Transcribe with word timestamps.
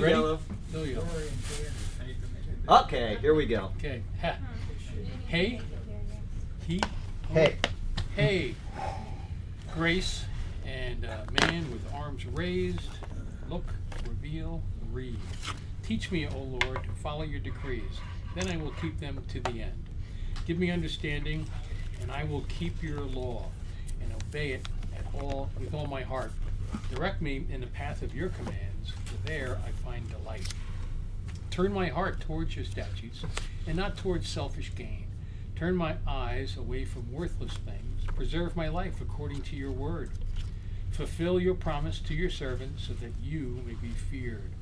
Ready? 0.00 0.12
Yellow. 0.12 0.38
No 0.72 0.82
yellow. 0.84 1.06
Okay, 2.68 3.18
here 3.20 3.34
we 3.34 3.46
go. 3.46 3.72
Okay. 3.78 4.02
Ha. 4.20 4.36
Hey. 5.26 5.60
He. 6.66 6.80
Hey. 7.30 7.56
Hey. 8.14 8.54
Grace 9.74 10.24
and 10.66 11.04
uh, 11.04 11.24
man 11.42 11.70
with 11.72 11.82
arms 11.94 12.26
raised. 12.26 12.80
Look, 13.48 13.64
reveal, 14.08 14.62
read. 14.92 15.18
Teach 15.82 16.10
me, 16.12 16.28
O 16.28 16.38
Lord, 16.38 16.84
to 16.84 16.90
follow 17.02 17.22
your 17.22 17.40
decrees. 17.40 18.00
Then 18.34 18.48
I 18.48 18.56
will 18.56 18.72
keep 18.80 19.00
them 19.00 19.24
to 19.28 19.40
the 19.40 19.62
end. 19.62 19.84
Give 20.46 20.58
me 20.58 20.70
understanding, 20.70 21.46
and 22.00 22.12
I 22.12 22.24
will 22.24 22.44
keep 22.48 22.82
your 22.82 23.00
law 23.00 23.46
and 24.00 24.12
obey 24.12 24.52
it 24.52 24.68
at 24.96 25.22
all 25.22 25.50
with 25.58 25.74
all 25.74 25.86
my 25.86 26.02
heart. 26.02 26.32
Direct 26.94 27.22
me 27.22 27.46
in 27.50 27.60
the 27.62 27.66
path 27.68 28.02
of 28.02 28.14
your 28.14 28.28
commands, 28.28 28.92
there 29.24 29.58
I 29.66 29.70
find 29.84 30.08
delight. 30.10 30.52
Turn 31.50 31.72
my 31.72 31.88
heart 31.88 32.20
towards 32.20 32.54
your 32.56 32.64
statutes 32.64 33.24
and 33.66 33.76
not 33.76 33.96
towards 33.96 34.28
selfish 34.28 34.74
gain. 34.74 35.06
Turn 35.56 35.74
my 35.74 35.96
eyes 36.06 36.56
away 36.56 36.84
from 36.84 37.12
worthless 37.12 37.52
things. 37.52 38.04
Preserve 38.14 38.54
my 38.54 38.68
life 38.68 39.00
according 39.00 39.42
to 39.42 39.56
your 39.56 39.72
word. 39.72 40.10
Fulfill 40.92 41.40
your 41.40 41.54
promise 41.54 41.98
to 42.00 42.14
your 42.14 42.30
servant 42.30 42.78
so 42.78 42.92
that 42.94 43.12
you 43.22 43.60
may 43.66 43.74
be 43.74 43.88
feared. 43.88 44.52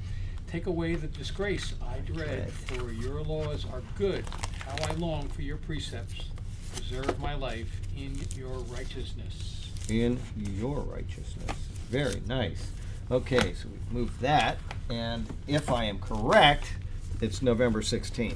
Take 0.46 0.66
away 0.66 0.94
the 0.94 1.06
disgrace 1.06 1.74
I 1.82 1.98
dread, 1.98 2.50
for 2.50 2.92
your 2.92 3.22
laws 3.22 3.66
are 3.72 3.82
good. 3.96 4.24
How 4.64 4.90
I 4.90 4.92
long 4.94 5.28
for 5.28 5.42
your 5.42 5.56
precepts. 5.56 6.30
Preserve 6.74 7.18
my 7.18 7.34
life 7.34 7.80
in 7.96 8.18
your 8.36 8.58
righteousness. 8.58 9.70
In 9.88 10.18
your 10.36 10.80
righteousness. 10.80 11.56
Very 11.90 12.22
nice. 12.26 12.70
Okay, 13.10 13.54
so 13.54 13.68
we've 13.68 13.92
moved 13.92 14.20
that, 14.20 14.58
and 14.90 15.26
if 15.46 15.70
I 15.70 15.84
am 15.84 16.00
correct, 16.00 16.72
it's 17.20 17.40
November 17.40 17.80
16th. 17.80 18.34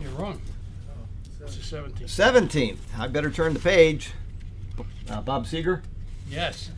You're 0.00 0.10
wrong. 0.12 0.40
It's 1.40 1.56
the 1.56 1.76
17th. 1.76 2.04
17th. 2.04 2.78
I 2.98 3.06
better 3.06 3.30
turn 3.30 3.54
the 3.54 3.60
page. 3.60 4.10
Uh, 5.08 5.20
Bob 5.20 5.46
Seeger. 5.46 5.82
Yes. 6.28 6.70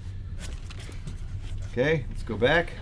Okay, 1.71 2.05
let's 2.11 2.23
go 2.23 2.37
back. 2.37 2.73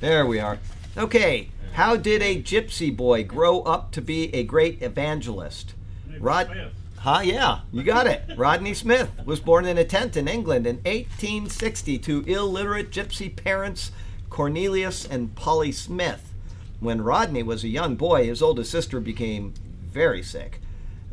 There 0.00 0.26
we 0.26 0.38
are. 0.38 0.58
Okay, 0.98 1.48
how 1.72 1.96
did 1.96 2.20
a 2.20 2.42
gypsy 2.42 2.94
boy 2.94 3.24
grow 3.24 3.62
up 3.62 3.92
to 3.92 4.02
be 4.02 4.34
a 4.34 4.42
great 4.42 4.82
evangelist? 4.82 5.74
Rod. 6.18 6.70
Huh? 7.00 7.20
Yeah, 7.24 7.60
you 7.72 7.82
got 7.82 8.06
it. 8.06 8.24
Rodney 8.36 8.74
Smith 8.74 9.10
was 9.24 9.40
born 9.40 9.64
in 9.64 9.78
a 9.78 9.84
tent 9.84 10.18
in 10.18 10.28
England 10.28 10.66
in 10.66 10.76
1860 10.76 11.98
to 11.98 12.22
illiterate 12.26 12.90
gypsy 12.90 13.34
parents 13.34 13.90
Cornelius 14.28 15.06
and 15.06 15.34
Polly 15.34 15.72
Smith. 15.72 16.34
When 16.78 17.00
Rodney 17.00 17.42
was 17.42 17.64
a 17.64 17.68
young 17.68 17.96
boy, 17.96 18.26
his 18.26 18.42
oldest 18.42 18.70
sister 18.70 19.00
became 19.00 19.54
very 19.90 20.22
sick. 20.22 20.60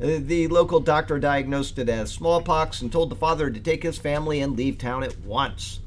Uh, 0.01 0.19
The 0.19 0.49
local 0.49 0.81
doctor 0.81 1.19
diagnosed 1.19 1.79
it 1.79 1.87
as 1.87 2.11
smallpox 2.11 2.81
and 2.81 2.91
told 2.91 3.09
the 3.09 3.15
father 3.15 3.49
to 3.49 3.59
take 3.59 3.83
his 3.83 3.97
family 3.97 4.41
and 4.41 4.57
leave 4.57 4.77
town 4.77 5.03
at 5.03 5.17
once. 5.21 5.79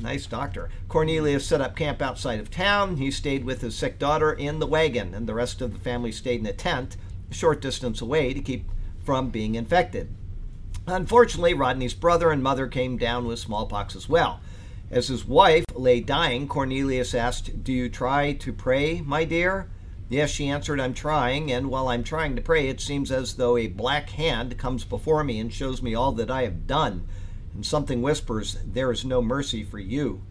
Nice 0.00 0.26
doctor. 0.26 0.68
Cornelius 0.88 1.46
set 1.46 1.60
up 1.60 1.76
camp 1.76 2.02
outside 2.02 2.40
of 2.40 2.50
town. 2.50 2.96
He 2.96 3.12
stayed 3.12 3.44
with 3.44 3.60
his 3.60 3.76
sick 3.76 4.00
daughter 4.00 4.32
in 4.32 4.58
the 4.58 4.66
wagon, 4.66 5.14
and 5.14 5.28
the 5.28 5.34
rest 5.34 5.62
of 5.62 5.72
the 5.72 5.78
family 5.78 6.10
stayed 6.10 6.40
in 6.40 6.46
a 6.46 6.52
tent 6.52 6.96
a 7.30 7.34
short 7.34 7.60
distance 7.60 8.00
away 8.00 8.34
to 8.34 8.40
keep 8.40 8.64
from 9.04 9.30
being 9.30 9.54
infected. 9.54 10.08
Unfortunately, 10.86 11.54
Rodney's 11.54 11.94
brother 11.94 12.30
and 12.30 12.42
mother 12.42 12.66
came 12.66 12.98
down 12.98 13.26
with 13.26 13.38
smallpox 13.38 13.96
as 13.96 14.08
well. 14.08 14.40
As 14.90 15.08
his 15.08 15.24
wife 15.24 15.64
lay 15.74 16.00
dying, 16.00 16.46
Cornelius 16.46 17.14
asked, 17.14 17.64
Do 17.64 17.72
you 17.72 17.88
try 17.88 18.32
to 18.34 18.52
pray, 18.52 19.00
my 19.00 19.24
dear? 19.24 19.68
Yes, 20.10 20.30
she 20.30 20.48
answered, 20.48 20.78
I'm 20.78 20.92
trying, 20.92 21.50
and 21.50 21.70
while 21.70 21.88
I'm 21.88 22.04
trying 22.04 22.36
to 22.36 22.42
pray, 22.42 22.68
it 22.68 22.80
seems 22.80 23.10
as 23.10 23.34
though 23.34 23.56
a 23.56 23.66
black 23.66 24.10
hand 24.10 24.58
comes 24.58 24.84
before 24.84 25.24
me 25.24 25.40
and 25.40 25.52
shows 25.52 25.80
me 25.80 25.94
all 25.94 26.12
that 26.12 26.30
I 26.30 26.42
have 26.42 26.66
done. 26.66 27.08
And 27.54 27.64
something 27.64 28.02
whispers, 28.02 28.58
There 28.64 28.92
is 28.92 29.04
no 29.04 29.22
mercy 29.22 29.64
for 29.64 29.78
you. 29.78 30.22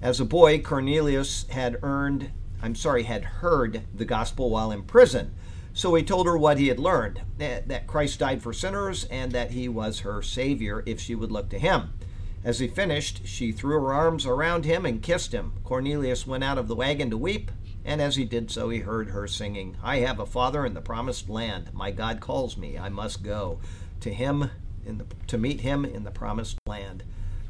As 0.00 0.20
a 0.20 0.24
boy, 0.24 0.60
Cornelius 0.60 1.46
had 1.50 1.78
earned, 1.82 2.30
I'm 2.62 2.74
sorry, 2.74 3.02
had 3.02 3.24
heard 3.24 3.82
the 3.94 4.06
gospel 4.06 4.48
while 4.48 4.72
in 4.72 4.82
prison. 4.84 5.34
So 5.78 5.94
he 5.94 6.02
told 6.02 6.26
her 6.26 6.36
what 6.36 6.58
he 6.58 6.66
had 6.66 6.80
learned 6.80 7.20
that 7.36 7.86
Christ 7.86 8.18
died 8.18 8.42
for 8.42 8.52
sinners 8.52 9.04
and 9.12 9.30
that 9.30 9.52
he 9.52 9.68
was 9.68 10.00
her 10.00 10.22
Savior 10.22 10.82
if 10.86 10.98
she 10.98 11.14
would 11.14 11.30
look 11.30 11.50
to 11.50 11.58
him. 11.60 11.92
As 12.42 12.58
he 12.58 12.66
finished, 12.66 13.28
she 13.28 13.52
threw 13.52 13.80
her 13.80 13.94
arms 13.94 14.26
around 14.26 14.64
him 14.64 14.84
and 14.84 15.00
kissed 15.00 15.30
him. 15.30 15.52
Cornelius 15.62 16.26
went 16.26 16.42
out 16.42 16.58
of 16.58 16.66
the 16.66 16.74
wagon 16.74 17.10
to 17.10 17.16
weep, 17.16 17.52
and 17.84 18.02
as 18.02 18.16
he 18.16 18.24
did 18.24 18.50
so, 18.50 18.70
he 18.70 18.80
heard 18.80 19.10
her 19.10 19.28
singing, 19.28 19.76
I 19.80 19.98
have 19.98 20.18
a 20.18 20.26
father 20.26 20.66
in 20.66 20.74
the 20.74 20.80
promised 20.80 21.28
land. 21.28 21.70
My 21.72 21.92
God 21.92 22.18
calls 22.18 22.56
me. 22.56 22.76
I 22.76 22.88
must 22.88 23.22
go 23.22 23.60
to 24.00 24.12
him 24.12 24.50
the, 24.84 25.06
to 25.28 25.38
meet 25.38 25.60
him 25.60 25.84
in 25.84 26.02
the 26.02 26.10
promised 26.10 26.58
land. 26.66 27.04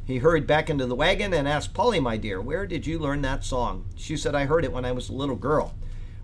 He 0.04 0.18
hurried 0.18 0.46
back 0.46 0.68
into 0.68 0.84
the 0.84 0.94
wagon 0.94 1.32
and 1.32 1.48
asked 1.48 1.72
Polly, 1.72 1.98
my 1.98 2.18
dear, 2.18 2.42
where 2.42 2.66
did 2.66 2.86
you 2.86 2.98
learn 2.98 3.22
that 3.22 3.42
song? 3.42 3.86
She 3.96 4.18
said, 4.18 4.34
I 4.34 4.44
heard 4.44 4.66
it 4.66 4.72
when 4.72 4.84
I 4.84 4.92
was 4.92 5.08
a 5.08 5.14
little 5.14 5.36
girl. 5.36 5.72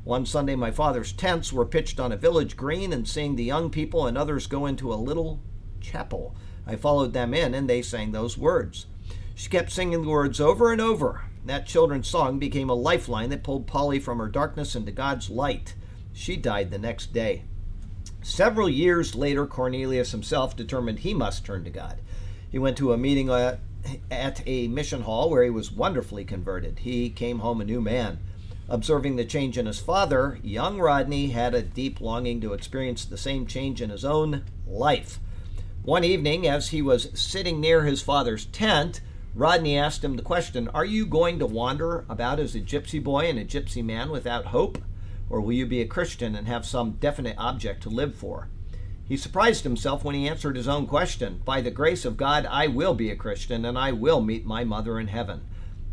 One 0.05 0.27
Sunday, 0.27 0.55
my 0.55 0.71
father's 0.71 1.13
tents 1.13 1.51
were 1.51 1.65
pitched 1.65 1.99
on 1.99 2.13
a 2.13 2.17
village 2.17 2.59
green, 2.59 2.93
and 2.93 3.09
seeing 3.09 3.37
the 3.37 3.45
young 3.45 3.71
people 3.71 4.07
and 4.07 4.19
others 4.19 4.47
go 4.47 4.67
into 4.67 4.93
a 4.93 4.97
little 4.97 5.41
chapel, 5.81 6.37
I 6.67 6.77
followed 6.77 7.15
them 7.15 7.33
in, 7.33 7.55
and 7.55 7.69
they 7.69 7.81
sang 7.81 8.13
those 8.13 8.37
words. 8.37 8.87
She 9.35 9.49
kept 9.49 9.73
singing 9.73 10.03
the 10.03 10.09
words 10.09 10.41
over 10.41 10.73
and 10.73 10.81
over. 10.81 11.25
That 11.47 11.67
children's 11.67 12.07
song 12.07 12.39
became 12.39 12.69
a 12.69 12.75
lifeline 12.75 13.31
that 13.31 13.43
pulled 13.43 13.67
Polly 13.67 13.99
from 13.99 14.19
her 14.19 14.29
darkness 14.29 14.77
into 14.77 14.93
God's 14.93 15.31
light. 15.31 15.75
She 16.13 16.37
died 16.37 16.71
the 16.71 16.79
next 16.79 17.13
day. 17.13 17.45
Several 18.23 18.69
years 18.69 19.15
later, 19.15 19.47
Cornelius 19.47 20.13
himself 20.13 20.55
determined 20.55 21.01
he 21.01 21.15
must 21.15 21.45
turn 21.45 21.65
to 21.65 21.71
God. 21.71 22.01
He 22.51 22.59
went 22.59 22.77
to 22.77 22.93
a 22.93 22.99
meeting 22.99 23.31
at, 23.31 23.59
at 24.11 24.43
a 24.47 24.69
mission 24.69 25.03
hall 25.03 25.29
where 25.31 25.43
he 25.43 25.51
was 25.51 25.73
wonderfully 25.73 26.25
converted. 26.25 26.81
He 26.81 27.11
came 27.11 27.41
home 27.41 27.61
a 27.61 27.65
new 27.65 27.81
man. 27.81 28.19
Observing 28.69 29.17
the 29.17 29.25
change 29.25 29.59
in 29.59 29.67
his 29.67 29.79
father, 29.79 30.39
young 30.43 30.79
Rodney 30.79 31.29
had 31.29 31.55
a 31.55 31.63
deep 31.63 32.01
longing 32.01 32.41
to 32.41 32.55
experience 32.55 33.05
the 33.05 33.19
same 33.19 33.47
change 33.47 33.83
in 33.83 33.91
his 33.91 34.05
own 34.05 34.45
life. 34.67 35.21
One 35.83 36.03
evening, 36.03 36.47
as 36.47 36.69
he 36.69 36.81
was 36.81 37.11
sitting 37.13 37.61
near 37.61 37.85
his 37.85 38.01
father's 38.01 38.47
tent, 38.47 39.03
Rodney 39.35 39.77
asked 39.77 40.03
him 40.03 40.17
the 40.17 40.23
question 40.23 40.69
Are 40.69 40.85
you 40.85 41.05
going 41.05 41.39
to 41.41 41.47
wander 41.47 42.07
about 42.09 42.41
as 42.41 42.55
a 42.55 42.61
gypsy 42.61 43.03
boy 43.03 43.29
and 43.29 43.39
a 43.39 43.45
gypsy 43.45 43.85
man 43.85 44.11
without 44.11 44.47
hope? 44.47 44.79
Or 45.29 45.43
will 45.43 45.53
you 45.53 45.67
be 45.67 45.83
a 45.83 45.87
Christian 45.87 46.35
and 46.35 46.47
have 46.47 46.65
some 46.65 46.93
definite 46.93 47.37
object 47.37 47.83
to 47.83 47.91
live 47.91 48.15
for? 48.15 48.49
He 49.07 49.19
surprised 49.19 49.65
himself 49.65 50.05
when 50.05 50.15
he 50.15 50.27
answered 50.27 50.57
his 50.57 50.69
own 50.69 50.87
question 50.87 51.43
By 51.45 51.61
the 51.61 51.71
grace 51.71 52.07
of 52.07 52.17
God, 52.17 52.47
I 52.47 52.69
will 52.69 52.95
be 52.95 53.11
a 53.11 53.17
Christian 53.17 53.67
and 53.67 53.77
I 53.77 53.93
will 53.93 54.23
meet 54.23 54.47
my 54.47 54.65
mother 54.65 54.99
in 54.99 55.09
heaven. 55.09 55.43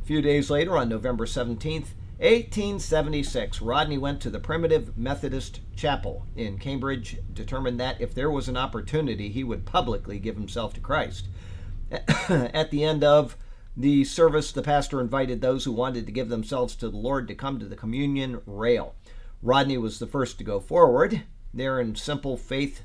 A 0.02 0.06
few 0.06 0.22
days 0.22 0.50
later, 0.50 0.78
on 0.78 0.88
November 0.88 1.26
17th, 1.26 1.88
1876, 2.22 3.62
Rodney 3.62 3.98
went 3.98 4.22
to 4.22 4.30
the 4.30 4.40
Primitive 4.40 4.96
Methodist 4.96 5.62
Chapel 5.76 6.28
in 6.36 6.60
Cambridge, 6.60 7.18
determined 7.34 7.80
that 7.80 8.00
if 8.00 8.14
there 8.14 8.30
was 8.30 8.48
an 8.48 8.56
opportunity, 8.56 9.30
he 9.30 9.44
would 9.44 9.66
publicly 9.66 10.20
give 10.20 10.36
himself 10.36 10.72
to 10.76 10.80
Christ. 10.80 11.30
At 12.30 12.70
the 12.70 12.84
end 12.84 13.04
of 13.04 13.38
the 13.76 14.04
service, 14.04 14.52
the 14.52 14.62
pastor 14.62 15.02
invited 15.02 15.42
those 15.42 15.64
who 15.64 15.72
wanted 15.72 16.06
to 16.06 16.12
give 16.12 16.30
themselves 16.30 16.76
to 16.76 16.90
the 16.90 16.98
Lord 16.98 17.28
to 17.28 17.34
come 17.34 17.58
to 17.58 17.66
the 17.66 17.76
communion 17.76 18.42
rail. 18.46 18.94
Rodney 19.42 19.80
was 19.80 19.98
the 19.98 20.06
first 20.06 20.38
to 20.38 20.44
go 20.44 20.60
forward. 20.60 21.24
There, 21.52 21.80
in 21.80 21.96
simple 21.96 22.38
faith, 22.38 22.84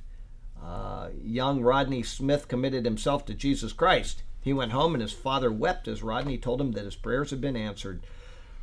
uh, 0.65 1.11
young 1.23 1.61
Rodney 1.61 2.03
Smith 2.03 2.49
committed 2.49 2.87
himself 2.87 3.27
to 3.27 3.35
Jesus 3.35 3.75
Christ. 3.75 4.23
He 4.41 4.55
went 4.55 4.73
home, 4.73 4.95
and 4.95 5.03
his 5.03 5.13
father 5.13 5.53
wept 5.53 5.89
as 5.89 6.03
Rodney 6.03 6.39
told 6.39 6.59
him 6.59 6.73
that 6.73 6.87
his 6.87 6.97
prayers 6.97 7.29
had 7.29 7.43
been 7.43 7.57
answered. 7.57 8.03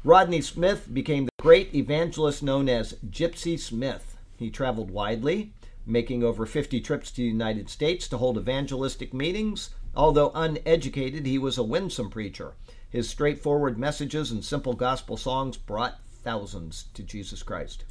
Rodney 0.06 0.42
Smith 0.42 0.94
became 0.94 1.26
the 1.26 1.32
great 1.42 1.74
evangelist 1.74 2.44
known 2.44 2.68
as 2.68 2.98
Gypsy 3.10 3.58
Smith. 3.58 4.18
He 4.36 4.50
traveled 4.50 4.92
widely, 4.92 5.54
making 5.86 6.26
over 6.26 6.46
50 6.46 6.82
trips 6.82 7.10
to 7.12 7.22
the 7.22 7.28
United 7.28 7.70
States 7.70 8.10
to 8.10 8.18
hold 8.18 8.38
evangelistic 8.38 9.14
meetings. 9.14 9.70
Although 9.96 10.34
uneducated, 10.36 11.26
he 11.26 11.38
was 11.38 11.58
a 11.58 11.64
winsome 11.64 12.10
preacher. 12.10 12.56
His 12.90 13.10
straightforward 13.10 13.78
messages 13.78 14.30
and 14.30 14.44
simple 14.44 14.74
gospel 14.74 15.16
songs 15.16 15.56
brought 15.56 16.02
thousands 16.06 16.88
to 16.96 17.04
Jesus 17.04 17.42
Christ. 17.42 17.86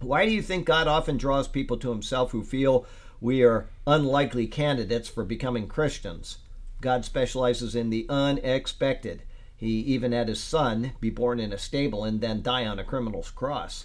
Why 0.00 0.26
do 0.26 0.32
you 0.32 0.42
think 0.42 0.66
God 0.66 0.88
often 0.88 1.16
draws 1.16 1.48
people 1.48 1.78
to 1.78 1.90
himself 1.90 2.32
who 2.32 2.42
feel 2.42 2.84
we 3.18 3.42
are 3.44 3.70
unlikely 3.86 4.46
candidates 4.46 5.08
for 5.08 5.24
becoming 5.24 5.68
Christians? 5.68 6.36
God 6.82 7.06
specializes 7.06 7.74
in 7.74 7.88
the 7.88 8.04
unexpected. 8.10 9.22
He 9.60 9.80
even 9.80 10.12
had 10.12 10.28
his 10.28 10.42
son 10.42 10.92
be 11.00 11.10
born 11.10 11.38
in 11.38 11.52
a 11.52 11.58
stable 11.58 12.02
and 12.02 12.22
then 12.22 12.40
die 12.40 12.64
on 12.64 12.78
a 12.78 12.84
criminal's 12.84 13.30
cross. 13.30 13.84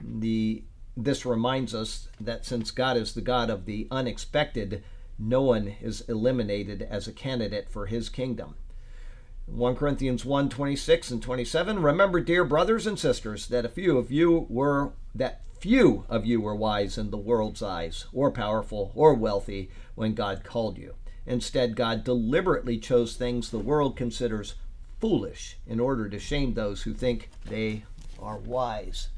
The 0.00 0.64
this 0.96 1.26
reminds 1.26 1.74
us 1.74 2.08
that 2.18 2.46
since 2.46 2.70
God 2.70 2.96
is 2.96 3.12
the 3.12 3.20
God 3.20 3.50
of 3.50 3.66
the 3.66 3.86
unexpected, 3.90 4.82
no 5.18 5.42
one 5.42 5.76
is 5.82 6.00
eliminated 6.08 6.80
as 6.80 7.06
a 7.06 7.12
candidate 7.12 7.68
for 7.68 7.84
his 7.84 8.08
kingdom. 8.08 8.54
1 9.44 9.76
Corinthians 9.76 10.24
1 10.24 10.48
26 10.48 11.10
and 11.10 11.22
27. 11.22 11.82
Remember, 11.82 12.20
dear 12.20 12.42
brothers 12.42 12.86
and 12.86 12.98
sisters, 12.98 13.48
that 13.48 13.66
a 13.66 13.68
few 13.68 13.98
of 13.98 14.10
you 14.10 14.46
were 14.48 14.92
that 15.14 15.42
few 15.58 16.06
of 16.08 16.24
you 16.24 16.40
were 16.40 16.56
wise 16.56 16.96
in 16.96 17.10
the 17.10 17.18
world's 17.18 17.62
eyes, 17.62 18.06
or 18.14 18.30
powerful, 18.30 18.90
or 18.94 19.12
wealthy 19.12 19.70
when 19.94 20.14
God 20.14 20.44
called 20.44 20.78
you. 20.78 20.94
Instead, 21.26 21.76
God 21.76 22.04
deliberately 22.04 22.78
chose 22.78 23.16
things 23.16 23.50
the 23.50 23.58
world 23.58 23.98
considers 23.98 24.54
foolish 25.00 25.56
in 25.66 25.80
order 25.80 26.08
to 26.08 26.18
shame 26.18 26.54
those 26.54 26.82
who 26.82 26.94
think 26.94 27.30
they 27.46 27.84
are 28.20 28.36
wise. 28.36 29.08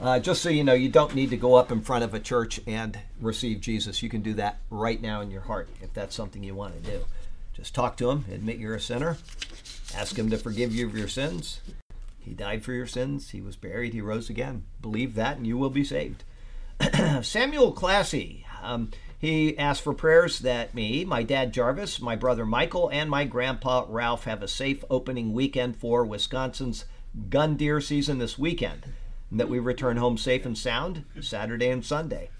Uh, 0.00 0.20
just 0.20 0.42
so 0.42 0.48
you 0.48 0.62
know, 0.62 0.74
you 0.74 0.88
don't 0.88 1.14
need 1.14 1.30
to 1.30 1.36
go 1.36 1.56
up 1.56 1.72
in 1.72 1.80
front 1.80 2.04
of 2.04 2.14
a 2.14 2.20
church 2.20 2.60
and 2.68 2.96
receive 3.20 3.60
Jesus. 3.60 4.00
You 4.00 4.08
can 4.08 4.22
do 4.22 4.34
that 4.34 4.58
right 4.70 5.00
now 5.02 5.20
in 5.22 5.30
your 5.30 5.40
heart 5.40 5.68
if 5.82 5.92
that's 5.92 6.14
something 6.14 6.44
you 6.44 6.54
want 6.54 6.82
to 6.82 6.90
do. 6.90 7.04
Just 7.52 7.74
talk 7.74 7.96
to 7.96 8.10
Him, 8.10 8.24
admit 8.30 8.58
you're 8.58 8.76
a 8.76 8.80
sinner, 8.80 9.18
ask 9.96 10.16
Him 10.16 10.30
to 10.30 10.38
forgive 10.38 10.72
you 10.72 10.86
of 10.86 10.96
your 10.96 11.08
sins. 11.08 11.60
He 12.20 12.32
died 12.32 12.62
for 12.62 12.72
your 12.72 12.86
sins, 12.86 13.30
He 13.30 13.40
was 13.40 13.56
buried, 13.56 13.92
He 13.92 14.00
rose 14.00 14.30
again. 14.30 14.64
Believe 14.80 15.16
that, 15.16 15.36
and 15.36 15.46
you 15.46 15.58
will 15.58 15.70
be 15.70 15.82
saved. 15.82 16.22
Samuel 17.22 17.72
Classy. 17.72 18.46
Um, 18.62 18.92
he 19.18 19.58
asked 19.58 19.82
for 19.82 19.92
prayers 19.92 20.38
that 20.40 20.74
me, 20.74 21.04
my 21.04 21.24
dad 21.24 21.52
Jarvis, 21.52 22.00
my 22.00 22.14
brother 22.14 22.46
Michael, 22.46 22.88
and 22.88 23.10
my 23.10 23.24
grandpa 23.24 23.84
Ralph 23.88 24.24
have 24.24 24.42
a 24.42 24.48
safe 24.48 24.84
opening 24.88 25.32
weekend 25.32 25.76
for 25.76 26.04
Wisconsin's 26.04 26.84
gun 27.28 27.56
deer 27.56 27.80
season 27.80 28.18
this 28.18 28.38
weekend 28.38 28.86
and 29.30 29.40
that 29.40 29.48
we 29.48 29.58
return 29.58 29.96
home 29.96 30.16
safe 30.16 30.46
and 30.46 30.56
sound 30.56 31.04
Saturday 31.20 31.68
and 31.68 31.84
Sunday. 31.84 32.30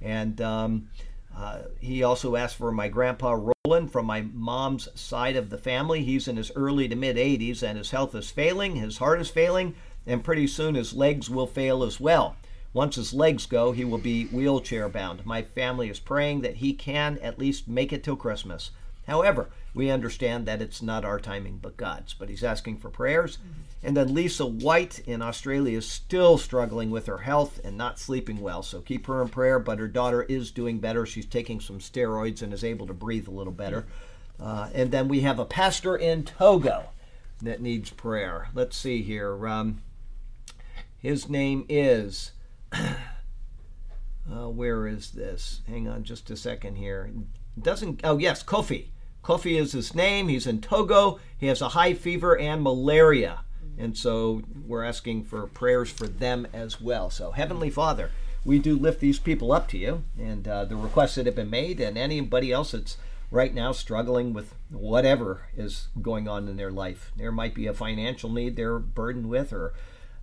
And 0.00 0.40
um, 0.40 0.90
uh, 1.36 1.62
he 1.80 2.02
also 2.02 2.36
asked 2.36 2.56
for 2.56 2.70
my 2.70 2.88
grandpa 2.88 3.36
Roland 3.64 3.92
from 3.92 4.06
my 4.06 4.22
mom's 4.22 4.88
side 4.98 5.36
of 5.36 5.50
the 5.50 5.58
family. 5.58 6.04
He's 6.04 6.28
in 6.28 6.36
his 6.36 6.52
early 6.54 6.88
to 6.88 6.96
mid 6.96 7.16
80s 7.16 7.62
and 7.62 7.78
his 7.78 7.90
health 7.90 8.14
is 8.14 8.30
failing, 8.30 8.76
his 8.76 8.98
heart 8.98 9.20
is 9.20 9.30
failing, 9.30 9.74
and 10.06 10.24
pretty 10.24 10.46
soon 10.46 10.74
his 10.74 10.94
legs 10.94 11.28
will 11.28 11.46
fail 11.46 11.82
as 11.82 11.98
well. 12.00 12.36
Once 12.78 12.94
his 12.94 13.12
legs 13.12 13.44
go, 13.44 13.72
he 13.72 13.84
will 13.84 13.98
be 13.98 14.26
wheelchair 14.26 14.88
bound. 14.88 15.26
My 15.26 15.42
family 15.42 15.90
is 15.90 15.98
praying 15.98 16.42
that 16.42 16.58
he 16.58 16.72
can 16.72 17.18
at 17.18 17.36
least 17.36 17.66
make 17.66 17.92
it 17.92 18.04
till 18.04 18.14
Christmas. 18.14 18.70
However, 19.08 19.50
we 19.74 19.90
understand 19.90 20.46
that 20.46 20.62
it's 20.62 20.80
not 20.80 21.04
our 21.04 21.18
timing 21.18 21.58
but 21.60 21.76
God's. 21.76 22.14
But 22.14 22.28
he's 22.28 22.44
asking 22.44 22.76
for 22.76 22.88
prayers. 22.88 23.38
And 23.82 23.96
then 23.96 24.14
Lisa 24.14 24.46
White 24.46 25.00
in 25.08 25.22
Australia 25.22 25.76
is 25.76 25.88
still 25.90 26.38
struggling 26.38 26.92
with 26.92 27.06
her 27.06 27.18
health 27.18 27.58
and 27.64 27.76
not 27.76 27.98
sleeping 27.98 28.40
well. 28.40 28.62
So 28.62 28.80
keep 28.80 29.08
her 29.08 29.22
in 29.22 29.28
prayer. 29.28 29.58
But 29.58 29.80
her 29.80 29.88
daughter 29.88 30.22
is 30.22 30.52
doing 30.52 30.78
better. 30.78 31.04
She's 31.04 31.26
taking 31.26 31.58
some 31.58 31.80
steroids 31.80 32.42
and 32.42 32.54
is 32.54 32.62
able 32.62 32.86
to 32.86 32.94
breathe 32.94 33.26
a 33.26 33.32
little 33.32 33.52
better. 33.52 33.86
Uh, 34.38 34.68
and 34.72 34.92
then 34.92 35.08
we 35.08 35.22
have 35.22 35.40
a 35.40 35.44
pastor 35.44 35.96
in 35.96 36.22
Togo 36.22 36.90
that 37.42 37.60
needs 37.60 37.90
prayer. 37.90 38.50
Let's 38.54 38.76
see 38.76 39.02
here. 39.02 39.48
Um, 39.48 39.82
his 40.96 41.28
name 41.28 41.66
is. 41.68 42.30
Uh, 44.30 44.48
where 44.48 44.86
is 44.86 45.12
this? 45.12 45.62
Hang 45.66 45.88
on 45.88 46.04
just 46.04 46.30
a 46.30 46.36
second 46.36 46.76
here. 46.76 47.10
Doesn't. 47.60 48.02
Oh, 48.04 48.18
yes, 48.18 48.42
Kofi. 48.42 48.88
Kofi 49.24 49.58
is 49.58 49.72
his 49.72 49.94
name. 49.94 50.28
He's 50.28 50.46
in 50.46 50.60
Togo. 50.60 51.18
He 51.38 51.46
has 51.46 51.62
a 51.62 51.70
high 51.70 51.94
fever 51.94 52.36
and 52.36 52.62
malaria. 52.62 53.40
And 53.78 53.96
so 53.96 54.42
we're 54.66 54.84
asking 54.84 55.24
for 55.24 55.46
prayers 55.46 55.90
for 55.90 56.06
them 56.06 56.46
as 56.52 56.80
well. 56.80 57.10
So, 57.10 57.30
Heavenly 57.30 57.70
Father, 57.70 58.10
we 58.44 58.58
do 58.58 58.76
lift 58.76 59.00
these 59.00 59.18
people 59.18 59.52
up 59.52 59.68
to 59.68 59.78
you 59.78 60.04
and 60.18 60.46
uh, 60.46 60.64
the 60.64 60.76
requests 60.76 61.14
that 61.14 61.26
have 61.26 61.36
been 61.36 61.50
made, 61.50 61.80
and 61.80 61.96
anybody 61.96 62.52
else 62.52 62.72
that's 62.72 62.96
right 63.30 63.54
now 63.54 63.72
struggling 63.72 64.32
with 64.32 64.54
whatever 64.70 65.42
is 65.56 65.88
going 66.00 66.26
on 66.26 66.48
in 66.48 66.56
their 66.56 66.70
life. 66.70 67.12
There 67.16 67.32
might 67.32 67.54
be 67.54 67.66
a 67.66 67.74
financial 67.74 68.30
need 68.30 68.56
they're 68.56 68.78
burdened 68.78 69.28
with, 69.28 69.52
or 69.52 69.74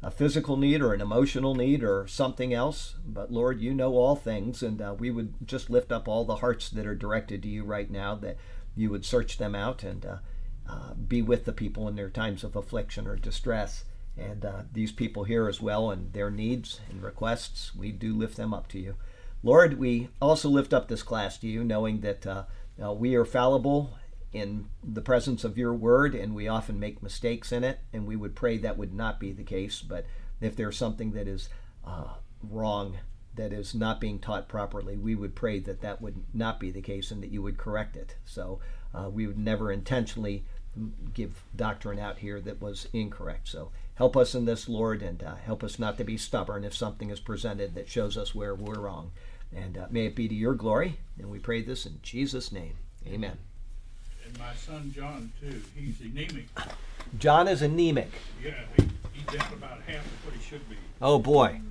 a 0.05 0.11
physical 0.11 0.55
need, 0.55 0.83
or 0.83 0.93
an 0.93 1.01
emotional 1.01 1.55
need, 1.55 1.83
or 1.83 2.05
something 2.05 2.53
else. 2.53 2.95
But 3.03 3.31
Lord, 3.31 3.59
you 3.59 3.73
know 3.73 3.95
all 3.95 4.15
things, 4.15 4.61
and 4.61 4.79
uh, 4.79 4.95
we 4.97 5.09
would 5.09 5.33
just 5.43 5.71
lift 5.71 5.91
up 5.91 6.07
all 6.07 6.25
the 6.25 6.35
hearts 6.35 6.69
that 6.69 6.85
are 6.85 6.93
directed 6.93 7.41
to 7.41 7.49
you 7.49 7.63
right 7.63 7.89
now 7.89 8.13
that 8.15 8.37
you 8.75 8.91
would 8.91 9.03
search 9.03 9.39
them 9.39 9.55
out 9.55 9.81
and 9.81 10.05
uh, 10.05 10.17
uh, 10.69 10.93
be 10.93 11.23
with 11.23 11.45
the 11.45 11.51
people 11.51 11.87
in 11.87 11.95
their 11.95 12.11
times 12.11 12.43
of 12.43 12.55
affliction 12.55 13.07
or 13.07 13.15
distress. 13.15 13.83
And 14.15 14.45
uh, 14.45 14.61
these 14.71 14.91
people 14.91 15.23
here 15.23 15.49
as 15.49 15.59
well 15.59 15.89
and 15.89 16.13
their 16.13 16.29
needs 16.29 16.81
and 16.89 17.01
requests, 17.01 17.75
we 17.75 17.91
do 17.91 18.13
lift 18.13 18.37
them 18.37 18.53
up 18.53 18.67
to 18.69 18.79
you. 18.79 18.95
Lord, 19.41 19.79
we 19.79 20.09
also 20.21 20.49
lift 20.49 20.71
up 20.71 20.87
this 20.87 21.03
class 21.03 21.39
to 21.39 21.47
you, 21.47 21.63
knowing 21.63 22.01
that 22.01 22.27
uh, 22.27 22.43
uh, 22.81 22.93
we 22.93 23.15
are 23.15 23.25
fallible 23.25 23.97
in 24.35 24.65
the 24.83 25.01
presence 25.01 25.45
of 25.45 25.57
your 25.57 25.73
word 25.73 26.13
and 26.13 26.35
we 26.35 26.45
often 26.45 26.77
make 26.77 27.01
mistakes 27.01 27.53
in 27.53 27.63
it. 27.63 27.79
And 27.93 28.05
we 28.05 28.17
would 28.17 28.35
pray 28.35 28.57
that 28.57 28.77
would 28.77 28.93
not 28.93 29.17
be 29.17 29.31
the 29.31 29.45
case. 29.45 29.81
But 29.81 30.05
if 30.41 30.57
there's 30.57 30.75
something 30.75 31.13
that 31.13 31.25
is 31.25 31.47
uh, 31.87 32.15
wrong, 32.43 32.97
that 33.35 33.53
is 33.53 33.73
not 33.73 34.01
being 34.01 34.19
taught 34.19 34.49
properly, 34.49 34.97
we 34.97 35.15
would 35.15 35.35
pray 35.35 35.59
that 35.59 35.79
that 35.81 36.01
would 36.01 36.21
not 36.33 36.59
be 36.59 36.69
the 36.69 36.81
case 36.81 37.11
and 37.11 37.23
that 37.23 37.31
you 37.31 37.41
would 37.41 37.57
correct 37.57 37.95
it. 37.95 38.17
So 38.25 38.59
uh, 38.93 39.09
we 39.09 39.25
would 39.25 39.37
never 39.37 39.71
intentionally 39.71 40.45
give 41.13 41.41
doctrine 41.55 41.97
out 41.97 42.17
here 42.17 42.41
that 42.41 42.61
was 42.61 42.89
incorrect. 42.91 43.47
So 43.47 43.71
help 43.93 44.17
us 44.17 44.35
in 44.35 44.43
this, 44.43 44.67
Lord, 44.67 45.01
and 45.01 45.23
uh, 45.23 45.35
help 45.35 45.63
us 45.63 45.79
not 45.79 45.97
to 45.97 46.03
be 46.03 46.17
stubborn 46.17 46.65
if 46.65 46.75
something 46.75 47.09
is 47.09 47.21
presented 47.21 47.73
that 47.75 47.87
shows 47.87 48.17
us 48.17 48.35
where 48.35 48.53
we're 48.53 48.81
wrong. 48.81 49.11
And 49.55 49.77
uh, 49.77 49.87
may 49.89 50.07
it 50.07 50.15
be 50.15 50.27
to 50.27 50.35
your 50.35 50.55
glory. 50.55 50.99
And 51.17 51.29
we 51.29 51.39
pray 51.39 51.61
this 51.61 51.85
in 51.85 51.99
Jesus' 52.01 52.51
name. 52.51 52.75
Amen. 53.07 53.37
And 54.35 54.43
my 54.43 54.53
son 54.55 54.91
John, 54.93 55.31
too, 55.39 55.61
he's 55.75 56.01
anemic. 56.01 56.47
John 57.19 57.47
is 57.47 57.61
anemic. 57.61 58.11
Yeah, 58.43 58.51
he, 58.75 58.83
he's 59.13 59.39
at 59.39 59.53
about 59.53 59.81
half 59.87 60.05
of 60.05 60.25
what 60.25 60.35
he 60.35 60.43
should 60.43 60.67
be. 60.69 60.75
Oh, 61.01 61.19
boy. 61.19 61.61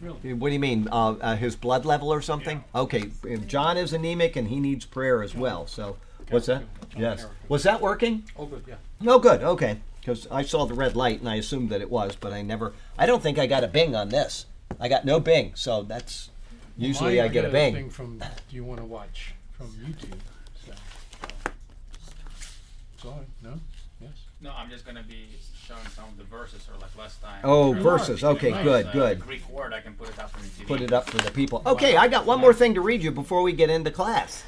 Really? 0.00 0.32
What 0.32 0.48
do 0.48 0.54
you 0.54 0.60
mean? 0.60 0.88
Uh, 0.90 1.12
uh, 1.12 1.36
his 1.36 1.54
blood 1.56 1.84
level 1.84 2.12
or 2.12 2.22
something? 2.22 2.64
Okay, 2.74 3.10
John 3.46 3.76
is 3.76 3.92
anemic 3.92 4.36
and 4.36 4.48
he 4.48 4.58
needs 4.58 4.84
prayer 4.86 5.22
as 5.22 5.34
well. 5.34 5.66
So, 5.66 5.96
what's 6.30 6.46
that? 6.46 6.64
Yes. 6.96 7.20
Carroll. 7.20 7.34
Was 7.48 7.62
that 7.64 7.80
working? 7.80 8.24
Oh, 8.38 8.46
good, 8.46 8.64
yeah. 8.66 8.76
Oh, 9.06 9.18
good. 9.18 9.42
Okay, 9.42 9.78
because 10.00 10.26
I 10.30 10.42
saw 10.42 10.64
the 10.66 10.74
red 10.74 10.96
light 10.96 11.20
and 11.20 11.28
I 11.28 11.36
assumed 11.36 11.70
that 11.70 11.80
it 11.80 11.90
was, 11.90 12.16
but 12.16 12.32
I 12.32 12.42
never. 12.42 12.72
I 12.98 13.06
don't 13.06 13.22
think 13.22 13.38
I 13.38 13.46
got 13.46 13.64
a 13.64 13.68
bing 13.68 13.94
on 13.94 14.08
this. 14.08 14.46
I 14.80 14.88
got 14.88 15.04
no 15.04 15.20
bing, 15.20 15.52
so 15.56 15.82
that's 15.82 16.30
usually 16.76 17.16
Mine, 17.16 17.24
I 17.24 17.28
get 17.28 17.42
got 17.42 17.48
a 17.48 17.52
bing. 17.52 17.74
thing 17.74 17.90
from 17.90 18.18
Do 18.18 18.56
you 18.56 18.64
want 18.64 18.80
to 18.80 18.86
watch 18.86 19.34
from 19.52 19.68
YouTube? 19.68 20.18
So, 23.04 23.10
so. 23.10 23.10
Go 23.10 23.16
ahead. 23.16 23.26
No? 23.42 23.60
Yes? 24.00 24.10
No, 24.40 24.52
I'm 24.56 24.70
just 24.70 24.84
gonna 24.84 25.02
be 25.06 25.26
showing 25.66 25.86
some 25.94 26.04
of 26.06 26.16
the 26.18 26.24
verses 26.24 26.66
or 26.72 26.78
like 26.80 26.96
last 26.98 27.22
time. 27.22 27.40
Oh, 27.44 27.72
Sure. 27.74 27.82
verses. 27.82 28.24
Okay, 28.24 28.50
Nice, 28.50 28.64
good, 28.64 28.86
uh, 28.86 28.92
good. 28.92 29.20
Greek 29.20 29.48
word, 29.48 29.72
I 29.72 29.80
can 29.80 29.94
put 29.94 30.08
it 30.08 30.18
up 30.18 30.34
on 30.34 30.42
the 30.42 30.48
TV. 30.48 30.66
put 30.66 30.80
it 30.80 30.92
up 30.92 31.08
for 31.08 31.18
the 31.18 31.30
people. 31.30 31.62
Okay, 31.66 31.96
I 31.96 32.08
got 32.08 32.26
one 32.26 32.40
more 32.40 32.52
thing 32.54 32.74
to 32.74 32.80
read 32.80 33.02
you 33.02 33.10
before 33.10 33.42
we 33.42 33.52
get 33.52 33.70
into 33.70 33.90
class. 33.90 34.42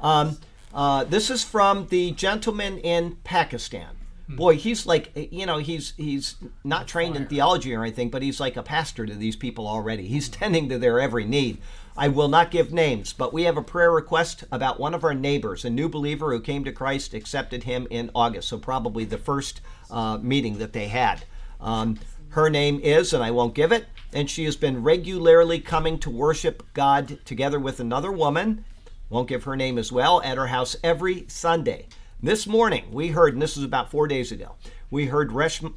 Um, 0.00 0.38
uh, 0.74 1.04
this 1.04 1.30
is 1.30 1.42
from 1.42 1.86
the 1.88 2.12
gentleman 2.12 2.78
in 2.78 3.16
Pakistan. 3.24 3.88
Boy, 4.28 4.56
he's 4.56 4.86
like 4.86 5.10
you 5.32 5.44
know 5.44 5.58
he's 5.58 5.92
he's 5.96 6.36
not 6.62 6.86
trained 6.86 7.16
in 7.16 7.26
theology 7.26 7.74
or 7.74 7.82
anything, 7.82 8.10
but 8.10 8.22
he's 8.22 8.38
like 8.38 8.56
a 8.56 8.62
pastor 8.62 9.04
to 9.04 9.14
these 9.14 9.34
people 9.34 9.66
already. 9.66 10.06
He's 10.06 10.28
tending 10.40 10.68
to 10.68 10.78
their 10.78 11.00
every 11.00 11.24
need. 11.24 11.58
I 12.00 12.08
will 12.08 12.28
not 12.28 12.50
give 12.50 12.72
names, 12.72 13.12
but 13.12 13.30
we 13.30 13.42
have 13.42 13.58
a 13.58 13.62
prayer 13.62 13.92
request 13.92 14.44
about 14.50 14.80
one 14.80 14.94
of 14.94 15.04
our 15.04 15.12
neighbors, 15.12 15.66
a 15.66 15.70
new 15.70 15.86
believer 15.86 16.32
who 16.32 16.40
came 16.40 16.64
to 16.64 16.72
Christ, 16.72 17.12
accepted 17.12 17.64
him 17.64 17.86
in 17.90 18.10
August, 18.14 18.48
so 18.48 18.56
probably 18.56 19.04
the 19.04 19.18
first 19.18 19.60
uh, 19.90 20.16
meeting 20.16 20.56
that 20.56 20.72
they 20.72 20.88
had. 20.88 21.24
Um, 21.60 21.98
her 22.30 22.48
name 22.48 22.80
is, 22.82 23.12
and 23.12 23.22
I 23.22 23.30
won't 23.32 23.54
give 23.54 23.70
it, 23.70 23.84
and 24.14 24.30
she 24.30 24.46
has 24.46 24.56
been 24.56 24.82
regularly 24.82 25.60
coming 25.60 25.98
to 25.98 26.08
worship 26.08 26.62
God 26.72 27.18
together 27.26 27.60
with 27.60 27.80
another 27.80 28.10
woman, 28.10 28.64
won't 29.10 29.28
give 29.28 29.44
her 29.44 29.54
name 29.54 29.76
as 29.76 29.92
well, 29.92 30.22
at 30.22 30.38
her 30.38 30.46
house 30.46 30.76
every 30.82 31.26
Sunday. 31.28 31.86
This 32.22 32.46
morning, 32.46 32.84
we 32.90 33.08
heard, 33.08 33.34
and 33.34 33.42
this 33.42 33.58
is 33.58 33.64
about 33.64 33.90
four 33.90 34.08
days 34.08 34.32
ago, 34.32 34.54
we 34.90 35.04
heard 35.04 35.32
Resh, 35.32 35.62
uh, 35.62 35.68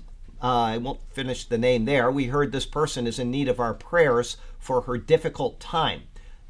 I 0.42 0.78
won't 0.78 1.02
finish 1.12 1.44
the 1.44 1.58
name 1.58 1.84
there, 1.84 2.10
we 2.10 2.28
heard 2.28 2.54
this 2.54 2.66
person 2.66 3.08
is 3.08 3.20
in 3.20 3.30
need 3.30 3.50
of 3.50 3.60
our 3.60 3.74
prayers 3.74 4.38
for 4.58 4.84
her 4.84 4.98
difficult 4.98 5.60
time, 5.60 6.04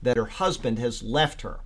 that 0.04 0.18
her 0.18 0.26
husband 0.26 0.80
has 0.80 1.02
left 1.02 1.42
her. 1.42 1.62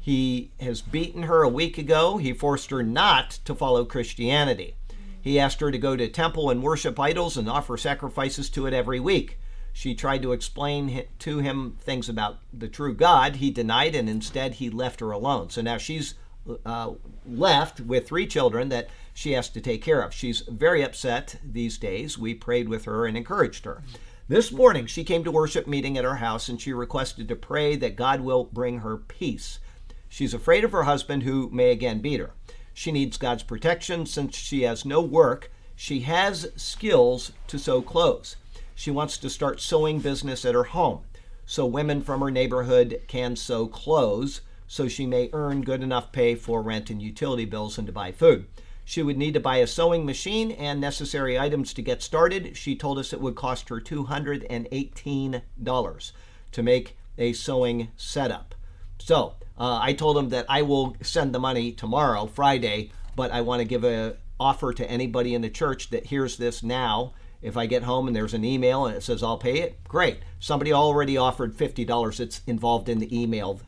He 0.00 0.52
has 0.60 0.80
beaten 0.80 1.24
her 1.24 1.42
a 1.42 1.48
week 1.48 1.78
ago. 1.78 2.16
He 2.16 2.32
forced 2.32 2.70
her 2.70 2.82
not 2.82 3.30
to 3.44 3.54
follow 3.54 3.84
Christianity. 3.84 4.74
He 5.20 5.38
asked 5.38 5.60
her 5.60 5.70
to 5.70 5.78
go 5.78 5.96
to 5.96 6.08
temple 6.08 6.48
and 6.48 6.62
worship 6.62 6.98
idols 6.98 7.36
and 7.36 7.48
offer 7.48 7.76
sacrifices 7.76 8.48
to 8.50 8.66
it 8.66 8.72
every 8.72 9.00
week. 9.00 9.38
She 9.72 9.94
tried 9.94 10.22
to 10.22 10.32
explain 10.32 11.04
to 11.18 11.38
him 11.38 11.76
things 11.80 12.08
about 12.08 12.38
the 12.52 12.68
true 12.68 12.94
God. 12.94 13.36
He 13.36 13.50
denied, 13.50 13.94
and 13.94 14.08
instead 14.08 14.54
he 14.54 14.70
left 14.70 15.00
her 15.00 15.10
alone. 15.10 15.50
So 15.50 15.60
now 15.60 15.76
she's 15.76 16.14
uh, 16.64 16.92
left 17.26 17.80
with 17.80 18.08
three 18.08 18.26
children 18.26 18.70
that 18.70 18.88
she 19.12 19.32
has 19.32 19.48
to 19.50 19.60
take 19.60 19.82
care 19.82 20.00
of. 20.00 20.14
She's 20.14 20.40
very 20.48 20.82
upset 20.82 21.36
these 21.44 21.76
days. 21.76 22.18
We 22.18 22.34
prayed 22.34 22.68
with 22.68 22.86
her 22.86 23.06
and 23.06 23.16
encouraged 23.16 23.64
her. 23.66 23.82
This 24.28 24.52
morning, 24.52 24.86
she 24.86 25.04
came 25.04 25.24
to 25.24 25.30
worship 25.30 25.66
meeting 25.66 25.96
at 25.96 26.04
our 26.04 26.16
house 26.16 26.48
and 26.48 26.60
she 26.60 26.72
requested 26.72 27.28
to 27.28 27.36
pray 27.36 27.76
that 27.76 27.96
God 27.96 28.20
will 28.20 28.44
bring 28.44 28.80
her 28.80 28.96
peace. 28.96 29.58
She's 30.08 30.34
afraid 30.34 30.64
of 30.64 30.72
her 30.72 30.82
husband, 30.82 31.22
who 31.22 31.48
may 31.50 31.70
again 31.70 32.00
beat 32.00 32.20
her. 32.20 32.32
She 32.74 32.92
needs 32.92 33.16
God's 33.16 33.42
protection 33.42 34.06
since 34.06 34.36
she 34.36 34.62
has 34.62 34.84
no 34.84 35.00
work. 35.00 35.50
She 35.74 36.00
has 36.00 36.52
skills 36.56 37.32
to 37.46 37.58
sew 37.58 37.82
clothes. 37.82 38.36
She 38.74 38.90
wants 38.90 39.16
to 39.18 39.30
start 39.30 39.60
sewing 39.60 40.00
business 40.00 40.44
at 40.44 40.54
her 40.54 40.64
home 40.64 41.00
so 41.48 41.64
women 41.64 42.02
from 42.02 42.20
her 42.20 42.30
neighborhood 42.30 43.00
can 43.08 43.34
sew 43.34 43.66
clothes 43.66 44.42
so 44.66 44.86
she 44.86 45.06
may 45.06 45.30
earn 45.32 45.62
good 45.62 45.82
enough 45.82 46.12
pay 46.12 46.34
for 46.34 46.60
rent 46.60 46.90
and 46.90 47.00
utility 47.00 47.46
bills 47.46 47.78
and 47.78 47.86
to 47.86 47.92
buy 47.92 48.12
food. 48.12 48.44
She 48.88 49.02
would 49.02 49.18
need 49.18 49.34
to 49.34 49.40
buy 49.40 49.58
a 49.58 49.66
sewing 49.66 50.06
machine 50.06 50.50
and 50.50 50.80
necessary 50.80 51.38
items 51.38 51.74
to 51.74 51.82
get 51.82 52.02
started. 52.02 52.56
She 52.56 52.74
told 52.74 52.98
us 52.98 53.12
it 53.12 53.20
would 53.20 53.34
cost 53.34 53.68
her 53.68 53.82
$218 53.82 56.12
to 56.52 56.62
make 56.62 56.96
a 57.18 57.34
sewing 57.34 57.88
setup. 57.98 58.54
So 58.98 59.34
uh, 59.58 59.78
I 59.82 59.92
told 59.92 60.16
him 60.16 60.30
that 60.30 60.46
I 60.48 60.62
will 60.62 60.96
send 61.02 61.34
the 61.34 61.38
money 61.38 61.70
tomorrow, 61.70 62.24
Friday, 62.24 62.90
but 63.14 63.30
I 63.30 63.42
want 63.42 63.60
to 63.60 63.66
give 63.66 63.84
a 63.84 64.16
offer 64.40 64.72
to 64.72 64.90
anybody 64.90 65.34
in 65.34 65.42
the 65.42 65.50
church 65.50 65.90
that 65.90 66.06
hears 66.06 66.38
this 66.38 66.62
now. 66.62 67.12
If 67.42 67.58
I 67.58 67.66
get 67.66 67.82
home 67.82 68.06
and 68.06 68.16
there's 68.16 68.32
an 68.32 68.46
email 68.46 68.86
and 68.86 68.96
it 68.96 69.02
says 69.02 69.22
I'll 69.22 69.36
pay 69.36 69.60
it, 69.60 69.84
great. 69.84 70.20
Somebody 70.40 70.72
already 70.72 71.18
offered 71.18 71.54
fifty 71.54 71.84
dollars. 71.84 72.20
It's 72.20 72.40
involved 72.46 72.88
in 72.88 73.00
the 73.00 73.20
email. 73.20 73.60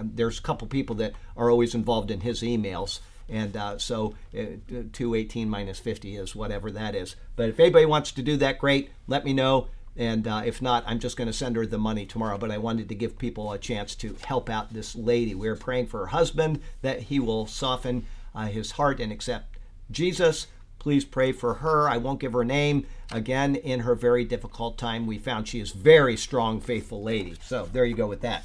There's 0.00 0.38
a 0.38 0.42
couple 0.42 0.68
people 0.68 0.96
that 0.96 1.12
are 1.36 1.50
always 1.50 1.74
involved 1.74 2.10
in 2.10 2.20
his 2.20 2.40
emails, 2.40 3.00
and 3.28 3.56
uh, 3.56 3.78
so 3.78 4.14
uh, 4.36 4.56
218 4.92 5.48
minus 5.48 5.78
50 5.78 6.16
is 6.16 6.36
whatever 6.36 6.70
that 6.70 6.94
is. 6.94 7.16
But 7.36 7.48
if 7.48 7.60
anybody 7.60 7.86
wants 7.86 8.12
to 8.12 8.22
do 8.22 8.36
that, 8.38 8.58
great. 8.58 8.90
Let 9.06 9.24
me 9.24 9.32
know. 9.32 9.68
And 9.96 10.26
uh, 10.26 10.42
if 10.44 10.60
not, 10.60 10.84
I'm 10.86 10.98
just 10.98 11.16
going 11.16 11.28
to 11.28 11.32
send 11.32 11.56
her 11.56 11.66
the 11.66 11.78
money 11.78 12.04
tomorrow. 12.04 12.36
But 12.36 12.50
I 12.50 12.58
wanted 12.58 12.88
to 12.88 12.94
give 12.94 13.18
people 13.18 13.52
a 13.52 13.58
chance 13.58 13.94
to 13.96 14.16
help 14.24 14.50
out 14.50 14.72
this 14.72 14.94
lady. 14.94 15.34
We're 15.34 15.56
praying 15.56 15.86
for 15.86 16.00
her 16.00 16.06
husband 16.06 16.60
that 16.82 17.02
he 17.02 17.20
will 17.20 17.46
soften 17.46 18.06
uh, 18.34 18.46
his 18.46 18.72
heart 18.72 19.00
and 19.00 19.12
accept 19.12 19.58
Jesus. 19.90 20.48
Please 20.78 21.04
pray 21.04 21.32
for 21.32 21.54
her. 21.54 21.88
I 21.88 21.96
won't 21.96 22.20
give 22.20 22.32
her 22.32 22.44
name. 22.44 22.86
Again, 23.10 23.54
in 23.56 23.80
her 23.80 23.94
very 23.94 24.24
difficult 24.24 24.76
time, 24.76 25.06
we 25.06 25.18
found 25.18 25.46
she 25.46 25.60
is 25.60 25.70
very 25.70 26.16
strong, 26.16 26.60
faithful 26.60 27.02
lady. 27.02 27.36
So 27.42 27.68
there 27.72 27.84
you 27.84 27.94
go 27.94 28.06
with 28.06 28.20
that. 28.22 28.44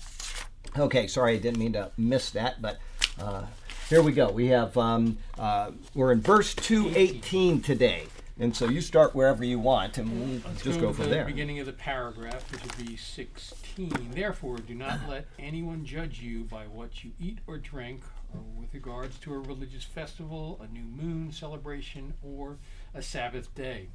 Okay, 0.77 1.07
sorry, 1.07 1.33
I 1.33 1.37
didn't 1.37 1.57
mean 1.57 1.73
to 1.73 1.91
miss 1.97 2.29
that, 2.31 2.61
but 2.61 2.77
uh, 3.19 3.45
here 3.89 4.03
we 4.03 4.11
go. 4.11 4.29
We 4.29 4.47
have 4.47 4.77
um, 4.77 5.17
uh, 5.37 5.71
we're 5.95 6.11
in 6.11 6.21
verse 6.21 6.53
two 6.53 6.91
eighteen 6.95 7.61
today. 7.61 8.05
And 8.41 8.55
so 8.55 8.69
you 8.69 8.79
start 8.79 9.13
wherever 9.13 9.43
you 9.43 9.59
want, 9.59 9.97
and 9.97 10.17
we'll 10.17 10.41
Let's 10.49 10.63
just 10.63 10.79
go, 10.79 10.87
go 10.87 10.93
from 10.93 11.05
the 11.05 11.09
there. 11.09 11.25
beginning 11.25 11.59
of 11.59 11.65
the 11.65 11.73
paragraph, 11.73 12.49
which 12.53 12.63
would 12.63 12.87
be 12.87 12.95
16. 12.95 14.11
Therefore, 14.13 14.59
do 14.59 14.73
not 14.73 15.01
let 15.09 15.25
anyone 15.37 15.83
judge 15.83 16.21
you 16.21 16.45
by 16.45 16.63
what 16.63 17.03
you 17.03 17.11
eat 17.19 17.39
or 17.47 17.57
drink, 17.57 18.01
or 18.33 18.39
with 18.57 18.73
regards 18.73 19.19
to 19.19 19.33
a 19.33 19.39
religious 19.39 19.83
festival, 19.83 20.57
a 20.63 20.73
new 20.73 20.85
moon 20.85 21.33
celebration, 21.33 22.13
or 22.23 22.59
a 22.93 23.01
Sabbath 23.01 23.53
day. 23.55 23.89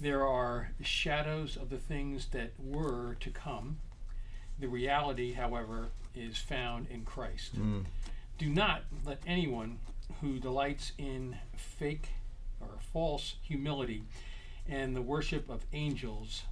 There 0.00 0.26
are 0.26 0.70
shadows 0.80 1.58
of 1.58 1.68
the 1.68 1.76
things 1.76 2.28
that 2.28 2.52
were 2.58 3.18
to 3.20 3.28
come. 3.28 3.76
The 4.58 4.68
reality, 4.68 5.34
however, 5.34 5.88
is 6.14 6.38
found 6.38 6.86
in 6.90 7.02
Christ. 7.04 7.56
Do 8.38 8.48
not 8.48 8.82
let 9.04 9.20
anyone 9.26 9.78
who 10.20 10.38
delights 10.38 10.92
in 10.98 11.36
fake 11.56 12.10
or 12.60 12.78
false 12.92 13.36
humility 13.42 14.02
and 14.68 14.94
the 14.94 15.02
worship 15.02 15.48
of 15.48 15.64
angels 15.72 16.42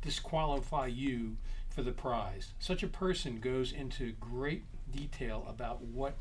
disqualify 0.00 0.86
you 0.86 1.36
for 1.68 1.82
the 1.82 1.92
prize. 1.92 2.52
Such 2.58 2.82
a 2.82 2.88
person 2.88 3.40
goes 3.40 3.72
into 3.72 4.12
great 4.12 4.64
detail 4.90 5.44
about 5.48 5.82
what 5.82 6.14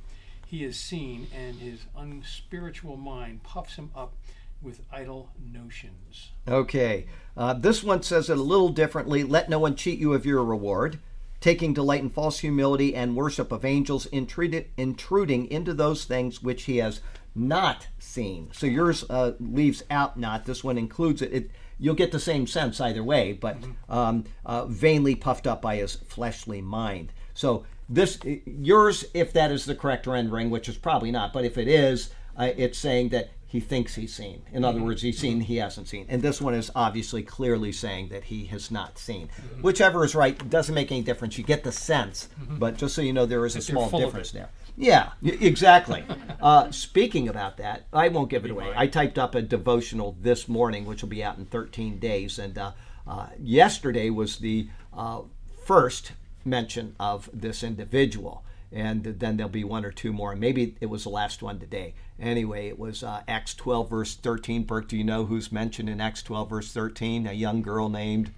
he 0.46 0.64
has 0.64 0.78
seen, 0.78 1.28
and 1.36 1.56
his 1.56 1.86
unspiritual 1.98 2.98
mind 2.98 3.44
puffs 3.44 3.76
him 3.76 3.92
up 3.96 4.14
with 4.62 4.82
idle 4.92 5.30
notions. 5.52 6.32
Okay. 6.48 7.08
Uh, 7.36 7.54
this 7.54 7.84
one 7.84 8.04
says 8.04 8.30
it 8.30 8.38
a 8.38 8.42
little 8.42 8.70
differently. 8.70 9.24
Let 9.24 9.50
no 9.50 9.60
one 9.60 9.76
cheat 9.76 10.00
you 10.00 10.14
of 10.14 10.26
your 10.26 10.44
reward. 10.44 11.00
Taking 11.40 11.74
delight 11.74 12.02
in 12.02 12.10
false 12.10 12.40
humility 12.40 12.96
and 12.96 13.16
worship 13.16 13.52
of 13.52 13.66
angels, 13.66 14.08
intruding 14.08 15.48
into 15.52 15.74
those 15.74 16.06
things 16.06 16.42
which 16.42 16.64
he 16.64 16.78
has 16.78 17.02
not 17.36 17.88
seen. 18.00 18.50
So 18.54 18.66
yours 18.66 19.04
uh, 19.10 19.34
leaves 19.40 19.84
out 19.92 20.18
not. 20.18 20.46
This 20.46 20.64
one 20.64 20.78
includes 20.78 21.22
it. 21.22 21.34
it 21.34 21.52
you'll 21.78 21.96
get 21.96 22.12
the 22.12 22.20
same 22.20 22.48
sense 22.48 22.80
either 22.80 23.04
way, 23.04 23.34
but 23.34 23.58
um, 23.90 24.24
uh, 24.46 24.66
vainly 24.66 25.16
puffed 25.16 25.46
up 25.46 25.62
by 25.62 25.76
his 25.76 25.96
fleshly 25.96 26.62
mind. 26.62 27.12
So 27.34 27.66
this 27.90 28.18
yours, 28.46 29.06
if 29.14 29.34
that 29.34 29.52
is 29.52 29.66
the 29.66 29.76
correct 29.76 30.08
rendering, 30.08 30.50
which 30.50 30.70
is 30.70 30.78
probably 30.78 31.12
not, 31.12 31.34
but 31.34 31.46
if 31.46 31.58
it 31.58 31.68
is, 31.68 32.12
uh, 32.38 32.52
it's 32.58 32.78
saying 32.78 33.10
that 33.10 33.30
he 33.56 33.62
thinks 33.62 33.96
he's 33.96 34.14
seen. 34.14 34.42
In 34.52 34.66
other 34.66 34.82
words, 34.82 35.02
he's 35.02 35.18
seen, 35.18 35.40
he 35.40 35.56
hasn't 35.56 35.88
seen. 35.88 36.06
And 36.10 36.22
this 36.22 36.42
one 36.42 36.54
is 36.54 36.70
obviously 36.76 37.24
clearly 37.24 37.72
saying 37.72 38.10
that 38.10 38.26
he 38.26 38.48
has 38.48 38.70
not 38.70 38.98
seen. 38.98 39.30
Whichever 39.62 40.04
is 40.04 40.14
right 40.14 40.38
doesn't 40.50 40.76
make 40.76 40.92
any 40.92 41.02
difference. 41.02 41.38
You 41.38 41.46
get 41.46 41.64
the 41.64 41.72
sense, 41.72 42.28
but 42.38 42.76
just 42.76 42.94
so 42.94 43.02
you 43.02 43.14
know, 43.14 43.26
there 43.26 43.46
is 43.46 43.56
a 43.56 43.62
small 43.62 43.90
difference 43.90 44.32
there. 44.32 44.50
Yeah, 44.76 45.12
exactly. 45.24 46.04
uh, 46.42 46.70
speaking 46.72 47.30
about 47.30 47.56
that, 47.56 47.86
I 47.94 48.10
won't 48.10 48.30
give 48.30 48.44
it 48.44 48.52
away. 48.52 48.74
I 48.76 48.88
typed 48.88 49.18
up 49.18 49.36
a 49.36 49.42
devotional 49.42 50.18
this 50.20 50.50
morning, 50.50 50.84
which 50.84 51.02
will 51.02 51.08
be 51.08 51.24
out 51.24 51.38
in 51.38 51.46
13 51.46 51.98
days. 51.98 52.38
And 52.38 52.58
uh, 52.58 52.74
uh, 53.08 53.28
yesterday 53.40 54.10
was 54.10 54.40
the 54.40 54.68
uh, 54.94 55.22
first 55.64 56.12
mention 56.44 56.94
of 57.00 57.30
this 57.32 57.64
individual. 57.64 58.44
And 58.70 59.06
then 59.06 59.38
there'll 59.38 59.50
be 59.50 59.64
one 59.64 59.86
or 59.86 59.94
two 59.94 60.12
more. 60.12 60.36
Maybe 60.36 60.76
it 60.82 60.88
was 60.88 61.04
the 61.04 61.10
last 61.10 61.42
one 61.42 61.58
today. 61.58 61.94
Anyway, 62.20 62.68
it 62.68 62.80
was 62.80 63.04
uh, 63.04 63.22
Acts 63.28 63.54
12, 63.54 63.90
verse 63.90 64.16
13. 64.16 64.64
Burke, 64.64 64.88
do 64.88 64.98
you 64.98 65.04
know 65.04 65.26
who's 65.26 65.52
mentioned 65.52 65.90
in 65.90 66.00
Acts 66.00 66.24
12, 66.24 66.50
verse 66.50 66.72
13? 66.72 67.28
A 67.28 67.34
young 67.34 67.62
girl 67.62 67.90
named 67.90 68.32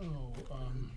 Oh, 0.00 0.32
um, 0.50 0.90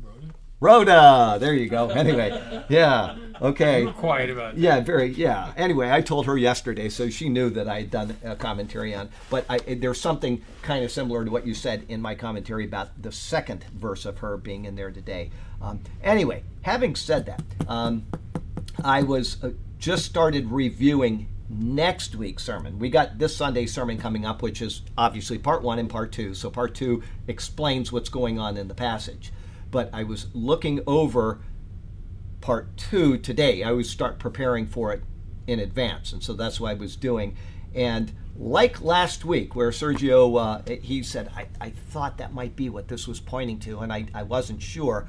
Rhoda? 0.00 0.34
Rhoda. 0.60 1.36
There 1.40 1.54
you 1.54 1.68
go. 1.68 1.90
Anyway, 1.90 2.64
yeah. 2.68 3.16
Okay. 3.42 3.86
Quiet 3.96 4.30
about 4.30 4.54
it. 4.54 4.60
Yeah, 4.60 4.80
very. 4.80 5.08
Yeah. 5.08 5.52
Anyway, 5.56 5.90
I 5.90 6.00
told 6.00 6.26
her 6.26 6.36
yesterday, 6.38 6.88
so 6.88 7.10
she 7.10 7.28
knew 7.28 7.50
that 7.50 7.68
I 7.68 7.80
had 7.80 7.90
done 7.90 8.16
a 8.24 8.36
commentary 8.36 8.94
on. 8.94 9.10
But 9.28 9.44
I, 9.50 9.58
there's 9.58 10.00
something 10.00 10.40
kind 10.62 10.84
of 10.84 10.90
similar 10.92 11.24
to 11.24 11.30
what 11.30 11.46
you 11.46 11.52
said 11.52 11.84
in 11.88 12.00
my 12.00 12.14
commentary 12.14 12.64
about 12.64 13.02
the 13.02 13.12
second 13.12 13.64
verse 13.74 14.06
of 14.06 14.18
her 14.18 14.36
being 14.36 14.64
in 14.64 14.76
there 14.76 14.92
today. 14.92 15.30
Um, 15.60 15.80
anyway, 16.02 16.44
having 16.62 16.94
said 16.94 17.26
that, 17.26 17.42
um, 17.68 18.06
I 18.82 19.02
was 19.02 19.42
uh, 19.42 19.50
just 19.84 20.06
started 20.06 20.50
reviewing 20.50 21.28
next 21.50 22.14
week's 22.16 22.42
sermon. 22.42 22.78
We 22.78 22.88
got 22.88 23.18
this 23.18 23.36
Sunday's 23.36 23.70
sermon 23.70 23.98
coming 23.98 24.24
up, 24.24 24.40
which 24.40 24.62
is 24.62 24.80
obviously 24.96 25.36
part 25.36 25.62
one 25.62 25.78
and 25.78 25.90
part 25.90 26.10
two. 26.10 26.32
So 26.32 26.48
part 26.48 26.74
two 26.74 27.02
explains 27.28 27.92
what's 27.92 28.08
going 28.08 28.38
on 28.38 28.56
in 28.56 28.68
the 28.68 28.74
passage. 28.74 29.30
But 29.70 29.90
I 29.92 30.04
was 30.04 30.28
looking 30.32 30.80
over 30.86 31.42
part 32.40 32.74
two 32.78 33.18
today. 33.18 33.62
I 33.62 33.72
would 33.72 33.84
start 33.84 34.18
preparing 34.18 34.66
for 34.66 34.90
it 34.94 35.02
in 35.46 35.60
advance, 35.60 36.14
and 36.14 36.22
so 36.22 36.32
that's 36.32 36.58
what 36.58 36.70
I 36.70 36.74
was 36.74 36.96
doing. 36.96 37.36
And 37.74 38.10
like 38.38 38.80
last 38.80 39.26
week, 39.26 39.54
where 39.54 39.68
Sergio 39.68 40.40
uh, 40.40 40.78
he 40.80 41.02
said, 41.02 41.30
I, 41.36 41.46
I 41.60 41.68
thought 41.90 42.16
that 42.16 42.32
might 42.32 42.56
be 42.56 42.70
what 42.70 42.88
this 42.88 43.06
was 43.06 43.20
pointing 43.20 43.58
to, 43.60 43.80
and 43.80 43.92
I, 43.92 44.06
I 44.14 44.22
wasn't 44.22 44.62
sure. 44.62 45.06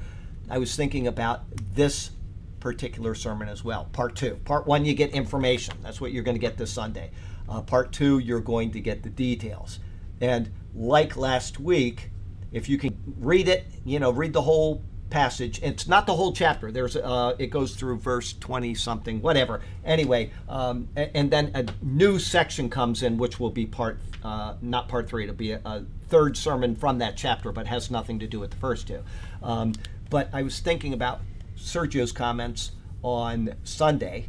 I 0.50 0.58
was 0.58 0.76
thinking 0.76 1.06
about 1.06 1.44
this 1.74 2.10
particular 2.60 3.14
sermon 3.14 3.48
as 3.48 3.62
well. 3.62 3.88
Part 3.92 4.16
two. 4.16 4.36
Part 4.44 4.66
one, 4.66 4.84
you 4.84 4.94
get 4.94 5.10
information. 5.10 5.74
That's 5.82 6.00
what 6.00 6.12
you're 6.12 6.22
going 6.22 6.36
to 6.36 6.40
get 6.40 6.56
this 6.56 6.72
Sunday. 6.72 7.10
Uh, 7.48 7.62
part 7.62 7.92
two, 7.92 8.18
you're 8.18 8.40
going 8.40 8.70
to 8.72 8.80
get 8.80 9.02
the 9.02 9.10
details. 9.10 9.78
And 10.20 10.50
like 10.74 11.16
last 11.16 11.60
week, 11.60 12.10
if 12.52 12.68
you 12.68 12.78
can 12.78 12.96
read 13.18 13.48
it, 13.48 13.66
you 13.84 13.98
know, 13.98 14.10
read 14.10 14.32
the 14.32 14.42
whole 14.42 14.82
passage. 15.10 15.60
It's 15.62 15.86
not 15.86 16.06
the 16.06 16.14
whole 16.14 16.32
chapter. 16.32 16.72
There's 16.72 16.96
uh, 16.96 17.36
it 17.38 17.48
goes 17.48 17.74
through 17.76 17.98
verse 17.98 18.32
20 18.34 18.74
something, 18.74 19.20
whatever. 19.20 19.60
Anyway, 19.84 20.30
um, 20.48 20.88
and 20.96 21.30
then 21.30 21.50
a 21.54 21.66
new 21.82 22.18
section 22.18 22.68
comes 22.68 23.02
in, 23.02 23.16
which 23.16 23.38
will 23.38 23.50
be 23.50 23.66
part, 23.66 23.98
uh, 24.24 24.54
not 24.60 24.88
part 24.88 25.08
three. 25.08 25.24
It'll 25.24 25.34
be 25.34 25.52
a, 25.52 25.60
a 25.64 25.84
third 26.08 26.36
sermon 26.36 26.74
from 26.74 26.98
that 26.98 27.16
chapter, 27.16 27.52
but 27.52 27.66
has 27.66 27.90
nothing 27.90 28.18
to 28.20 28.26
do 28.26 28.40
with 28.40 28.50
the 28.50 28.56
first 28.56 28.88
two. 28.88 29.02
Um, 29.42 29.74
but 30.10 30.28
I 30.32 30.42
was 30.42 30.60
thinking 30.60 30.92
about 30.92 31.20
Sergio's 31.56 32.12
comments 32.12 32.72
on 33.02 33.54
Sunday, 33.64 34.28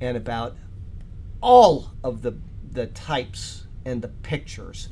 and 0.00 0.16
about 0.16 0.56
all 1.40 1.90
of 2.02 2.22
the 2.22 2.34
the 2.72 2.86
types 2.86 3.66
and 3.84 4.02
the 4.02 4.08
pictures. 4.08 4.88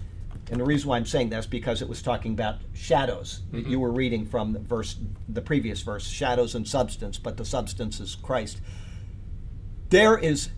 And 0.51 0.61
the 0.61 0.65
reason 0.65 0.89
why 0.89 0.97
I'm 0.97 1.07
saying 1.07 1.31
that 1.31 1.39
is 1.39 1.47
because 1.47 1.83
it 1.83 1.89
was 1.89 2.03
talking 2.03 2.33
about 2.33 2.57
shadows. 2.75 3.41
You 3.53 3.63
mm-hmm. 3.63 3.77
were 3.79 3.91
reading 3.91 4.27
from 4.27 4.53
the 4.53 4.59
verse, 4.59 4.97
the 5.29 5.41
previous 5.41 5.83
verse, 5.83 6.07
shadows 6.07 6.55
and 6.55 6.67
substance, 6.67 7.19
but 7.19 7.37
the 7.37 7.45
substance 7.45 8.01
is 8.01 8.17
Christ. 8.17 8.61
There 9.89 10.19
is, 10.19 10.51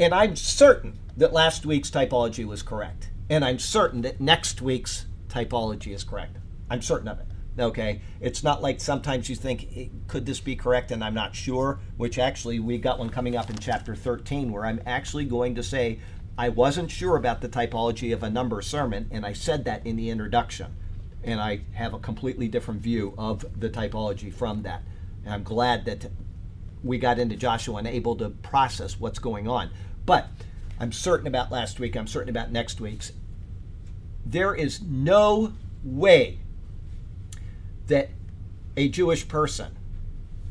and 0.00 0.14
I'm 0.14 0.36
certain 0.36 0.98
that 1.16 1.32
last 1.32 1.64
week's 1.64 1.90
typology 1.90 2.44
was 2.44 2.62
correct, 2.62 3.10
and 3.30 3.44
I'm 3.44 3.58
certain 3.58 4.02
that 4.02 4.20
next 4.20 4.62
week's 4.62 5.06
typology 5.28 5.94
is 5.94 6.02
correct. 6.02 6.36
I'm 6.70 6.82
certain 6.82 7.08
of 7.08 7.20
it. 7.20 7.26
Okay, 7.58 8.02
it's 8.20 8.42
not 8.42 8.60
like 8.60 8.80
sometimes 8.80 9.30
you 9.30 9.36
think, 9.36 9.68
"Eh, 9.74 9.86
could 10.08 10.26
this 10.26 10.40
be 10.40 10.56
correct? 10.56 10.90
And 10.90 11.02
I'm 11.02 11.14
not 11.14 11.34
sure. 11.34 11.80
Which 11.96 12.18
actually, 12.18 12.60
we 12.60 12.76
got 12.78 12.98
one 12.98 13.08
coming 13.08 13.34
up 13.34 13.48
in 13.48 13.56
chapter 13.56 13.94
13 13.94 14.52
where 14.52 14.66
I'm 14.66 14.80
actually 14.84 15.24
going 15.24 15.54
to 15.54 15.62
say, 15.62 15.98
I 16.38 16.50
wasn't 16.50 16.90
sure 16.90 17.16
about 17.16 17.40
the 17.40 17.48
typology 17.48 18.12
of 18.12 18.22
a 18.22 18.28
number 18.28 18.60
sermon, 18.60 19.08
and 19.10 19.24
I 19.24 19.32
said 19.32 19.64
that 19.64 19.86
in 19.86 19.96
the 19.96 20.10
introduction. 20.10 20.76
And 21.24 21.40
I 21.40 21.62
have 21.72 21.94
a 21.94 21.98
completely 21.98 22.46
different 22.46 22.82
view 22.82 23.14
of 23.16 23.44
the 23.58 23.70
typology 23.70 24.32
from 24.32 24.62
that. 24.62 24.82
And 25.24 25.32
I'm 25.32 25.42
glad 25.42 25.86
that 25.86 26.10
we 26.84 26.98
got 26.98 27.18
into 27.18 27.36
Joshua 27.36 27.76
and 27.76 27.86
able 27.86 28.16
to 28.16 28.28
process 28.28 29.00
what's 29.00 29.18
going 29.18 29.48
on. 29.48 29.70
But 30.04 30.28
I'm 30.78 30.92
certain 30.92 31.26
about 31.26 31.50
last 31.50 31.80
week, 31.80 31.96
I'm 31.96 32.06
certain 32.06 32.28
about 32.28 32.52
next 32.52 32.82
week's. 32.82 33.12
There 34.26 34.54
is 34.54 34.82
no 34.82 35.54
way 35.82 36.38
that 37.86 38.10
a 38.76 38.88
Jewish 38.88 39.26
person, 39.28 39.76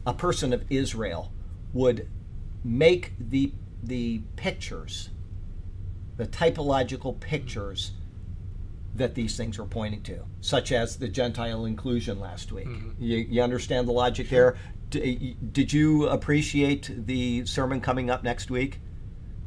a 0.06 0.14
person 0.14 0.54
of 0.54 0.64
Israel, 0.70 1.32
would 1.74 2.08
make 2.64 3.14
the 3.20 3.52
the 3.84 4.22
pictures, 4.36 5.10
the 6.18 6.26
typological 6.26 7.20
pictures 7.20 7.92
that 8.96 9.14
these 9.14 9.38
things 9.38 9.60
are 9.60 9.66
pointing 9.66 10.02
to, 10.04 10.26
such 10.42 10.72
as 10.72 10.96
the 10.96 11.08
Gentile 11.08 11.66
inclusion 11.66 12.20
last 12.20 12.52
week. 12.52 12.68
Mm-hmm. 12.68 13.04
You, 13.04 13.18
you 13.18 13.42
understand 13.42 13.88
the 13.88 13.92
logic 13.92 14.30
there? 14.30 14.56
D- 14.90 15.36
did 15.52 15.74
you 15.74 16.08
appreciate 16.08 17.06
the 17.06 17.46
sermon 17.46 17.82
coming 17.82 18.10
up 18.10 18.24
next 18.24 18.50
week? 18.50 18.80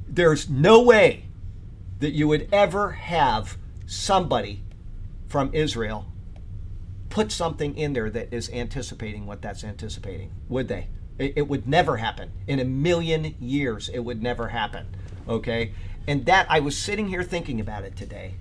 There's 0.07 0.49
no 0.49 0.83
way 0.83 1.25
that 2.01 2.13
you 2.13 2.29
would 2.29 2.49
ever 2.53 2.93
have 2.93 3.57
somebody 3.87 4.63
from 5.27 5.51
Israel 5.53 6.07
put 7.11 7.33
something 7.33 7.77
in 7.77 7.93
there 7.93 8.11
that 8.11 8.33
is 8.33 8.51
anticipating 8.51 9.27
what 9.27 9.43
that's 9.43 9.65
anticipating, 9.65 10.33
would 10.49 10.69
they? 10.69 10.89
It, 11.19 11.35
it 11.37 11.49
would 11.49 11.67
never 11.67 11.97
happen. 11.97 12.31
In 12.47 12.61
a 12.61 12.65
million 12.65 13.35
years, 13.41 13.89
it 13.89 14.01
would 14.01 14.23
never 14.23 14.49
happen. 14.49 14.95
Okay? 15.29 15.73
And 16.07 16.27
that, 16.27 16.47
I 16.49 16.61
was 16.61 16.77
sitting 16.77 17.09
here 17.09 17.23
thinking 17.23 17.61
about 17.61 17.85
it 17.85 17.97
today. 17.97 18.35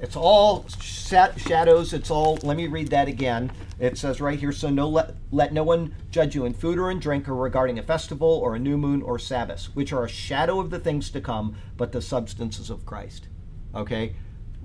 It's 0.00 0.16
all 0.16 0.66
shadows. 0.80 1.92
It's 1.92 2.10
all, 2.10 2.38
let 2.42 2.56
me 2.56 2.66
read 2.66 2.88
that 2.88 3.08
again. 3.08 3.52
It 3.78 3.96
says 3.96 4.20
right 4.20 4.38
here, 4.38 4.52
so 4.52 4.68
no 4.68 4.88
let, 4.88 5.14
let 5.30 5.52
no 5.52 5.62
one 5.62 5.94
judge 6.10 6.34
you 6.34 6.44
in 6.44 6.52
food 6.52 6.78
or 6.78 6.90
in 6.90 6.98
drink 6.98 7.28
or 7.28 7.34
regarding 7.34 7.78
a 7.78 7.82
festival 7.82 8.28
or 8.28 8.54
a 8.54 8.58
new 8.58 8.76
moon 8.76 9.02
or 9.02 9.18
Sabbath, 9.18 9.66
which 9.74 9.92
are 9.92 10.04
a 10.04 10.08
shadow 10.08 10.60
of 10.60 10.70
the 10.70 10.78
things 10.78 11.10
to 11.10 11.20
come, 11.20 11.56
but 11.76 11.92
the 11.92 12.02
substances 12.02 12.70
of 12.70 12.84
Christ. 12.84 13.28
Okay? 13.74 14.14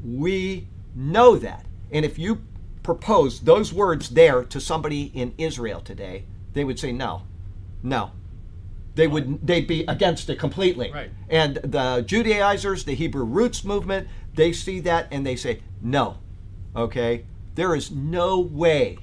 We 0.03 0.67
know 0.95 1.37
that. 1.37 1.65
And 1.91 2.05
if 2.05 2.19
you 2.19 2.41
propose 2.89 3.41
those 3.41 3.71
words 3.71 4.09
there 4.09 4.43
to 4.43 4.59
somebody 4.59 5.11
in 5.13 5.31
Israel 5.37 5.79
today, 5.79 6.25
they 6.53 6.63
would 6.63 6.79
say 6.79 6.91
no. 6.91 7.21
No. 7.83 8.13
They 8.95 9.05
would 9.05 9.45
they'd 9.45 9.67
be 9.67 9.85
against 9.87 10.27
it 10.27 10.39
completely. 10.39 10.91
Right. 10.91 11.11
And 11.29 11.57
the 11.57 12.03
Judaizers, 12.03 12.85
the 12.85 12.95
Hebrew 12.95 13.25
roots 13.25 13.63
movement, 13.63 14.07
they 14.33 14.51
see 14.51 14.79
that 14.79 15.07
and 15.11 15.23
they 15.23 15.35
say 15.35 15.61
no. 15.83 16.17
Okay? 16.75 17.25
There 17.53 17.75
is 17.75 17.91
no 17.91 18.39
way 18.39 18.97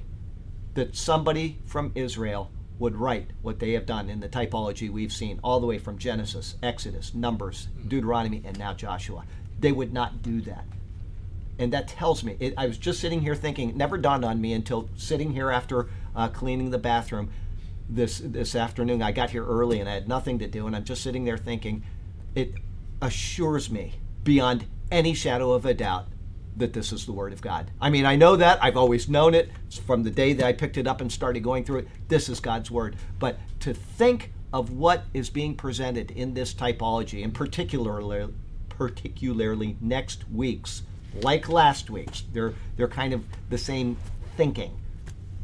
that 0.74 0.96
somebody 0.96 1.60
from 1.64 1.92
Israel 1.94 2.50
would 2.80 2.96
write 2.96 3.30
what 3.40 3.60
they 3.60 3.72
have 3.74 3.86
done 3.86 4.10
in 4.10 4.18
the 4.18 4.28
typology 4.28 4.90
we've 4.90 5.12
seen 5.12 5.38
all 5.44 5.60
the 5.60 5.66
way 5.66 5.78
from 5.78 5.96
Genesis, 5.96 6.56
Exodus, 6.60 7.14
Numbers, 7.14 7.68
hmm. 7.80 7.88
Deuteronomy, 7.88 8.42
and 8.44 8.58
now 8.58 8.74
Joshua. 8.74 9.24
They 9.60 9.70
would 9.70 9.92
not 9.92 10.22
do 10.22 10.40
that. 10.40 10.64
And 11.58 11.72
that 11.72 11.88
tells 11.88 12.22
me, 12.22 12.36
it, 12.38 12.54
I 12.56 12.66
was 12.66 12.78
just 12.78 13.00
sitting 13.00 13.22
here 13.22 13.34
thinking, 13.34 13.76
never 13.76 13.96
dawned 13.96 14.24
on 14.24 14.40
me 14.40 14.52
until 14.52 14.90
sitting 14.96 15.32
here 15.32 15.50
after 15.50 15.88
uh, 16.14 16.28
cleaning 16.28 16.70
the 16.70 16.78
bathroom 16.78 17.30
this, 17.88 18.18
this 18.18 18.54
afternoon. 18.54 19.02
I 19.02 19.12
got 19.12 19.30
here 19.30 19.44
early 19.44 19.80
and 19.80 19.88
I 19.88 19.94
had 19.94 20.08
nothing 20.08 20.38
to 20.40 20.46
do, 20.46 20.66
and 20.66 20.76
I'm 20.76 20.84
just 20.84 21.02
sitting 21.02 21.24
there 21.24 21.38
thinking, 21.38 21.82
it 22.34 22.54
assures 23.00 23.70
me 23.70 23.94
beyond 24.22 24.66
any 24.90 25.14
shadow 25.14 25.52
of 25.52 25.64
a 25.64 25.74
doubt 25.74 26.06
that 26.56 26.72
this 26.72 26.92
is 26.92 27.04
the 27.06 27.12
Word 27.12 27.32
of 27.32 27.42
God. 27.42 27.70
I 27.80 27.90
mean, 27.90 28.06
I 28.06 28.16
know 28.16 28.36
that. 28.36 28.62
I've 28.62 28.76
always 28.76 29.08
known 29.08 29.34
it 29.34 29.50
It's 29.66 29.78
from 29.78 30.02
the 30.02 30.10
day 30.10 30.32
that 30.32 30.46
I 30.46 30.52
picked 30.52 30.78
it 30.78 30.86
up 30.86 31.00
and 31.00 31.12
started 31.12 31.42
going 31.42 31.64
through 31.64 31.80
it. 31.80 31.88
This 32.08 32.28
is 32.28 32.40
God's 32.40 32.70
Word. 32.70 32.96
But 33.18 33.38
to 33.60 33.74
think 33.74 34.32
of 34.52 34.70
what 34.70 35.04
is 35.12 35.28
being 35.28 35.54
presented 35.54 36.10
in 36.10 36.34
this 36.34 36.54
typology, 36.54 37.22
and 37.22 37.34
particularly, 37.34 38.32
particularly 38.70 39.76
next 39.80 40.28
week's, 40.30 40.82
like 41.22 41.48
last 41.48 41.90
week's, 41.90 42.22
they're, 42.32 42.54
they're 42.76 42.88
kind 42.88 43.12
of 43.12 43.24
the 43.50 43.58
same 43.58 43.96
thinking. 44.36 44.78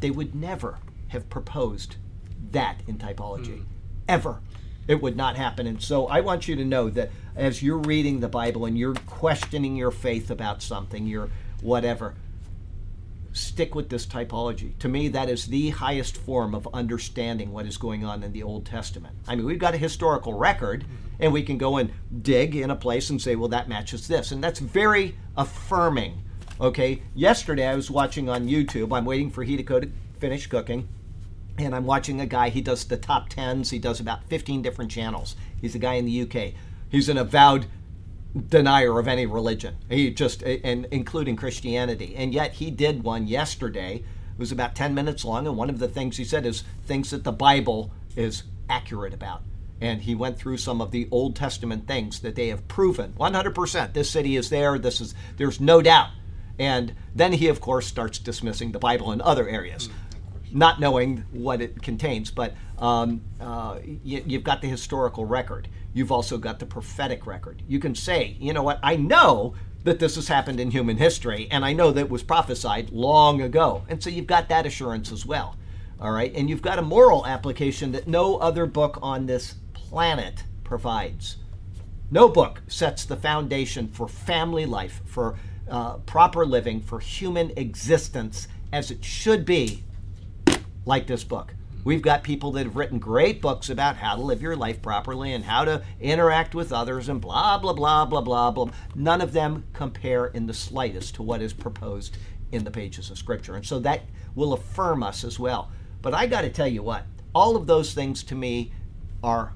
They 0.01 0.11
would 0.11 0.35
never 0.35 0.79
have 1.09 1.29
proposed 1.29 1.97
that 2.51 2.81
in 2.87 2.99
typology. 2.99 3.59
Hmm. 3.59 3.65
Ever. 4.09 4.41
It 4.89 5.01
would 5.01 5.17
not 5.17 5.37
happen. 5.37 5.67
And 5.67 5.81
so 5.81 6.07
I 6.09 6.21
want 6.21 6.49
you 6.49 6.57
to 6.57 6.65
know 6.65 6.91
that 6.91 7.11
as 7.37 7.63
you're 7.63 7.79
reading 7.79 8.21
the 8.21 8.29
Bible 8.29 8.65
and 8.65 8.77
you're 8.77 8.95
questioning 9.07 9.77
your 9.77 9.93
faith 9.93 10.31
about 10.31 10.61
something, 10.61 11.07
you're 11.07 11.31
whatever, 11.61 12.15
stick 13.33 13.75
with 13.75 13.89
this 13.89 14.07
typology. 14.07 14.79
To 14.79 14.89
me, 14.89 15.09
that 15.09 15.29
is 15.29 15.47
the 15.47 15.71
highest 15.71 16.17
form 16.17 16.55
of 16.55 16.69
understanding 16.73 17.53
what 17.53 17.67
is 17.67 17.77
going 17.77 18.05
on 18.05 18.23
in 18.23 18.33
the 18.33 18.43
Old 18.43 18.67
Testament. 18.67 19.17
I 19.27 19.35
mean, 19.35 19.47
we've 19.47 19.59
got 19.59 19.75
a 19.75 19.79
historical 19.79 20.35
record, 20.35 20.85
and 21.19 21.33
we 21.33 21.43
can 21.43 21.59
go 21.59 21.79
and 21.79 21.93
dig 22.23 22.55
in 22.57 22.71
a 22.71 22.77
place 22.77 23.11
and 23.11 23.21
say, 23.21 23.37
well, 23.37 23.49
that 23.49 23.69
matches 23.69 24.09
this. 24.09 24.33
And 24.33 24.43
that's 24.43 24.61
very 24.61 25.17
affirming. 25.37 26.23
Okay, 26.61 27.03
yesterday 27.15 27.67
I 27.67 27.75
was 27.75 27.91
watching 27.91 28.29
on 28.29 28.49
YouTube, 28.49 28.97
I'm 28.97 29.05
waiting 29.05 29.31
for 29.31 29.45
Hideko 29.45 29.83
to 29.83 29.91
finish 30.21 30.47
cooking 30.47 30.89
and 31.59 31.75
I'm 31.75 31.85
watching 31.85 32.21
a 32.21 32.27
guy. 32.27 32.49
He 32.49 32.61
does 32.61 32.85
the 32.85 32.97
top 32.97 33.29
tens. 33.29 33.71
He 33.71 33.79
does 33.79 34.01
about 34.01 34.25
15 34.29 34.63
different 34.63 34.91
channels. 34.91 35.37
He's 35.61 35.75
a 35.75 35.79
guy 35.79 35.95
in 35.95 36.07
the 36.07 36.23
UK. 36.23 36.55
He's 36.89 37.09
an 37.09 37.19
avowed 37.19 37.67
denier 38.49 38.99
of 38.99 39.09
any 39.09 39.27
religion. 39.27 39.77
He 39.89 40.11
just 40.11 40.43
and 40.43 40.87
including 40.91 41.37
Christianity. 41.37 42.15
And 42.17 42.33
yet 42.33 42.55
he 42.55 42.71
did 42.71 43.03
one 43.03 43.27
yesterday. 43.27 43.97
It 43.97 44.39
was 44.39 44.53
about 44.53 44.75
10 44.75 44.95
minutes 44.95 45.25
long, 45.25 45.47
and 45.47 45.57
one 45.57 45.71
of 45.71 45.79
the 45.79 45.89
things 45.89 46.17
he 46.17 46.25
said 46.25 46.47
is 46.47 46.65
things 46.87 47.11
that 47.11 47.25
the 47.25 47.33
Bible 47.33 47.93
is 48.17 48.45
accurate 48.69 49.13
about. 49.13 49.43
And 49.81 50.03
he 50.03 50.15
went 50.15 50.39
through 50.39 50.59
some 50.59 50.81
of 50.81 50.91
the 50.91 51.09
Old 51.11 51.37
Testament 51.37 51.87
things 51.87 52.21
that 52.21 52.37
they 52.37 52.49
have 52.49 52.67
proven 52.69 53.13
100%. 53.19 53.93
This 53.93 54.11
city 54.11 54.37
is 54.37 54.49
there. 54.49 54.79
This 54.79 55.01
is 55.01 55.15
there's 55.37 55.61
no 55.61 55.83
doubt. 55.83 56.11
And 56.59 56.95
then 57.15 57.33
he, 57.33 57.49
of 57.49 57.61
course, 57.61 57.87
starts 57.87 58.19
dismissing 58.19 58.73
the 58.73 58.79
Bible 58.79 59.13
in 59.13 59.21
other 59.21 59.49
areas 59.49 59.89
mm, 59.89 60.55
not 60.55 60.79
knowing 60.79 61.25
what 61.33 61.61
it 61.61 61.83
contains. 61.83 62.31
But 62.31 62.55
um, 62.83 63.23
uh, 63.41 63.79
you, 63.85 64.23
you've 64.27 64.43
got 64.43 64.61
the 64.61 64.69
historical 64.69 65.25
record. 65.25 65.69
You've 65.95 66.11
also 66.11 66.37
got 66.37 66.59
the 66.59 66.67
prophetic 66.67 67.27
record. 67.27 67.63
You 67.69 67.79
can 67.79 67.95
say, 67.95 68.37
you 68.41 68.53
know 68.53 68.65
what, 68.65 68.81
I 68.83 68.97
know 68.97 69.55
that 69.85 70.01
this 70.01 70.17
has 70.17 70.27
happened 70.27 70.59
in 70.59 70.73
human 70.73 70.97
history, 70.97 71.47
and 71.51 71.65
I 71.65 71.73
know 71.73 71.93
that 71.93 72.01
it 72.01 72.11
was 72.11 72.25
prophesied 72.25 72.91
long 72.91 73.41
ago. 73.41 73.85
And 73.89 74.03
so 74.03 74.11
you've 74.11 74.27
got 74.27 74.49
that 74.49 74.67
assurance 74.67 75.13
as 75.13 75.25
well. 75.25 75.57
All 76.01 76.11
right. 76.11 76.35
And 76.35 76.51
you've 76.51 76.63
got 76.63 76.81
a 76.81 76.83
moral 76.83 77.25
application 77.25 77.93
that 77.93 78.09
no 78.09 78.37
other 78.39 78.67
book 78.67 78.99
on 79.01 79.27
this 79.27 79.55
planet 79.75 80.43
provides. 80.65 81.37
No 82.11 82.29
book 82.29 82.63
sets 82.67 83.05
the 83.05 83.17
foundation 83.17 83.87
for 83.87 84.09
family 84.09 84.67
life, 84.67 85.01
for 85.05 85.39
uh, 85.71 85.99
proper 85.99 86.45
living, 86.45 86.81
for 86.81 86.99
human 86.99 87.53
existence 87.57 88.49
as 88.73 88.91
it 88.91 89.05
should 89.05 89.45
be 89.45 89.85
like 90.85 91.07
this 91.07 91.23
book. 91.23 91.55
We've 91.85 92.03
got 92.03 92.23
people 92.23 92.53
that 92.53 92.67
have 92.67 92.77
written 92.77 92.99
great 92.99 93.43
books 93.43 93.69
about 93.69 93.97
how 93.97 94.15
to 94.15 94.23
live 94.23 94.41
your 94.41 94.55
life 94.55 94.81
properly 94.81 95.33
and 95.33 95.45
how 95.45 95.65
to 95.65 95.83
interact 96.01 96.55
with 96.55 96.73
others 96.73 97.09
and 97.09 97.21
blah, 97.21 97.59
blah, 97.59 97.73
blah, 97.73 98.05
blah, 98.05 98.21
blah, 98.21 98.51
blah. 98.53 98.71
None 98.95 99.21
of 99.21 99.33
them 99.33 99.65
compare 99.73 100.27
in 100.27 100.47
the 100.47 100.55
slightest 100.55 101.17
to 101.17 101.23
what 101.23 101.43
is 101.43 101.53
proposed 101.53 102.17
in 102.53 102.63
the 102.63 102.71
pages 102.71 103.11
of 103.11 103.19
Scripture. 103.19 103.57
And 103.57 103.67
so 103.67 103.81
that 103.81 104.03
will 104.35 104.53
affirm 104.53 105.03
us 105.03 105.25
as 105.25 105.41
well. 105.41 105.73
But 106.03 106.15
I 106.15 106.27
got 106.27 106.43
to 106.43 106.51
tell 106.51 106.69
you 106.69 106.83
what, 106.83 107.05
all 107.35 107.57
of 107.57 107.67
those 107.67 107.95
things 107.95 108.23
to 108.25 108.35
me 108.35 108.73
are, 109.25 109.53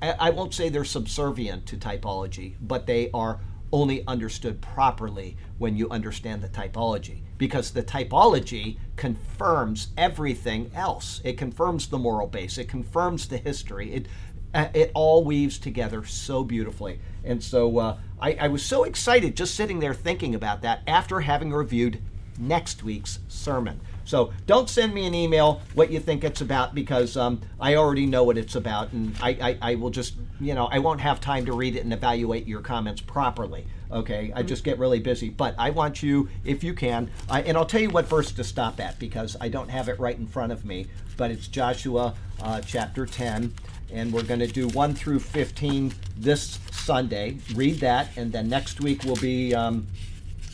I, 0.00 0.12
I 0.18 0.30
won't 0.30 0.54
say 0.54 0.68
they're 0.68 0.84
subservient 0.84 1.66
to 1.66 1.76
typology, 1.76 2.54
but 2.60 2.86
they 2.86 3.10
are 3.12 3.40
only 3.72 4.06
understood 4.06 4.60
properly 4.60 5.36
when 5.58 5.76
you 5.76 5.88
understand 5.90 6.42
the 6.42 6.48
typology 6.48 7.22
because 7.38 7.70
the 7.70 7.82
typology 7.82 8.76
confirms 8.96 9.88
everything 9.96 10.70
else. 10.74 11.20
It 11.24 11.38
confirms 11.38 11.88
the 11.88 11.98
moral 11.98 12.26
base. 12.26 12.58
It 12.58 12.68
confirms 12.68 13.26
the 13.26 13.38
history. 13.38 13.92
It 13.92 14.06
uh, 14.54 14.68
it 14.74 14.90
all 14.94 15.24
weaves 15.24 15.58
together 15.58 16.04
so 16.04 16.44
beautifully. 16.44 17.00
And 17.24 17.42
so 17.42 17.78
uh, 17.78 17.96
I, 18.20 18.34
I 18.34 18.48
was 18.48 18.62
so 18.62 18.84
excited 18.84 19.34
just 19.34 19.54
sitting 19.54 19.80
there 19.80 19.94
thinking 19.94 20.34
about 20.34 20.60
that 20.62 20.82
after 20.86 21.20
having 21.20 21.52
reviewed 21.52 22.02
next 22.38 22.82
week's 22.82 23.18
sermon 23.28 23.80
so 24.04 24.32
don't 24.46 24.68
send 24.68 24.94
me 24.94 25.06
an 25.06 25.14
email 25.14 25.60
what 25.74 25.90
you 25.90 26.00
think 26.00 26.24
it's 26.24 26.40
about 26.40 26.74
because 26.74 27.16
um, 27.16 27.40
I 27.60 27.76
already 27.76 28.06
know 28.06 28.24
what 28.24 28.38
it's 28.38 28.54
about, 28.54 28.92
and 28.92 29.16
I, 29.20 29.30
I, 29.30 29.58
I, 29.62 29.74
will 29.76 29.90
just, 29.90 30.14
you 30.40 30.54
know, 30.54 30.66
I 30.66 30.78
won't 30.78 31.00
have 31.00 31.20
time 31.20 31.46
to 31.46 31.52
read 31.52 31.76
it 31.76 31.80
and 31.80 31.92
evaluate 31.92 32.46
your 32.46 32.60
comments 32.60 33.00
properly. 33.00 33.66
Okay, 33.90 34.32
I 34.34 34.42
just 34.42 34.64
get 34.64 34.78
really 34.78 35.00
busy, 35.00 35.28
but 35.28 35.54
I 35.58 35.70
want 35.70 36.02
you, 36.02 36.28
if 36.44 36.64
you 36.64 36.72
can, 36.72 37.10
I, 37.28 37.42
and 37.42 37.56
I'll 37.56 37.66
tell 37.66 37.80
you 37.80 37.90
what 37.90 38.06
verse 38.06 38.32
to 38.32 38.44
stop 38.44 38.80
at 38.80 38.98
because 38.98 39.36
I 39.40 39.48
don't 39.48 39.68
have 39.68 39.88
it 39.88 40.00
right 40.00 40.16
in 40.16 40.26
front 40.26 40.50
of 40.50 40.64
me, 40.64 40.86
but 41.16 41.30
it's 41.30 41.46
Joshua 41.46 42.14
uh, 42.40 42.60
chapter 42.62 43.04
10, 43.04 43.52
and 43.92 44.12
we're 44.12 44.22
going 44.22 44.40
to 44.40 44.46
do 44.46 44.68
1 44.68 44.94
through 44.94 45.20
15 45.20 45.92
this 46.16 46.58
Sunday. 46.70 47.36
Read 47.54 47.80
that, 47.80 48.08
and 48.16 48.32
then 48.32 48.48
next 48.48 48.80
week 48.80 49.04
will 49.04 49.16
be, 49.16 49.54
um, 49.54 49.86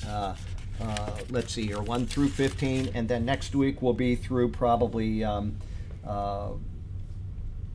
uh, 0.07 0.35
uh, 0.81 1.11
let's 1.31 1.53
see 1.53 1.67
here, 1.67 1.81
1 1.81 2.07
through 2.07 2.29
15, 2.29 2.91
and 2.95 3.09
then 3.09 3.25
next 3.25 3.55
week 3.55 3.83
will 3.83 3.95
be 3.95 4.15
through 4.15 4.49
probably. 4.51 5.25
Um, 5.25 5.57
uh, 6.07 6.51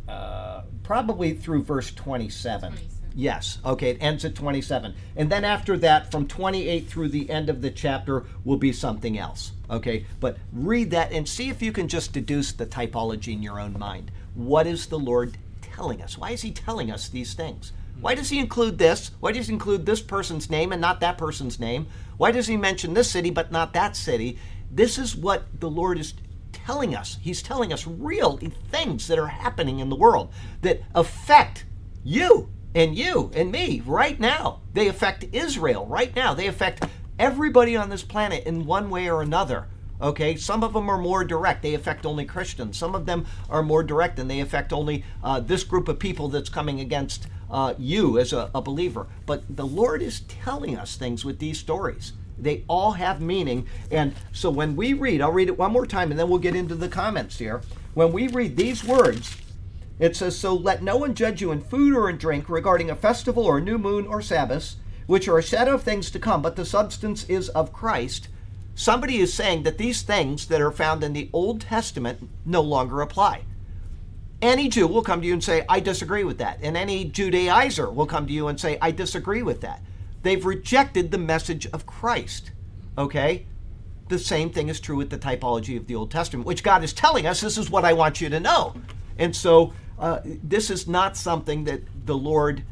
uh, 0.07 0.63
probably 0.83 1.33
through 1.33 1.63
verse 1.63 1.91
27. 1.91 2.71
27. 2.71 2.93
Yes, 3.15 3.59
okay, 3.63 3.91
it 3.91 3.97
ends 4.01 4.25
at 4.25 4.35
27. 4.35 4.95
And 5.15 5.31
then 5.31 5.45
after 5.45 5.77
that, 5.77 6.11
from 6.11 6.27
28 6.27 6.87
through 6.87 7.09
the 7.09 7.29
end 7.29 7.49
of 7.49 7.61
the 7.61 7.69
chapter, 7.69 8.25
will 8.43 8.57
be 8.57 8.73
something 8.73 9.17
else. 9.17 9.51
Okay, 9.69 10.05
but 10.19 10.37
read 10.51 10.91
that 10.91 11.11
and 11.11 11.27
see 11.27 11.49
if 11.49 11.61
you 11.61 11.71
can 11.71 11.87
just 11.87 12.11
deduce 12.11 12.51
the 12.51 12.65
typology 12.65 13.33
in 13.33 13.43
your 13.43 13.59
own 13.59 13.77
mind. 13.77 14.11
What 14.33 14.65
is 14.65 14.87
the 14.87 14.99
Lord 14.99 15.37
telling 15.61 16.01
us? 16.01 16.17
Why 16.17 16.31
is 16.31 16.41
He 16.41 16.51
telling 16.51 16.89
us 16.91 17.07
these 17.07 17.33
things? 17.33 17.71
Why 18.01 18.15
does 18.15 18.29
He 18.29 18.39
include 18.39 18.79
this? 18.79 19.11
Why 19.19 19.31
does 19.31 19.47
He 19.47 19.53
include 19.53 19.85
this 19.85 20.01
person's 20.01 20.49
name 20.49 20.71
and 20.71 20.81
not 20.81 20.99
that 21.01 21.17
person's 21.17 21.59
name? 21.59 21.87
Why 22.17 22.31
does 22.31 22.47
He 22.47 22.57
mention 22.57 22.93
this 22.93 23.11
city 23.11 23.29
but 23.29 23.51
not 23.51 23.73
that 23.73 23.95
city? 23.95 24.37
This 24.71 24.97
is 24.97 25.15
what 25.15 25.59
the 25.59 25.69
Lord 25.69 25.99
is 25.99 26.13
telling 26.51 26.95
us. 26.95 27.17
He's 27.21 27.41
telling 27.41 27.73
us 27.73 27.85
real 27.85 28.39
things 28.71 29.07
that 29.07 29.19
are 29.19 29.27
happening 29.27 29.79
in 29.79 29.89
the 29.89 29.95
world 29.95 30.31
that 30.61 30.81
affect 30.95 31.65
you 32.03 32.49
and 32.75 32.97
you 32.97 33.31
and 33.35 33.51
me 33.51 33.81
right 33.85 34.19
now. 34.19 34.61
They 34.73 34.87
affect 34.87 35.25
Israel 35.31 35.85
right 35.85 36.15
now. 36.15 36.33
They 36.33 36.47
affect 36.47 36.85
everybody 37.19 37.75
on 37.75 37.89
this 37.89 38.03
planet 38.03 38.45
in 38.45 38.65
one 38.65 38.89
way 38.89 39.09
or 39.09 39.21
another. 39.21 39.67
Okay, 40.01 40.35
some 40.35 40.63
of 40.63 40.73
them 40.73 40.89
are 40.89 40.97
more 40.97 41.23
direct. 41.23 41.61
They 41.61 41.75
affect 41.75 42.05
only 42.05 42.25
Christians. 42.25 42.77
Some 42.77 42.95
of 42.95 43.05
them 43.05 43.25
are 43.49 43.63
more 43.63 43.83
direct 43.83 44.19
and 44.19 44.29
they 44.29 44.39
affect 44.39 44.73
only 44.73 45.05
uh, 45.23 45.39
this 45.39 45.63
group 45.63 45.87
of 45.87 45.99
people 45.99 46.27
that's 46.27 46.49
coming 46.49 46.79
against 46.79 47.27
uh, 47.53 47.75
you 47.77 48.19
as 48.19 48.33
a, 48.33 48.49
a 48.53 48.61
believer. 48.61 49.07
But 49.25 49.43
the 49.55 49.65
Lord 49.65 50.01
is 50.01 50.21
telling 50.21 50.77
us 50.77 50.97
things 50.97 51.23
with 51.23 51.39
these 51.39 51.59
stories. 51.59 52.13
They 52.37 52.63
all 52.67 52.93
have 52.93 53.21
meaning. 53.21 53.67
And 53.91 54.15
so 54.31 54.49
when 54.49 54.75
we 54.75 54.93
read, 54.93 55.21
I'll 55.21 55.31
read 55.31 55.47
it 55.47 55.57
one 55.57 55.71
more 55.71 55.85
time 55.85 56.11
and 56.11 56.19
then 56.19 56.29
we'll 56.29 56.39
get 56.39 56.55
into 56.55 56.75
the 56.75 56.89
comments 56.89 57.37
here. 57.37 57.61
When 57.93 58.11
we 58.11 58.27
read 58.27 58.57
these 58.57 58.83
words, 58.83 59.37
it 59.99 60.15
says, 60.15 60.37
So 60.37 60.53
let 60.55 60.81
no 60.81 60.97
one 60.97 61.13
judge 61.13 61.41
you 61.41 61.51
in 61.51 61.61
food 61.61 61.95
or 61.95 62.09
in 62.09 62.17
drink 62.17 62.49
regarding 62.49 62.89
a 62.89 62.95
festival 62.95 63.45
or 63.45 63.59
a 63.59 63.61
new 63.61 63.77
moon 63.77 64.07
or 64.07 64.21
Sabbath, 64.21 64.75
which 65.05 65.27
are 65.27 65.37
a 65.37 65.43
shadow 65.43 65.75
of 65.75 65.83
things 65.83 66.09
to 66.11 66.19
come, 66.19 66.41
but 66.41 66.55
the 66.55 66.65
substance 66.65 67.23
is 67.25 67.49
of 67.49 67.71
Christ. 67.71 68.29
Somebody 68.73 69.17
is 69.17 69.31
saying 69.31 69.63
that 69.63 69.77
these 69.77 70.01
things 70.01 70.47
that 70.47 70.59
are 70.59 70.71
found 70.71 71.03
in 71.03 71.13
the 71.13 71.29
Old 71.31 71.61
Testament 71.61 72.27
no 72.43 72.61
longer 72.61 73.01
apply. 73.01 73.43
Any 74.43 74.67
Jew 74.67 74.87
will 74.87 75.03
come 75.03 75.21
to 75.21 75.27
you 75.27 75.31
and 75.31 75.41
say, 75.41 75.63
I 75.69 75.79
disagree 75.79 76.25
with 76.25 76.37
that. 76.39 76.59
And 76.61 76.75
any 76.75 77.09
Judaizer 77.09 77.93
will 77.93 78.05
come 78.05 78.27
to 78.27 78.33
you 78.33 78.49
and 78.49 78.59
say, 78.59 78.77
I 78.81 78.91
disagree 78.91 79.41
with 79.41 79.61
that. 79.61 79.81
They've 80.21 80.45
rejected 80.45 81.11
the 81.11 81.17
message 81.17 81.65
of 81.67 81.85
Christ. 81.85 82.51
Okay? 82.97 83.45
The 84.09 84.19
same 84.19 84.49
thing 84.49 84.67
is 84.67 84.81
true 84.81 84.97
with 84.97 85.09
the 85.09 85.17
typology 85.17 85.77
of 85.77 85.87
the 85.87 85.95
Old 85.95 86.11
Testament, 86.11 86.45
which 86.45 86.61
God 86.61 86.83
is 86.83 86.91
telling 86.91 87.25
us 87.25 87.39
this 87.39 87.57
is 87.57 87.69
what 87.69 87.85
I 87.85 87.93
want 87.93 88.19
you 88.19 88.27
to 88.27 88.39
know. 88.41 88.75
And 89.17 89.33
so 89.33 89.71
uh, 89.97 90.19
this 90.25 90.69
is 90.69 90.89
not 90.89 91.15
something 91.15 91.63
that 91.63 91.81
the 92.05 92.17
Lord, 92.17 92.63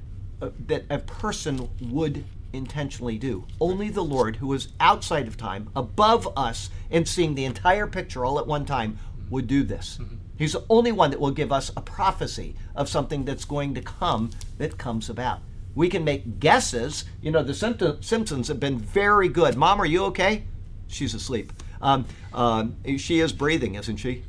uh, 0.42 0.50
that 0.68 0.84
a 0.90 1.00
person 1.00 1.70
would 1.80 2.26
intentionally 2.52 3.18
do. 3.18 3.46
Only 3.62 3.90
the 3.90 4.04
Lord, 4.04 4.36
who 4.36 4.52
is 4.52 4.74
outside 4.82 5.26
of 5.26 5.38
time, 5.38 5.70
above 5.74 6.28
us, 6.36 6.70
and 6.90 7.08
seeing 7.08 7.36
the 7.36 7.46
entire 7.46 7.88
picture 7.88 8.26
all 8.26 8.40
at 8.40 8.48
one 8.48 8.66
time, 8.66 9.00
would 9.32 9.48
do 9.48 9.63
this. 9.63 9.98
He's 10.38 10.54
the 10.54 10.63
only 10.70 10.91
one 10.91 11.10
that 11.12 11.20
will 11.20 11.32
give 11.32 11.52
us 11.52 11.72
a 11.76 11.82
prophecy 11.82 12.56
of 12.76 12.88
something 12.89 13.26
that's 13.26 13.46
going 13.46 13.74
to 13.76 13.82
come 13.82 14.30
that 14.60 14.78
comes 14.78 15.10
about. 15.10 15.39
We 15.74 15.88
can 15.89 16.04
make 16.04 16.39
guesses. 16.39 17.06
You 17.22 17.32
know, 17.32 17.41
the 17.41 17.54
Simpsons 18.02 18.48
have 18.50 18.60
been 18.60 18.78
very 18.78 19.30
good. 19.30 19.56
Mom, 19.56 19.80
are 19.82 19.86
you 19.86 20.04
okay? 20.06 20.44
She's 20.88 21.13
asleep. 21.13 21.54
Um, 21.82 22.06
um, 22.34 22.76
she 22.98 23.20
is 23.22 23.32
breathing, 23.34 23.76
isn't 23.76 23.98
she? 23.98 24.24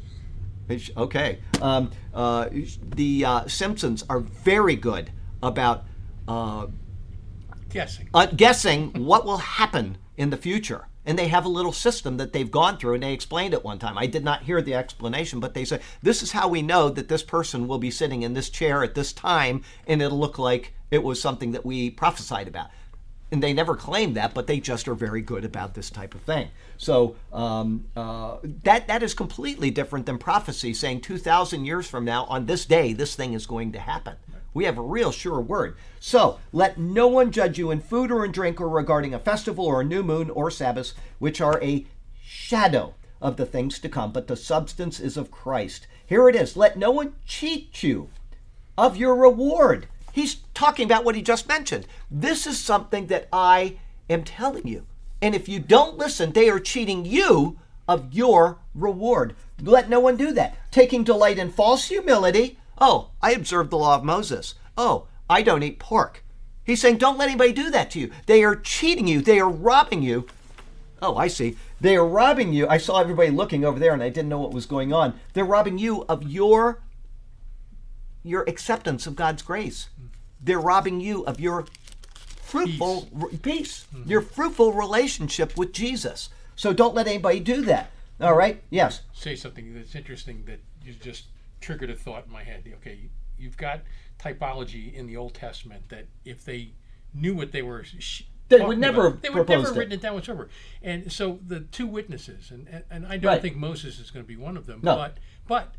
She- 0.71 0.93
Okay. 0.97 1.41
Um, 1.61 1.91
uh, 2.15 2.49
the 2.97 3.25
uh, 3.25 3.47
Simpsons 3.49 4.05
are 4.09 4.21
very 4.21 4.77
good 4.77 5.11
about 5.43 5.85
uh, 6.29 6.69
Guessing. 7.69 8.09
uh, 8.15 8.27
guessing 8.27 9.05
what 9.05 9.25
will 9.27 9.39
happen 9.39 9.99
in 10.17 10.31
the 10.31 10.37
future. 10.37 10.87
And 11.05 11.19
they 11.19 11.29
have 11.29 11.45
a 11.45 11.49
little 11.49 11.73
system 11.73 12.17
that 12.19 12.33
they've 12.33 12.51
gone 12.51 12.79
through, 12.79 12.95
and 12.95 13.03
they 13.03 13.13
explained 13.13 13.55
it 13.55 13.65
one 13.65 13.79
time. 13.79 13.99
I 13.99 14.07
did 14.07 14.25
not 14.25 14.43
hear 14.43 14.63
the 14.63 14.75
explanation, 14.75 15.41
but 15.41 15.55
they 15.55 15.65
said, 15.65 15.83
This 16.01 16.23
is 16.23 16.33
how 16.33 16.49
we 16.49 16.63
know 16.63 16.89
that 16.91 17.09
this 17.09 17.23
person 17.23 17.67
will 17.67 17.79
be 17.79 17.91
sitting 17.91 18.23
in 18.23 18.35
this 18.35 18.51
chair 18.51 18.85
at 18.85 18.95
this 18.95 19.13
time, 19.13 19.63
and 19.87 20.01
it'll 20.01 20.19
look 20.19 20.39
like 20.39 20.75
it 20.91 21.03
was 21.03 21.21
something 21.21 21.53
that 21.53 21.67
we 21.67 21.91
prophesied 21.91 22.47
about. 22.47 22.69
And 23.33 23.43
they 23.43 23.55
never 23.55 23.75
claimed 23.75 24.15
that, 24.17 24.35
but 24.35 24.47
they 24.47 24.61
just 24.61 24.87
are 24.87 24.95
very 24.95 25.23
good 25.23 25.45
about 25.45 25.75
this 25.75 25.89
type 25.89 26.15
of 26.15 26.21
thing. 26.21 26.51
So 26.77 27.17
um, 27.33 27.87
uh, 27.97 28.37
that 28.63 28.87
that 28.89 29.03
is 29.03 29.15
completely 29.15 29.71
different 29.71 30.05
than 30.05 30.19
prophecy 30.19 30.75
saying 30.75 31.01
2,000 31.01 31.65
years 31.65 31.89
from 31.89 32.05
now, 32.05 32.27
on 32.27 32.45
this 32.45 32.67
day, 32.67 32.93
this 32.93 33.15
thing 33.15 33.33
is 33.33 33.47
going 33.47 33.73
to 33.73 33.79
happen. 33.79 34.17
We 34.55 34.65
have 34.65 34.79
a 34.79 34.83
real 34.83 35.13
sure 35.13 35.41
word. 35.41 35.77
So 36.01 36.39
let 36.53 36.79
no 36.79 37.09
one 37.09 37.31
judge 37.31 37.59
you 37.59 37.71
in 37.71 37.81
food 37.81 38.11
or 38.11 38.25
in 38.25 38.33
drink 38.33 38.61
or 38.61 38.69
regarding 38.69 39.15
a 39.15 39.19
festival 39.19 39.65
or 39.65 39.81
a 39.81 39.85
new 39.85 40.03
moon 40.03 40.31
or 40.31 40.51
Sabbath, 40.51 40.93
which 41.19 41.41
are 41.41 41.63
a 41.63 41.87
shadow 42.23 42.95
of 43.21 43.37
the 43.37 43.47
things 43.47 43.79
to 43.79 43.89
come, 43.89 44.13
but 44.13 44.27
the 44.27 44.37
substance 44.37 44.99
is 45.01 45.17
of 45.17 45.31
Christ. 45.31 45.87
Here 46.05 46.29
it 46.29 46.37
is. 46.37 46.57
Let 46.57 46.77
no 46.77 46.91
one 46.91 47.15
cheat 47.25 47.83
you 47.83 48.11
of 48.77 48.97
your 48.97 49.15
reward. 49.15 49.87
He's 50.13 50.37
talking 50.53 50.85
about 50.85 51.05
what 51.05 51.15
he 51.15 51.23
just 51.23 51.49
mentioned. 51.49 51.87
This 52.11 52.47
is 52.47 52.59
something 52.59 53.07
that 53.07 53.29
I 53.33 53.79
am 54.11 54.25
telling 54.25 54.67
you. 54.67 54.87
And 55.23 55.35
if 55.35 55.49
you 55.49 55.61
don't 55.61 55.97
listen, 55.97 56.33
they 56.33 56.51
are 56.51 56.61
cheating 56.61 57.05
you 57.05 57.59
of 57.89 58.13
your 58.13 58.59
reward. 58.75 59.37
Let 59.61 59.89
no 59.89 60.01
one 60.01 60.17
do 60.17 60.33
that. 60.33 60.57
Taking 60.71 61.05
delight 61.05 61.39
in 61.39 61.51
false 61.51 61.89
humility. 61.89 62.59
Oh, 62.79 63.11
I 63.21 63.33
observe 63.33 63.71
the 63.71 63.79
law 63.79 63.97
of 63.97 64.05
Moses. 64.05 64.55
Oh, 64.77 65.07
I 65.29 65.43
don't 65.43 65.63
eat 65.63 65.79
pork. 65.79 66.25
He's 66.65 66.81
saying, 66.81 66.99
don't 66.99 67.19
let 67.19 67.29
anybody 67.29 67.53
do 67.53 67.71
that 67.71 67.91
to 67.93 68.01
you. 68.01 68.11
They 68.27 68.45
are 68.45 68.57
cheating 68.57 69.07
you, 69.07 69.21
they 69.21 69.41
are 69.41 69.51
robbing 69.51 70.03
you. 70.03 70.27
Oh, 71.01 71.17
I 71.17 71.27
see. 71.27 71.57
They 71.81 71.97
are 71.97 72.07
robbing 72.07 72.53
you. 72.53 72.69
I 72.69 72.79
saw 72.79 73.01
everybody 73.01 73.31
looking 73.31 73.65
over 73.65 73.81
there 73.81 73.93
and 73.93 74.03
I 74.03 74.09
didn't 74.09 74.29
know 74.29 74.39
what 74.39 74.53
was 74.53 74.67
going 74.67 74.93
on. 74.93 75.19
They're 75.33 75.45
robbing 75.45 75.79
you 75.79 76.05
of 76.09 76.23
your 76.31 76.81
your 78.23 78.43
acceptance 78.43 79.05
of 79.09 79.17
God's 79.17 79.43
grace. 79.43 79.89
They're 80.41 80.61
robbing 80.61 81.01
you 81.01 81.25
of 81.25 81.41
your 81.41 81.67
fruitful 82.53 83.09
peace, 83.31 83.39
peace 83.41 83.87
mm-hmm. 83.93 84.09
your 84.09 84.21
fruitful 84.21 84.73
relationship 84.73 85.57
with 85.57 85.73
Jesus. 85.73 86.29
So 86.55 86.73
don't 86.73 86.95
let 86.95 87.09
anybody 87.09 87.41
do 87.41 87.63
that. 87.63 87.91
All 88.21 88.35
right? 88.35 88.63
Yes. 88.71 89.03
say 89.13 89.35
something 89.35 89.75
that's 89.75 89.97
interesting 89.97 90.45
that 90.47 90.61
you 90.85 90.93
just 90.93 91.25
triggered 91.63 91.89
a 91.91 91.95
thought 91.95 92.27
in 92.27 92.33
my 92.33 92.43
head. 92.43 92.65
Okay, 92.77 93.09
you've 93.39 93.57
got 93.57 93.81
typology 94.19 94.93
in 94.95 95.07
the 95.07 95.17
Old 95.17 95.35
Testament 95.35 95.89
that 95.89 96.07
if 96.25 96.45
they 96.45 96.73
knew 97.15 97.35
what 97.35 97.53
they 97.53 97.63
were, 97.63 97.85
sh- 97.85 98.23
They 98.49 98.61
would 98.61 98.79
never 98.79 99.07
about, 99.07 99.13
have 99.13 99.23
they 99.23 99.31
would 99.31 99.49
never 99.49 99.69
it. 99.69 99.77
written 99.77 99.93
it 99.93 100.03
down 100.03 100.15
whatsoever. 100.15 100.49
And 100.83 101.11
so 101.13 101.39
the 101.47 101.61
two 101.61 101.87
witnesses, 101.87 102.51
and 102.51 102.69
and, 102.69 102.85
and 102.91 103.07
I 103.07 103.17
don't 103.17 103.33
Right. 103.33 103.43
think 103.43 103.57
Moses 103.57 103.99
is 103.99 104.11
going 104.11 104.25
to 104.25 104.29
be 104.29 104.37
one 104.37 104.57
of 104.57 104.67
them. 104.67 104.81
No. 104.83 104.97
But 104.97 105.17
but 105.49 105.75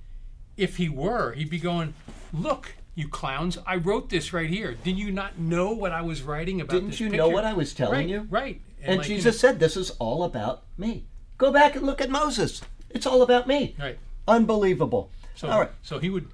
if 0.58 0.78
he 0.78 0.90
were, 0.90 1.34
he'd 1.34 1.50
be 1.50 1.60
going, 1.60 1.94
look. 2.34 2.74
You 2.96 3.08
clowns! 3.08 3.58
I 3.66 3.78
wrote 3.78 4.10
this 4.12 4.34
right 4.34 4.48
here. 4.48 4.76
Did 4.76 5.00
you 5.00 5.12
not 5.12 5.40
know 5.40 5.72
what 5.72 5.92
I 5.92 6.04
was 6.04 6.22
writing 6.22 6.62
about? 6.62 6.74
Didn't 6.76 7.00
you 7.00 7.10
know 7.10 7.28
what 7.28 7.44
I 7.44 7.52
was 7.54 7.74
telling 7.74 8.02
Right, 8.02 8.08
you? 8.08 8.28
Right. 8.30 8.62
And, 8.84 9.00
like, 9.00 9.10
you 9.10 9.16
Jesus 9.16 9.34
know- 9.42 9.50
said, 9.50 9.60
This 9.60 9.76
is 9.76 9.90
all 9.98 10.24
about 10.24 10.62
me. 10.78 11.08
Go 11.40 11.52
back 11.52 11.76
and 11.76 11.88
look 11.88 12.02
at 12.02 12.12
Moses. 12.12 12.62
It's 12.92 13.08
all 13.08 13.24
about 13.24 13.48
me. 13.48 13.76
Right. 13.80 13.98
Unbelievable. 14.28 15.10
So, 15.36 15.50
all 15.50 15.60
right. 15.62 15.72
so 15.82 16.00
he 16.00 16.10
would 16.10 16.28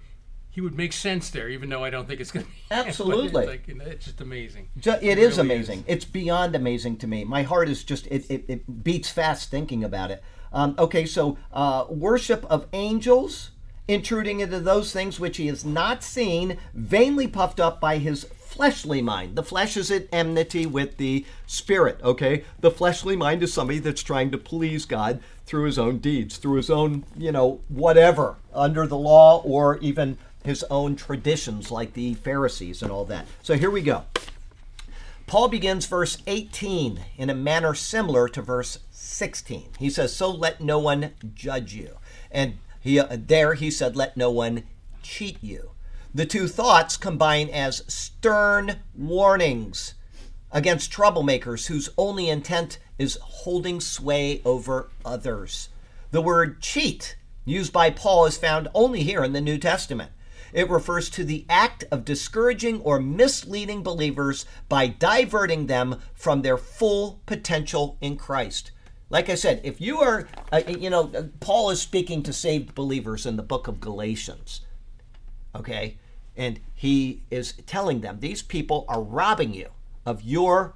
he 0.51 0.61
would 0.61 0.75
make 0.75 0.93
sense 0.93 1.29
there, 1.29 1.47
even 1.47 1.69
though 1.69 1.83
I 1.83 1.89
don't 1.89 2.07
think 2.07 2.19
it's 2.19 2.31
going 2.31 2.45
to 2.45 2.51
be. 2.51 2.57
Absolutely. 2.71 3.43
it's, 3.47 3.67
like, 3.69 3.87
it's 3.87 4.05
just 4.05 4.21
amazing. 4.21 4.69
Ju- 4.77 4.97
it 5.01 5.17
is 5.17 5.37
really 5.37 5.53
amazing. 5.53 5.83
It's 5.87 6.05
beyond 6.05 6.55
amazing 6.55 6.97
to 6.97 7.07
me. 7.07 7.23
My 7.23 7.43
heart 7.43 7.69
is 7.69 7.83
just 7.83 8.07
it, 8.07 8.29
it, 8.29 8.45
it 8.47 8.83
beats 8.83 9.09
fast 9.09 9.49
thinking 9.51 9.83
about 9.83 10.11
it. 10.11 10.23
Um, 10.51 10.75
okay, 10.79 11.05
so 11.05 11.37
uh, 11.53 11.85
worship 11.89 12.43
of 12.49 12.65
angels, 12.73 13.51
intruding 13.87 14.39
into 14.39 14.59
those 14.59 14.91
things 14.91 15.19
which 15.19 15.37
he 15.37 15.47
has 15.47 15.63
not 15.63 16.03
seen, 16.03 16.57
vainly 16.73 17.27
puffed 17.27 17.59
up 17.59 17.79
by 17.79 17.97
his 17.97 18.27
fleshly 18.49 18.99
mind. 19.01 19.35
The 19.35 19.43
flesh 19.43 19.77
is 19.77 19.91
at 19.91 20.07
enmity 20.11 20.65
with 20.65 20.97
the 20.97 21.23
spirit. 21.45 21.99
Okay, 22.03 22.43
the 22.59 22.71
fleshly 22.71 23.15
mind 23.15 23.43
is 23.43 23.53
somebody 23.53 23.77
that's 23.77 24.01
trying 24.01 24.31
to 24.31 24.37
please 24.37 24.85
God 24.85 25.21
through 25.45 25.65
his 25.65 25.77
own 25.77 25.99
deeds, 25.99 26.37
through 26.37 26.55
his 26.55 26.69
own 26.69 27.05
you 27.15 27.31
know 27.31 27.61
whatever 27.69 28.37
under 28.53 28.87
the 28.87 28.97
law 28.97 29.41
or 29.43 29.77
even 29.77 30.17
his 30.43 30.63
own 30.71 30.95
traditions 30.95 31.69
like 31.69 31.93
the 31.93 32.15
Pharisees 32.15 32.81
and 32.81 32.91
all 32.91 33.05
that. 33.05 33.27
So 33.43 33.55
here 33.55 33.69
we 33.69 33.83
go. 33.83 34.05
Paul 35.27 35.47
begins 35.47 35.85
verse 35.85 36.17
18 36.25 37.01
in 37.17 37.29
a 37.29 37.35
manner 37.35 37.75
similar 37.75 38.27
to 38.29 38.41
verse 38.41 38.79
16. 38.89 39.73
He 39.77 39.91
says, 39.91 40.15
So 40.15 40.31
let 40.31 40.59
no 40.59 40.79
one 40.79 41.11
judge 41.35 41.75
you. 41.75 41.97
And 42.31 42.57
he, 42.79 42.99
uh, 42.99 43.09
there 43.11 43.53
he 43.53 43.69
said, 43.69 43.95
Let 43.95 44.17
no 44.17 44.31
one 44.31 44.63
cheat 45.03 45.37
you. 45.43 45.71
The 46.13 46.25
two 46.25 46.47
thoughts 46.47 46.97
combine 46.97 47.49
as 47.49 47.83
stern 47.87 48.77
warnings 48.95 49.93
against 50.51 50.91
troublemakers 50.91 51.67
whose 51.67 51.89
only 51.97 52.29
intent 52.29 52.79
is 52.97 53.19
holding 53.21 53.79
sway 53.79 54.41
over 54.43 54.89
others. 55.05 55.69
The 56.09 56.21
word 56.21 56.61
cheat, 56.61 57.15
used 57.45 57.71
by 57.71 57.91
Paul, 57.91 58.25
is 58.25 58.37
found 58.37 58.69
only 58.73 59.03
here 59.03 59.23
in 59.23 59.33
the 59.33 59.41
New 59.41 59.59
Testament. 59.59 60.11
It 60.51 60.67
refers 60.67 61.11
to 61.11 61.23
the 61.23 61.45
act 61.47 61.83
of 61.91 62.05
discouraging 62.05 62.81
or 62.81 62.99
misleading 62.99 63.83
believers 63.83 64.47
by 64.67 64.87
diverting 64.87 65.67
them 65.67 65.99
from 66.15 66.41
their 66.41 66.57
full 66.57 67.21
potential 67.27 67.99
in 68.01 68.17
Christ. 68.17 68.71
Like 69.11 69.29
I 69.29 69.35
said, 69.35 69.61
if 69.63 69.79
you 69.79 69.99
are, 69.99 70.27
uh, 70.51 70.63
you 70.67 70.89
know, 70.89 71.29
Paul 71.39 71.69
is 71.69 71.81
speaking 71.81 72.23
to 72.23 72.33
saved 72.33 72.73
believers 72.73 73.27
in 73.27 73.35
the 73.35 73.43
book 73.43 73.67
of 73.67 73.79
Galatians, 73.79 74.61
okay? 75.59 75.97
And 76.35 76.59
he 76.73 77.23
is 77.29 77.53
telling 77.65 78.01
them 78.01 78.19
these 78.19 78.41
people 78.41 78.85
are 78.87 79.01
robbing 79.01 79.53
you 79.53 79.69
of 80.05 80.21
your 80.23 80.75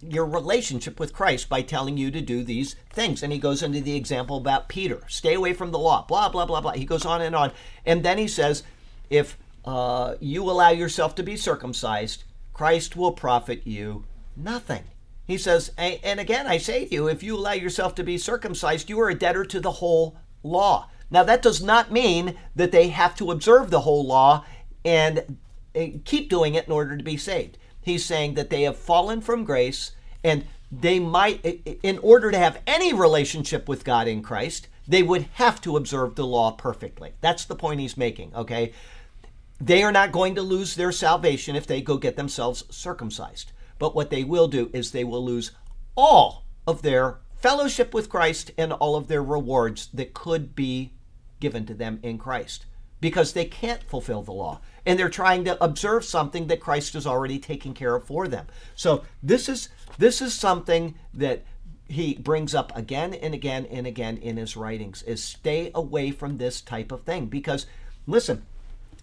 your 0.00 0.26
relationship 0.26 1.00
with 1.00 1.14
Christ 1.14 1.48
by 1.48 1.62
telling 1.62 1.96
you 1.96 2.10
to 2.10 2.20
do 2.20 2.44
these 2.44 2.76
things. 2.90 3.22
And 3.22 3.32
he 3.32 3.38
goes 3.38 3.62
into 3.62 3.80
the 3.80 3.96
example 3.96 4.36
about 4.36 4.68
Peter 4.68 5.00
stay 5.08 5.34
away 5.34 5.54
from 5.54 5.70
the 5.70 5.78
law, 5.78 6.04
blah, 6.06 6.28
blah, 6.28 6.44
blah, 6.44 6.60
blah. 6.60 6.72
He 6.72 6.84
goes 6.84 7.06
on 7.06 7.22
and 7.22 7.34
on. 7.34 7.52
And 7.86 8.02
then 8.02 8.18
he 8.18 8.28
says, 8.28 8.62
if 9.08 9.38
uh, 9.64 10.16
you 10.20 10.42
allow 10.42 10.70
yourself 10.70 11.14
to 11.14 11.22
be 11.22 11.36
circumcised, 11.36 12.24
Christ 12.52 12.96
will 12.96 13.12
profit 13.12 13.66
you 13.66 14.04
nothing. 14.36 14.84
He 15.26 15.38
says, 15.38 15.72
and 15.78 16.20
again, 16.20 16.46
I 16.46 16.58
say 16.58 16.84
to 16.84 16.94
you, 16.94 17.08
if 17.08 17.22
you 17.22 17.36
allow 17.36 17.52
yourself 17.52 17.94
to 17.94 18.04
be 18.04 18.18
circumcised, 18.18 18.90
you 18.90 19.00
are 19.00 19.08
a 19.08 19.14
debtor 19.14 19.46
to 19.46 19.60
the 19.60 19.72
whole 19.72 20.18
law. 20.42 20.90
Now, 21.14 21.22
that 21.22 21.42
does 21.42 21.62
not 21.62 21.92
mean 21.92 22.34
that 22.56 22.72
they 22.72 22.88
have 22.88 23.14
to 23.18 23.30
observe 23.30 23.70
the 23.70 23.82
whole 23.82 24.04
law 24.04 24.44
and 24.84 25.38
uh, 25.76 25.86
keep 26.04 26.28
doing 26.28 26.56
it 26.56 26.66
in 26.66 26.72
order 26.72 26.96
to 26.96 27.04
be 27.04 27.16
saved. 27.16 27.56
He's 27.80 28.04
saying 28.04 28.34
that 28.34 28.50
they 28.50 28.62
have 28.62 28.76
fallen 28.76 29.20
from 29.20 29.44
grace 29.44 29.92
and 30.24 30.44
they 30.72 30.98
might, 30.98 31.44
in 31.84 31.98
order 31.98 32.32
to 32.32 32.38
have 32.38 32.60
any 32.66 32.92
relationship 32.92 33.68
with 33.68 33.84
God 33.84 34.08
in 34.08 34.22
Christ, 34.22 34.66
they 34.88 35.04
would 35.04 35.28
have 35.34 35.60
to 35.60 35.76
observe 35.76 36.16
the 36.16 36.26
law 36.26 36.50
perfectly. 36.50 37.12
That's 37.20 37.44
the 37.44 37.54
point 37.54 37.78
he's 37.78 37.96
making, 37.96 38.34
okay? 38.34 38.72
They 39.60 39.84
are 39.84 39.92
not 39.92 40.10
going 40.10 40.34
to 40.34 40.42
lose 40.42 40.74
their 40.74 40.90
salvation 40.90 41.54
if 41.54 41.64
they 41.64 41.80
go 41.80 41.96
get 41.96 42.16
themselves 42.16 42.64
circumcised. 42.70 43.52
But 43.78 43.94
what 43.94 44.10
they 44.10 44.24
will 44.24 44.48
do 44.48 44.68
is 44.72 44.90
they 44.90 45.04
will 45.04 45.24
lose 45.24 45.52
all 45.94 46.42
of 46.66 46.82
their 46.82 47.18
fellowship 47.36 47.94
with 47.94 48.08
Christ 48.08 48.50
and 48.58 48.72
all 48.72 48.96
of 48.96 49.06
their 49.06 49.22
rewards 49.22 49.90
that 49.94 50.12
could 50.12 50.56
be 50.56 50.90
given 51.44 51.66
to 51.66 51.74
them 51.74 52.00
in 52.02 52.16
Christ 52.16 52.64
because 53.02 53.34
they 53.34 53.44
can't 53.44 53.82
fulfill 53.82 54.22
the 54.22 54.32
law 54.32 54.60
and 54.86 54.98
they're 54.98 55.10
trying 55.10 55.44
to 55.44 55.62
observe 55.62 56.06
something 56.06 56.46
that 56.46 56.58
Christ 56.58 56.94
has 56.94 57.06
already 57.06 57.38
taken 57.38 57.74
care 57.74 57.94
of 57.94 58.04
for 58.04 58.26
them. 58.26 58.46
So 58.74 59.04
this 59.22 59.46
is 59.46 59.68
this 59.98 60.22
is 60.22 60.32
something 60.32 60.94
that 61.12 61.44
he 61.86 62.14
brings 62.14 62.54
up 62.54 62.74
again 62.74 63.12
and 63.12 63.34
again 63.34 63.66
and 63.66 63.86
again 63.86 64.16
in 64.16 64.38
his 64.38 64.56
writings 64.56 65.02
is 65.02 65.22
stay 65.22 65.70
away 65.74 66.12
from 66.12 66.38
this 66.38 66.62
type 66.62 66.90
of 66.90 67.02
thing 67.02 67.26
because 67.26 67.66
listen 68.06 68.46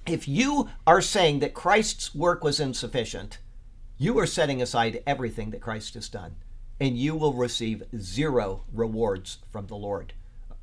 if 0.08 0.28
you 0.28 0.68
are 0.88 1.02
saying 1.02 1.40
that 1.42 1.54
Christ's 1.54 2.16
work 2.16 2.44
was 2.44 2.60
insufficient, 2.60 3.38
you 4.00 4.18
are 4.18 4.26
setting 4.26 4.64
aside 4.64 5.04
everything 5.06 5.52
that 5.52 5.62
Christ 5.62 5.94
has 5.94 6.10
done, 6.10 6.38
and 6.80 6.98
you 6.98 7.16
will 7.16 7.34
receive 7.34 7.84
zero 7.96 8.64
rewards 8.74 9.38
from 9.52 9.68
the 9.68 9.76
Lord. 9.76 10.14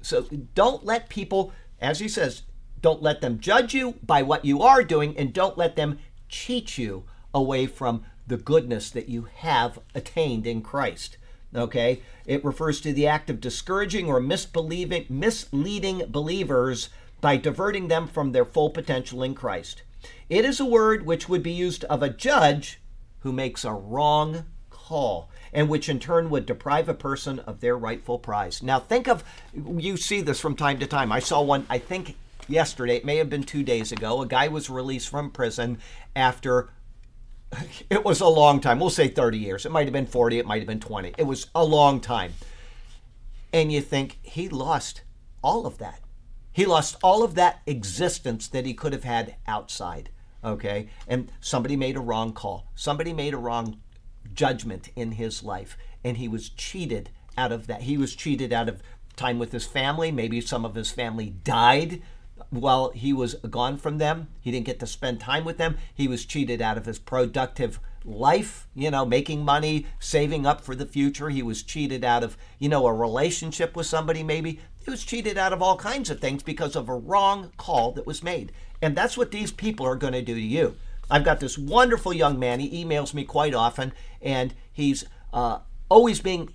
So 0.02 0.26
don't 0.54 0.84
let 0.84 1.08
people, 1.08 1.52
as 1.80 2.00
he 2.00 2.08
says, 2.08 2.42
don't 2.80 3.02
let 3.02 3.20
them 3.20 3.40
judge 3.40 3.74
you 3.74 3.94
by 4.04 4.22
what 4.22 4.44
you 4.44 4.62
are 4.62 4.82
doing, 4.82 5.16
and 5.16 5.32
don't 5.32 5.58
let 5.58 5.76
them 5.76 5.98
cheat 6.28 6.78
you 6.78 7.04
away 7.34 7.66
from 7.66 8.04
the 8.26 8.36
goodness 8.36 8.90
that 8.90 9.08
you 9.08 9.28
have 9.36 9.78
attained 9.94 10.46
in 10.46 10.62
Christ. 10.62 11.16
Okay? 11.54 12.02
It 12.26 12.44
refers 12.44 12.80
to 12.82 12.92
the 12.92 13.06
act 13.06 13.30
of 13.30 13.40
discouraging 13.40 14.06
or 14.06 14.20
misbelieving, 14.20 15.08
misleading 15.08 16.04
believers 16.08 16.90
by 17.20 17.36
diverting 17.36 17.88
them 17.88 18.06
from 18.06 18.32
their 18.32 18.44
full 18.44 18.70
potential 18.70 19.22
in 19.22 19.34
Christ. 19.34 19.82
It 20.28 20.44
is 20.44 20.60
a 20.60 20.64
word 20.64 21.04
which 21.04 21.28
would 21.28 21.42
be 21.42 21.52
used 21.52 21.84
of 21.84 22.02
a 22.02 22.10
judge 22.10 22.80
who 23.20 23.32
makes 23.32 23.64
a 23.64 23.72
wrong 23.72 24.44
call 24.70 25.30
and 25.52 25.68
which 25.68 25.88
in 25.88 25.98
turn 25.98 26.30
would 26.30 26.46
deprive 26.46 26.88
a 26.88 26.94
person 26.94 27.38
of 27.40 27.60
their 27.60 27.76
rightful 27.76 28.18
prize. 28.18 28.62
Now, 28.62 28.78
think 28.80 29.08
of 29.08 29.24
you 29.54 29.96
see 29.96 30.20
this 30.20 30.40
from 30.40 30.56
time 30.56 30.78
to 30.78 30.86
time. 30.86 31.12
I 31.12 31.20
saw 31.20 31.42
one, 31.42 31.66
I 31.68 31.78
think 31.78 32.16
yesterday, 32.48 32.96
it 32.96 33.04
may 33.04 33.16
have 33.16 33.30
been 33.30 33.44
two 33.44 33.62
days 33.62 33.92
ago. 33.92 34.22
A 34.22 34.26
guy 34.26 34.48
was 34.48 34.70
released 34.70 35.08
from 35.08 35.30
prison 35.30 35.78
after 36.16 36.70
it 37.90 38.04
was 38.04 38.20
a 38.20 38.28
long 38.28 38.60
time. 38.60 38.80
We'll 38.80 38.90
say 38.90 39.08
30 39.08 39.38
years. 39.38 39.66
It 39.66 39.72
might 39.72 39.86
have 39.86 39.92
been 39.92 40.06
40, 40.06 40.38
it 40.38 40.46
might 40.46 40.58
have 40.58 40.66
been 40.66 40.80
20. 40.80 41.14
It 41.16 41.24
was 41.24 41.46
a 41.54 41.64
long 41.64 42.00
time. 42.00 42.34
And 43.52 43.72
you 43.72 43.80
think 43.80 44.18
he 44.22 44.48
lost 44.48 45.02
all 45.42 45.66
of 45.66 45.78
that. 45.78 46.00
He 46.52 46.66
lost 46.66 46.96
all 47.02 47.22
of 47.22 47.34
that 47.36 47.60
existence 47.66 48.48
that 48.48 48.66
he 48.66 48.74
could 48.74 48.92
have 48.92 49.04
had 49.04 49.36
outside. 49.46 50.10
Okay? 50.44 50.88
And 51.06 51.30
somebody 51.40 51.76
made 51.76 51.96
a 51.96 52.00
wrong 52.00 52.32
call. 52.32 52.66
Somebody 52.74 53.12
made 53.12 53.34
a 53.34 53.38
wrong 53.38 53.80
judgment 54.38 54.88
in 54.94 55.12
his 55.12 55.42
life. 55.42 55.76
And 56.04 56.16
he 56.16 56.28
was 56.28 56.48
cheated 56.48 57.10
out 57.36 57.50
of 57.50 57.66
that. 57.66 57.82
He 57.82 57.98
was 57.98 58.14
cheated 58.14 58.52
out 58.52 58.68
of 58.68 58.82
time 59.16 59.40
with 59.40 59.50
his 59.50 59.66
family. 59.66 60.12
Maybe 60.12 60.40
some 60.40 60.64
of 60.64 60.76
his 60.76 60.92
family 60.92 61.30
died 61.42 62.00
while 62.50 62.90
he 62.90 63.12
was 63.12 63.34
gone 63.34 63.76
from 63.76 63.98
them. 63.98 64.28
He 64.40 64.52
didn't 64.52 64.66
get 64.66 64.78
to 64.78 64.86
spend 64.86 65.18
time 65.18 65.44
with 65.44 65.58
them. 65.58 65.76
He 65.92 66.06
was 66.06 66.24
cheated 66.24 66.62
out 66.62 66.78
of 66.78 66.86
his 66.86 67.00
productive 67.00 67.80
life, 68.04 68.68
you 68.76 68.92
know, 68.92 69.04
making 69.04 69.44
money, 69.44 69.86
saving 69.98 70.46
up 70.46 70.60
for 70.60 70.76
the 70.76 70.86
future. 70.86 71.30
He 71.30 71.42
was 71.42 71.64
cheated 71.64 72.04
out 72.04 72.22
of, 72.22 72.38
you 72.60 72.68
know, 72.68 72.86
a 72.86 72.94
relationship 72.94 73.74
with 73.74 73.86
somebody 73.86 74.22
maybe. 74.22 74.60
He 74.84 74.90
was 74.90 75.04
cheated 75.04 75.36
out 75.36 75.52
of 75.52 75.60
all 75.60 75.76
kinds 75.76 76.10
of 76.10 76.20
things 76.20 76.44
because 76.44 76.76
of 76.76 76.88
a 76.88 76.94
wrong 76.94 77.50
call 77.56 77.90
that 77.92 78.06
was 78.06 78.22
made. 78.22 78.52
And 78.80 78.94
that's 78.94 79.16
what 79.16 79.32
these 79.32 79.50
people 79.50 79.84
are 79.84 79.96
going 79.96 80.12
to 80.12 80.22
do 80.22 80.34
to 80.34 80.40
you. 80.40 80.76
I've 81.10 81.24
got 81.24 81.40
this 81.40 81.56
wonderful 81.56 82.12
young 82.12 82.38
man. 82.38 82.60
He 82.60 82.84
emails 82.84 83.14
me 83.14 83.24
quite 83.24 83.54
often, 83.54 83.92
and 84.20 84.54
he's 84.72 85.04
uh, 85.32 85.60
always 85.88 86.20
being 86.20 86.50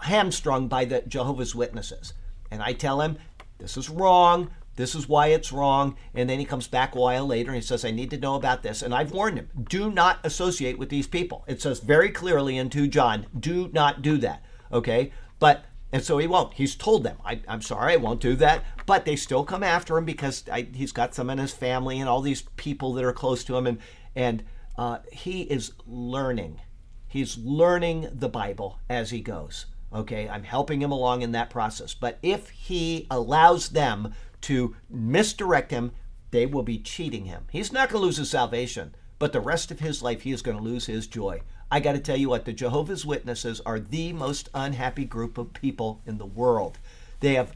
hamstrung 0.00 0.68
by 0.68 0.84
the 0.84 1.02
Jehovah's 1.02 1.54
Witnesses. 1.54 2.14
And 2.50 2.62
I 2.62 2.72
tell 2.72 3.00
him, 3.00 3.18
this 3.58 3.76
is 3.76 3.90
wrong. 3.90 4.50
This 4.76 4.94
is 4.94 5.08
why 5.08 5.28
it's 5.28 5.52
wrong. 5.52 5.96
And 6.14 6.28
then 6.28 6.38
he 6.38 6.44
comes 6.44 6.66
back 6.66 6.94
a 6.94 6.98
while 6.98 7.26
later 7.26 7.50
and 7.50 7.56
he 7.56 7.66
says, 7.66 7.84
I 7.84 7.90
need 7.90 8.10
to 8.10 8.18
know 8.18 8.34
about 8.34 8.62
this. 8.62 8.82
And 8.82 8.94
I've 8.94 9.12
warned 9.12 9.38
him, 9.38 9.48
do 9.68 9.90
not 9.90 10.18
associate 10.24 10.78
with 10.78 10.88
these 10.88 11.06
people. 11.06 11.44
It 11.46 11.62
says 11.62 11.78
very 11.78 12.10
clearly 12.10 12.58
in 12.58 12.70
2 12.70 12.88
John, 12.88 13.26
do 13.38 13.70
not 13.72 14.02
do 14.02 14.18
that. 14.18 14.44
Okay? 14.72 15.12
But 15.38 15.64
and 15.94 16.02
so 16.02 16.18
he 16.18 16.26
won't. 16.26 16.54
He's 16.54 16.74
told 16.74 17.04
them, 17.04 17.18
I, 17.24 17.40
am 17.46 17.62
sorry, 17.62 17.92
I 17.92 17.98
won't 17.98 18.20
do 18.20 18.34
that. 18.34 18.64
But 18.84 19.04
they 19.04 19.14
still 19.14 19.44
come 19.44 19.62
after 19.62 19.96
him 19.96 20.04
because 20.04 20.42
I, 20.50 20.62
he's 20.62 20.90
got 20.90 21.14
some 21.14 21.30
in 21.30 21.38
his 21.38 21.52
family 21.52 22.00
and 22.00 22.08
all 22.08 22.20
these 22.20 22.42
people 22.56 22.94
that 22.94 23.04
are 23.04 23.12
close 23.12 23.44
to 23.44 23.56
him. 23.56 23.68
And, 23.68 23.78
and 24.16 24.42
uh, 24.76 24.98
he 25.12 25.42
is 25.42 25.70
learning. 25.86 26.60
He's 27.06 27.38
learning 27.38 28.08
the 28.12 28.28
Bible 28.28 28.80
as 28.90 29.10
he 29.10 29.20
goes. 29.20 29.66
Okay, 29.94 30.28
I'm 30.28 30.42
helping 30.42 30.82
him 30.82 30.90
along 30.90 31.22
in 31.22 31.30
that 31.30 31.48
process. 31.48 31.94
But 31.94 32.18
if 32.24 32.48
he 32.48 33.06
allows 33.08 33.68
them 33.68 34.14
to 34.40 34.74
misdirect 34.90 35.70
him, 35.70 35.92
they 36.32 36.44
will 36.44 36.64
be 36.64 36.80
cheating 36.80 37.26
him. 37.26 37.44
He's 37.52 37.72
not 37.72 37.88
going 37.88 38.00
to 38.00 38.06
lose 38.06 38.16
his 38.16 38.30
salvation, 38.30 38.96
but 39.20 39.32
the 39.32 39.40
rest 39.40 39.70
of 39.70 39.78
his 39.78 40.02
life, 40.02 40.22
he 40.22 40.32
is 40.32 40.42
going 40.42 40.56
to 40.56 40.62
lose 40.62 40.86
his 40.86 41.06
joy. 41.06 41.42
I 41.74 41.80
got 41.80 41.94
to 41.94 41.98
tell 41.98 42.16
you 42.16 42.28
what, 42.28 42.44
the 42.44 42.52
Jehovah's 42.52 43.04
Witnesses 43.04 43.60
are 43.66 43.80
the 43.80 44.12
most 44.12 44.48
unhappy 44.54 45.04
group 45.04 45.36
of 45.36 45.52
people 45.54 46.00
in 46.06 46.18
the 46.18 46.24
world. 46.24 46.78
They 47.18 47.34
have 47.34 47.52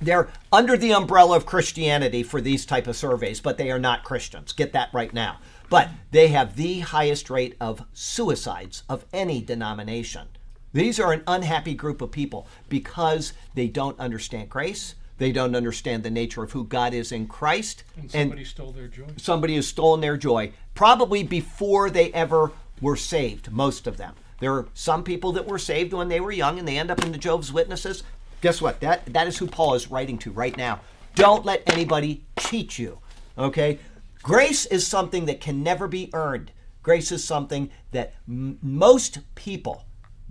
they're 0.00 0.30
under 0.50 0.78
the 0.78 0.94
umbrella 0.94 1.36
of 1.36 1.44
Christianity 1.44 2.22
for 2.22 2.40
these 2.40 2.64
type 2.64 2.86
of 2.86 2.96
surveys, 2.96 3.42
but 3.42 3.58
they 3.58 3.70
are 3.70 3.78
not 3.78 4.02
Christians. 4.02 4.54
Get 4.54 4.72
that 4.72 4.88
right 4.94 5.12
now. 5.12 5.40
But 5.68 5.90
they 6.10 6.28
have 6.28 6.56
the 6.56 6.80
highest 6.80 7.28
rate 7.28 7.54
of 7.60 7.84
suicides 7.92 8.82
of 8.88 9.04
any 9.12 9.42
denomination. 9.42 10.28
These 10.72 10.98
are 10.98 11.12
an 11.12 11.22
unhappy 11.26 11.74
group 11.74 12.00
of 12.00 12.12
people 12.12 12.48
because 12.70 13.34
they 13.54 13.68
don't 13.68 14.00
understand 14.00 14.48
grace. 14.48 14.94
They 15.18 15.32
don't 15.32 15.54
understand 15.54 16.02
the 16.02 16.10
nature 16.10 16.42
of 16.42 16.52
who 16.52 16.64
God 16.64 16.94
is 16.94 17.12
in 17.12 17.26
Christ. 17.26 17.84
And 17.98 18.10
somebody 18.10 18.40
and 18.40 18.48
stole 18.48 18.72
their 18.72 18.88
joy. 18.88 19.04
Somebody 19.18 19.56
has 19.56 19.68
stolen 19.68 20.00
their 20.00 20.16
joy, 20.16 20.52
probably 20.74 21.22
before 21.22 21.90
they 21.90 22.10
ever 22.12 22.50
were 22.80 22.96
saved, 22.96 23.50
most 23.50 23.86
of 23.86 23.96
them. 23.96 24.14
There 24.40 24.52
are 24.52 24.68
some 24.74 25.04
people 25.04 25.32
that 25.32 25.46
were 25.46 25.58
saved 25.58 25.92
when 25.92 26.08
they 26.08 26.20
were 26.20 26.32
young 26.32 26.58
and 26.58 26.66
they 26.66 26.78
end 26.78 26.90
up 26.90 27.02
in 27.02 27.12
the 27.12 27.18
Jehovah's 27.18 27.52
Witnesses. 27.52 28.02
Guess 28.40 28.60
what? 28.60 28.80
That 28.80 29.06
that 29.06 29.26
is 29.26 29.38
who 29.38 29.46
Paul 29.46 29.74
is 29.74 29.90
writing 29.90 30.18
to 30.18 30.32
right 30.32 30.56
now. 30.56 30.80
Don't 31.14 31.44
let 31.44 31.62
anybody 31.72 32.24
cheat 32.38 32.78
you. 32.78 32.98
Okay? 33.38 33.78
Grace 34.22 34.66
is 34.66 34.86
something 34.86 35.26
that 35.26 35.40
can 35.40 35.62
never 35.62 35.86
be 35.86 36.10
earned. 36.12 36.52
Grace 36.82 37.12
is 37.12 37.24
something 37.24 37.70
that 37.92 38.14
m- 38.28 38.58
most 38.60 39.20
people 39.34 39.84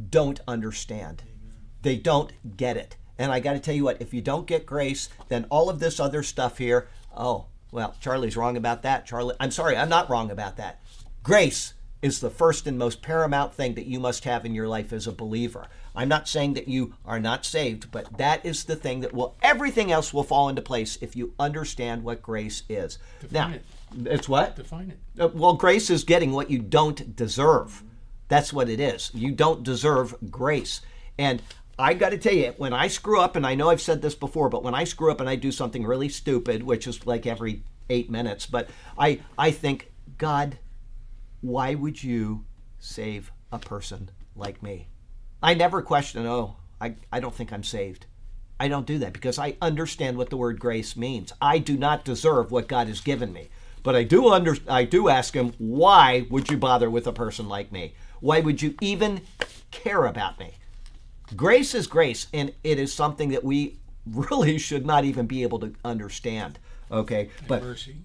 don't 0.10 0.42
understand. 0.48 1.24
They 1.82 1.96
don't 1.96 2.32
get 2.58 2.78
it. 2.78 2.98
And 3.18 3.32
I 3.32 3.40
got 3.40 3.54
to 3.54 3.60
tell 3.60 3.76
you 3.76 3.84
what, 3.84 4.02
if 4.02 4.14
you 4.14 4.22
don't 4.22 4.48
get 4.48 4.66
grace, 4.66 5.10
then 5.30 5.46
all 5.50 5.70
of 5.70 5.80
this 5.80 6.00
other 6.00 6.24
stuff 6.24 6.58
here, 6.58 6.88
oh, 7.16 7.46
well, 7.72 7.96
Charlie's 8.00 8.38
wrong 8.38 8.58
about 8.58 8.84
that. 8.84 9.06
Charlie, 9.06 9.36
I'm 9.40 9.52
sorry, 9.52 9.76
I'm 9.76 9.90
not 9.90 10.10
wrong 10.10 10.30
about 10.30 10.58
that. 10.58 10.82
Grace 11.24 11.74
is 12.04 12.20
the 12.20 12.30
first 12.30 12.68
and 12.68 12.78
most 12.78 13.02
paramount 13.02 13.54
thing 13.54 13.76
that 13.76 13.88
you 13.88 13.98
must 14.00 14.26
have 14.26 14.46
in 14.46 14.54
your 14.54 14.68
life 14.68 14.92
as 14.92 15.08
a 15.08 15.12
believer. 15.12 15.68
I'm 15.96 16.10
not 16.10 16.28
saying 16.28 16.54
that 16.56 16.68
you 16.68 16.96
are 17.06 17.20
not 17.20 17.46
saved, 17.46 17.92
but 17.92 18.18
that 18.18 18.46
is 18.46 18.66
the 18.66 18.76
thing 18.76 19.00
that 19.00 19.14
will 19.14 19.38
everything 19.42 19.92
else 19.92 20.14
will 20.14 20.24
fall 20.24 20.50
into 20.50 20.62
place 20.62 20.98
if 21.02 21.16
you 21.16 21.34
understand 21.40 22.04
what 22.04 22.22
grace 22.22 22.64
is. 22.68 23.00
Define 23.22 23.52
now, 23.52 23.56
it. 23.56 24.08
it's 24.08 24.28
what? 24.28 24.58
Define 24.58 24.92
it. 24.92 25.22
Uh, 25.22 25.30
well, 25.30 25.54
grace 25.54 25.90
is 25.90 26.04
getting 26.04 26.34
what 26.34 26.52
you 26.52 26.60
don't 26.60 27.16
deserve. 27.16 27.84
That's 28.28 28.52
what 28.52 28.70
it 28.70 28.82
is. 28.82 29.10
You 29.14 29.32
don't 29.32 29.64
deserve 29.64 30.16
grace. 30.30 30.82
And 31.18 31.42
I 31.80 31.94
got 31.94 32.10
to 32.10 32.18
tell 32.18 32.34
you, 32.34 32.54
when 32.58 32.74
I 32.74 32.88
screw 32.88 33.20
up, 33.22 33.36
and 33.36 33.46
I 33.48 33.56
know 33.56 33.70
I've 33.70 33.82
said 33.82 34.02
this 34.02 34.16
before, 34.16 34.50
but 34.50 34.64
when 34.64 34.76
I 34.76 34.84
screw 34.84 35.12
up 35.12 35.22
and 35.22 35.30
I 35.30 35.36
do 35.36 35.52
something 35.52 35.86
really 35.86 36.10
stupid, 36.10 36.64
which 36.64 36.86
is 36.86 37.06
like 37.08 37.26
every 37.26 37.64
eight 37.90 38.10
minutes, 38.10 38.46
but 38.46 38.70
I, 38.98 39.22
I 39.38 39.52
think, 39.52 39.92
God, 40.18 40.58
why 41.44 41.76
would 41.76 42.02
you 42.02 42.46
save 42.80 43.32
a 43.52 43.60
person 43.60 44.10
like 44.34 44.64
me? 44.64 44.88
I 45.44 45.54
never 45.54 45.82
question, 45.82 46.26
oh, 46.26 46.56
I, 46.80 46.96
I 47.12 47.20
don't 47.20 47.36
think 47.36 47.52
I'm 47.52 47.66
saved. 47.66 48.06
I 48.62 48.70
don't 48.70 48.88
do 48.88 48.98
that 49.00 49.12
because 49.12 49.38
I 49.38 49.58
understand 49.62 50.18
what 50.18 50.30
the 50.30 50.38
word 50.38 50.58
grace 50.58 50.96
means. 50.96 51.34
I 51.42 51.58
do 51.60 51.76
not 51.78 52.06
deserve 52.06 52.50
what 52.50 52.70
God 52.70 52.88
has 52.88 53.02
given 53.02 53.34
me. 53.34 53.50
But 53.84 53.94
I 53.94 54.04
do 54.04 54.30
under 54.30 54.56
I 54.70 54.86
do 54.86 55.10
ask 55.10 55.34
him, 55.34 55.52
why 55.58 56.26
would 56.30 56.50
you 56.50 56.56
bother 56.56 56.90
with 56.90 57.06
a 57.06 57.12
person 57.12 57.50
like 57.50 57.74
me? 57.74 57.94
Why 58.22 58.40
would 58.40 58.62
you 58.62 58.76
even 58.80 59.22
care 59.72 60.06
about 60.06 60.40
me? 60.40 60.54
Grace 61.36 61.76
is 61.76 61.88
grace, 61.88 62.28
and 62.34 62.54
it 62.64 62.80
is 62.80 62.94
something 62.94 63.30
that 63.32 63.44
we 63.44 63.80
really 64.08 64.58
should 64.58 64.86
not 64.86 65.04
even 65.04 65.28
be 65.28 65.44
able 65.44 65.60
to 65.60 65.74
understand. 65.84 66.58
Okay, 66.90 67.30
but 67.50 67.62
mercy. 67.62 67.98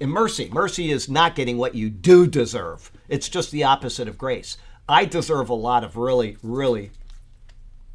Mercy, 0.00 0.48
mercy 0.52 0.90
is 0.90 1.08
not 1.08 1.34
getting 1.34 1.58
what 1.58 1.74
you 1.74 1.90
do 1.90 2.26
deserve. 2.26 2.90
It's 3.08 3.28
just 3.28 3.50
the 3.50 3.64
opposite 3.64 4.08
of 4.08 4.18
grace. 4.18 4.56
I 4.88 5.04
deserve 5.04 5.48
a 5.48 5.54
lot 5.54 5.84
of 5.84 5.96
really, 5.96 6.36
really, 6.42 6.90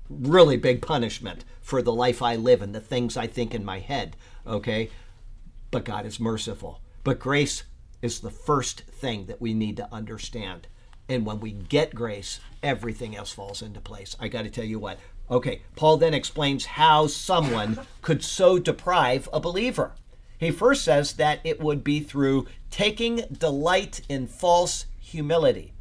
really 0.10 0.58
big 0.58 0.82
punishment 0.82 1.46
for 1.62 1.82
the 1.82 1.94
life 1.94 2.22
I 2.22 2.36
live 2.36 2.62
and 2.62 2.76
the 2.76 2.82
things 2.82 3.16
I 3.16 3.28
think 3.28 3.54
in 3.54 3.64
my 3.64 3.80
head. 3.80 4.16
Okay, 4.46 4.90
but 5.72 5.86
God 5.86 6.06
is 6.06 6.20
merciful. 6.20 6.82
But 7.04 7.20
grace 7.20 7.64
is 8.02 8.20
the 8.20 8.32
first 8.32 8.82
thing 8.82 9.26
that 9.28 9.42
we 9.42 9.54
need 9.54 9.78
to 9.78 9.94
understand. 9.94 10.68
And 11.08 11.26
when 11.26 11.40
we 11.40 11.52
get 11.52 11.96
grace, 11.96 12.40
everything 12.64 13.16
else 13.16 13.32
falls 13.32 13.62
into 13.62 13.82
place. 13.82 14.16
I 14.20 14.28
got 14.28 14.44
to 14.44 14.50
tell 14.50 14.66
you 14.66 14.80
what. 14.80 15.00
Okay, 15.30 15.62
Paul 15.76 15.98
then 15.98 16.14
explains 16.14 16.66
how 16.66 17.08
someone 17.08 17.80
could 18.02 18.24
so 18.24 18.60
deprive 18.60 19.30
a 19.32 19.40
believer. 19.40 19.94
He 20.42 20.50
first 20.50 20.84
says 20.84 21.14
that 21.14 21.40
it 21.44 21.62
would 21.62 21.84
be 21.84 22.00
through 22.00 22.48
taking 22.72 23.18
delight 23.32 24.02
in 24.10 24.26
false 24.26 24.88
humility. 25.00 25.72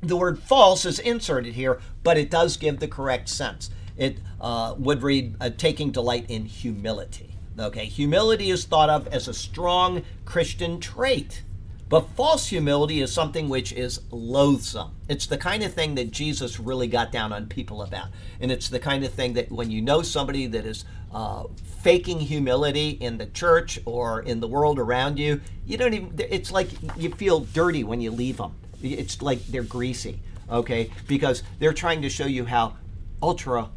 The 0.00 0.16
word 0.16 0.38
false 0.38 0.86
is 0.86 1.00
inserted 1.00 1.54
here, 1.54 1.80
but 2.04 2.16
it 2.16 2.30
does 2.30 2.56
give 2.56 2.78
the 2.78 2.86
correct 2.86 3.28
sense. 3.28 3.70
It 3.96 4.18
uh, 4.40 4.76
would 4.78 5.02
read 5.02 5.34
uh, 5.40 5.50
taking 5.50 5.90
delight 5.90 6.26
in 6.28 6.44
humility. 6.44 7.34
Okay, 7.58 7.86
humility 7.86 8.50
is 8.50 8.64
thought 8.64 8.88
of 8.88 9.08
as 9.08 9.26
a 9.26 9.34
strong 9.34 10.04
Christian 10.24 10.78
trait. 10.78 11.42
But 11.88 12.08
false 12.10 12.48
humility 12.48 13.00
is 13.00 13.12
something 13.12 13.48
which 13.48 13.72
is 13.72 14.00
loathsome. 14.10 14.94
It's 15.08 15.26
the 15.26 15.38
kind 15.38 15.62
of 15.62 15.72
thing 15.72 15.94
that 15.94 16.10
Jesus 16.10 16.60
really 16.60 16.86
got 16.86 17.10
down 17.10 17.32
on 17.32 17.46
people 17.46 17.82
about. 17.82 18.08
And 18.40 18.52
it's 18.52 18.68
the 18.68 18.78
kind 18.78 19.04
of 19.04 19.12
thing 19.12 19.32
that 19.34 19.50
when 19.50 19.70
you 19.70 19.80
know 19.80 20.02
somebody 20.02 20.46
that 20.48 20.66
is 20.66 20.84
uh, 21.12 21.44
faking 21.82 22.20
humility 22.20 22.90
in 22.90 23.16
the 23.16 23.26
church 23.26 23.80
or 23.86 24.20
in 24.20 24.40
the 24.40 24.48
world 24.48 24.78
around 24.78 25.18
you, 25.18 25.40
you 25.66 25.78
don't 25.78 25.94
even, 25.94 26.14
it's 26.18 26.52
like 26.52 26.68
you 26.98 27.10
feel 27.14 27.40
dirty 27.40 27.84
when 27.84 28.02
you 28.02 28.10
leave 28.10 28.36
them. 28.36 28.54
It's 28.82 29.22
like 29.22 29.46
they're 29.46 29.62
greasy, 29.62 30.20
okay? 30.50 30.90
Because 31.06 31.42
they're 31.58 31.72
trying 31.72 32.02
to 32.02 32.10
show 32.10 32.26
you 32.26 32.44
how 32.44 32.76
ultra 33.22 33.70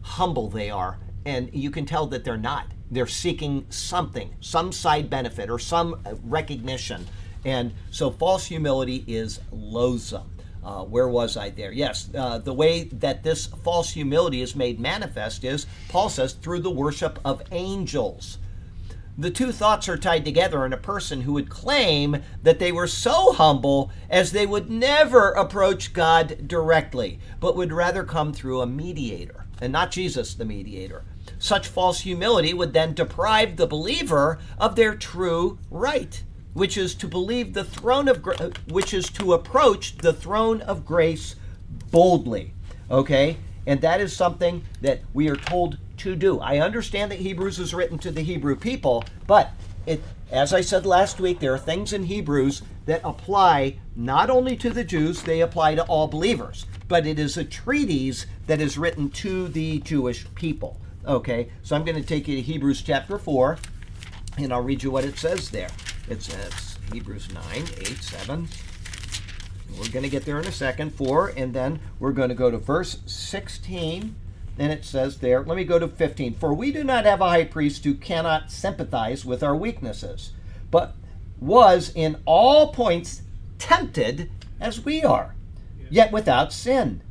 humble 0.00 0.48
they 0.48 0.70
are. 0.70 0.98
And 1.26 1.52
you 1.52 1.70
can 1.70 1.84
tell 1.84 2.06
that 2.06 2.24
they're 2.24 2.38
not. 2.38 2.66
They're 2.90 3.06
seeking 3.06 3.66
something, 3.68 4.34
some 4.40 4.72
side 4.72 5.10
benefit 5.10 5.50
or 5.50 5.58
some 5.58 6.00
recognition 6.24 7.06
and 7.48 7.72
so 7.90 8.10
false 8.10 8.44
humility 8.44 9.04
is 9.06 9.40
loathsome. 9.50 10.30
Uh, 10.62 10.84
where 10.84 11.08
was 11.08 11.34
I 11.38 11.48
there? 11.48 11.72
Yes, 11.72 12.10
uh, 12.14 12.36
the 12.36 12.52
way 12.52 12.84
that 12.84 13.22
this 13.22 13.46
false 13.46 13.90
humility 13.90 14.42
is 14.42 14.54
made 14.54 14.78
manifest 14.78 15.44
is, 15.44 15.66
Paul 15.88 16.10
says, 16.10 16.34
through 16.34 16.60
the 16.60 16.70
worship 16.70 17.18
of 17.24 17.42
angels. 17.50 18.36
The 19.16 19.30
two 19.30 19.50
thoughts 19.50 19.88
are 19.88 19.96
tied 19.96 20.26
together 20.26 20.66
in 20.66 20.74
a 20.74 20.76
person 20.76 21.22
who 21.22 21.32
would 21.32 21.48
claim 21.48 22.22
that 22.42 22.58
they 22.58 22.70
were 22.70 22.86
so 22.86 23.32
humble 23.32 23.90
as 24.10 24.30
they 24.30 24.44
would 24.44 24.68
never 24.68 25.30
approach 25.30 25.94
God 25.94 26.46
directly, 26.46 27.18
but 27.40 27.56
would 27.56 27.72
rather 27.72 28.04
come 28.04 28.34
through 28.34 28.60
a 28.60 28.66
mediator, 28.66 29.46
and 29.58 29.72
not 29.72 29.90
Jesus, 29.90 30.34
the 30.34 30.44
mediator. 30.44 31.02
Such 31.38 31.66
false 31.66 32.00
humility 32.00 32.52
would 32.52 32.74
then 32.74 32.92
deprive 32.92 33.56
the 33.56 33.66
believer 33.66 34.38
of 34.58 34.76
their 34.76 34.94
true 34.94 35.58
right 35.70 36.22
which 36.54 36.76
is 36.76 36.94
to 36.96 37.08
believe 37.08 37.52
the 37.52 37.64
throne 37.64 38.08
of 38.08 38.24
which 38.68 38.92
is 38.94 39.08
to 39.10 39.32
approach 39.32 39.98
the 39.98 40.12
throne 40.12 40.60
of 40.62 40.86
grace 40.86 41.36
boldly. 41.90 42.52
Okay? 42.90 43.36
And 43.66 43.80
that 43.80 44.00
is 44.00 44.16
something 44.16 44.64
that 44.80 45.02
we 45.12 45.28
are 45.28 45.36
told 45.36 45.78
to 45.98 46.16
do. 46.16 46.40
I 46.40 46.58
understand 46.58 47.10
that 47.10 47.18
Hebrews 47.18 47.58
is 47.58 47.74
written 47.74 47.98
to 47.98 48.10
the 48.10 48.22
Hebrew 48.22 48.56
people, 48.56 49.04
but 49.26 49.52
it 49.86 50.02
as 50.30 50.52
I 50.52 50.60
said 50.60 50.84
last 50.84 51.20
week, 51.20 51.40
there 51.40 51.54
are 51.54 51.58
things 51.58 51.94
in 51.94 52.04
Hebrews 52.04 52.60
that 52.84 53.00
apply 53.02 53.78
not 53.96 54.28
only 54.28 54.56
to 54.56 54.70
the 54.70 54.84
Jews, 54.84 55.22
they 55.22 55.40
apply 55.40 55.74
to 55.76 55.84
all 55.84 56.06
believers. 56.06 56.66
But 56.86 57.06
it 57.06 57.18
is 57.18 57.36
a 57.36 57.44
treatise 57.44 58.26
that 58.46 58.60
is 58.60 58.76
written 58.76 59.10
to 59.10 59.48
the 59.48 59.78
Jewish 59.80 60.26
people. 60.34 60.78
Okay, 61.06 61.48
so 61.62 61.74
I'm 61.74 61.84
going 61.84 62.00
to 62.00 62.06
take 62.06 62.28
you 62.28 62.36
to 62.36 62.42
Hebrews 62.42 62.82
chapter 62.82 63.18
4, 63.18 63.58
and 64.36 64.52
I'll 64.52 64.62
read 64.62 64.82
you 64.82 64.90
what 64.90 65.06
it 65.06 65.18
says 65.18 65.50
there. 65.50 65.70
It 66.10 66.22
says 66.22 66.78
Hebrews 66.92 67.32
9, 67.32 67.44
8, 67.54 67.86
7. 68.02 68.48
We're 69.78 69.90
going 69.90 70.02
to 70.02 70.08
get 70.08 70.24
there 70.24 70.40
in 70.40 70.46
a 70.46 70.52
second. 70.52 70.94
4, 70.94 71.34
and 71.36 71.52
then 71.52 71.80
we're 71.98 72.12
going 72.12 72.30
to 72.30 72.34
go 72.34 72.50
to 72.50 72.56
verse 72.56 73.00
16. 73.04 74.14
Then 74.56 74.70
it 74.70 74.84
says 74.84 75.18
there, 75.18 75.42
let 75.42 75.56
me 75.56 75.64
go 75.64 75.78
to 75.78 75.86
15. 75.86 76.34
For 76.34 76.54
we 76.54 76.72
do 76.72 76.82
not 76.82 77.04
have 77.04 77.20
a 77.20 77.28
high 77.28 77.44
priest 77.44 77.84
who 77.84 77.94
cannot 77.94 78.50
sympathize 78.50 79.24
with 79.24 79.42
our 79.42 79.54
weaknesses, 79.54 80.32
but 80.70 80.96
was 81.38 81.92
in 81.94 82.20
all 82.24 82.72
points 82.72 83.22
tempted 83.58 84.30
as 84.60 84.84
we 84.84 85.04
are, 85.04 85.34
yet 85.90 86.10
without 86.10 86.52
sin. 86.52 87.02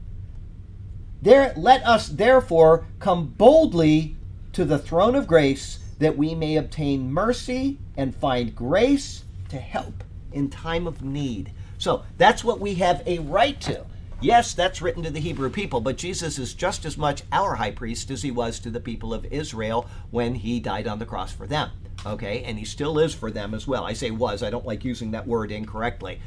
There, 1.22 1.54
let 1.56 1.86
us 1.86 2.10
therefore 2.10 2.86
come 3.00 3.28
boldly 3.28 4.16
to 4.54 4.66
the 4.66 4.80
throne 4.80 5.16
of 5.16 5.28
grace 5.28 5.80
that 6.00 6.18
we 6.18 6.36
may 6.36 6.58
obtain 6.58 7.12
mercy 7.12 7.78
and 7.96 8.16
find 8.16 8.56
grace 8.56 9.24
to 9.50 9.58
help 9.58 10.04
in 10.32 10.50
time 10.50 10.88
of 10.88 11.04
need. 11.04 11.52
So 11.78 12.04
that's 12.18 12.44
what 12.44 12.60
we 12.60 12.76
have 12.76 13.04
a 13.06 13.20
right 13.20 13.60
to. 13.62 13.86
Yes, 14.20 14.56
that's 14.56 14.82
written 14.82 15.04
to 15.04 15.12
the 15.12 15.20
Hebrew 15.20 15.50
people, 15.50 15.80
but 15.80 15.98
Jesus 15.98 16.40
is 16.40 16.56
just 16.56 16.86
as 16.86 16.98
much 16.98 17.22
our 17.32 17.56
high 17.56 17.72
priest 17.72 18.10
as 18.10 18.24
he 18.24 18.32
was 18.32 18.60
to 18.60 18.72
the 18.72 18.80
people 18.80 19.14
of 19.14 19.26
Israel 19.26 19.88
when 20.10 20.34
he 20.34 20.60
died 20.60 20.88
on 20.88 20.98
the 20.98 21.06
cross 21.06 21.32
for 21.32 21.46
them. 21.46 21.70
Okay, 22.06 22.44
and 22.44 22.58
he 22.58 22.66
still 22.66 22.98
is 22.98 23.14
for 23.14 23.30
them 23.30 23.54
as 23.54 23.68
well. 23.68 23.84
I 23.84 23.94
say 23.94 24.10
was, 24.10 24.42
I 24.42 24.50
don't 24.50 24.66
like 24.66 24.84
using 24.84 25.12
that 25.12 25.28
word 25.28 25.52
incorrectly. 25.52 26.20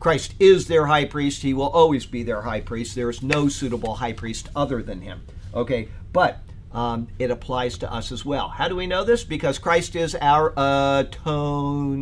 Christ 0.00 0.34
is 0.38 0.68
their 0.68 0.86
high 0.86 1.04
priest. 1.04 1.42
He 1.42 1.54
will 1.54 1.68
always 1.68 2.06
be 2.06 2.22
their 2.22 2.42
high 2.42 2.60
priest. 2.60 2.94
There 2.94 3.10
is 3.10 3.22
no 3.22 3.48
suitable 3.48 3.96
high 3.96 4.12
priest 4.12 4.48
other 4.56 4.82
than 4.82 5.02
him. 5.02 5.22
Okay, 5.54 5.88
but 6.12 6.40
um, 6.74 7.08
it 7.18 7.30
applies 7.30 7.78
to 7.78 7.90
us 7.92 8.12
as 8.12 8.24
well. 8.24 8.48
How 8.48 8.68
do 8.68 8.76
we 8.76 8.86
know 8.86 9.04
this? 9.04 9.24
Because 9.24 9.58
Christ 9.58 9.96
is 9.96 10.14
our 10.20 10.52
atoning 10.98 11.96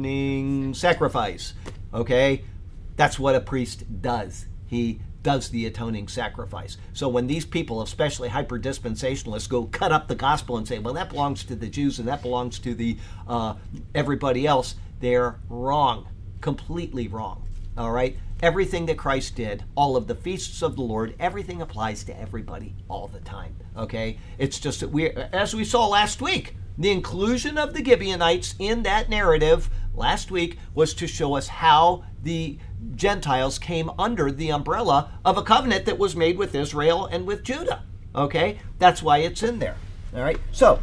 sacrifice. 0.75 1.55
Okay? 1.93 2.45
That's 2.97 3.19
what 3.19 3.35
a 3.35 3.41
priest 3.41 3.85
does. 4.01 4.47
He 4.67 5.01
does 5.23 5.51
the 5.51 5.67
atoning 5.67 6.09
sacrifice. 6.09 6.79
So 6.95 7.09
when 7.09 7.27
these 7.27 7.45
people, 7.45 7.83
especially 7.83 8.29
hyper 8.29 8.59
dispensationalists, 8.59 9.49
go 9.49 9.65
cut 9.67 9.93
up 9.93 10.09
the 10.09 10.15
gospel 10.15 10.57
and 10.57 10.67
say, 10.67 10.79
"Well, 10.79 10.95
that 10.95 11.11
belongs 11.11 11.45
to 11.45 11.55
the 11.55 11.69
Jews 11.69 11.99
and 11.99 12.09
that 12.09 12.23
belongs 12.23 12.59
to 12.61 12.75
the 12.75 12.97
uh, 13.29 13.55
everybody 13.95 14.47
else," 14.47 14.75
they're 15.01 15.39
wrong, 15.49 16.09
completely 16.41 17.07
wrong. 17.09 17.45
All 17.77 17.93
right, 17.93 18.17
everything 18.43 18.87
that 18.87 18.99
Christ 18.99 19.37
did, 19.37 19.65
all 19.77 19.97
of 19.97 20.09
the 20.09 20.15
feasts 20.15 20.63
of 20.63 20.75
the 20.75 20.83
Lord, 20.83 21.15
everything 21.21 21.63
applies 21.63 22.03
to 22.05 22.21
everybody 22.21 22.75
all 22.89 23.07
the 23.07 23.21
time. 23.21 23.55
Okay? 23.77 24.19
It's 24.37 24.59
just 24.59 24.81
that 24.81 24.91
we, 24.91 25.11
as 25.11 25.55
we 25.55 25.65
saw 25.65 25.87
last 25.87 26.21
week, 26.21 26.57
the 26.77 26.91
inclusion 26.91 27.57
of 27.57 27.73
the 27.73 27.85
Gibeonites 27.85 28.55
in 28.59 28.83
that 28.83 29.09
narrative 29.09 29.71
last 29.95 30.31
week 30.31 30.59
was 30.75 30.93
to 30.95 31.07
show 31.07 31.37
us 31.37 31.47
how 31.47 32.05
the 32.23 32.59
Gentiles 32.97 33.59
came 33.59 33.91
under 33.99 34.33
the 34.33 34.51
umbrella 34.51 35.13
of 35.25 35.37
a 35.37 35.43
covenant 35.43 35.85
that 35.85 35.99
was 35.99 36.17
made 36.17 36.37
with 36.37 36.55
Israel 36.55 37.07
and 37.07 37.27
with 37.27 37.45
Judah. 37.45 37.85
Okay? 38.15 38.59
That's 38.79 39.03
why 39.03 39.19
it's 39.19 39.43
in 39.43 39.61
there. 39.61 39.77
All 40.15 40.23
right? 40.23 40.41
So, 40.51 40.81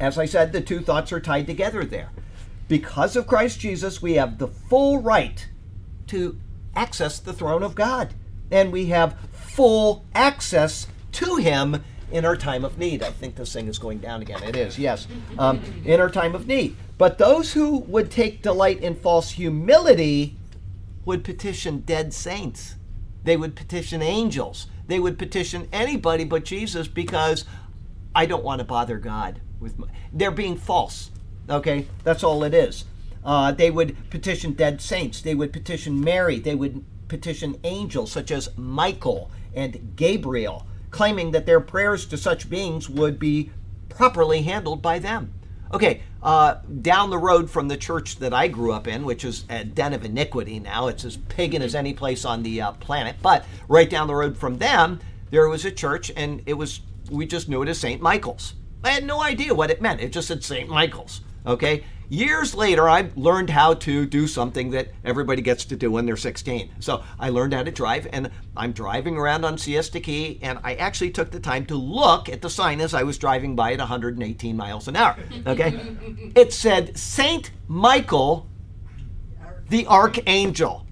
as 0.00 0.16
I 0.16 0.24
said, 0.24 0.52
the 0.52 0.60
two 0.60 0.80
thoughts 0.80 1.12
are 1.12 1.20
tied 1.20 1.46
together 1.46 1.84
there. 1.84 2.10
Because 2.68 3.16
of 3.16 3.26
Christ 3.26 3.60
Jesus, 3.60 4.00
we 4.00 4.14
have 4.14 4.38
the 4.38 4.48
full 4.48 5.02
right 5.02 5.46
to 6.08 6.38
access 6.74 7.18
the 7.18 7.32
throne 7.32 7.62
of 7.62 7.74
God. 7.74 8.14
And 8.50 8.72
we 8.72 8.86
have 8.86 9.18
full 9.32 10.04
access 10.14 10.86
to 11.12 11.36
Him 11.36 11.82
in 12.10 12.24
our 12.24 12.36
time 12.36 12.64
of 12.64 12.78
need. 12.78 13.02
I 13.02 13.10
think 13.10 13.36
this 13.36 13.52
thing 13.52 13.68
is 13.68 13.78
going 13.78 13.98
down 13.98 14.22
again. 14.22 14.42
It 14.42 14.56
is, 14.56 14.78
yes. 14.78 15.06
Um, 15.38 15.60
in 15.84 16.00
our 16.00 16.10
time 16.10 16.34
of 16.34 16.46
need. 16.46 16.76
But 16.96 17.18
those 17.18 17.52
who 17.52 17.78
would 17.80 18.10
take 18.10 18.42
delight 18.42 18.80
in 18.80 18.94
false 18.94 19.32
humility 19.32 20.36
would 21.04 21.24
petition 21.24 21.80
dead 21.80 22.12
saints. 22.12 22.76
They 23.24 23.36
would 23.36 23.54
petition 23.54 24.02
angels. 24.02 24.66
They 24.86 24.98
would 24.98 25.18
petition 25.18 25.68
anybody 25.72 26.24
but 26.24 26.44
Jesus 26.44 26.88
because 26.88 27.44
I 28.14 28.26
don't 28.26 28.44
want 28.44 28.60
to 28.60 28.64
bother 28.64 28.98
God 28.98 29.40
with 29.60 29.78
my, 29.78 29.88
they're 30.12 30.30
being 30.30 30.56
false. 30.56 31.10
Okay, 31.48 31.86
that's 32.04 32.24
all 32.24 32.42
it 32.44 32.54
is. 32.54 32.84
Uh, 33.24 33.52
they 33.52 33.70
would 33.70 33.96
petition 34.10 34.52
dead 34.52 34.80
saints. 34.80 35.20
They 35.20 35.34
would 35.34 35.52
petition 35.52 36.00
Mary. 36.00 36.38
They 36.38 36.54
would 36.54 36.84
petition 37.08 37.58
angels 37.64 38.12
such 38.12 38.30
as 38.30 38.50
Michael 38.56 39.30
and 39.54 39.96
Gabriel, 39.96 40.66
claiming 40.90 41.32
that 41.32 41.46
their 41.46 41.60
prayers 41.60 42.06
to 42.06 42.16
such 42.16 42.48
beings 42.50 42.88
would 42.88 43.18
be 43.18 43.50
properly 43.88 44.42
handled 44.42 44.82
by 44.82 44.98
them. 44.98 45.34
Okay, 45.72 46.02
uh, 46.22 46.56
down 46.80 47.10
the 47.10 47.18
road 47.18 47.50
from 47.50 47.68
the 47.68 47.76
church 47.76 48.16
that 48.20 48.32
I 48.32 48.48
grew 48.48 48.72
up 48.72 48.86
in, 48.86 49.04
which 49.04 49.24
is 49.24 49.44
a 49.50 49.64
den 49.64 49.92
of 49.92 50.04
iniquity 50.04 50.58
now, 50.60 50.88
it's 50.88 51.04
as 51.04 51.16
pagan 51.16 51.60
as 51.60 51.74
any 51.74 51.92
place 51.92 52.24
on 52.24 52.42
the 52.42 52.62
uh, 52.62 52.72
planet, 52.72 53.16
but 53.20 53.44
right 53.68 53.88
down 53.88 54.06
the 54.06 54.14
road 54.14 54.36
from 54.36 54.58
them, 54.58 55.00
there 55.30 55.48
was 55.48 55.66
a 55.66 55.70
church, 55.70 56.10
and 56.16 56.42
it 56.46 56.54
was, 56.54 56.80
we 57.10 57.26
just 57.26 57.48
knew 57.50 57.62
it 57.62 57.68
as 57.68 57.78
St. 57.78 58.00
Michael's. 58.00 58.54
I 58.82 58.90
had 58.90 59.04
no 59.04 59.22
idea 59.22 59.52
what 59.52 59.70
it 59.70 59.82
meant. 59.82 60.00
It 60.00 60.12
just 60.12 60.28
said 60.28 60.42
St. 60.42 60.70
Michael's. 60.70 61.20
Okay? 61.46 61.84
Years 62.10 62.54
later, 62.54 62.88
I 62.88 63.10
learned 63.16 63.50
how 63.50 63.74
to 63.74 64.06
do 64.06 64.26
something 64.26 64.70
that 64.70 64.88
everybody 65.04 65.42
gets 65.42 65.66
to 65.66 65.76
do 65.76 65.90
when 65.90 66.06
they're 66.06 66.16
16. 66.16 66.70
So 66.80 67.02
I 67.18 67.28
learned 67.28 67.52
how 67.52 67.62
to 67.62 67.70
drive, 67.70 68.08
and 68.12 68.30
I'm 68.56 68.72
driving 68.72 69.18
around 69.18 69.44
on 69.44 69.58
Siesta 69.58 70.00
Key, 70.00 70.38
and 70.40 70.58
I 70.64 70.74
actually 70.76 71.10
took 71.10 71.30
the 71.30 71.40
time 71.40 71.66
to 71.66 71.76
look 71.76 72.30
at 72.30 72.40
the 72.40 72.48
sign 72.48 72.80
as 72.80 72.94
I 72.94 73.02
was 73.02 73.18
driving 73.18 73.54
by 73.54 73.74
at 73.74 73.78
118 73.78 74.56
miles 74.56 74.88
an 74.88 74.96
hour. 74.96 75.16
Okay? 75.46 75.80
it 76.34 76.52
said 76.52 76.96
Saint 76.98 77.50
Michael, 77.68 78.46
the 79.68 79.86
Archangel. 79.86 80.86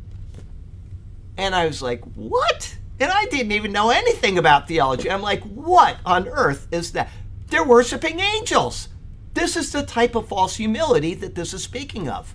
And 1.37 1.55
I 1.55 1.67
was 1.67 1.83
like, 1.83 2.03
what? 2.15 2.77
And 3.01 3.11
I 3.11 3.27
didn't 3.27 3.53
even 3.53 3.73
know 3.73 3.91
anything 3.91 4.39
about 4.39 4.69
theology. 4.69 5.11
I'm 5.11 5.21
like, 5.23 5.43
what 5.43 5.99
on 6.07 6.29
earth 6.29 6.69
is 6.71 6.93
that? 6.93 7.11
They're 7.49 7.65
worshiping 7.65 8.21
angels. 8.21 8.89
This 9.37 9.55
is 9.55 9.71
the 9.71 9.83
type 9.83 10.15
of 10.15 10.29
false 10.29 10.57
humility 10.57 11.13
that 11.13 11.35
this 11.35 11.53
is 11.53 11.63
speaking 11.63 12.09
of. 12.09 12.35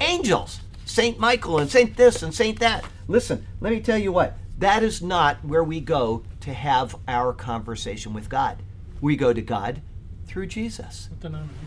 Angels, 0.00 0.60
Saint 0.86 1.18
Michael 1.18 1.58
and 1.58 1.70
Saint 1.70 1.94
this 1.98 2.22
and 2.22 2.34
Saint 2.34 2.58
that. 2.58 2.86
Listen, 3.06 3.46
let 3.60 3.70
me 3.70 3.80
tell 3.80 3.98
you 3.98 4.12
what, 4.12 4.38
that 4.58 4.82
is 4.82 5.02
not 5.02 5.44
where 5.44 5.62
we 5.62 5.78
go 5.78 6.24
to 6.40 6.54
have 6.54 6.96
our 7.06 7.34
conversation 7.34 8.14
with 8.14 8.30
God. 8.30 8.62
We 9.02 9.14
go 9.14 9.34
to 9.34 9.42
God 9.42 9.82
through 10.26 10.46
Jesus. 10.46 11.08
What 11.10 11.20
denomination? 11.20 11.58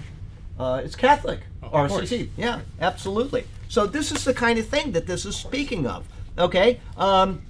Uh, 0.58 0.82
it's 0.84 0.96
Catholic. 0.96 1.42
Oh. 1.62 1.70
RCC. 1.70 2.30
Yeah, 2.36 2.62
absolutely. 2.82 3.46
So 3.68 3.86
this 3.86 4.12
is 4.12 4.26
the 4.26 4.34
kind 4.34 4.58
of 4.58 4.68
thing 4.68 4.94
that 4.94 5.06
this 5.06 5.28
is 5.28 5.36
speaking 5.36 5.86
of. 5.86 6.08
Okay? 6.40 6.80
Um, 6.98 7.44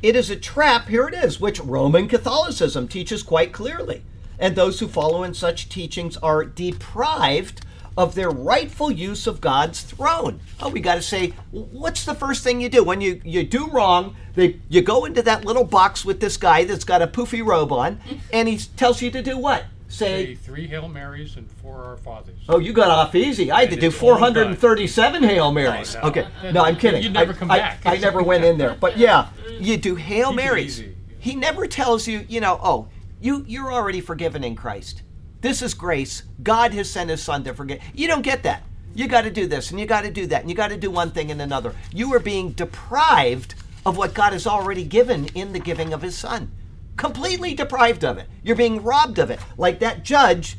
it 0.00 0.16
is 0.16 0.30
a 0.30 0.36
trap, 0.36 0.88
here 0.88 1.08
it 1.08 1.14
is, 1.14 1.38
which 1.38 1.60
Roman 1.60 2.08
Catholicism 2.08 2.88
teaches 2.88 3.22
quite 3.22 3.52
clearly. 3.52 4.02
And 4.38 4.54
those 4.54 4.80
who 4.80 4.88
follow 4.88 5.22
in 5.22 5.34
such 5.34 5.68
teachings 5.68 6.16
are 6.18 6.44
deprived 6.44 7.62
of 7.96 8.14
their 8.14 8.30
rightful 8.30 8.90
use 8.90 9.26
of 9.26 9.40
God's 9.40 9.80
throne. 9.82 10.40
Oh, 10.60 10.68
we 10.68 10.80
got 10.80 10.96
to 10.96 11.02
say, 11.02 11.32
what's 11.50 12.04
the 12.04 12.14
first 12.14 12.44
thing 12.44 12.60
you 12.60 12.68
do 12.68 12.84
when 12.84 13.00
you, 13.00 13.20
you 13.24 13.42
do 13.42 13.68
wrong? 13.68 14.14
They, 14.34 14.60
you 14.68 14.82
go 14.82 15.06
into 15.06 15.22
that 15.22 15.44
little 15.44 15.64
box 15.64 16.04
with 16.04 16.20
this 16.20 16.36
guy 16.36 16.64
that's 16.64 16.84
got 16.84 17.00
a 17.00 17.06
poofy 17.06 17.44
robe 17.44 17.72
on, 17.72 18.00
and 18.32 18.48
he 18.48 18.58
tells 18.58 19.00
you 19.00 19.10
to 19.12 19.22
do 19.22 19.38
what? 19.38 19.64
Say 19.88 20.26
Say, 20.26 20.34
three 20.34 20.66
Hail 20.66 20.88
Marys 20.88 21.36
and 21.36 21.50
four 21.50 21.84
Our 21.84 21.96
Fathers. 21.96 22.34
Oh, 22.48 22.58
you 22.58 22.72
got 22.72 22.90
off 22.90 23.14
easy. 23.14 23.52
I 23.52 23.60
had 23.60 23.70
to 23.70 23.76
do 23.76 23.86
it's 23.86 24.02
all 24.02 24.18
done. 24.18 24.56
437 24.56 25.22
Hail 25.22 25.52
Marys. 25.52 25.96
Oh, 25.96 26.00
no. 26.02 26.08
Okay, 26.08 26.26
no, 26.52 26.64
I'm 26.64 26.76
kidding. 26.76 27.02
You'd 27.02 27.12
never 27.12 27.32
I- 27.32 27.36
come 27.36 27.50
I, 27.50 27.58
back. 27.58 27.80
I, 27.86 27.96
never 27.96 28.22
went 28.22 28.44
in 28.44 28.58
there, 28.58 28.76
but 28.78 28.98
yeah, 28.98 29.28
you 29.58 29.76
do 29.76 29.94
Hail 29.94 30.30
Keep 30.30 30.36
Marys. 30.36 30.82
He 31.18 31.34
never 31.34 31.66
tells 31.66 32.06
you, 32.06 32.26
you 32.28 32.40
know, 32.40 32.60
oh, 32.62 32.88
you 33.20 33.44
you're 33.46 33.72
already 33.72 34.00
forgiven 34.00 34.44
in 34.44 34.56
Christ. 34.56 35.02
This 35.40 35.62
is 35.62 35.74
grace. 35.74 36.22
God 36.42 36.72
has 36.74 36.90
sent 36.90 37.10
His 37.10 37.22
Son 37.22 37.44
to 37.44 37.54
forgive. 37.54 37.80
You 37.94 38.08
don't 38.08 38.22
get 38.22 38.42
that. 38.42 38.62
You 38.94 39.08
got 39.08 39.22
to 39.22 39.30
do 39.30 39.46
this 39.46 39.70
and 39.70 39.78
you 39.78 39.86
got 39.86 40.04
to 40.04 40.10
do 40.10 40.26
that 40.26 40.40
and 40.40 40.50
you 40.50 40.56
got 40.56 40.70
to 40.70 40.76
do 40.76 40.90
one 40.90 41.10
thing 41.10 41.30
and 41.30 41.40
another. 41.40 41.74
You 41.92 42.12
are 42.14 42.18
being 42.18 42.52
deprived 42.52 43.54
of 43.84 43.96
what 43.96 44.14
God 44.14 44.32
has 44.32 44.46
already 44.46 44.84
given 44.84 45.26
in 45.34 45.52
the 45.52 45.58
giving 45.58 45.92
of 45.92 46.02
His 46.02 46.16
Son. 46.16 46.50
Completely 46.96 47.54
deprived 47.54 48.04
of 48.04 48.16
it. 48.16 48.26
You're 48.42 48.56
being 48.56 48.82
robbed 48.82 49.18
of 49.18 49.30
it. 49.30 49.38
Like 49.58 49.80
that 49.80 50.02
judge 50.02 50.56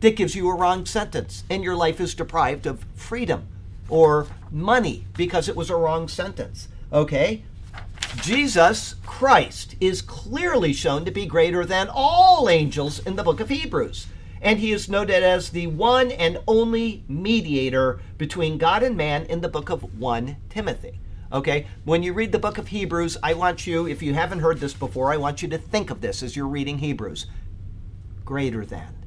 that 0.00 0.16
gives 0.16 0.34
you 0.34 0.50
a 0.50 0.54
wrong 0.54 0.86
sentence 0.86 1.44
and 1.48 1.62
your 1.62 1.76
life 1.76 2.00
is 2.00 2.14
deprived 2.14 2.66
of 2.66 2.84
freedom 2.94 3.46
or 3.88 4.26
money 4.50 5.04
because 5.16 5.48
it 5.48 5.56
was 5.56 5.70
a 5.70 5.76
wrong 5.76 6.08
sentence. 6.08 6.68
Okay? 6.92 7.44
Jesus 8.16 8.94
Christ 9.06 9.76
is 9.80 10.02
clearly 10.02 10.72
shown 10.72 11.04
to 11.04 11.10
be 11.10 11.26
greater 11.26 11.64
than 11.64 11.88
all 11.90 12.48
angels 12.48 12.98
in 13.00 13.16
the 13.16 13.22
book 13.22 13.40
of 13.40 13.48
Hebrews. 13.48 14.06
And 14.40 14.58
he 14.58 14.72
is 14.72 14.88
noted 14.88 15.22
as 15.22 15.50
the 15.50 15.66
one 15.66 16.10
and 16.10 16.38
only 16.46 17.04
mediator 17.08 18.00
between 18.16 18.58
God 18.58 18.82
and 18.82 18.96
man 18.96 19.24
in 19.26 19.40
the 19.40 19.48
book 19.48 19.68
of 19.68 19.98
1 19.98 20.36
Timothy. 20.48 21.00
Okay? 21.32 21.66
When 21.84 22.02
you 22.02 22.12
read 22.12 22.32
the 22.32 22.38
book 22.38 22.58
of 22.58 22.68
Hebrews, 22.68 23.16
I 23.22 23.34
want 23.34 23.66
you, 23.66 23.86
if 23.86 24.02
you 24.02 24.14
haven't 24.14 24.40
heard 24.40 24.60
this 24.60 24.74
before, 24.74 25.12
I 25.12 25.16
want 25.16 25.42
you 25.42 25.48
to 25.48 25.58
think 25.58 25.90
of 25.90 26.00
this 26.00 26.22
as 26.22 26.36
you're 26.36 26.46
reading 26.46 26.78
Hebrews. 26.78 27.26
Greater 28.24 28.64
than 28.64 28.98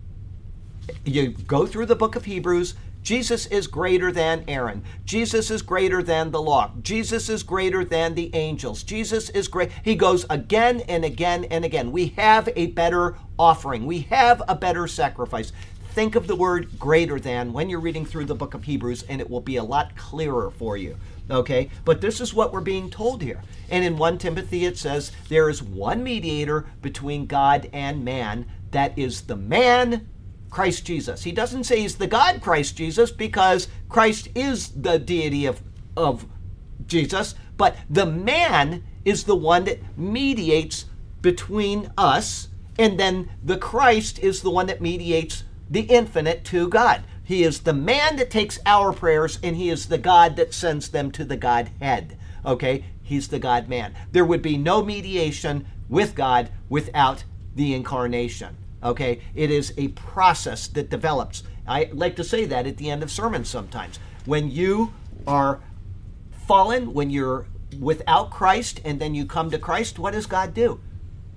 you 1.05 1.29
go 1.29 1.65
through 1.65 1.85
the 1.85 1.95
book 1.95 2.15
of 2.15 2.25
Hebrews, 2.25 2.75
Jesus 3.03 3.47
is 3.47 3.67
greater 3.67 4.11
than 4.11 4.43
Aaron. 4.47 4.83
Jesus 5.05 5.49
is 5.49 5.61
greater 5.61 6.03
than 6.03 6.31
the 6.31 6.41
law. 6.41 6.71
Jesus 6.81 7.29
is 7.29 7.41
greater 7.41 7.83
than 7.83 8.13
the 8.13 8.33
angels. 8.35 8.83
Jesus 8.83 9.29
is 9.31 9.47
great. 9.47 9.71
He 9.83 9.95
goes 9.95 10.25
again 10.29 10.81
and 10.81 11.03
again 11.03 11.45
and 11.45 11.65
again. 11.65 11.91
We 11.91 12.07
have 12.17 12.49
a 12.55 12.67
better 12.67 13.15
offering. 13.39 13.85
We 13.85 14.01
have 14.01 14.43
a 14.47 14.55
better 14.55 14.87
sacrifice. 14.87 15.51
Think 15.93 16.15
of 16.15 16.27
the 16.27 16.35
word 16.35 16.79
greater 16.79 17.19
than 17.19 17.51
when 17.51 17.69
you're 17.69 17.79
reading 17.79 18.05
through 18.05 18.25
the 18.25 18.35
book 18.35 18.53
of 18.53 18.63
Hebrews, 18.63 19.03
and 19.09 19.19
it 19.19 19.29
will 19.29 19.41
be 19.41 19.57
a 19.57 19.63
lot 19.63 19.95
clearer 19.97 20.49
for 20.51 20.77
you. 20.77 20.95
Okay? 21.29 21.69
But 21.83 22.01
this 22.01 22.21
is 22.21 22.33
what 22.33 22.53
we're 22.53 22.61
being 22.61 22.89
told 22.89 23.21
here. 23.21 23.41
And 23.69 23.83
in 23.83 23.97
1 23.97 24.17
Timothy, 24.17 24.65
it 24.65 24.77
says, 24.77 25.11
There 25.27 25.49
is 25.49 25.61
one 25.61 26.03
mediator 26.03 26.65
between 26.81 27.25
God 27.25 27.69
and 27.73 28.05
man, 28.05 28.45
that 28.71 28.97
is 28.97 29.23
the 29.23 29.35
man 29.35 30.07
Christ 30.51 30.85
Jesus. 30.85 31.23
He 31.23 31.31
doesn't 31.31 31.63
say 31.63 31.79
he's 31.79 31.95
the 31.95 32.07
God 32.07 32.41
Christ 32.41 32.77
Jesus 32.77 33.09
because 33.09 33.69
Christ 33.89 34.27
is 34.35 34.69
the 34.69 34.99
deity 34.99 35.45
of, 35.45 35.61
of 35.97 36.27
Jesus, 36.85 37.33
but 37.57 37.77
the 37.89 38.05
man 38.05 38.83
is 39.05 39.23
the 39.23 39.35
one 39.35 39.63
that 39.63 39.97
mediates 39.97 40.85
between 41.21 41.91
us, 41.97 42.49
and 42.77 42.99
then 42.99 43.29
the 43.43 43.57
Christ 43.57 44.19
is 44.19 44.41
the 44.41 44.49
one 44.49 44.67
that 44.67 44.81
mediates 44.81 45.43
the 45.69 45.81
infinite 45.81 46.43
to 46.45 46.67
God. 46.67 47.03
He 47.23 47.43
is 47.43 47.61
the 47.61 47.73
man 47.73 48.17
that 48.17 48.29
takes 48.29 48.59
our 48.65 48.91
prayers, 48.91 49.39
and 49.41 49.55
he 49.55 49.69
is 49.69 49.87
the 49.87 49.97
God 49.97 50.35
that 50.35 50.53
sends 50.53 50.89
them 50.89 51.11
to 51.11 51.23
the 51.23 51.37
Godhead. 51.37 52.17
Okay? 52.45 52.85
He's 53.01 53.29
the 53.29 53.39
God 53.39 53.69
man. 53.69 53.95
There 54.11 54.25
would 54.25 54.41
be 54.41 54.57
no 54.57 54.83
mediation 54.83 55.65
with 55.87 56.15
God 56.15 56.49
without 56.67 57.23
the 57.55 57.73
incarnation. 57.73 58.57
Okay? 58.83 59.21
It 59.35 59.51
is 59.51 59.73
a 59.77 59.89
process 59.89 60.67
that 60.69 60.89
develops. 60.89 61.43
I 61.67 61.89
like 61.93 62.15
to 62.17 62.23
say 62.23 62.45
that 62.45 62.67
at 62.67 62.77
the 62.77 62.89
end 62.89 63.03
of 63.03 63.11
sermons 63.11 63.49
sometimes. 63.49 63.99
When 64.25 64.49
you 64.49 64.93
are 65.27 65.61
fallen, 66.47 66.93
when 66.93 67.09
you're 67.09 67.47
without 67.79 68.31
Christ, 68.31 68.81
and 68.83 68.99
then 68.99 69.15
you 69.15 69.25
come 69.25 69.49
to 69.51 69.59
Christ, 69.59 69.97
what 69.97 70.13
does 70.13 70.25
God 70.25 70.53
do? 70.53 70.79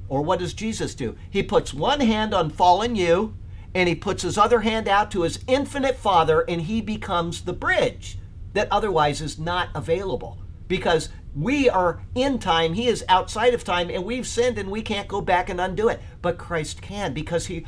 Or 0.08 0.22
what 0.22 0.38
does 0.38 0.54
Jesus 0.54 0.94
do? 0.94 1.16
He 1.30 1.42
puts 1.42 1.72
one 1.72 2.00
hand 2.00 2.34
on 2.34 2.50
fallen 2.50 2.96
you, 2.96 3.34
and 3.74 3.88
he 3.88 3.94
puts 3.94 4.22
his 4.22 4.36
other 4.36 4.60
hand 4.60 4.88
out 4.88 5.10
to 5.12 5.22
his 5.22 5.38
infinite 5.46 5.96
Father, 5.96 6.44
and 6.48 6.62
he 6.62 6.80
becomes 6.80 7.42
the 7.42 7.52
bridge 7.52 8.18
that 8.52 8.68
otherwise 8.70 9.20
is 9.20 9.38
not 9.38 9.68
available. 9.74 10.38
Because 10.68 11.08
we 11.34 11.68
are 11.68 12.00
in 12.14 12.38
time, 12.38 12.74
he 12.74 12.88
is 12.88 13.04
outside 13.08 13.54
of 13.54 13.64
time, 13.64 13.90
and 13.90 14.04
we've 14.04 14.26
sinned 14.26 14.58
and 14.58 14.70
we 14.70 14.82
can't 14.82 15.08
go 15.08 15.20
back 15.20 15.48
and 15.48 15.60
undo 15.60 15.88
it. 15.88 16.00
But 16.22 16.38
Christ 16.38 16.80
can 16.80 17.12
because 17.12 17.46
he 17.46 17.66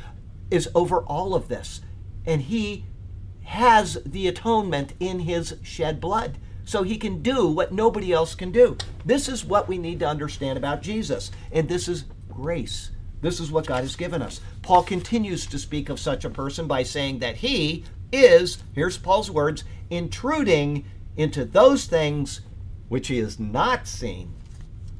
is 0.49 0.69
over 0.73 1.01
all 1.01 1.35
of 1.35 1.47
this. 1.47 1.81
And 2.25 2.43
he 2.43 2.85
has 3.43 3.97
the 4.05 4.27
atonement 4.27 4.93
in 4.99 5.19
his 5.19 5.55
shed 5.63 5.99
blood. 5.99 6.37
so 6.67 6.83
he 6.83 6.97
can 6.97 7.21
do 7.21 7.47
what 7.47 7.71
nobody 7.71 8.11
else 8.11 8.35
can 8.35 8.51
do. 8.51 8.77
This 9.05 9.29
is 9.29 9.45
what 9.45 9.69
we 9.69 9.77
need 9.77 9.99
to 10.01 10.07
understand 10.07 10.57
about 10.57 10.81
Jesus, 10.81 11.31
and 11.49 11.69
this 11.69 11.87
is 11.87 12.03
grace. 12.29 12.91
This 13.21 13.39
is 13.39 13.49
what 13.49 13.65
God 13.65 13.83
has 13.83 13.95
given 13.95 14.21
us. 14.21 14.41
Paul 14.61 14.83
continues 14.83 15.45
to 15.47 15.57
speak 15.57 15.87
of 15.87 15.97
such 15.97 16.25
a 16.25 16.29
person 16.29 16.67
by 16.67 16.83
saying 16.83 17.19
that 17.19 17.37
he 17.37 17.85
is, 18.11 18.61
here's 18.73 18.97
Paul's 18.97 19.31
words, 19.31 19.63
intruding 19.89 20.83
into 21.15 21.45
those 21.45 21.85
things 21.85 22.41
which 22.89 23.07
he 23.07 23.17
has 23.19 23.39
not 23.39 23.87
seen. 23.87 24.33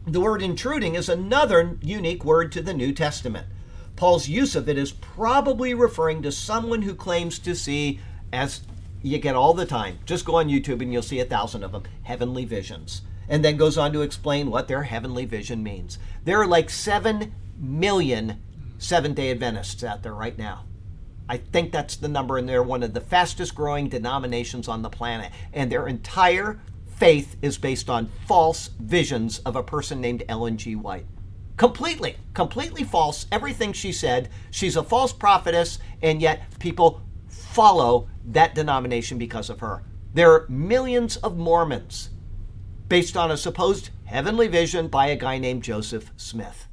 The 0.05 0.21
word 0.21 0.41
intruding 0.41 0.95
is 0.95 1.09
another 1.09 1.77
unique 1.81 2.23
word 2.23 2.51
to 2.53 2.61
the 2.61 2.73
New 2.73 2.93
Testament. 2.93 3.47
Paul's 3.95 4.29
use 4.29 4.55
of 4.55 4.69
it 4.69 4.77
is 4.77 4.91
probably 4.91 5.73
referring 5.73 6.21
to 6.21 6.31
someone 6.31 6.83
who 6.83 6.93
claims 6.93 7.39
to 7.39 7.55
see, 7.55 7.99
as 8.31 8.61
you 9.01 9.17
get 9.17 9.35
all 9.35 9.53
the 9.53 9.65
time, 9.65 9.99
just 10.05 10.25
go 10.25 10.35
on 10.35 10.49
YouTube 10.49 10.81
and 10.81 10.93
you'll 10.93 11.01
see 11.01 11.19
a 11.19 11.25
thousand 11.25 11.63
of 11.63 11.71
them, 11.71 11.83
heavenly 12.03 12.45
visions. 12.45 13.01
And 13.27 13.43
then 13.43 13.57
goes 13.57 13.77
on 13.77 13.91
to 13.93 14.01
explain 14.01 14.49
what 14.49 14.67
their 14.67 14.83
heavenly 14.83 15.25
vision 15.25 15.61
means. 15.61 15.99
There 16.23 16.39
are 16.39 16.47
like 16.47 16.69
7 16.69 17.33
million 17.59 18.41
Seventh 18.79 19.15
day 19.15 19.31
Adventists 19.31 19.83
out 19.83 20.03
there 20.03 20.13
right 20.13 20.37
now. 20.37 20.63
I 21.27 21.37
think 21.37 21.71
that's 21.71 21.95
the 21.95 22.07
number, 22.07 22.37
and 22.37 22.47
they're 22.47 22.63
one 22.63 22.83
of 22.83 22.93
the 22.93 23.01
fastest 23.01 23.55
growing 23.55 23.89
denominations 23.89 24.67
on 24.67 24.83
the 24.83 24.89
planet. 24.89 25.31
And 25.51 25.71
their 25.71 25.87
entire 25.87 26.59
faith 26.97 27.37
is 27.41 27.57
based 27.57 27.89
on 27.89 28.09
false 28.25 28.71
visions 28.79 29.39
of 29.39 29.55
a 29.55 29.63
person 29.63 30.01
named 30.01 30.23
Ellen 30.27 30.57
G. 30.57 30.75
White. 30.75 31.05
Completely, 31.55 32.17
completely 32.33 32.83
false. 32.83 33.25
Everything 33.31 33.73
she 33.73 33.91
said. 33.91 34.29
She's 34.51 34.75
a 34.75 34.83
false 34.83 35.13
prophetess, 35.13 35.79
and 36.01 36.21
yet 36.21 36.59
people 36.59 37.01
follow 37.27 38.09
that 38.25 38.55
denomination 38.55 39.17
because 39.17 39.49
of 39.49 39.59
her. 39.59 39.83
There 40.13 40.31
are 40.31 40.45
millions 40.49 41.17
of 41.17 41.37
Mormons 41.37 42.09
based 42.89 43.17
on 43.17 43.31
a 43.31 43.37
supposed 43.37 43.89
heavenly 44.05 44.47
vision 44.47 44.87
by 44.87 45.07
a 45.07 45.15
guy 45.15 45.37
named 45.37 45.63
Joseph 45.63 46.11
Smith. 46.15 46.67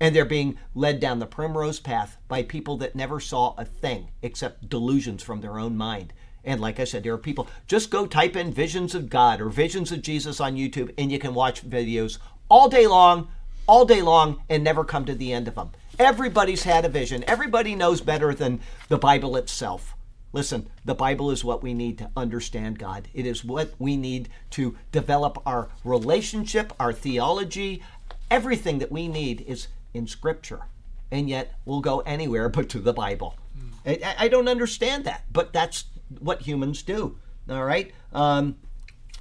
And 0.00 0.16
they're 0.16 0.24
being 0.24 0.58
led 0.74 1.00
down 1.00 1.18
the 1.18 1.26
primrose 1.26 1.78
path 1.78 2.16
by 2.26 2.42
people 2.42 2.78
that 2.78 2.96
never 2.96 3.20
saw 3.20 3.54
a 3.56 3.64
thing 3.64 4.08
except 4.22 4.68
delusions 4.68 5.22
from 5.22 5.40
their 5.40 5.58
own 5.58 5.76
mind. 5.76 6.12
And 6.44 6.60
like 6.60 6.80
I 6.80 6.84
said, 6.84 7.02
there 7.02 7.12
are 7.12 7.18
people, 7.18 7.48
just 7.66 7.90
go 7.90 8.06
type 8.06 8.36
in 8.36 8.52
visions 8.52 8.94
of 8.94 9.10
God 9.10 9.40
or 9.40 9.48
visions 9.48 9.92
of 9.92 10.02
Jesus 10.02 10.40
on 10.40 10.56
YouTube, 10.56 10.92
and 10.96 11.12
you 11.12 11.18
can 11.18 11.34
watch 11.34 11.68
videos 11.68 12.18
all 12.48 12.68
day 12.68 12.86
long, 12.86 13.28
all 13.66 13.84
day 13.84 14.02
long, 14.02 14.42
and 14.48 14.64
never 14.64 14.84
come 14.84 15.04
to 15.04 15.14
the 15.14 15.32
end 15.32 15.48
of 15.48 15.54
them. 15.54 15.70
Everybody's 15.98 16.62
had 16.62 16.84
a 16.84 16.88
vision. 16.88 17.24
Everybody 17.26 17.74
knows 17.74 18.00
better 18.00 18.34
than 18.34 18.60
the 18.88 18.98
Bible 18.98 19.36
itself. 19.36 19.94
Listen, 20.32 20.68
the 20.84 20.94
Bible 20.94 21.30
is 21.30 21.44
what 21.44 21.62
we 21.62 21.74
need 21.74 21.98
to 21.98 22.10
understand 22.16 22.78
God. 22.78 23.08
It 23.12 23.26
is 23.26 23.44
what 23.44 23.74
we 23.78 23.96
need 23.96 24.28
to 24.50 24.76
develop 24.92 25.42
our 25.44 25.68
relationship, 25.84 26.72
our 26.78 26.92
theology. 26.92 27.82
Everything 28.30 28.78
that 28.78 28.92
we 28.92 29.08
need 29.08 29.40
is 29.42 29.68
in 29.92 30.06
Scripture. 30.06 30.60
And 31.10 31.28
yet 31.28 31.54
we'll 31.64 31.80
go 31.80 32.00
anywhere 32.00 32.48
but 32.48 32.68
to 32.70 32.78
the 32.78 32.92
Bible. 32.92 33.36
Hmm. 33.58 33.88
I, 34.04 34.14
I 34.20 34.28
don't 34.28 34.48
understand 34.48 35.04
that, 35.04 35.24
but 35.32 35.52
that's 35.52 35.84
what 36.18 36.42
humans 36.42 36.82
do. 36.82 37.18
All 37.48 37.64
right? 37.64 37.92
Um, 38.12 38.56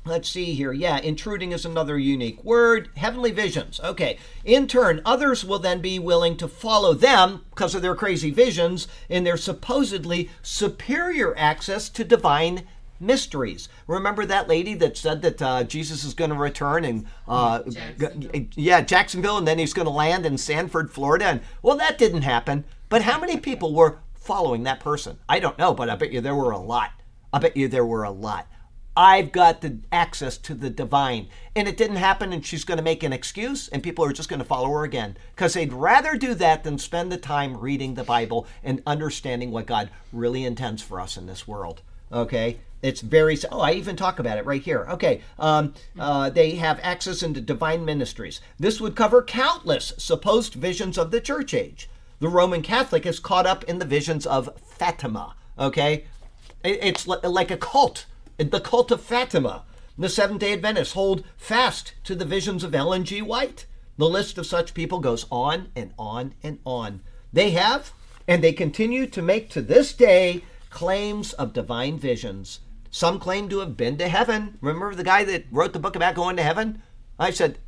Let's 0.05 0.29
see 0.29 0.53
here. 0.53 0.71
Yeah, 0.71 0.97
intruding 0.99 1.51
is 1.51 1.65
another 1.65 1.97
unique 1.99 2.43
word. 2.43 2.89
Heavenly 2.95 3.31
visions. 3.31 3.79
Okay. 3.83 4.17
In 4.45 4.65
turn, 4.65 5.01
others 5.05 5.43
will 5.43 5.59
then 5.59 5.81
be 5.81 5.99
willing 5.99 6.37
to 6.37 6.47
follow 6.47 6.93
them 6.93 7.45
because 7.49 7.75
of 7.75 7.81
their 7.81 7.95
crazy 7.95 8.31
visions 8.31 8.87
and 9.09 9.25
their 9.25 9.37
supposedly 9.37 10.29
superior 10.41 11.37
access 11.37 11.89
to 11.89 12.03
divine 12.03 12.65
mysteries. 12.99 13.69
Remember 13.87 14.25
that 14.25 14.47
lady 14.47 14.73
that 14.75 14.97
said 14.97 15.21
that 15.21 15.41
uh, 15.41 15.63
Jesus 15.63 16.03
is 16.03 16.13
going 16.13 16.31
to 16.31 16.35
return 16.35 16.85
and 16.85 17.05
uh, 17.27 17.61
Jacksonville. 17.63 18.47
yeah, 18.55 18.81
Jacksonville, 18.81 19.37
and 19.37 19.47
then 19.47 19.59
he's 19.59 19.73
going 19.73 19.85
to 19.85 19.91
land 19.91 20.25
in 20.25 20.37
Sanford, 20.37 20.91
Florida. 20.91 21.25
And 21.25 21.41
well, 21.61 21.77
that 21.77 21.97
didn't 21.97 22.23
happen. 22.23 22.63
But 22.87 23.03
how 23.03 23.19
many 23.19 23.37
people 23.37 23.73
were 23.75 23.99
following 24.19 24.63
that 24.63 24.79
person? 24.79 25.17
I 25.27 25.39
don't 25.39 25.57
know, 25.57 25.73
but 25.73 25.89
I 25.89 25.95
bet 25.95 26.11
you 26.11 26.21
there 26.21 26.35
were 26.35 26.51
a 26.51 26.59
lot. 26.59 26.91
I 27.31 27.39
bet 27.39 27.57
you 27.57 27.67
there 27.67 27.85
were 27.85 28.03
a 28.03 28.11
lot. 28.11 28.47
I've 28.95 29.31
got 29.31 29.61
the 29.61 29.79
access 29.91 30.37
to 30.39 30.53
the 30.53 30.69
divine. 30.69 31.29
And 31.55 31.67
it 31.67 31.77
didn't 31.77 31.97
happen, 31.97 32.33
and 32.33 32.45
she's 32.45 32.65
going 32.65 32.79
to 32.79 32.83
make 32.83 33.01
an 33.03 33.13
excuse, 33.13 33.67
and 33.69 33.81
people 33.81 34.03
are 34.03 34.11
just 34.11 34.29
going 34.29 34.41
to 34.41 34.45
follow 34.45 34.69
her 34.71 34.83
again. 34.83 35.17
Because 35.35 35.53
they'd 35.53 35.71
rather 35.71 36.17
do 36.17 36.33
that 36.35 36.63
than 36.63 36.77
spend 36.77 37.11
the 37.11 37.17
time 37.17 37.57
reading 37.57 37.93
the 37.93 38.03
Bible 38.03 38.45
and 38.63 38.81
understanding 38.85 39.51
what 39.51 39.67
God 39.67 39.89
really 40.11 40.43
intends 40.43 40.81
for 40.81 40.99
us 40.99 41.15
in 41.15 41.27
this 41.27 41.47
world. 41.47 41.81
Okay? 42.11 42.59
It's 42.81 43.01
very, 43.01 43.37
oh, 43.51 43.59
I 43.59 43.73
even 43.73 43.95
talk 43.95 44.19
about 44.19 44.37
it 44.37 44.45
right 44.45 44.61
here. 44.61 44.85
Okay, 44.89 45.21
um, 45.37 45.73
uh, 45.97 46.29
they 46.29 46.51
have 46.51 46.79
access 46.81 47.21
into 47.21 47.41
divine 47.41 47.83
ministries. 47.83 48.39
This 48.57 48.79
would 48.79 48.95
cover 48.95 49.21
countless 49.21 49.93
supposed 49.97 50.53
visions 50.53 50.97
of 50.97 51.11
the 51.11 51.19
church 51.19 51.53
age. 51.53 51.89
The 52.19 52.29
Roman 52.29 52.61
Catholic 52.61 53.05
is 53.05 53.19
caught 53.19 53.45
up 53.45 53.63
in 53.63 53.79
the 53.79 53.85
visions 53.85 54.25
of 54.25 54.49
Fatima. 54.61 55.35
Okay? 55.57 56.05
It's 56.63 57.07
like 57.07 57.51
a 57.51 57.57
cult, 57.57 58.05
the 58.37 58.59
cult 58.59 58.91
of 58.91 59.01
Fatima. 59.01 59.63
The 59.97 60.09
Seventh 60.09 60.39
day 60.39 60.53
Adventists 60.53 60.93
hold 60.93 61.23
fast 61.37 61.93
to 62.05 62.15
the 62.15 62.25
visions 62.25 62.63
of 62.63 62.75
Ellen 62.75 63.03
G. 63.03 63.21
White. 63.21 63.65
The 63.97 64.07
list 64.07 64.37
of 64.37 64.45
such 64.45 64.73
people 64.73 64.99
goes 64.99 65.25
on 65.29 65.69
and 65.75 65.93
on 65.97 66.33
and 66.41 66.59
on. 66.65 67.01
They 67.33 67.51
have, 67.51 67.91
and 68.27 68.41
they 68.41 68.53
continue 68.53 69.07
to 69.07 69.21
make 69.21 69.49
to 69.49 69.61
this 69.61 69.93
day, 69.93 70.43
claims 70.69 71.33
of 71.33 71.51
divine 71.51 71.99
visions. 71.99 72.61
Some 72.91 73.19
claim 73.19 73.49
to 73.49 73.59
have 73.59 73.75
been 73.75 73.97
to 73.97 74.07
heaven. 74.07 74.57
Remember 74.61 74.95
the 74.95 75.03
guy 75.03 75.23
that 75.25 75.45
wrote 75.51 75.73
the 75.73 75.79
book 75.79 75.95
about 75.95 76.15
going 76.15 76.37
to 76.37 76.43
heaven? 76.43 76.81
I 77.17 77.31
said, 77.31 77.59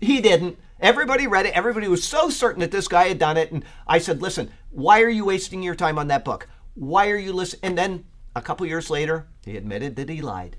he 0.00 0.20
didn't. 0.20 0.58
Everybody 0.80 1.26
read 1.26 1.46
it. 1.46 1.56
Everybody 1.56 1.88
was 1.88 2.04
so 2.04 2.30
certain 2.30 2.60
that 2.60 2.70
this 2.70 2.88
guy 2.88 3.08
had 3.08 3.18
done 3.18 3.36
it. 3.36 3.50
And 3.50 3.64
I 3.86 3.98
said, 3.98 4.22
listen, 4.22 4.50
why 4.70 5.02
are 5.02 5.08
you 5.08 5.24
wasting 5.24 5.62
your 5.62 5.74
time 5.74 5.98
on 5.98 6.08
that 6.08 6.24
book? 6.24 6.48
Why 6.74 7.10
are 7.10 7.16
you 7.16 7.32
listening? 7.32 7.60
And 7.64 7.78
then 7.78 8.04
a 8.36 8.42
couple 8.42 8.64
years 8.66 8.88
later, 8.88 9.26
he 9.44 9.56
admitted 9.56 9.96
that 9.96 10.08
he 10.08 10.22
lied. 10.22 10.56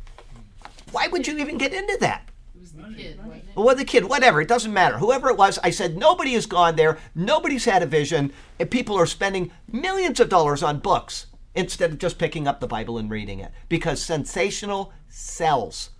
Why 0.91 1.07
would 1.07 1.27
you 1.27 1.37
even 1.37 1.57
get 1.57 1.73
into 1.73 1.97
that? 2.01 2.29
It 2.53 2.59
was 2.59 2.71
the 2.73 2.93
kid. 2.95 3.19
Well, 3.55 3.75
the 3.75 3.85
kid, 3.85 4.05
whatever, 4.05 4.41
it 4.41 4.49
doesn't 4.49 4.73
matter. 4.73 4.97
Whoever 4.97 5.29
it 5.29 5.37
was, 5.37 5.57
I 5.63 5.69
said, 5.69 5.97
nobody 5.97 6.33
has 6.33 6.45
gone 6.45 6.75
there. 6.75 6.97
Nobody's 7.15 7.65
had 7.65 7.83
a 7.83 7.85
vision. 7.85 8.33
And 8.59 8.69
people 8.69 8.97
are 8.97 9.05
spending 9.05 9.51
millions 9.71 10.19
of 10.19 10.27
dollars 10.27 10.63
on 10.63 10.79
books 10.79 11.27
instead 11.55 11.91
of 11.91 11.97
just 11.97 12.19
picking 12.19 12.47
up 12.47 12.59
the 12.59 12.67
Bible 12.67 12.97
and 12.97 13.09
reading 13.09 13.39
it. 13.39 13.51
Because 13.69 14.01
sensational 14.01 14.91
sells. 15.07 15.91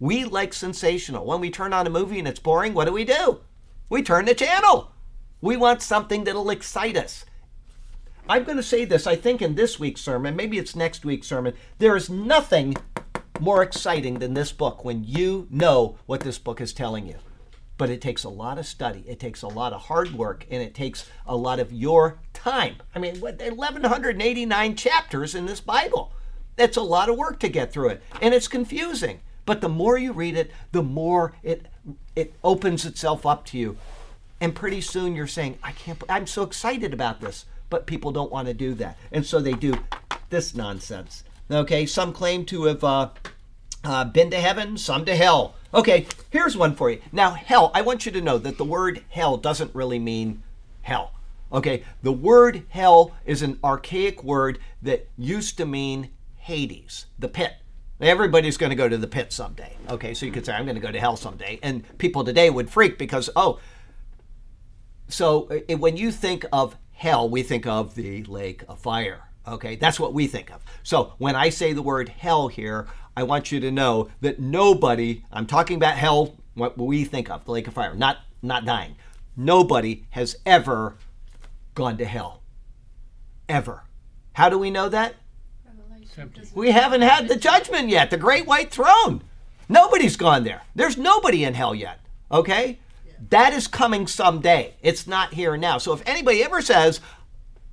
We 0.00 0.24
like 0.24 0.54
sensational. 0.54 1.26
When 1.26 1.40
we 1.40 1.50
turn 1.50 1.72
on 1.72 1.86
a 1.86 1.90
movie 1.90 2.18
and 2.18 2.26
it's 2.26 2.40
boring, 2.40 2.74
what 2.74 2.86
do 2.86 2.92
we 2.92 3.04
do? 3.04 3.40
We 3.90 4.02
turn 4.02 4.26
the 4.26 4.34
channel. 4.34 4.92
We 5.40 5.56
want 5.56 5.82
something 5.82 6.22
that'll 6.22 6.50
excite 6.50 6.96
us. 6.96 7.24
I'm 8.28 8.44
going 8.44 8.56
to 8.56 8.62
say 8.62 8.84
this, 8.84 9.04
I 9.04 9.16
think, 9.16 9.42
in 9.42 9.56
this 9.56 9.80
week's 9.80 10.00
sermon, 10.00 10.36
maybe 10.36 10.58
it's 10.58 10.76
next 10.76 11.04
week's 11.04 11.26
sermon. 11.26 11.54
There 11.78 11.96
is 11.96 12.08
nothing 12.08 12.76
more 13.40 13.64
exciting 13.64 14.20
than 14.20 14.34
this 14.34 14.52
book 14.52 14.84
when 14.84 15.02
you 15.02 15.48
know 15.50 15.98
what 16.06 16.20
this 16.20 16.38
book 16.38 16.60
is 16.60 16.72
telling 16.72 17.08
you. 17.08 17.16
But 17.78 17.90
it 17.90 18.00
takes 18.00 18.22
a 18.22 18.28
lot 18.28 18.58
of 18.58 18.66
study, 18.66 19.02
it 19.08 19.18
takes 19.18 19.42
a 19.42 19.48
lot 19.48 19.72
of 19.72 19.80
hard 19.80 20.12
work, 20.12 20.46
and 20.50 20.62
it 20.62 20.74
takes 20.74 21.10
a 21.26 21.34
lot 21.34 21.58
of 21.58 21.72
your 21.72 22.20
time. 22.32 22.76
I 22.94 23.00
mean, 23.00 23.16
what 23.16 23.40
1189 23.40 24.76
chapters 24.76 25.34
in 25.34 25.46
this 25.46 25.60
Bible. 25.60 26.12
That's 26.54 26.76
a 26.76 26.82
lot 26.82 27.08
of 27.08 27.16
work 27.16 27.40
to 27.40 27.48
get 27.48 27.72
through 27.72 27.88
it, 27.88 28.02
and 28.22 28.34
it's 28.34 28.46
confusing. 28.46 29.20
But 29.46 29.62
the 29.62 29.68
more 29.68 29.98
you 29.98 30.12
read 30.12 30.36
it, 30.36 30.52
the 30.70 30.82
more 30.82 31.32
it 31.42 31.66
it 32.16 32.34
opens 32.44 32.84
itself 32.84 33.24
up 33.26 33.44
to 33.46 33.58
you. 33.58 33.76
And 34.40 34.54
pretty 34.54 34.80
soon 34.80 35.14
you're 35.14 35.26
saying, 35.26 35.58
I 35.62 35.72
can't, 35.72 36.02
I'm 36.08 36.26
so 36.26 36.42
excited 36.42 36.94
about 36.94 37.20
this. 37.20 37.44
But 37.68 37.86
people 37.86 38.10
don't 38.10 38.32
want 38.32 38.48
to 38.48 38.54
do 38.54 38.74
that. 38.74 38.98
And 39.12 39.24
so 39.24 39.40
they 39.40 39.52
do 39.52 39.74
this 40.28 40.54
nonsense. 40.54 41.22
Okay, 41.50 41.86
some 41.86 42.12
claim 42.12 42.44
to 42.46 42.64
have 42.64 42.82
uh, 42.82 43.10
uh, 43.84 44.04
been 44.04 44.30
to 44.30 44.40
heaven, 44.40 44.76
some 44.76 45.04
to 45.04 45.14
hell. 45.14 45.54
Okay, 45.72 46.06
here's 46.30 46.56
one 46.56 46.74
for 46.74 46.90
you. 46.90 47.00
Now, 47.12 47.30
hell, 47.30 47.70
I 47.74 47.82
want 47.82 48.06
you 48.06 48.12
to 48.12 48.20
know 48.20 48.38
that 48.38 48.58
the 48.58 48.64
word 48.64 49.04
hell 49.10 49.36
doesn't 49.36 49.74
really 49.74 50.00
mean 50.00 50.42
hell. 50.82 51.12
Okay, 51.52 51.84
the 52.02 52.12
word 52.12 52.64
hell 52.70 53.12
is 53.24 53.42
an 53.42 53.58
archaic 53.62 54.22
word 54.24 54.58
that 54.82 55.08
used 55.16 55.56
to 55.58 55.66
mean 55.66 56.10
Hades, 56.38 57.06
the 57.18 57.28
pit. 57.28 57.54
Everybody's 58.00 58.56
going 58.56 58.70
to 58.70 58.76
go 58.76 58.88
to 58.88 58.96
the 58.96 59.06
pit 59.06 59.32
someday. 59.32 59.76
Okay, 59.88 60.14
so 60.14 60.24
you 60.24 60.32
could 60.32 60.46
say, 60.46 60.52
I'm 60.52 60.64
going 60.64 60.76
to 60.76 60.80
go 60.80 60.90
to 60.90 61.00
hell 61.00 61.16
someday. 61.16 61.58
And 61.62 61.84
people 61.98 62.24
today 62.24 62.48
would 62.48 62.70
freak 62.70 62.98
because, 62.98 63.28
oh, 63.36 63.60
so 65.08 65.48
uh, 65.48 65.76
when 65.76 65.96
you 65.96 66.10
think 66.10 66.46
of 66.52 66.76
hell, 66.92 67.28
we 67.28 67.42
think 67.42 67.66
of 67.66 67.94
the 67.94 68.22
lake 68.24 68.62
of 68.68 68.78
fire. 68.78 69.22
Okay, 69.46 69.76
that's 69.76 69.98
what 69.98 70.14
we 70.14 70.26
think 70.26 70.50
of. 70.50 70.62
So 70.82 71.14
when 71.18 71.34
I 71.34 71.48
say 71.48 71.72
the 71.72 71.82
word 71.82 72.08
hell 72.08 72.48
here, 72.48 72.86
I 73.16 73.24
want 73.24 73.50
you 73.50 73.60
to 73.60 73.70
know 73.70 74.08
that 74.20 74.38
nobody, 74.38 75.24
I'm 75.32 75.46
talking 75.46 75.76
about 75.76 75.96
hell, 75.96 76.36
what 76.54 76.78
we 76.78 77.04
think 77.04 77.30
of, 77.30 77.44
the 77.44 77.52
lake 77.52 77.66
of 77.66 77.74
fire, 77.74 77.94
not 77.94 78.18
not 78.42 78.64
dying. 78.64 78.96
Nobody 79.36 80.04
has 80.10 80.36
ever 80.46 80.96
gone 81.74 81.96
to 81.98 82.04
hell. 82.04 82.42
Ever. 83.48 83.84
How 84.34 84.48
do 84.48 84.58
we 84.58 84.70
know 84.70 84.88
that? 84.88 85.14
We 86.54 86.70
haven't 86.70 87.02
had 87.02 87.28
the 87.28 87.36
judgment 87.36 87.88
yet, 87.88 88.10
the 88.10 88.16
great 88.16 88.46
white 88.46 88.70
throne. 88.70 89.22
Nobody's 89.68 90.16
gone 90.16 90.44
there. 90.44 90.62
There's 90.74 90.98
nobody 90.98 91.44
in 91.44 91.54
hell 91.54 91.74
yet. 91.74 92.00
Okay? 92.30 92.78
That 93.28 93.52
is 93.52 93.68
coming 93.68 94.06
someday. 94.06 94.74
It's 94.82 95.06
not 95.06 95.34
here 95.34 95.56
now. 95.56 95.78
So 95.78 95.92
if 95.92 96.02
anybody 96.06 96.42
ever 96.42 96.60
says, 96.60 97.00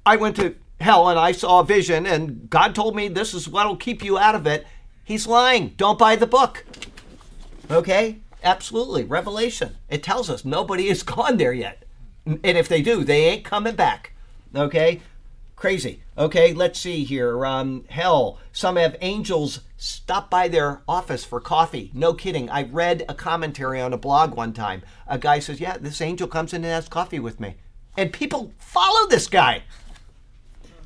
I 0.05 0.15
went 0.15 0.35
to 0.35 0.55
hell 0.79 1.09
and 1.09 1.17
I 1.17 1.31
saw 1.31 1.61
a 1.61 1.65
vision 1.65 2.05
and 2.05 2.49
God 2.49 2.75
told 2.75 2.95
me 2.95 3.07
this 3.07 3.33
is 3.33 3.49
what'll 3.49 3.77
keep 3.77 4.03
you 4.03 4.17
out 4.17 4.35
of 4.35 4.45
it, 4.45 4.67
he's 5.03 5.25
lying. 5.25 5.73
Don't 5.77 5.97
buy 5.97 6.15
the 6.15 6.27
book. 6.27 6.65
Okay? 7.71 8.19
Absolutely. 8.43 9.03
Revelation. 9.03 9.77
It 9.89 10.03
tells 10.03 10.29
us 10.29 10.45
nobody 10.45 10.87
has 10.89 11.03
gone 11.15 11.37
there 11.37 11.53
yet. 11.53 11.83
And 12.25 12.39
if 12.43 12.67
they 12.67 12.81
do, 12.81 13.03
they 13.03 13.25
ain't 13.25 13.45
coming 13.45 13.75
back. 13.75 14.13
Okay? 14.55 15.01
Crazy. 15.55 16.03
Okay, 16.17 16.51
let's 16.51 16.79
see 16.79 17.03
here. 17.03 17.45
Um, 17.45 17.85
hell, 17.89 18.39
some 18.51 18.75
have 18.75 18.95
angels 19.01 19.61
stop 19.77 20.31
by 20.31 20.47
their 20.47 20.81
office 20.87 21.23
for 21.23 21.39
coffee. 21.39 21.91
No 21.93 22.15
kidding. 22.15 22.49
I 22.49 22.63
read 22.63 23.05
a 23.07 23.13
commentary 23.13 23.79
on 23.79 23.93
a 23.93 23.97
blog 23.97 24.35
one 24.35 24.51
time. 24.51 24.81
A 25.05 25.19
guy 25.19 25.37
says, 25.37 25.59
Yeah, 25.59 25.77
this 25.77 26.01
angel 26.01 26.27
comes 26.27 26.53
in 26.53 26.63
and 26.63 26.73
has 26.73 26.89
coffee 26.89 27.19
with 27.19 27.39
me. 27.39 27.57
And 27.95 28.11
people 28.11 28.51
follow 28.57 29.07
this 29.07 29.27
guy. 29.27 29.63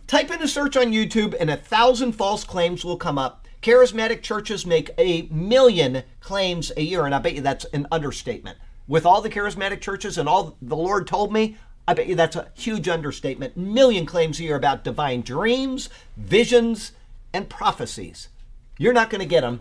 Type 0.05 0.29
in 0.31 0.41
a 0.41 0.47
search 0.49 0.75
on 0.75 0.91
YouTube 0.91 1.33
and 1.39 1.49
a 1.49 1.55
thousand 1.55 2.11
false 2.11 2.43
claims 2.43 2.83
will 2.83 2.97
come 2.97 3.17
up. 3.17 3.47
Charismatic 3.61 4.21
churches 4.21 4.65
make 4.65 4.89
a 4.97 5.29
million 5.31 6.03
claims 6.19 6.73
a 6.75 6.81
year, 6.81 7.05
and 7.05 7.15
I 7.15 7.19
bet 7.19 7.35
you 7.35 7.41
that's 7.41 7.65
an 7.65 7.87
understatement. 7.91 8.57
With 8.87 9.05
all 9.05 9.21
the 9.21 9.29
charismatic 9.29 9.79
churches 9.79 10.17
and 10.17 10.27
all 10.27 10.57
the 10.61 10.75
Lord 10.75 11.07
told 11.07 11.31
me, 11.31 11.55
I 11.87 11.93
bet 11.93 12.07
you 12.07 12.15
that's 12.15 12.35
a 12.35 12.49
huge 12.53 12.87
understatement. 12.87 13.57
Million 13.57 14.05
claims 14.05 14.39
a 14.39 14.43
year 14.43 14.55
about 14.55 14.83
divine 14.83 15.21
dreams, 15.21 15.89
visions, 16.15 16.91
and 17.33 17.49
prophecies. 17.49 18.29
You're 18.77 18.93
not 18.93 19.09
going 19.09 19.19
to 19.19 19.27
get 19.27 19.41
them 19.41 19.59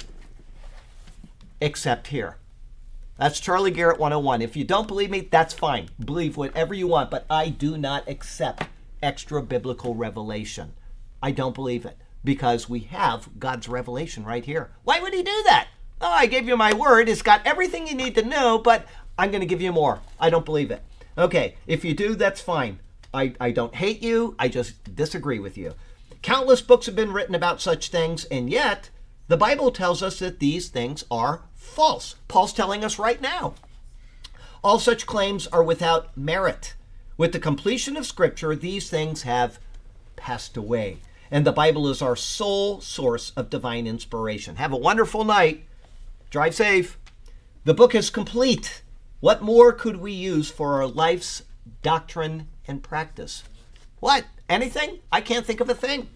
except 1.61 2.09
here. 2.09 2.37
That's 3.17 3.41
Charlie 3.41 3.71
Garrett 3.71 3.99
101. 3.99 4.41
If 4.41 4.57
you 4.57 4.65
don't 4.65 4.89
believe 4.89 5.11
me, 5.11 5.21
that's 5.21 5.53
fine. 5.53 5.91
Believe 6.03 6.37
whatever 6.37 6.73
you 6.73 6.87
want, 6.87 7.11
but 7.11 7.27
I 7.29 7.51
do 7.51 7.77
not 7.77 8.09
accept 8.09 8.65
extra 9.03 9.43
biblical 9.43 9.95
revelation. 9.95 10.73
I 11.23 11.31
don't 11.31 11.55
believe 11.55 11.85
it 11.85 11.99
because 12.25 12.69
we 12.69 12.81
have 12.81 13.29
God's 13.39 13.69
revelation 13.69 14.25
right 14.25 14.45
here. 14.45 14.71
Why 14.85 15.01
would 15.01 15.13
He 15.13 15.23
do 15.23 15.43
that? 15.47 15.69
Oh, 16.01 16.11
I 16.11 16.27
gave 16.27 16.49
you 16.49 16.57
my 16.57 16.73
word. 16.73 17.09
It's 17.11 17.21
got 17.21 17.47
everything 17.47 17.87
you 17.87 17.95
need 17.95 18.15
to 18.15 18.23
know, 18.25 18.59
but 18.59 18.87
I'm 19.19 19.31
going 19.31 19.41
to 19.41 19.47
give 19.47 19.61
you 19.61 19.73
more. 19.73 20.01
I 20.19 20.31
don't 20.31 20.47
believe 20.47 20.71
it. 20.71 20.83
Okay, 21.19 21.57
if 21.67 21.85
you 21.85 21.95
do, 21.95 22.15
that's 22.15 22.41
fine. 22.41 22.79
I, 23.13 23.35
I 23.41 23.51
don't 23.51 23.75
hate 23.75 24.03
you, 24.03 24.35
I 24.39 24.49
just 24.49 24.95
disagree 24.95 25.39
with 25.39 25.59
you. 25.59 25.75
Countless 26.23 26.61
books 26.61 26.87
have 26.87 26.97
been 26.97 27.13
written 27.13 27.35
about 27.35 27.61
such 27.61 27.89
things, 27.89 28.25
and 28.27 28.51
yet 28.51 28.91
the 29.29 29.37
Bible 29.37 29.71
tells 29.71 30.03
us 30.03 30.19
that 30.19 30.39
these 30.39 30.69
things 30.69 31.05
are 31.11 31.43
false. 31.55 32.17
Paul's 32.29 32.53
telling 32.53 32.85
us 32.85 32.99
right 32.99 33.21
now. 33.21 33.55
All 34.63 34.79
such 34.79 35.07
claims 35.07 35.47
are 35.47 35.63
without 35.63 36.17
merit. 36.17 36.75
With 37.17 37.33
the 37.33 37.39
completion 37.39 37.97
of 37.97 38.07
Scripture, 38.07 38.55
these 38.55 38.91
things 38.91 39.23
have 39.23 39.59
passed 40.17 40.57
away. 40.57 40.99
And 41.31 41.47
the 41.47 41.53
Bible 41.53 41.89
is 41.89 42.03
our 42.03 42.17
sole 42.17 42.81
source 42.81 43.33
of 43.37 43.51
divine 43.51 43.87
inspiration. 43.87 44.57
Have 44.57 44.73
a 44.73 44.77
wonderful 44.77 45.25
night. 45.25 45.65
Drive 46.31 46.55
safe. 46.55 46.99
The 47.65 47.75
book 47.75 47.95
is 47.95 48.11
complete. 48.11 48.83
What 49.21 49.43
more 49.43 49.73
could 49.75 49.99
we 49.99 50.13
use 50.13 50.51
for 50.51 50.75
our 50.75 50.87
life's 50.87 51.43
doctrine 51.83 52.49
and 52.67 52.83
practice? 52.83 53.45
What? 54.01 54.25
Anything? 54.49 55.01
I 55.13 55.21
can't 55.21 55.45
think 55.45 55.61
of 55.61 55.69
a 55.69 55.75
thing. 55.75 56.09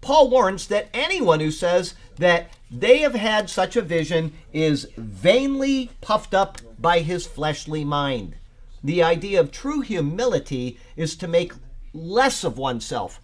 Paul 0.00 0.30
warns 0.30 0.68
that 0.68 0.88
anyone 0.94 1.40
who 1.40 1.50
says 1.50 1.94
that 2.16 2.50
they 2.70 2.98
have 2.98 3.14
had 3.14 3.50
such 3.50 3.76
a 3.76 3.82
vision 3.82 4.32
is 4.52 4.88
vainly 4.96 5.90
puffed 6.00 6.32
up 6.32 6.58
by 6.78 7.00
his 7.00 7.26
fleshly 7.26 7.84
mind. 7.84 8.36
The 8.82 9.02
idea 9.02 9.40
of 9.40 9.52
true 9.52 9.80
humility 9.80 10.78
is 10.96 11.16
to 11.16 11.28
make 11.28 11.52
less 11.92 12.44
of 12.44 12.56
oneself, 12.56 13.20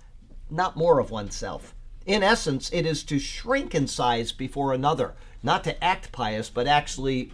not 0.50 0.76
more 0.76 0.98
of 0.98 1.10
oneself. 1.10 1.74
In 2.04 2.22
essence, 2.22 2.70
it 2.72 2.84
is 2.84 3.02
to 3.04 3.18
shrink 3.18 3.74
in 3.74 3.86
size 3.86 4.32
before 4.32 4.74
another, 4.74 5.14
not 5.42 5.64
to 5.64 5.82
act 5.82 6.12
pious, 6.12 6.50
but 6.50 6.66
actually 6.66 7.32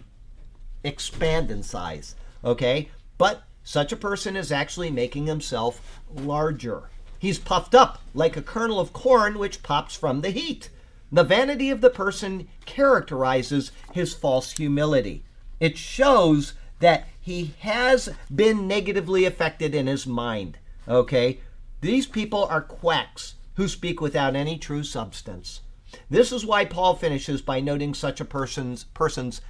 expand 0.83 1.51
in 1.51 1.63
size. 1.63 2.15
Okay? 2.43 2.89
But 3.17 3.43
such 3.63 3.91
a 3.91 3.97
person 3.97 4.35
is 4.35 4.51
actually 4.51 4.91
making 4.91 5.27
himself 5.27 6.01
larger. 6.13 6.89
He's 7.19 7.37
puffed 7.37 7.75
up 7.75 8.01
like 8.13 8.35
a 8.35 8.41
kernel 8.41 8.79
of 8.79 8.93
corn 8.93 9.37
which 9.37 9.61
pops 9.61 9.95
from 9.95 10.21
the 10.21 10.31
heat. 10.31 10.69
The 11.11 11.23
vanity 11.23 11.69
of 11.69 11.81
the 11.81 11.89
person 11.89 12.47
characterizes 12.65 13.71
his 13.91 14.13
false 14.13 14.53
humility. 14.53 15.23
It 15.59 15.77
shows 15.77 16.53
that 16.79 17.07
he 17.19 17.53
has 17.59 18.09
been 18.33 18.67
negatively 18.67 19.25
affected 19.25 19.75
in 19.75 19.87
his 19.87 20.07
mind. 20.07 20.57
Okay? 20.87 21.39
These 21.81 22.07
people 22.07 22.45
are 22.45 22.61
quacks 22.61 23.35
who 23.55 23.67
speak 23.67 24.01
without 24.01 24.35
any 24.35 24.57
true 24.57 24.83
substance. 24.83 25.61
This 26.09 26.31
is 26.31 26.45
why 26.45 26.65
Paul 26.65 26.95
finishes 26.95 27.41
by 27.41 27.59
noting 27.59 27.93
such 27.93 28.19
a 28.19 28.25
person's 28.25 28.85
person's 28.85 29.41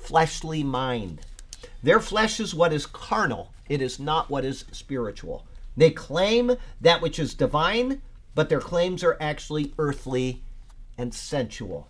fleshly 0.00 0.62
mind. 0.62 1.20
Their 1.82 2.00
flesh 2.00 2.40
is 2.40 2.54
what 2.54 2.72
is 2.72 2.86
carnal, 2.86 3.52
it 3.68 3.80
is 3.80 3.98
not 3.98 4.30
what 4.30 4.44
is 4.44 4.64
spiritual. 4.72 5.46
They 5.76 5.90
claim 5.90 6.56
that 6.80 7.00
which 7.00 7.18
is 7.18 7.34
divine, 7.34 8.02
but 8.34 8.48
their 8.48 8.60
claims 8.60 9.04
are 9.04 9.16
actually 9.20 9.72
earthly 9.78 10.42
and 10.98 11.14
sensual. 11.14 11.88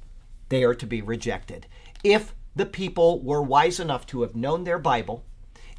They 0.48 0.64
are 0.64 0.74
to 0.74 0.86
be 0.86 1.02
rejected. 1.02 1.66
If 2.04 2.34
the 2.54 2.66
people 2.66 3.22
were 3.22 3.42
wise 3.42 3.80
enough 3.80 4.06
to 4.08 4.22
have 4.22 4.34
known 4.34 4.64
their 4.64 4.78
Bible, 4.78 5.24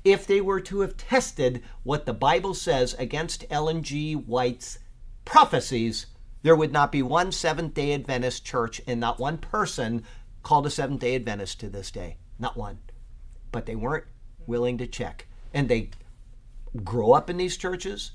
if 0.04 0.26
they 0.26 0.42
were 0.42 0.62
to 0.62 0.80
have 0.80 0.98
tested 0.98 1.62
what 1.84 2.06
the 2.06 2.14
Bible 2.14 2.54
says 2.54 2.96
against 2.98 3.46
Ellen 3.50 3.84
G. 3.84 4.14
White's 4.14 4.80
prophecies, 5.26 6.08
there 6.42 6.56
would 6.56 6.72
not 6.72 6.92
be 6.92 7.04
one 7.04 7.32
Seventh 7.32 7.74
day 7.74 7.94
Adventist 7.94 8.44
church 8.44 8.82
and 8.88 9.00
not 9.00 9.20
one 9.20 9.38
person 9.38 10.04
called 10.44 10.66
a 10.66 10.72
Seventh 10.72 11.02
day 11.02 11.16
Adventist 11.16 11.60
to 11.60 11.70
this 11.70 11.92
day. 11.92 12.18
Not 12.42 12.58
one. 12.58 12.80
But 13.52 13.68
they 13.68 13.76
weren't 13.76 14.06
willing 14.48 14.80
to 14.80 14.88
check. 14.88 15.28
And 15.54 15.70
they 15.70 15.92
grow 16.84 17.14
up 17.14 17.30
in 17.30 17.38
these 17.38 17.56
churches. 17.56 18.12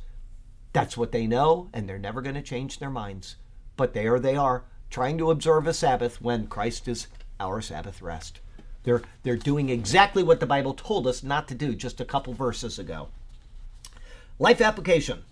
That's 0.72 0.96
what 0.96 1.12
they 1.12 1.26
know, 1.26 1.70
and 1.72 1.88
they're 1.88 1.98
never 1.98 2.20
going 2.20 2.34
to 2.34 2.42
change 2.42 2.78
their 2.78 2.90
minds. 2.90 3.36
But 3.76 3.94
there 3.94 4.18
they 4.18 4.36
are, 4.36 4.64
trying 4.90 5.16
to 5.18 5.30
observe 5.30 5.66
a 5.66 5.72
Sabbath 5.72 6.20
when 6.20 6.48
Christ 6.48 6.88
is 6.88 7.06
our 7.38 7.60
Sabbath 7.60 8.02
rest. 8.02 8.40
They're, 8.82 9.02
they're 9.22 9.36
doing 9.36 9.68
exactly 9.68 10.22
what 10.22 10.40
the 10.40 10.46
Bible 10.46 10.74
told 10.74 11.06
us 11.06 11.22
not 11.22 11.48
to 11.48 11.54
do 11.54 11.74
just 11.74 12.00
a 12.00 12.04
couple 12.04 12.34
verses 12.34 12.78
ago. 12.78 13.08
Life 14.38 14.60
application. 14.60 15.22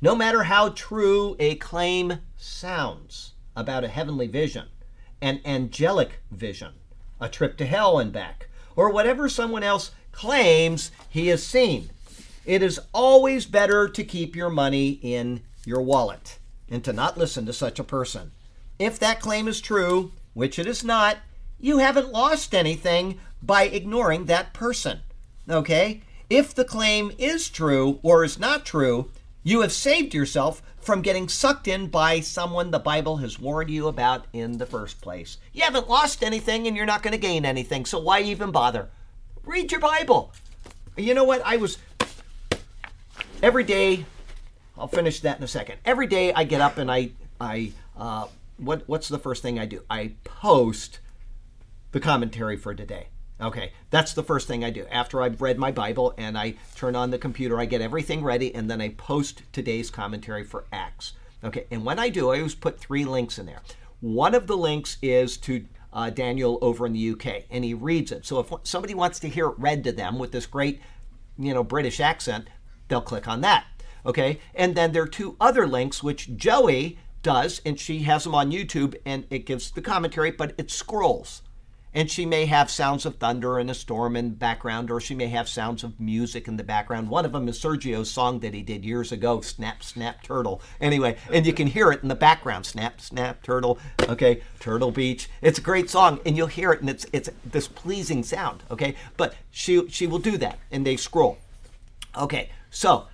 No 0.00 0.14
matter 0.14 0.44
how 0.44 0.70
true 0.70 1.36
a 1.38 1.56
claim 1.56 2.20
sounds 2.36 3.32
about 3.56 3.84
a 3.84 3.88
heavenly 3.88 4.26
vision, 4.26 4.68
an 5.20 5.40
angelic 5.44 6.20
vision, 6.30 6.74
a 7.20 7.28
trip 7.28 7.56
to 7.58 7.66
hell 7.66 7.98
and 7.98 8.12
back, 8.12 8.48
or 8.76 8.90
whatever 8.90 9.28
someone 9.28 9.62
else 9.62 9.90
claims 10.12 10.90
he 11.08 11.28
has 11.28 11.44
seen, 11.44 11.90
it 12.44 12.62
is 12.62 12.80
always 12.92 13.46
better 13.46 13.88
to 13.88 14.04
keep 14.04 14.36
your 14.36 14.50
money 14.50 14.98
in 15.02 15.40
your 15.64 15.80
wallet 15.80 16.38
and 16.68 16.84
to 16.84 16.92
not 16.92 17.16
listen 17.16 17.46
to 17.46 17.52
such 17.52 17.78
a 17.78 17.84
person. 17.84 18.32
If 18.78 18.98
that 18.98 19.20
claim 19.20 19.48
is 19.48 19.60
true, 19.60 20.12
which 20.34 20.58
it 20.58 20.66
is 20.66 20.84
not, 20.84 21.18
you 21.58 21.78
haven't 21.78 22.12
lost 22.12 22.54
anything 22.54 23.18
by 23.42 23.64
ignoring 23.64 24.26
that 24.26 24.52
person. 24.52 25.00
Okay? 25.48 26.02
If 26.28 26.54
the 26.54 26.64
claim 26.64 27.12
is 27.18 27.48
true 27.48 28.00
or 28.02 28.24
is 28.24 28.38
not 28.38 28.66
true, 28.66 29.10
you 29.44 29.60
have 29.60 29.72
saved 29.72 30.14
yourself 30.14 30.62
from 30.80 31.02
getting 31.02 31.28
sucked 31.28 31.68
in 31.68 31.86
by 31.86 32.20
someone 32.20 32.70
the 32.70 32.78
Bible 32.78 33.18
has 33.18 33.38
warned 33.38 33.70
you 33.70 33.86
about 33.86 34.26
in 34.32 34.58
the 34.58 34.66
first 34.66 35.00
place. 35.00 35.36
You 35.52 35.62
haven't 35.62 35.88
lost 35.88 36.24
anything 36.24 36.66
and 36.66 36.76
you're 36.76 36.86
not 36.86 37.02
going 37.02 37.12
to 37.12 37.18
gain 37.18 37.44
anything, 37.44 37.84
so 37.84 38.00
why 38.00 38.20
even 38.20 38.50
bother? 38.50 38.88
Read 39.44 39.70
your 39.70 39.80
Bible. 39.80 40.32
You 40.96 41.12
know 41.12 41.24
what? 41.24 41.42
I 41.44 41.58
was 41.58 41.78
every 43.42 43.64
day. 43.64 44.06
I'll 44.78 44.88
finish 44.88 45.20
that 45.20 45.38
in 45.38 45.44
a 45.44 45.48
second. 45.48 45.78
Every 45.84 46.06
day 46.06 46.32
I 46.32 46.44
get 46.44 46.60
up 46.60 46.78
and 46.78 46.90
I 46.90 47.10
I 47.40 47.72
uh, 47.96 48.26
what 48.56 48.82
what's 48.86 49.08
the 49.08 49.18
first 49.18 49.42
thing 49.42 49.58
I 49.58 49.66
do? 49.66 49.82
I 49.90 50.12
post 50.24 51.00
the 51.92 52.00
commentary 52.00 52.56
for 52.56 52.74
today. 52.74 53.08
Okay, 53.40 53.72
that's 53.90 54.12
the 54.12 54.22
first 54.22 54.46
thing 54.46 54.64
I 54.64 54.70
do. 54.70 54.86
After 54.90 55.20
I've 55.20 55.42
read 55.42 55.58
my 55.58 55.72
Bible 55.72 56.14
and 56.16 56.38
I 56.38 56.54
turn 56.76 56.94
on 56.94 57.10
the 57.10 57.18
computer, 57.18 57.58
I 57.58 57.66
get 57.66 57.80
everything 57.80 58.22
ready 58.22 58.54
and 58.54 58.70
then 58.70 58.80
I 58.80 58.90
post 58.90 59.42
today's 59.52 59.90
commentary 59.90 60.44
for 60.44 60.64
Acts. 60.72 61.14
Okay, 61.42 61.66
and 61.70 61.84
when 61.84 61.98
I 61.98 62.08
do, 62.08 62.30
I 62.30 62.38
always 62.38 62.54
put 62.54 62.78
three 62.78 63.04
links 63.04 63.38
in 63.38 63.46
there. 63.46 63.60
One 64.00 64.34
of 64.34 64.46
the 64.46 64.56
links 64.56 64.98
is 65.02 65.36
to 65.38 65.64
uh, 65.92 66.10
Daniel 66.10 66.58
over 66.62 66.86
in 66.86 66.92
the 66.92 67.10
UK, 67.10 67.44
and 67.50 67.64
he 67.64 67.74
reads 67.74 68.12
it. 68.12 68.24
So 68.24 68.38
if 68.40 68.52
somebody 68.62 68.94
wants 68.94 69.18
to 69.20 69.28
hear 69.28 69.48
it 69.48 69.58
read 69.58 69.84
to 69.84 69.92
them 69.92 70.18
with 70.18 70.32
this 70.32 70.46
great, 70.46 70.80
you 71.38 71.52
know, 71.52 71.64
British 71.64 72.00
accent, 72.00 72.48
they'll 72.88 73.00
click 73.00 73.28
on 73.28 73.40
that. 73.42 73.64
Okay, 74.06 74.40
and 74.54 74.74
then 74.74 74.92
there 74.92 75.02
are 75.02 75.08
two 75.08 75.36
other 75.40 75.66
links 75.66 76.02
which 76.02 76.36
Joey 76.36 76.98
does, 77.22 77.60
and 77.64 77.80
she 77.80 78.00
has 78.00 78.24
them 78.24 78.34
on 78.34 78.52
YouTube, 78.52 78.94
and 79.04 79.26
it 79.30 79.46
gives 79.46 79.70
the 79.70 79.80
commentary, 79.82 80.30
but 80.30 80.54
it 80.58 80.70
scrolls. 80.70 81.42
And 81.94 82.10
she 82.10 82.26
may 82.26 82.46
have 82.46 82.70
sounds 82.70 83.06
of 83.06 83.16
thunder 83.16 83.58
and 83.58 83.70
a 83.70 83.74
storm 83.74 84.16
in 84.16 84.30
the 84.30 84.36
background, 84.36 84.90
or 84.90 85.00
she 85.00 85.14
may 85.14 85.28
have 85.28 85.48
sounds 85.48 85.84
of 85.84 85.98
music 86.00 86.48
in 86.48 86.56
the 86.56 86.64
background. 86.64 87.08
One 87.08 87.24
of 87.24 87.32
them 87.32 87.48
is 87.48 87.58
Sergio's 87.58 88.10
song 88.10 88.40
that 88.40 88.52
he 88.52 88.62
did 88.62 88.84
years 88.84 89.12
ago, 89.12 89.40
Snap, 89.40 89.84
Snap, 89.84 90.22
Turtle. 90.22 90.60
Anyway, 90.80 91.16
and 91.32 91.46
you 91.46 91.52
can 91.52 91.68
hear 91.68 91.92
it 91.92 92.02
in 92.02 92.08
the 92.08 92.14
background, 92.14 92.66
Snap, 92.66 93.00
Snap, 93.00 93.42
Turtle. 93.42 93.78
Okay, 94.02 94.42
Turtle 94.58 94.90
Beach. 94.90 95.28
It's 95.40 95.58
a 95.58 95.62
great 95.62 95.88
song, 95.88 96.18
and 96.26 96.36
you'll 96.36 96.48
hear 96.48 96.72
it, 96.72 96.80
and 96.80 96.90
it's 96.90 97.06
it's 97.12 97.30
this 97.44 97.68
pleasing 97.68 98.24
sound. 98.24 98.64
Okay, 98.70 98.96
but 99.16 99.34
she 99.50 99.88
she 99.88 100.06
will 100.06 100.18
do 100.18 100.36
that, 100.38 100.58
and 100.72 100.84
they 100.84 100.96
scroll. 100.96 101.38
Okay, 102.16 102.50
so 102.70 103.06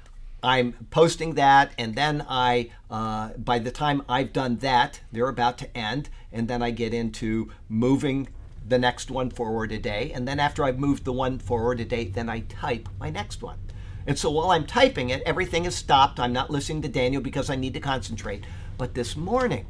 I'm 0.42 0.72
posting 0.90 1.34
that, 1.34 1.72
and 1.76 1.94
then 1.94 2.24
I, 2.28 2.70
uh, 2.90 3.30
by 3.36 3.58
the 3.58 3.70
time 3.70 4.02
I've 4.08 4.32
done 4.32 4.56
that, 4.58 5.00
they're 5.12 5.28
about 5.28 5.58
to 5.58 5.76
end, 5.76 6.08
and 6.32 6.48
then 6.48 6.62
I 6.62 6.70
get 6.70 6.94
into 6.94 7.50
moving 7.68 8.28
the 8.70 8.78
next 8.78 9.10
one 9.10 9.30
forward 9.30 9.72
a 9.72 9.78
day, 9.78 10.12
and 10.14 10.26
then 10.26 10.40
after 10.40 10.64
I've 10.64 10.78
moved 10.78 11.04
the 11.04 11.12
one 11.12 11.38
forward 11.38 11.80
a 11.80 11.84
day, 11.84 12.04
then 12.04 12.28
I 12.28 12.40
type 12.40 12.88
my 12.98 13.10
next 13.10 13.42
one. 13.42 13.58
And 14.06 14.18
so 14.18 14.30
while 14.30 14.50
I'm 14.50 14.66
typing 14.66 15.10
it, 15.10 15.22
everything 15.26 15.66
is 15.66 15.74
stopped. 15.74 16.18
I'm 16.18 16.32
not 16.32 16.50
listening 16.50 16.82
to 16.82 16.88
Daniel 16.88 17.20
because 17.20 17.50
I 17.50 17.56
need 17.56 17.74
to 17.74 17.80
concentrate. 17.80 18.44
But 18.78 18.94
this 18.94 19.14
morning, 19.14 19.66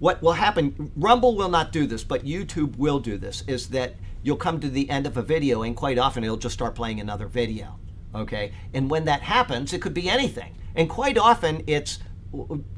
what 0.00 0.20
will 0.20 0.32
happen, 0.32 0.90
Rumble 0.96 1.36
will 1.36 1.48
not 1.48 1.70
do 1.70 1.86
this, 1.86 2.02
but 2.02 2.24
YouTube 2.24 2.76
will 2.76 2.98
do 2.98 3.16
this, 3.16 3.44
is 3.46 3.68
that 3.68 3.94
you'll 4.24 4.36
come 4.36 4.58
to 4.58 4.68
the 4.68 4.90
end 4.90 5.06
of 5.06 5.16
a 5.16 5.22
video, 5.22 5.62
and 5.62 5.76
quite 5.76 5.98
often 5.98 6.24
it'll 6.24 6.36
just 6.36 6.54
start 6.54 6.74
playing 6.74 6.98
another 6.98 7.28
video 7.28 7.78
okay? 8.14 8.52
And 8.72 8.90
when 8.90 9.04
that 9.06 9.22
happens, 9.22 9.72
it 9.72 9.82
could 9.82 9.94
be 9.94 10.08
anything. 10.08 10.56
And 10.74 10.88
quite 10.88 11.18
often 11.18 11.62
it's 11.66 11.98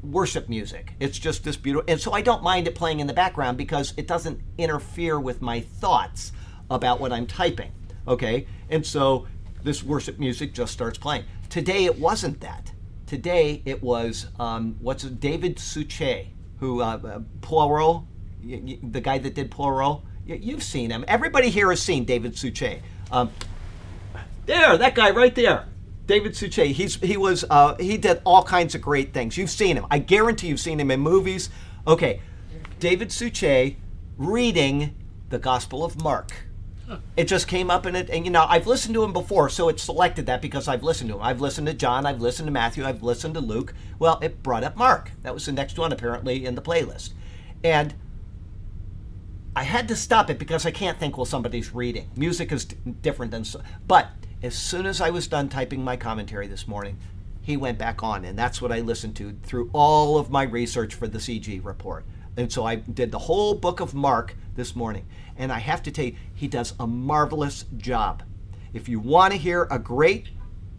worship 0.03 0.49
music. 0.49 0.93
It's 0.99 1.17
just 1.17 1.43
this 1.43 1.57
beautiful. 1.57 1.85
And 1.87 1.99
so 1.99 2.11
I 2.11 2.21
don't 2.21 2.43
mind 2.43 2.67
it 2.67 2.75
playing 2.75 2.99
in 2.99 3.07
the 3.07 3.13
background 3.13 3.57
because 3.57 3.93
it 3.97 4.07
doesn't 4.07 4.39
interfere 4.57 5.19
with 5.19 5.41
my 5.41 5.61
thoughts 5.61 6.31
about 6.69 6.99
what 6.99 7.11
I'm 7.11 7.25
typing, 7.25 7.71
okay? 8.07 8.47
And 8.69 8.85
so 8.85 9.27
this 9.63 9.83
worship 9.83 10.19
music 10.19 10.53
just 10.53 10.73
starts 10.73 10.97
playing. 10.97 11.23
Today 11.49 11.85
it 11.85 11.97
wasn't 11.99 12.41
that. 12.41 12.71
Today 13.05 13.61
it 13.65 13.81
was, 13.81 14.27
um, 14.39 14.75
what's 14.79 15.03
it, 15.03 15.19
David 15.19 15.57
Suchet, 15.57 16.27
who, 16.59 16.81
uh, 16.81 16.99
uh, 17.03 17.19
Poirot, 17.41 18.03
the 18.41 19.01
guy 19.01 19.17
that 19.17 19.33
did 19.33 19.49
Poirot. 19.51 20.01
You've 20.25 20.63
seen 20.63 20.91
him. 20.91 21.05
Everybody 21.07 21.49
here 21.49 21.69
has 21.69 21.81
seen 21.81 22.03
David 22.03 22.37
Suchet. 22.37 22.81
Um, 23.11 23.31
there, 24.45 24.77
that 24.77 24.93
guy 24.93 25.11
right 25.11 25.33
there. 25.33 25.67
David 26.07 26.35
Suchet. 26.35 26.67
He's 26.67 26.95
he 26.95 27.17
was 27.17 27.45
uh, 27.49 27.75
he 27.75 27.97
did 27.97 28.21
all 28.23 28.41
kinds 28.43 28.73
of 28.73 28.81
great 28.81 29.13
things. 29.13 29.37
You've 29.37 29.49
seen 29.49 29.75
him. 29.75 29.85
I 29.91 29.99
guarantee 29.99 30.47
you've 30.47 30.59
seen 30.59 30.79
him 30.79 30.89
in 30.89 31.01
movies. 31.01 31.49
Okay, 31.85 32.21
David 32.79 33.11
Suchet 33.11 33.75
reading 34.17 34.95
the 35.29 35.37
Gospel 35.37 35.83
of 35.83 36.01
Mark. 36.01 36.31
It 37.17 37.25
just 37.25 37.49
came 37.49 37.69
up 37.69 37.85
in 37.85 37.97
it, 37.97 38.09
and 38.09 38.23
you 38.23 38.31
know 38.31 38.45
I've 38.47 38.65
listened 38.65 38.93
to 38.93 39.03
him 39.03 39.11
before, 39.11 39.49
so 39.49 39.67
it 39.67 39.77
selected 39.77 40.25
that 40.27 40.41
because 40.41 40.69
I've 40.69 40.83
listened 40.83 41.09
to 41.09 41.17
him. 41.17 41.21
I've 41.21 41.41
listened 41.41 41.67
to 41.67 41.73
John, 41.73 42.05
I've 42.05 42.21
listened 42.21 42.47
to 42.47 42.51
Matthew, 42.51 42.85
I've 42.85 43.03
listened 43.03 43.33
to 43.33 43.41
Luke. 43.41 43.73
Well, 43.99 44.19
it 44.21 44.41
brought 44.41 44.63
up 44.63 44.77
Mark. 44.77 45.11
That 45.23 45.33
was 45.33 45.45
the 45.45 45.51
next 45.51 45.77
one 45.77 45.91
apparently 45.91 46.45
in 46.45 46.55
the 46.55 46.61
playlist, 46.61 47.11
and 47.61 47.93
I 49.53 49.63
had 49.63 49.89
to 49.89 49.97
stop 49.97 50.29
it 50.29 50.39
because 50.39 50.65
I 50.65 50.71
can't 50.71 50.97
think 50.97 51.17
while 51.17 51.25
somebody's 51.25 51.73
reading. 51.73 52.09
Music 52.15 52.53
is 52.53 52.63
different 52.63 53.31
than, 53.33 53.43
but 53.85 54.07
as 54.41 54.55
soon 54.55 54.85
as 54.85 55.01
I 55.01 55.09
was 55.09 55.27
done 55.27 55.49
typing 55.49 55.83
my 55.83 55.97
commentary 55.97 56.47
this 56.47 56.67
morning, 56.67 56.97
he 57.41 57.57
went 57.57 57.77
back 57.77 58.03
on, 58.03 58.25
and 58.25 58.37
that's 58.37 58.61
what 58.61 58.71
I 58.71 58.81
listened 58.81 59.15
to 59.17 59.35
through 59.43 59.69
all 59.73 60.17
of 60.17 60.29
my 60.29 60.43
research 60.43 60.93
for 60.93 61.07
the 61.07 61.17
CG 61.17 61.63
report. 61.63 62.05
And 62.35 62.51
so 62.51 62.65
I 62.65 62.75
did 62.75 63.11
the 63.11 63.19
whole 63.19 63.55
book 63.55 63.79
of 63.79 63.95
Mark 63.95 64.35
this 64.55 64.75
morning. 64.75 65.07
And 65.37 65.51
I 65.51 65.59
have 65.59 65.81
to 65.83 65.91
tell 65.91 66.05
you, 66.05 66.15
he 66.35 66.47
does 66.47 66.73
a 66.79 66.85
marvelous 66.85 67.65
job. 67.77 68.23
If 68.73 68.87
you 68.87 68.99
want 68.99 69.33
to 69.33 69.39
hear 69.39 69.67
a 69.71 69.79
great 69.79 70.29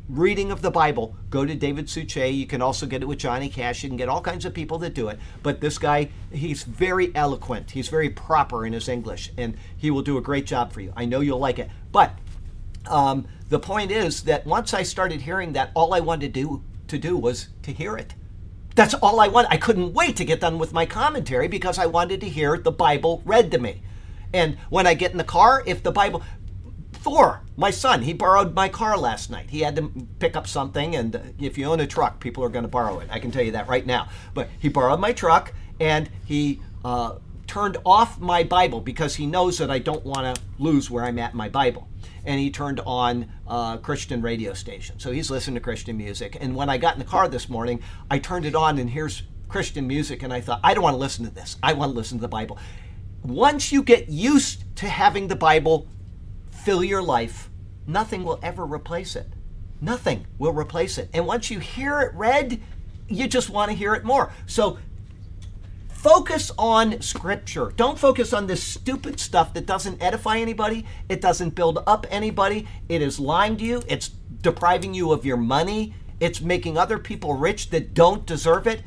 reading 0.09 0.51
of 0.53 0.63
the 0.63 0.71
Bible, 0.71 1.17
go 1.31 1.45
to 1.45 1.55
David 1.55 1.89
Suchet. 1.89 2.31
You 2.31 2.47
can 2.47 2.63
also 2.63 2.87
get 2.87 3.03
it 3.03 3.07
with 3.07 3.19
Johnny 3.19 3.49
Cash. 3.49 3.83
You 3.83 3.89
can 3.89 3.97
get 3.97 4.09
all 4.09 4.21
kinds 4.21 4.45
of 4.45 4.55
people 4.55 4.79
that 4.79 4.95
do 4.95 5.09
it. 5.09 5.19
But 5.43 5.61
this 5.61 5.79
guy, 5.79 6.11
he's 6.33 6.63
very 6.63 7.15
eloquent. 7.15 7.73
He's 7.73 7.89
very 7.89 8.11
proper 8.11 8.65
in 8.65 8.73
his 8.73 8.89
English, 8.89 9.33
and 9.37 9.57
he 9.77 9.91
will 9.91 10.03
do 10.03 10.17
a 10.17 10.23
great 10.23 10.47
job 10.47 10.73
for 10.73 10.81
you. 10.81 10.93
I 10.97 11.07
know 11.07 11.21
you'll 11.21 11.39
like 11.39 11.59
it. 11.59 11.71
But 11.93 12.15
um, 12.87 13.27
the 13.49 13.59
point 13.59 13.91
is 13.91 14.25
that 14.25 14.47
once 14.47 14.75
I 14.75 14.83
started 14.83 15.23
hearing 15.23 15.55
that, 15.55 15.71
all 15.75 15.95
I 15.95 16.01
wanted 16.01 16.35
to 16.35 16.41
do, 16.41 16.63
to 16.89 16.99
do 16.99 17.17
was 17.17 17.49
to 17.63 17.73
hear 17.73 17.97
it. 17.97 18.15
That's 18.75 18.95
all 18.95 19.21
I 19.21 19.29
wanted. 19.29 19.53
I 19.53 19.57
couldn't 19.57 19.95
wait 19.95 20.17
to 20.17 20.25
get 20.25 20.41
done 20.41 20.59
with 20.59 20.73
my 20.73 20.87
commentary 20.87 21.49
because 21.49 21.79
I 21.79 21.87
wanted 21.87 22.21
to 22.21 22.29
hear 22.29 22.59
the 22.59 22.71
Bible 22.71 23.23
read 23.25 23.51
to 23.53 23.59
me. 23.59 23.83
And 24.33 24.59
when 24.69 24.87
I 24.87 24.95
get 24.95 25.13
in 25.13 25.19
the 25.19 25.25
car, 25.25 25.63
if 25.67 25.83
the 25.83 25.91
Bible, 25.91 26.23
Thor, 26.93 27.43
my 27.57 27.71
son, 27.71 28.03
he 28.03 28.13
borrowed 28.13 28.55
my 28.55 28.69
car 28.69 28.99
last 28.99 29.31
night. 29.31 29.49
He 29.51 29.61
had 29.61 29.75
to 29.77 29.91
pick 30.19 30.37
up 30.37 30.47
something, 30.47 30.95
and 30.95 31.35
if 31.41 31.57
you 31.57 31.65
own 31.65 31.81
a 31.81 31.87
truck, 31.87 32.21
people 32.21 32.45
are 32.45 32.51
going 32.51 32.65
to 32.65 32.69
borrow 32.69 33.01
it. 33.01 33.09
I 33.11 33.19
can 33.19 33.31
tell 33.31 33.43
you 33.43 33.53
that 33.53 33.67
right 33.67 33.87
now. 33.87 34.11
But 34.35 34.49
he 34.59 34.69
borrowed 34.69 35.01
my 35.01 35.13
truck, 35.13 35.55
and 35.81 36.11
he 36.27 36.61
uh, 36.85 37.17
turned 37.47 37.79
off 37.87 38.21
my 38.21 38.43
Bible 38.45 38.81
because 38.81 39.17
he 39.17 39.27
knows 39.27 39.57
that 39.59 39.71
I 39.71 39.79
don't 39.79 40.05
want 40.05 40.37
to 40.37 40.43
lose 40.59 40.91
where 40.91 41.05
I'm 41.05 41.19
at 41.19 41.33
in 41.33 41.39
my 41.39 41.49
Bible 41.49 41.89
and 42.25 42.41
he 42.41 42.51
turned 42.51 42.81
on 42.81 43.31
uh, 43.47 43.77
Christian 43.79 44.23
radio 44.23 44.53
station. 44.53 44.99
So 44.99 45.11
he's 45.11 45.31
listening 45.31 45.55
to 45.55 45.61
Christian 45.61 45.97
music. 45.97 46.37
And 46.41 46.55
when 46.55 46.69
I 46.69 46.79
got 46.79 46.95
in 46.95 46.99
the 46.99 47.05
car 47.05 47.29
this 47.29 47.49
morning, 47.49 47.83
I 48.11 48.19
turned 48.19 48.45
it 48.45 48.55
on, 48.55 48.79
and 48.79 48.91
here's 48.91 49.23
Christian 49.49 49.87
music, 49.87 50.23
and 50.23 50.33
I 50.33 50.41
thought, 50.41 50.61
I 50.63 50.75
don't 50.75 50.85
want 50.85 50.95
to 50.95 50.99
listen 50.99 51.25
to 51.25 51.31
this. 51.31 51.57
I 51.63 51.73
want 51.73 51.93
to 51.93 51.97
listen 51.97 52.19
to 52.19 52.23
the 52.23 52.29
Bible. 52.29 52.59
Once 53.23 53.73
you 53.73 53.83
get 53.83 54.09
used 54.09 54.65
to 54.77 54.89
having 54.89 55.29
the 55.29 55.37
Bible 55.37 55.89
fill 56.51 56.85
your 56.85 57.03
life, 57.03 57.51
nothing 57.87 58.25
will 58.25 58.39
ever 58.43 58.65
replace 58.65 59.17
it. 59.17 59.29
Nothing 59.81 60.27
will 60.39 60.53
replace 60.53 60.99
it. 60.99 61.09
And 61.15 61.27
once 61.27 61.51
you 61.51 61.61
hear 61.61 62.01
it 62.01 62.15
read, 62.15 62.61
you 63.09 63.27
just 63.27 63.49
want 63.49 63.71
to 63.71 63.77
hear 63.77 63.95
it 63.95 64.05
more. 64.05 64.33
So 64.47 64.79
Focus 65.99 66.53
on 66.57 67.03
scripture. 67.03 67.73
Don't 67.75 67.99
focus 67.99 68.33
on 68.33 68.47
this 68.47 68.63
stupid 68.63 69.19
stuff 69.19 69.53
that 69.55 69.67
doesn't 69.67 70.01
edify 70.01 70.39
anybody. 70.39 70.87
It 71.09 71.21
doesn't 71.21 71.57
build 71.57 71.83
up 71.89 72.07
anybody. 72.09 72.69
It 72.89 73.03
is 73.03 73.19
lying 73.19 73.57
to 73.57 73.65
you. 73.65 73.83
It's 73.89 74.11
depriving 74.41 74.95
you 74.95 75.11
of 75.11 75.27
your 75.27 75.37
money. 75.37 75.95
It's 76.21 76.41
making 76.41 76.79
other 76.79 77.01
people 77.01 77.35
rich 77.35 77.71
that 77.71 77.95
don't 77.95 78.25
deserve 78.25 78.69
it. 78.69 78.85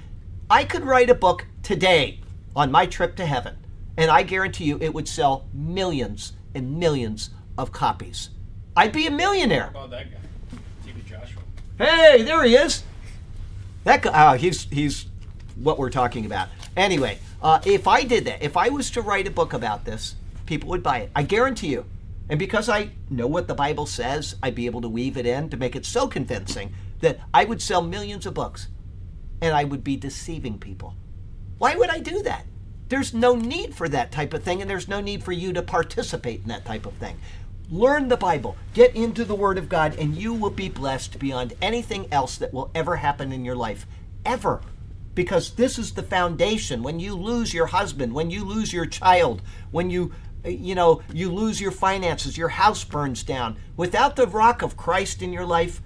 I 0.49 0.63
could 0.63 0.85
write 0.85 1.09
a 1.09 1.13
book 1.13 1.45
today 1.63 2.21
on 2.55 2.71
my 2.71 2.85
trip 2.85 3.17
to 3.17 3.25
heaven, 3.25 3.57
and 3.97 4.09
I 4.09 4.23
guarantee 4.23 4.63
you 4.63 4.77
it 4.79 4.93
would 4.93 5.09
sell 5.09 5.49
millions 5.53 6.31
and 6.55 6.79
millions 6.79 7.31
of 7.57 7.73
copies. 7.73 8.29
I'd 8.77 8.93
be 8.93 9.07
a 9.07 9.11
millionaire. 9.11 9.71
How 9.73 9.83
about 9.83 9.89
that 9.89 10.11
guy? 10.11 10.59
TB 10.87 11.05
Joshua. 11.05 11.41
Hey, 11.77 12.23
there 12.23 12.41
he 12.45 12.55
is. 12.55 12.83
That 13.83 14.01
guy, 14.01 14.11
uh, 14.11 14.37
he's 14.37 14.63
he's 14.63 15.07
what 15.55 15.77
we're 15.77 15.89
talking 15.89 16.25
about. 16.25 16.47
Anyway, 16.77 17.19
uh, 17.41 17.59
if 17.65 17.87
I 17.87 18.03
did 18.03 18.25
that, 18.25 18.41
if 18.41 18.55
I 18.55 18.69
was 18.69 18.89
to 18.91 19.01
write 19.01 19.27
a 19.27 19.31
book 19.31 19.53
about 19.53 19.85
this, 19.85 20.15
people 20.45 20.69
would 20.69 20.83
buy 20.83 20.99
it. 20.99 21.11
I 21.15 21.23
guarantee 21.23 21.67
you. 21.67 21.85
And 22.29 22.39
because 22.39 22.69
I 22.69 22.91
know 23.09 23.27
what 23.27 23.47
the 23.47 23.53
Bible 23.53 23.85
says, 23.85 24.35
I'd 24.41 24.55
be 24.55 24.65
able 24.65 24.81
to 24.81 24.87
weave 24.87 25.17
it 25.17 25.25
in 25.25 25.49
to 25.49 25.57
make 25.57 25.75
it 25.75 25.85
so 25.85 26.07
convincing 26.07 26.73
that 27.01 27.19
I 27.33 27.43
would 27.43 27.61
sell 27.61 27.81
millions 27.81 28.25
of 28.25 28.33
books 28.33 28.67
and 29.41 29.53
I 29.53 29.63
would 29.65 29.83
be 29.83 29.97
deceiving 29.97 30.57
people. 30.59 30.95
Why 31.57 31.75
would 31.75 31.89
I 31.89 31.99
do 31.99 32.21
that? 32.23 32.45
There's 32.87 33.13
no 33.13 33.35
need 33.35 33.73
for 33.73 33.87
that 33.89 34.11
type 34.11 34.33
of 34.33 34.43
thing, 34.43 34.61
and 34.61 34.69
there's 34.69 34.87
no 34.87 34.99
need 34.99 35.23
for 35.23 35.31
you 35.31 35.53
to 35.53 35.61
participate 35.61 36.41
in 36.41 36.49
that 36.49 36.65
type 36.65 36.85
of 36.85 36.93
thing. 36.93 37.17
Learn 37.69 38.09
the 38.09 38.17
Bible, 38.17 38.57
get 38.73 38.95
into 38.95 39.23
the 39.23 39.35
Word 39.35 39.57
of 39.57 39.69
God, 39.69 39.95
and 39.97 40.15
you 40.15 40.33
will 40.33 40.49
be 40.49 40.67
blessed 40.67 41.17
beyond 41.17 41.53
anything 41.61 42.07
else 42.11 42.37
that 42.37 42.53
will 42.53 42.69
ever 42.75 42.97
happen 42.97 43.31
in 43.31 43.45
your 43.45 43.55
life. 43.55 43.87
Ever 44.25 44.61
because 45.15 45.55
this 45.55 45.77
is 45.77 45.93
the 45.93 46.03
foundation. 46.03 46.83
When 46.83 46.99
you 46.99 47.15
lose 47.15 47.53
your 47.53 47.67
husband, 47.67 48.13
when 48.13 48.31
you 48.31 48.43
lose 48.43 48.73
your 48.73 48.85
child, 48.85 49.41
when 49.71 49.89
you 49.89 50.13
you 50.43 50.73
know, 50.73 51.03
you 51.13 51.31
lose 51.31 51.61
your 51.61 51.71
finances, 51.71 52.37
your 52.37 52.49
house 52.49 52.83
burns 52.83 53.23
down. 53.23 53.57
Without 53.77 54.15
the 54.15 54.25
rock 54.25 54.61
of 54.61 54.75
Christ 54.75 55.21
in 55.21 55.31
your 55.31 55.45
life, 55.45 55.81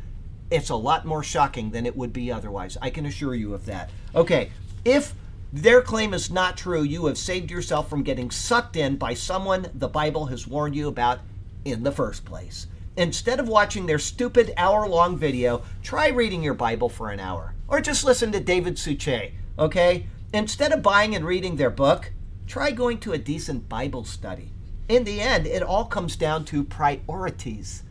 it's 0.49 0.69
a 0.69 0.75
lot 0.75 1.05
more 1.05 1.23
shocking 1.23 1.71
than 1.71 1.85
it 1.85 1.97
would 1.97 2.13
be 2.13 2.31
otherwise. 2.31 2.77
I 2.81 2.89
can 2.89 3.05
assure 3.05 3.35
you 3.35 3.53
of 3.53 3.65
that. 3.65 3.89
Okay, 4.13 4.51
if 4.85 5.13
their 5.51 5.81
claim 5.81 6.13
is 6.13 6.31
not 6.31 6.57
true, 6.57 6.83
you 6.83 7.05
have 7.07 7.17
saved 7.17 7.51
yourself 7.51 7.89
from 7.89 8.03
getting 8.03 8.31
sucked 8.31 8.75
in 8.75 8.95
by 8.95 9.13
someone 9.13 9.67
the 9.73 9.87
Bible 9.87 10.27
has 10.27 10.47
warned 10.47 10.75
you 10.75 10.87
about 10.87 11.19
in 11.65 11.83
the 11.83 11.91
first 11.91 12.23
place. 12.25 12.67
Instead 12.97 13.39
of 13.39 13.49
watching 13.49 13.85
their 13.85 13.99
stupid 13.99 14.53
hour 14.55 14.87
long 14.87 15.17
video, 15.17 15.63
try 15.83 16.07
reading 16.09 16.43
your 16.43 16.53
Bible 16.53 16.87
for 16.87 17.09
an 17.09 17.19
hour. 17.19 17.54
Or 17.67 17.81
just 17.81 18.05
listen 18.05 18.31
to 18.31 18.39
David 18.39 18.77
Suchet, 18.77 19.33
okay? 19.57 20.07
Instead 20.33 20.71
of 20.71 20.83
buying 20.83 21.15
and 21.15 21.25
reading 21.25 21.55
their 21.55 21.69
book, 21.69 22.11
try 22.47 22.71
going 22.71 22.99
to 22.99 23.13
a 23.13 23.17
decent 23.17 23.67
Bible 23.67 24.03
study. 24.03 24.51
In 24.87 25.03
the 25.03 25.19
end, 25.19 25.47
it 25.47 25.63
all 25.63 25.85
comes 25.85 26.15
down 26.15 26.45
to 26.45 26.63
priorities. 26.63 27.83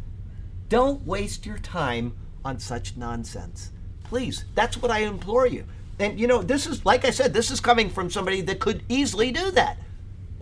Don't 0.69 1.05
waste 1.07 1.45
your 1.45 1.59
time 1.59 2.15
on 2.45 2.59
such 2.61 2.97
nonsense. 2.97 3.73
Please, 4.05 4.45
that's 4.55 4.77
what 4.77 4.91
I 4.91 5.01
implore 5.01 5.47
you. 5.47 5.65
And 5.99 6.19
you 6.21 6.27
know, 6.27 6.43
this 6.43 6.67
is, 6.67 6.85
like 6.85 7.05
I 7.05 7.11
said, 7.11 7.33
this 7.33 7.51
is 7.51 7.61
coming 7.61 7.91
from 7.91 8.11
somebody 8.11 8.41
that 8.43 8.61
could 8.61 8.83
easily 8.89 9.33
do 9.33 9.51
that. 9.53 9.79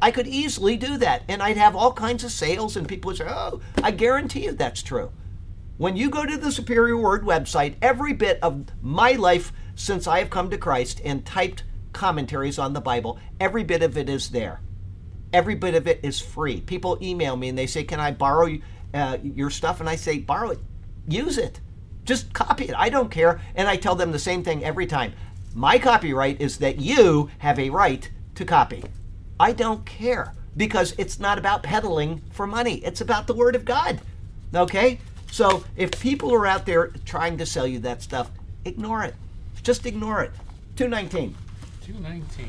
I 0.01 0.11
could 0.11 0.27
easily 0.27 0.77
do 0.77 0.97
that. 0.99 1.23
And 1.29 1.43
I'd 1.43 1.57
have 1.57 1.77
all 1.77 1.93
kinds 1.93 2.25
of 2.25 2.33
sales, 2.33 2.77
and 2.77 2.89
people 2.89 3.11
would 3.11 3.19
say, 3.19 3.27
oh, 3.29 3.61
I 3.83 3.93
guarantee 3.93 4.45
you 4.45 4.53
that's 4.53 4.83
true. 4.83 5.13
When 5.83 5.97
you 5.97 6.11
go 6.11 6.25
to 6.25 6.37
the 6.37 6.53
Superior 6.53 6.97
Word 6.97 7.25
website, 7.25 7.75
every 7.83 8.13
bit 8.13 8.39
of 8.41 8.67
my 8.83 9.15
life 9.15 9.53
since 9.75 10.07
I 10.07 10.21
have 10.21 10.31
come 10.31 10.49
to 10.51 10.57
Christ 10.57 11.01
and 11.05 11.27
typed 11.27 11.65
commentaries 11.93 12.57
on 12.57 12.73
the 12.73 12.81
Bible, 12.81 13.19
every 13.41 13.65
bit 13.65 13.83
of 13.83 13.99
it 13.99 14.09
is 14.09 14.31
there. 14.31 14.61
Every 15.33 15.57
bit 15.57 15.75
of 15.75 15.89
it 15.89 15.99
is 16.05 16.21
free. 16.21 16.61
People 16.61 16.99
email 17.03 17.35
me 17.35 17.49
and 17.49 17.59
they 17.59 17.67
say, 17.67 17.83
Can 17.83 17.99
I 17.99 18.13
borrow 18.13 18.59
uh, 18.95 19.19
your 19.25 19.51
stuff? 19.51 19.81
And 19.81 19.89
I 19.89 19.97
say, 19.97 20.21
Borrow 20.21 20.51
it. 20.51 20.61
Use 21.09 21.37
it. 21.37 21.59
Just 22.05 22.33
copy 22.33 22.67
it. 22.67 22.77
I 22.77 22.89
don't 22.89 23.11
care. 23.11 23.41
And 23.57 23.67
I 23.67 23.75
tell 23.75 23.97
them 23.97 24.13
the 24.13 24.21
same 24.21 24.45
thing 24.45 24.63
every 24.63 24.87
time. 24.87 25.15
My 25.53 25.81
copyright 25.81 26.41
is 26.41 26.59
that 26.59 26.79
you 26.79 27.29
have 27.39 27.59
a 27.59 27.71
right 27.71 28.09
to 28.37 28.45
copy. 28.45 28.85
I 29.41 29.51
don't 29.51 29.85
care 29.85 30.33
because 30.57 30.95
it's 30.97 31.19
not 31.19 31.39
about 31.39 31.65
peddling 31.65 32.23
for 32.31 32.47
money, 32.47 32.77
it's 32.85 33.01
about 33.01 33.27
the 33.27 33.35
Word 33.35 33.57
of 33.57 33.65
God. 33.65 34.01
Okay? 34.55 35.01
So 35.33 35.65
if 35.77 35.99
people 35.99 36.31
are 36.35 36.47
out 36.47 36.67
there 36.67 36.89
trying 37.07 37.39
to 37.39 37.47
sell 37.47 37.67
you 37.67 37.79
that 37.79 38.03
stuff, 38.03 38.31
ignore 38.67 39.03
it. 39.03 39.15
Just 39.63 39.87
ignore 39.87 40.23
it. 40.23 40.31
219. 40.77 41.35
219. 41.87 42.49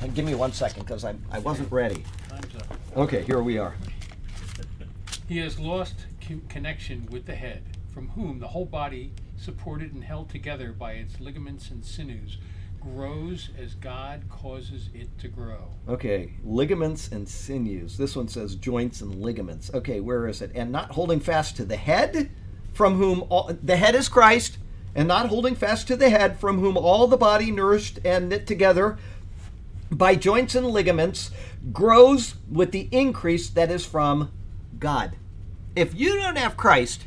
And 0.00 0.10
uh, 0.10 0.14
give 0.14 0.24
me 0.24 0.34
one 0.34 0.52
second 0.52 0.82
because 0.82 1.04
I, 1.04 1.14
I 1.30 1.38
wasn't 1.38 1.70
ready. 1.70 2.02
Time's 2.28 2.56
up. 2.56 2.76
Okay, 2.96 3.22
here 3.22 3.40
we 3.40 3.56
are. 3.56 3.76
He 5.28 5.38
has 5.38 5.60
lost 5.60 6.06
connection 6.48 7.06
with 7.08 7.24
the 7.24 7.36
head, 7.36 7.62
from 7.94 8.08
whom 8.08 8.40
the 8.40 8.48
whole 8.48 8.66
body, 8.66 9.12
supported 9.36 9.92
and 9.92 10.02
held 10.02 10.28
together 10.28 10.72
by 10.72 10.94
its 10.94 11.20
ligaments 11.20 11.70
and 11.70 11.84
sinews, 11.84 12.38
grows 12.80 13.50
as 13.60 13.74
God 13.74 14.22
causes 14.28 14.88
it 14.94 15.08
to 15.18 15.28
grow. 15.28 15.68
Okay, 15.88 16.32
ligaments 16.44 17.08
and 17.12 17.28
sinews. 17.28 17.96
This 17.96 18.16
one 18.16 18.28
says 18.28 18.54
joints 18.54 19.00
and 19.00 19.22
ligaments. 19.22 19.70
Okay, 19.74 20.00
where 20.00 20.26
is 20.26 20.42
it? 20.42 20.50
And 20.54 20.72
not 20.72 20.92
holding 20.92 21.20
fast 21.20 21.56
to 21.56 21.64
the 21.64 21.76
head, 21.76 22.30
from 22.72 22.96
whom 22.96 23.24
all, 23.28 23.50
the 23.62 23.76
head 23.76 23.94
is 23.94 24.08
Christ, 24.08 24.58
and 24.94 25.08
not 25.08 25.26
holding 25.26 25.54
fast 25.54 25.86
to 25.88 25.96
the 25.96 26.10
head, 26.10 26.38
from 26.38 26.58
whom 26.58 26.76
all 26.76 27.06
the 27.06 27.16
body 27.16 27.50
nourished 27.50 27.98
and 28.04 28.28
knit 28.28 28.46
together 28.46 28.98
by 29.90 30.14
joints 30.14 30.54
and 30.54 30.66
ligaments 30.66 31.30
grows 31.72 32.34
with 32.50 32.72
the 32.72 32.88
increase 32.90 33.48
that 33.50 33.70
is 33.70 33.84
from 33.84 34.30
God. 34.78 35.16
If 35.74 35.94
you 35.94 36.16
don't 36.16 36.38
have 36.38 36.56
Christ, 36.56 37.04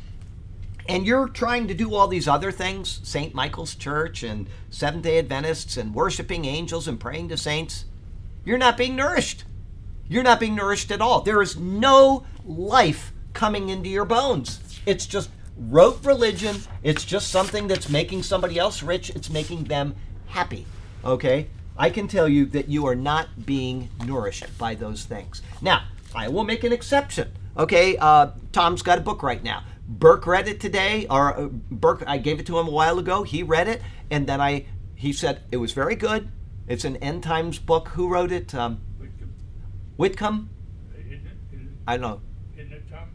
and 0.88 1.06
you're 1.06 1.28
trying 1.28 1.68
to 1.68 1.74
do 1.74 1.94
all 1.94 2.08
these 2.08 2.28
other 2.28 2.50
things, 2.50 3.00
St. 3.02 3.34
Michael's 3.34 3.74
Church 3.74 4.22
and 4.22 4.48
Seventh 4.70 5.04
day 5.04 5.18
Adventists 5.18 5.76
and 5.76 5.94
worshiping 5.94 6.44
angels 6.44 6.88
and 6.88 6.98
praying 6.98 7.28
to 7.28 7.36
saints, 7.36 7.84
you're 8.44 8.58
not 8.58 8.76
being 8.76 8.96
nourished. 8.96 9.44
You're 10.08 10.22
not 10.22 10.40
being 10.40 10.54
nourished 10.54 10.90
at 10.90 11.00
all. 11.00 11.20
There 11.20 11.40
is 11.40 11.56
no 11.56 12.26
life 12.44 13.12
coming 13.32 13.68
into 13.68 13.88
your 13.88 14.04
bones. 14.04 14.60
It's 14.84 15.06
just 15.06 15.30
rote 15.56 16.04
religion. 16.04 16.56
It's 16.82 17.04
just 17.04 17.30
something 17.30 17.68
that's 17.68 17.88
making 17.88 18.24
somebody 18.24 18.58
else 18.58 18.82
rich. 18.82 19.10
It's 19.10 19.30
making 19.30 19.64
them 19.64 19.94
happy. 20.26 20.66
Okay? 21.04 21.48
I 21.76 21.90
can 21.90 22.08
tell 22.08 22.28
you 22.28 22.46
that 22.46 22.68
you 22.68 22.86
are 22.86 22.94
not 22.94 23.46
being 23.46 23.88
nourished 24.04 24.58
by 24.58 24.74
those 24.74 25.04
things. 25.04 25.40
Now, 25.60 25.84
I 26.14 26.28
will 26.28 26.44
make 26.44 26.64
an 26.64 26.72
exception. 26.72 27.32
Okay? 27.56 27.96
Uh, 27.96 28.32
Tom's 28.52 28.82
got 28.82 28.98
a 28.98 29.02
book 29.02 29.22
right 29.22 29.42
now. 29.42 29.62
Burke 29.88 30.26
read 30.26 30.48
it 30.48 30.60
today, 30.60 31.06
or 31.10 31.36
uh, 31.38 31.48
Burke, 31.48 32.04
I 32.06 32.18
gave 32.18 32.40
it 32.40 32.46
to 32.46 32.58
him 32.58 32.68
a 32.68 32.70
while 32.70 32.98
ago. 32.98 33.22
He 33.24 33.42
read 33.42 33.68
it, 33.68 33.82
and 34.10 34.26
then 34.26 34.40
I, 34.40 34.66
he 34.94 35.12
said 35.12 35.42
it 35.50 35.56
was 35.58 35.72
very 35.72 35.96
good. 35.96 36.28
It's 36.68 36.84
an 36.84 36.96
end 36.98 37.22
times 37.22 37.58
book. 37.58 37.88
Who 37.88 38.08
wrote 38.08 38.32
it? 38.32 38.54
Um, 38.54 38.80
Whitcomb? 39.96 40.48
Isn't 40.96 41.12
it, 41.26 41.28
I 41.86 41.96
don't 41.96 42.02
know. 42.02 42.20
isn't 42.56 42.72
it 42.72 42.84
Tom? 42.90 43.08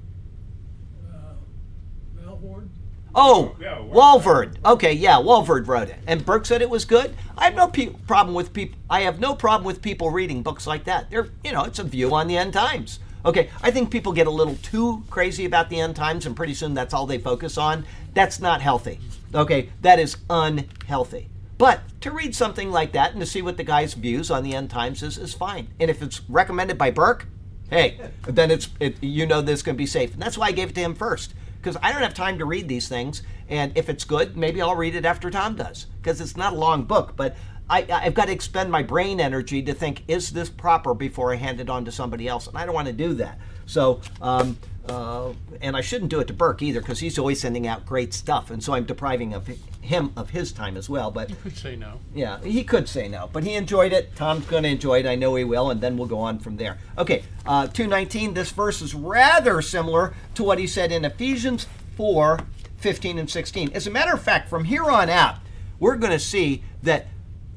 Melbourne. 2.16 2.70
Oh, 3.16 3.56
Yeah, 3.60 3.80
Walford. 3.82 4.60
Okay, 4.64 4.94
yeah, 4.94 5.18
Walford 5.18 5.68
wrote 5.68 5.90
it, 5.90 5.98
and 6.06 6.24
Burke 6.24 6.46
said 6.46 6.62
it 6.62 6.70
was 6.70 6.86
good. 6.86 7.16
I 7.38 7.46
have 7.46 7.56
no 7.56 7.68
pe- 7.68 7.94
problem 8.06 8.36
with 8.36 8.54
people. 8.54 8.78
I 8.90 9.02
have 9.02 9.20
no 9.20 9.34
problem 9.34 9.66
with 9.66 9.82
people 9.82 10.12
reading 10.12 10.44
books 10.44 10.68
like 10.68 10.84
that. 10.84 11.10
They're, 11.10 11.30
you 11.44 11.52
know, 11.54 11.64
it's 11.64 11.80
a 11.80 11.84
view 11.84 12.14
on 12.14 12.28
the 12.28 12.38
end 12.38 12.54
times. 12.54 13.00
Okay, 13.26 13.50
I 13.62 13.72
think 13.72 13.92
people 13.92 14.14
get 14.14 14.28
a 14.28 14.32
little 14.32 14.56
too 14.56 15.04
crazy 15.10 15.46
about 15.46 15.70
the 15.70 15.80
end 15.80 15.96
times, 15.96 16.26
and 16.26 16.36
pretty 16.36 16.54
soon 16.54 16.74
that's 16.74 16.94
all 16.94 17.06
they 17.06 17.18
focus 17.18 17.58
on. 17.58 17.86
That's 18.14 18.40
not 18.40 18.62
healthy. 18.62 19.00
Okay, 19.34 19.70
that 19.82 20.00
is 20.00 20.18
unhealthy. 20.30 21.30
But 21.58 21.82
to 22.02 22.12
read 22.12 22.36
something 22.36 22.72
like 22.72 22.92
that 22.92 23.12
and 23.12 23.20
to 23.20 23.26
see 23.26 23.42
what 23.42 23.58
the 23.58 23.64
guy's 23.64 23.96
views 23.96 24.30
on 24.30 24.44
the 24.44 24.54
end 24.54 24.70
times 24.70 25.02
is 25.02 25.18
is 25.18 25.34
fine. 25.34 25.70
And 25.80 25.90
if 25.90 26.02
it's 26.02 26.22
recommended 26.30 26.78
by 26.78 26.92
Burke, 26.92 27.28
hey, 27.70 28.00
then 28.24 28.52
it's 28.52 28.70
it, 28.80 29.02
you 29.02 29.26
know 29.26 29.42
this 29.42 29.64
going 29.64 29.76
to 29.76 29.78
be 29.78 29.88
safe. 29.88 30.14
And 30.14 30.22
that's 30.22 30.38
why 30.38 30.48
I 30.48 30.52
gave 30.52 30.70
it 30.70 30.76
to 30.76 30.82
him 30.82 30.94
first 30.94 31.34
because 31.58 31.78
I 31.82 31.92
don't 31.92 32.04
have 32.04 32.14
time 32.14 32.38
to 32.38 32.46
read 32.46 32.68
these 32.68 32.88
things. 32.88 33.24
And 33.50 33.76
if 33.76 33.90
it's 33.90 34.04
good, 34.04 34.38
maybe 34.38 34.62
I'll 34.62 34.76
read 34.76 34.96
it 34.96 35.06
after 35.06 35.32
Tom 35.32 35.56
does 35.56 35.88
because 36.02 36.22
it's 36.22 36.38
not 36.38 36.54
a 36.54 36.58
long 36.58 36.84
book. 36.84 37.16
But 37.16 37.36
I, 37.70 37.86
I've 37.92 38.14
got 38.14 38.26
to 38.26 38.32
expend 38.32 38.72
my 38.72 38.82
brain 38.84 39.20
energy 39.20 39.62
to 39.64 39.74
think, 39.74 40.04
is 40.08 40.32
this 40.32 40.50
proper 40.50 40.94
before 40.94 41.34
I 41.34 41.36
hand 41.36 41.60
it 41.60 41.70
on 41.70 41.86
to 41.86 41.92
somebody 41.92 42.28
else? 42.28 42.48
And 42.48 42.58
I 42.58 42.66
don't 42.66 42.76
want 42.76 42.88
to 42.88 42.94
do 42.94 43.14
that. 43.16 43.40
So, 43.66 44.00
um, 44.22 44.58
uh, 44.88 45.34
and 45.60 45.76
I 45.76 45.82
shouldn't 45.82 46.10
do 46.10 46.22
it 46.22 46.28
to 46.28 46.34
Burke 46.34 46.62
either 46.62 46.80
because 46.80 47.00
he's 47.02 47.20
always 47.20 47.42
sending 47.42 47.68
out 47.68 47.86
great 47.86 48.14
stuff. 48.14 48.52
And 48.52 48.64
so 48.64 48.74
I'm 48.74 48.86
depriving 48.86 49.34
of 49.34 49.50
him 49.82 50.14
of 50.16 50.30
his 50.30 50.54
time 50.54 50.78
as 50.78 50.90
well. 50.90 51.12
But 51.12 51.30
You 51.30 51.36
could 51.44 51.58
say 51.58 51.76
no. 51.76 52.00
yeah, 52.16 52.42
he 52.42 52.64
could 52.64 52.88
say 52.88 53.10
no, 53.10 53.30
but 53.34 53.44
he 53.44 53.56
enjoyed 53.56 53.92
it. 53.92 54.16
Tom's 54.16 54.46
going 54.46 54.64
to 54.64 54.70
enjoy 54.70 55.00
it. 55.00 55.06
I 55.06 55.16
know 55.16 55.36
he 55.36 55.44
will, 55.44 55.70
and 55.70 55.82
then 55.82 55.98
we'll 55.98 56.08
go 56.08 56.20
on 56.20 56.40
from 56.40 56.56
there. 56.56 56.78
Okay, 56.98 57.24
uh, 57.46 57.68
219. 57.68 58.34
This 58.34 58.52
verse 58.52 58.82
is 58.82 58.96
rather 58.96 59.62
similar 59.62 60.14
to 60.36 60.44
what 60.44 60.58
he 60.60 60.68
said 60.68 60.94
in 60.94 61.04
Ephesians 61.04 61.68
4 61.98 62.40
15 62.78 63.18
and 63.20 63.30
16. 63.30 63.72
As 63.74 63.88
a 63.88 63.92
matter 63.92 64.14
of 64.14 64.22
fact, 64.22 64.48
from 64.50 64.64
here 64.66 64.86
on 64.86 65.10
out, 65.10 65.38
we're 65.80 65.96
going 65.98 66.14
to 66.14 66.20
see 66.20 66.64
that 66.84 67.08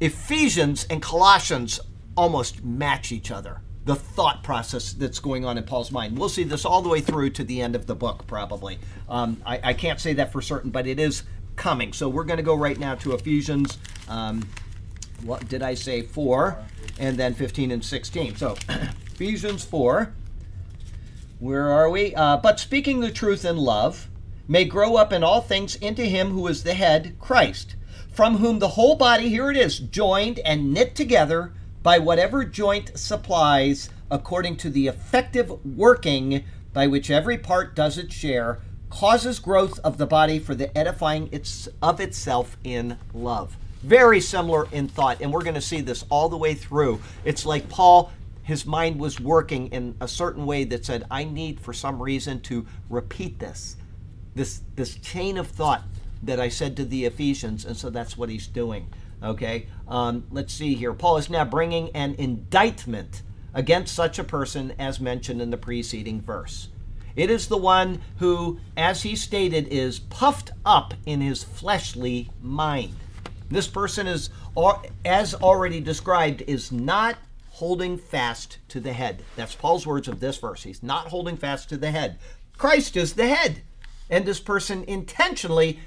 Ephesians 0.00 0.86
and 0.88 1.02
Colossians 1.02 1.78
almost 2.16 2.64
match 2.64 3.12
each 3.12 3.30
other. 3.30 3.60
The 3.84 3.94
thought 3.94 4.42
process 4.42 4.92
that's 4.92 5.18
going 5.18 5.44
on 5.44 5.58
in 5.58 5.64
Paul's 5.64 5.90
mind. 5.90 6.18
We'll 6.18 6.28
see 6.28 6.44
this 6.44 6.64
all 6.64 6.80
the 6.80 6.88
way 6.88 7.00
through 7.00 7.30
to 7.30 7.44
the 7.44 7.60
end 7.60 7.76
of 7.76 7.86
the 7.86 7.94
book, 7.94 8.26
probably. 8.26 8.78
Um, 9.08 9.40
I, 9.44 9.60
I 9.62 9.72
can't 9.74 10.00
say 10.00 10.14
that 10.14 10.32
for 10.32 10.40
certain, 10.40 10.70
but 10.70 10.86
it 10.86 10.98
is 10.98 11.24
coming. 11.56 11.92
So 11.92 12.08
we're 12.08 12.24
going 12.24 12.38
to 12.38 12.42
go 12.42 12.54
right 12.54 12.78
now 12.78 12.94
to 12.96 13.12
Ephesians. 13.12 13.78
Um, 14.08 14.48
what 15.22 15.48
did 15.48 15.62
I 15.62 15.74
say? 15.74 16.02
4, 16.02 16.58
and 16.98 17.16
then 17.18 17.34
15 17.34 17.70
and 17.70 17.84
16. 17.84 18.36
So 18.36 18.56
Ephesians 18.68 19.64
4. 19.64 20.14
Where 21.40 21.70
are 21.70 21.90
we? 21.90 22.14
Uh, 22.14 22.36
but 22.38 22.60
speaking 22.60 23.00
the 23.00 23.10
truth 23.10 23.44
in 23.44 23.56
love 23.56 24.08
may 24.46 24.64
grow 24.64 24.96
up 24.96 25.12
in 25.12 25.22
all 25.22 25.40
things 25.40 25.76
into 25.76 26.04
him 26.04 26.30
who 26.30 26.46
is 26.46 26.64
the 26.64 26.74
head, 26.74 27.16
Christ, 27.18 27.76
from 28.12 28.38
whom 28.38 28.58
the 28.58 28.68
whole 28.68 28.96
body, 28.96 29.28
here 29.28 29.50
it 29.50 29.56
is, 29.56 29.78
joined 29.78 30.38
and 30.40 30.72
knit 30.72 30.94
together 30.94 31.52
by 31.82 31.98
whatever 31.98 32.44
joint 32.44 32.98
supplies, 32.98 33.88
according 34.10 34.56
to 34.56 34.70
the 34.70 34.88
effective 34.88 35.52
working 35.64 36.44
by 36.72 36.86
which 36.86 37.10
every 37.10 37.38
part 37.38 37.74
does 37.74 37.96
its 37.98 38.14
share, 38.14 38.58
causes 38.90 39.38
growth 39.38 39.78
of 39.80 39.98
the 39.98 40.06
body 40.06 40.38
for 40.38 40.54
the 40.54 40.76
edifying 40.76 41.28
its, 41.32 41.68
of 41.80 42.00
itself 42.00 42.56
in 42.64 42.98
love. 43.14 43.56
Very 43.82 44.20
similar 44.20 44.68
in 44.72 44.88
thought, 44.88 45.20
and 45.20 45.32
we're 45.32 45.42
going 45.42 45.54
to 45.54 45.60
see 45.60 45.80
this 45.80 46.04
all 46.10 46.28
the 46.28 46.36
way 46.36 46.54
through. 46.54 47.00
It's 47.24 47.46
like 47.46 47.68
Paul 47.68 48.12
his 48.42 48.66
mind 48.66 48.98
was 48.98 49.20
working 49.20 49.68
in 49.68 49.94
a 50.00 50.08
certain 50.08 50.44
way 50.44 50.64
that 50.64 50.84
said, 50.84 51.06
I 51.08 51.22
need 51.22 51.60
for 51.60 51.72
some 51.72 52.02
reason 52.02 52.40
to 52.42 52.66
repeat 52.88 53.38
this, 53.38 53.76
this, 54.34 54.62
this 54.74 54.96
chain 54.96 55.38
of 55.38 55.46
thought 55.46 55.84
that 56.22 56.40
I 56.40 56.48
said 56.48 56.76
to 56.76 56.84
the 56.84 57.04
Ephesians, 57.04 57.64
and 57.64 57.76
so 57.76 57.90
that's 57.90 58.16
what 58.16 58.28
he's 58.28 58.46
doing. 58.46 58.88
Okay, 59.22 59.66
um, 59.86 60.24
let's 60.30 60.52
see 60.52 60.74
here. 60.74 60.94
Paul 60.94 61.18
is 61.18 61.28
now 61.28 61.44
bringing 61.44 61.90
an 61.90 62.14
indictment 62.14 63.22
against 63.52 63.94
such 63.94 64.18
a 64.18 64.24
person 64.24 64.72
as 64.78 65.00
mentioned 65.00 65.42
in 65.42 65.50
the 65.50 65.56
preceding 65.56 66.20
verse. 66.20 66.68
It 67.16 67.30
is 67.30 67.48
the 67.48 67.56
one 67.56 68.00
who, 68.18 68.60
as 68.76 69.02
he 69.02 69.16
stated, 69.16 69.68
is 69.68 69.98
puffed 69.98 70.52
up 70.64 70.94
in 71.04 71.20
his 71.20 71.42
fleshly 71.42 72.30
mind. 72.40 72.94
This 73.50 73.66
person 73.66 74.06
is, 74.06 74.30
as 75.04 75.34
already 75.34 75.80
described, 75.80 76.42
is 76.46 76.70
not 76.70 77.16
holding 77.50 77.98
fast 77.98 78.58
to 78.68 78.80
the 78.80 78.92
head. 78.92 79.22
That's 79.36 79.54
Paul's 79.54 79.86
words 79.86 80.08
of 80.08 80.20
this 80.20 80.38
verse. 80.38 80.62
He's 80.62 80.82
not 80.82 81.08
holding 81.08 81.36
fast 81.36 81.68
to 81.70 81.76
the 81.76 81.90
head. 81.90 82.18
Christ 82.56 82.96
is 82.96 83.14
the 83.14 83.28
head. 83.28 83.62
And 84.08 84.24
this 84.24 84.40
person 84.40 84.84
intentionally 84.84 85.78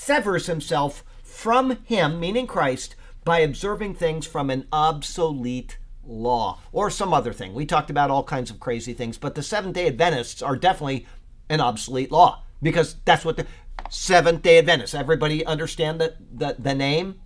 severs 0.00 0.46
himself 0.46 1.04
from 1.22 1.76
him, 1.84 2.18
meaning 2.18 2.46
Christ, 2.46 2.96
by 3.22 3.40
observing 3.40 3.94
things 3.94 4.26
from 4.26 4.48
an 4.48 4.66
obsolete 4.72 5.76
law 6.04 6.58
or 6.72 6.90
some 6.90 7.12
other 7.12 7.32
thing. 7.34 7.52
We 7.52 7.66
talked 7.66 7.90
about 7.90 8.10
all 8.10 8.24
kinds 8.24 8.50
of 8.50 8.58
crazy 8.58 8.94
things, 8.94 9.18
but 9.18 9.34
the 9.34 9.42
Seventh 9.42 9.74
day 9.74 9.86
Adventists 9.86 10.42
are 10.42 10.56
definitely 10.56 11.06
an 11.50 11.60
obsolete 11.60 12.10
law 12.10 12.42
because 12.62 12.96
that's 13.04 13.24
what 13.24 13.36
the 13.36 13.46
Seventh 13.90 14.42
day 14.42 14.58
Adventists, 14.58 14.94
everybody 14.94 15.44
understand 15.44 16.00
the, 16.00 16.14
the, 16.32 16.56
the 16.58 16.74
name? 16.74 17.20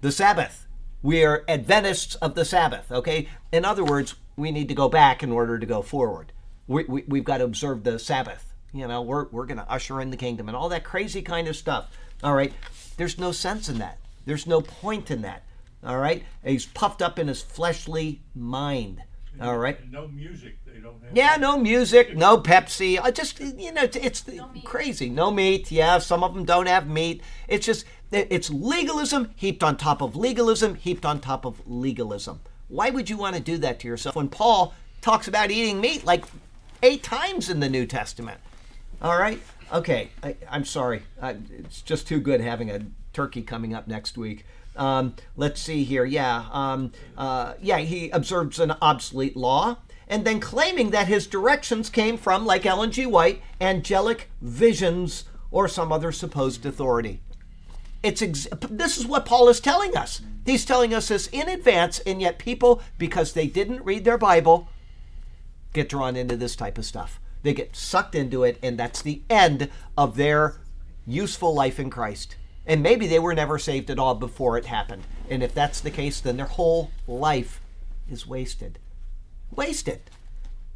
The 0.00 0.12
Sabbath. 0.12 0.68
We 1.02 1.24
are 1.24 1.44
Adventists 1.48 2.14
of 2.16 2.34
the 2.36 2.44
Sabbath, 2.44 2.92
okay? 2.92 3.28
In 3.50 3.64
other 3.64 3.84
words, 3.84 4.14
we 4.36 4.52
need 4.52 4.68
to 4.68 4.74
go 4.74 4.88
back 4.88 5.22
in 5.22 5.32
order 5.32 5.58
to 5.58 5.66
go 5.66 5.82
forward. 5.82 6.32
We, 6.68 6.84
we, 6.84 7.04
we've 7.08 7.24
got 7.24 7.38
to 7.38 7.44
observe 7.44 7.82
the 7.82 7.98
Sabbath. 7.98 8.49
You 8.72 8.86
know, 8.86 9.02
we're, 9.02 9.26
we're 9.30 9.46
going 9.46 9.58
to 9.58 9.70
usher 9.70 10.00
in 10.00 10.10
the 10.10 10.16
kingdom 10.16 10.48
and 10.48 10.56
all 10.56 10.68
that 10.68 10.84
crazy 10.84 11.22
kind 11.22 11.48
of 11.48 11.56
stuff. 11.56 11.90
All 12.22 12.34
right. 12.34 12.52
There's 12.96 13.18
no 13.18 13.32
sense 13.32 13.68
in 13.68 13.78
that. 13.78 13.98
There's 14.26 14.46
no 14.46 14.60
point 14.60 15.10
in 15.10 15.22
that. 15.22 15.42
All 15.82 15.98
right. 15.98 16.22
He's 16.44 16.66
puffed 16.66 17.02
up 17.02 17.18
in 17.18 17.28
his 17.28 17.42
fleshly 17.42 18.20
mind. 18.34 19.02
All 19.40 19.56
right. 19.56 19.80
And 19.80 19.92
no 19.92 20.08
music. 20.08 20.58
They 20.66 20.80
don't 20.80 21.02
have. 21.02 21.16
Yeah, 21.16 21.36
no 21.36 21.56
music, 21.56 22.16
no 22.16 22.38
Pepsi. 22.38 23.00
I 23.00 23.10
just, 23.10 23.40
you 23.40 23.72
know, 23.72 23.84
it's, 23.84 23.96
it's 23.96 24.26
meat. 24.26 24.64
crazy. 24.64 25.08
No 25.08 25.30
meat. 25.30 25.70
Yeah, 25.70 25.98
some 25.98 26.22
of 26.22 26.34
them 26.34 26.44
don't 26.44 26.66
have 26.66 26.86
meat. 26.86 27.22
It's 27.48 27.64
just, 27.64 27.86
it's 28.12 28.50
legalism 28.50 29.30
heaped 29.36 29.62
on 29.62 29.76
top 29.76 30.02
of 30.02 30.14
legalism, 30.16 30.74
heaped 30.74 31.06
on 31.06 31.20
top 31.20 31.46
of 31.46 31.62
legalism. 31.66 32.40
Why 32.68 32.90
would 32.90 33.08
you 33.08 33.16
want 33.16 33.36
to 33.36 33.42
do 33.42 33.56
that 33.58 33.80
to 33.80 33.88
yourself 33.88 34.16
when 34.16 34.28
Paul 34.28 34.74
talks 35.00 35.26
about 35.26 35.50
eating 35.50 35.80
meat 35.80 36.04
like 36.04 36.24
eight 36.82 37.02
times 37.02 37.48
in 37.48 37.60
the 37.60 37.68
New 37.68 37.86
Testament? 37.86 38.40
All 39.02 39.18
right. 39.18 39.40
Okay. 39.72 40.10
I, 40.22 40.36
I'm 40.50 40.64
sorry. 40.64 41.02
I, 41.20 41.36
it's 41.58 41.82
just 41.82 42.06
too 42.06 42.20
good 42.20 42.40
having 42.40 42.70
a 42.70 42.86
turkey 43.12 43.42
coming 43.42 43.74
up 43.74 43.88
next 43.88 44.18
week. 44.18 44.44
Um, 44.76 45.14
let's 45.36 45.60
see 45.60 45.84
here. 45.84 46.04
Yeah. 46.04 46.46
Um, 46.52 46.92
uh, 47.16 47.54
yeah. 47.60 47.78
He 47.78 48.10
observes 48.10 48.58
an 48.58 48.74
obsolete 48.82 49.36
law 49.36 49.78
and 50.10 50.24
then 50.24 50.40
claiming 50.40 50.90
that 50.90 51.06
his 51.06 51.28
directions 51.28 51.88
came 51.88 52.18
from, 52.18 52.44
like 52.44 52.66
Ellen 52.66 52.90
G. 52.90 53.06
White, 53.06 53.40
angelic 53.60 54.28
visions 54.42 55.24
or 55.52 55.68
some 55.68 55.92
other 55.92 56.10
supposed 56.10 56.66
authority. 56.66 57.20
It's 58.02 58.20
ex- 58.20 58.48
this 58.68 58.98
is 58.98 59.06
what 59.06 59.24
Paul 59.24 59.48
is 59.48 59.60
telling 59.60 59.96
us. 59.96 60.20
He's 60.44 60.64
telling 60.64 60.92
us 60.92 61.08
this 61.08 61.28
in 61.28 61.48
advance, 61.48 62.00
and 62.00 62.20
yet 62.20 62.38
people, 62.38 62.82
because 62.98 63.32
they 63.32 63.46
didn't 63.46 63.84
read 63.84 64.04
their 64.04 64.18
Bible, 64.18 64.68
get 65.72 65.88
drawn 65.88 66.16
into 66.16 66.36
this 66.36 66.56
type 66.56 66.76
of 66.76 66.84
stuff. 66.84 67.20
They 67.42 67.54
get 67.54 67.76
sucked 67.76 68.14
into 68.14 68.44
it, 68.44 68.58
and 68.62 68.78
that's 68.78 69.02
the 69.02 69.22
end 69.30 69.70
of 69.96 70.16
their 70.16 70.56
useful 71.06 71.54
life 71.54 71.80
in 71.80 71.90
Christ. 71.90 72.36
And 72.66 72.82
maybe 72.82 73.06
they 73.06 73.18
were 73.18 73.34
never 73.34 73.58
saved 73.58 73.90
at 73.90 73.98
all 73.98 74.14
before 74.14 74.58
it 74.58 74.66
happened. 74.66 75.04
And 75.28 75.42
if 75.42 75.54
that's 75.54 75.80
the 75.80 75.90
case, 75.90 76.20
then 76.20 76.36
their 76.36 76.46
whole 76.46 76.90
life 77.06 77.60
is 78.10 78.26
wasted. 78.26 78.78
Wasted. 79.50 80.02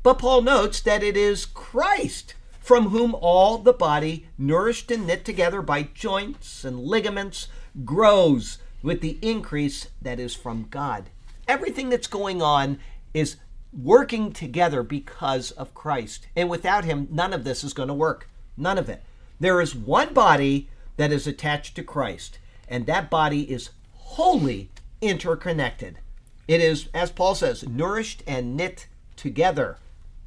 But 0.03 0.19
Paul 0.19 0.43
notes 0.43 0.81
that 0.81 1.03
it 1.03 1.17
is 1.17 1.47
Christ 1.47 2.35
from 2.65 2.89
whom 2.89 3.15
all 3.15 3.59
the 3.59 3.75
body, 3.75 4.27
nourished 4.39 4.91
and 4.91 5.07
knit 5.07 5.23
together 5.23 5.61
by 5.61 5.83
joints 5.83 6.65
and 6.65 6.81
ligaments, 6.81 7.49
grows 7.85 8.59
with 8.83 9.03
the 9.03 9.19
increase 9.21 9.89
that 10.01 10.19
is 10.19 10.35
from 10.35 10.67
God. 10.71 11.11
Everything 11.47 11.91
that's 11.91 12.07
going 12.07 12.41
on 12.41 12.79
is 13.13 13.37
working 13.77 14.33
together 14.33 14.83
because 14.83 15.51
of 15.53 15.75
Christ. 15.75 16.27
And 16.37 16.49
without 16.49 16.85
him, 16.85 17.09
none 17.11 17.33
of 17.33 17.45
this 17.45 17.65
is 17.65 17.73
going 17.73 17.89
to 17.89 17.95
work. 17.95 18.29
None 18.57 18.79
of 18.79 18.89
it. 18.89 19.03
There 19.41 19.61
is 19.61 19.75
one 19.75 20.15
body 20.15 20.69
that 20.97 21.13
is 21.13 21.27
attached 21.27 21.75
to 21.77 21.83
Christ, 21.83 22.39
and 22.69 22.87
that 22.87 23.11
body 23.11 23.51
is 23.51 23.71
wholly 23.93 24.71
interconnected. 25.01 25.99
It 26.47 26.61
is, 26.61 26.89
as 26.95 27.11
Paul 27.11 27.35
says, 27.35 27.67
nourished 27.69 28.23
and 28.27 28.57
knit 28.57 28.87
together. 29.17 29.79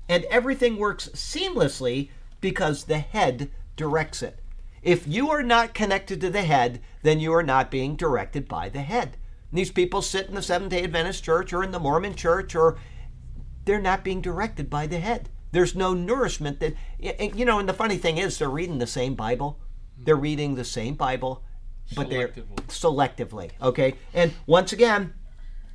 And 0.10 0.26
everything 0.26 0.78
works 0.78 1.10
seamlessly 1.10 2.10
because 2.42 2.84
the 2.84 3.00
head 3.00 3.50
directs 3.76 4.22
it. 4.22 4.40
If 4.82 5.08
you 5.08 5.30
are 5.32 5.44
not 5.44 5.74
connected 5.74 6.22
to 6.22 6.30
the 6.30 6.44
head, 6.44 6.82
then 7.04 7.20
you 7.20 7.34
are 7.34 7.44
not 7.44 7.72
being 7.72 7.96
directed 7.96 8.48
by 8.48 8.70
the 8.70 8.82
head. 8.82 9.18
These 9.52 9.72
people 9.72 10.02
sit 10.02 10.28
in 10.28 10.36
the 10.36 10.42
Seventh 10.42 10.72
day 10.72 10.84
Adventist 10.84 11.24
church 11.24 11.54
or 11.54 11.64
in 11.64 11.72
the 11.72 11.80
Mormon 11.80 12.16
church, 12.16 12.56
or 12.56 12.78
they're 13.68 13.80
not 13.80 14.04
being 14.04 14.22
directed 14.22 14.70
by 14.70 14.88
the 14.88 15.00
head. 15.00 15.30
There's 15.52 15.76
no 15.76 15.94
nourishment 15.94 16.60
that, 16.60 16.74
you 17.00 17.46
know, 17.46 17.60
and 17.60 17.70
the 17.70 17.74
funny 17.74 17.98
thing 17.98 18.18
is, 18.18 18.38
they're 18.38 18.50
reading 18.50 18.80
the 18.80 18.88
same 18.88 19.14
Bible. 19.14 19.60
They're 19.98 20.16
reading 20.16 20.56
the 20.56 20.66
same 20.66 20.96
Bible, 20.96 21.44
but 21.96 22.10
they're 22.10 22.30
selectively, 22.68 23.52
okay? 23.62 23.96
And 24.14 24.34
once 24.46 24.74
again, 24.74 25.14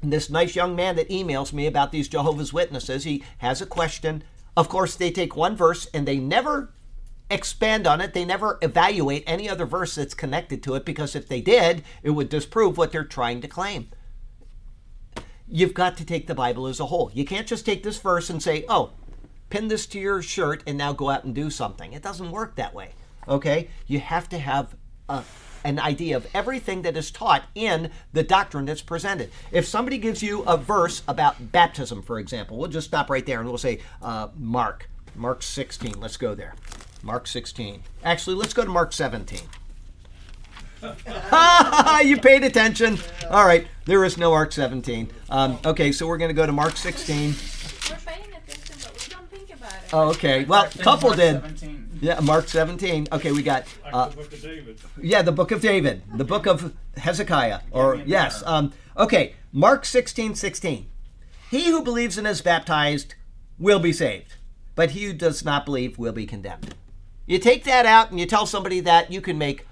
this 0.02 0.30
nice 0.30 0.56
young 0.56 0.74
man 0.74 0.96
that 0.96 1.08
emails 1.08 1.52
me 1.52 1.66
about 1.66 1.92
these 1.92 2.08
Jehovah's 2.08 2.52
Witnesses, 2.52 3.04
he 3.04 3.24
has 3.38 3.60
a 3.60 3.66
question. 3.66 4.24
Of 4.56 4.68
course, 4.68 4.96
they 4.96 5.10
take 5.10 5.36
one 5.36 5.56
verse 5.56 5.86
and 5.94 6.06
they 6.06 6.18
never 6.18 6.72
expand 7.30 7.86
on 7.86 8.00
it. 8.00 8.12
They 8.14 8.24
never 8.24 8.58
evaluate 8.62 9.24
any 9.26 9.48
other 9.48 9.64
verse 9.64 9.94
that's 9.94 10.14
connected 10.14 10.62
to 10.64 10.74
it 10.74 10.84
because 10.84 11.16
if 11.16 11.28
they 11.28 11.40
did, 11.40 11.82
it 12.02 12.10
would 12.10 12.28
disprove 12.28 12.76
what 12.76 12.92
they're 12.92 13.04
trying 13.04 13.40
to 13.40 13.48
claim. 13.48 13.88
You've 15.48 15.74
got 15.74 15.96
to 15.98 16.04
take 16.04 16.26
the 16.26 16.34
Bible 16.34 16.66
as 16.66 16.80
a 16.80 16.86
whole. 16.86 17.10
You 17.12 17.24
can't 17.24 17.46
just 17.46 17.66
take 17.66 17.82
this 17.82 17.98
verse 17.98 18.30
and 18.30 18.42
say, 18.42 18.64
oh, 18.68 18.92
pin 19.50 19.68
this 19.68 19.86
to 19.86 20.00
your 20.00 20.22
shirt 20.22 20.62
and 20.66 20.78
now 20.78 20.92
go 20.92 21.10
out 21.10 21.24
and 21.24 21.34
do 21.34 21.50
something. 21.50 21.92
It 21.92 22.02
doesn't 22.02 22.30
work 22.30 22.56
that 22.56 22.74
way. 22.74 22.90
Okay? 23.28 23.68
You 23.86 24.00
have 24.00 24.28
to 24.30 24.38
have 24.38 24.74
a, 25.08 25.22
an 25.64 25.78
idea 25.78 26.16
of 26.16 26.26
everything 26.34 26.82
that 26.82 26.96
is 26.96 27.10
taught 27.10 27.44
in 27.54 27.90
the 28.12 28.22
doctrine 28.22 28.64
that's 28.64 28.82
presented. 28.82 29.30
If 29.50 29.66
somebody 29.66 29.98
gives 29.98 30.22
you 30.22 30.42
a 30.42 30.56
verse 30.56 31.02
about 31.06 31.52
baptism, 31.52 32.02
for 32.02 32.18
example, 32.18 32.56
we'll 32.56 32.70
just 32.70 32.88
stop 32.88 33.10
right 33.10 33.24
there 33.26 33.40
and 33.40 33.48
we'll 33.48 33.58
say 33.58 33.80
uh, 34.00 34.28
Mark, 34.36 34.88
Mark 35.14 35.42
16. 35.42 36.00
Let's 36.00 36.16
go 36.16 36.34
there. 36.34 36.54
Mark 37.02 37.26
16. 37.26 37.82
Actually, 38.04 38.36
let's 38.36 38.54
go 38.54 38.64
to 38.64 38.70
Mark 38.70 38.92
17. 38.92 39.40
you 42.02 42.16
paid 42.18 42.42
attention. 42.42 42.98
All 43.30 43.44
right, 43.44 43.66
there 43.84 44.04
is 44.04 44.18
no 44.18 44.30
Mark 44.30 44.52
17. 44.52 45.10
Um, 45.32 45.58
okay, 45.64 45.92
so 45.92 46.06
we're 46.06 46.18
going 46.18 46.28
to 46.28 46.34
go 46.34 46.44
to 46.44 46.52
Mark 46.52 46.76
16. 46.76 47.30
We're 47.30 47.96
paying 48.04 48.20
attention, 48.34 48.76
but 48.82 48.92
we 48.92 49.14
don't 49.14 49.30
think 49.30 49.50
about 49.54 49.72
it. 49.72 49.94
Oh, 49.94 50.10
okay. 50.10 50.44
Well, 50.44 50.64
Mark 50.64 50.78
couple 50.78 51.10
did. 51.14 51.40
17. 51.40 51.88
Yeah, 52.02 52.20
Mark 52.20 52.48
17. 52.48 53.08
Okay, 53.10 53.32
we 53.32 53.42
got 53.42 53.64
Like 53.82 53.94
uh, 53.94 54.08
the 54.10 54.16
book 54.16 54.32
of 54.32 54.42
David. 54.42 54.80
yeah, 55.00 55.22
the 55.22 55.32
book 55.32 55.50
of 55.50 55.60
David, 55.62 56.02
the 56.16 56.24
book 56.24 56.46
of 56.46 56.74
Hezekiah, 56.98 57.60
or 57.70 57.96
yes. 58.04 58.42
Um, 58.44 58.74
okay, 58.94 59.34
Mark 59.52 59.86
16, 59.86 60.34
16. 60.34 60.86
He 61.50 61.70
who 61.70 61.82
believes 61.82 62.18
and 62.18 62.26
is 62.26 62.42
baptized 62.42 63.14
will 63.58 63.78
be 63.78 63.92
saved, 63.94 64.34
but 64.74 64.90
he 64.90 65.04
who 65.04 65.12
does 65.14 65.46
not 65.46 65.64
believe 65.64 65.96
will 65.96 66.12
be 66.12 66.26
condemned. 66.26 66.74
You 67.24 67.38
take 67.38 67.64
that 67.64 67.86
out 67.86 68.10
and 68.10 68.20
you 68.20 68.26
tell 68.26 68.44
somebody 68.44 68.80
that 68.80 69.10
you 69.10 69.22
can 69.22 69.38
make 69.38 69.66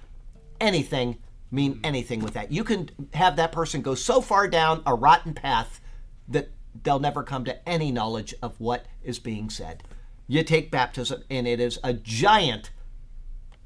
anything 0.58 1.18
mean 1.50 1.80
anything 1.82 2.20
with 2.20 2.34
that. 2.34 2.52
You 2.52 2.64
can 2.64 2.90
have 3.14 3.36
that 3.36 3.52
person 3.52 3.82
go 3.82 3.94
so 3.94 4.20
far 4.20 4.48
down 4.48 4.82
a 4.86 4.94
rotten 4.94 5.34
path 5.34 5.80
that 6.28 6.50
they'll 6.82 7.00
never 7.00 7.22
come 7.22 7.44
to 7.44 7.68
any 7.68 7.90
knowledge 7.90 8.34
of 8.42 8.60
what 8.60 8.86
is 9.02 9.18
being 9.18 9.50
said. 9.50 9.82
You 10.28 10.44
take 10.44 10.70
baptism, 10.70 11.24
and 11.28 11.48
it 11.48 11.58
is 11.58 11.78
a 11.82 11.92
giant 11.92 12.70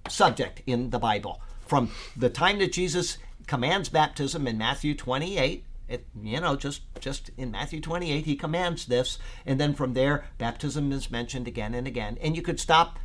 subject 0.08 0.62
in 0.66 0.90
the 0.90 0.98
Bible. 0.98 1.40
From 1.66 1.90
the 2.16 2.30
time 2.30 2.58
that 2.58 2.72
Jesus 2.72 3.18
commands 3.46 3.88
baptism 3.90 4.46
in 4.46 4.56
Matthew 4.56 4.94
28, 4.94 5.64
it, 5.86 6.06
you 6.22 6.40
know, 6.40 6.56
just 6.56 6.82
just 6.98 7.30
in 7.36 7.50
Matthew 7.50 7.80
28, 7.80 8.24
he 8.24 8.36
commands 8.36 8.86
this, 8.86 9.18
and 9.44 9.60
then 9.60 9.74
from 9.74 9.92
there, 9.92 10.24
baptism 10.38 10.90
is 10.92 11.10
mentioned 11.10 11.46
again 11.46 11.74
and 11.74 11.86
again. 11.86 12.16
And 12.22 12.34
you 12.34 12.42
could 12.42 12.58
stop. 12.58 12.98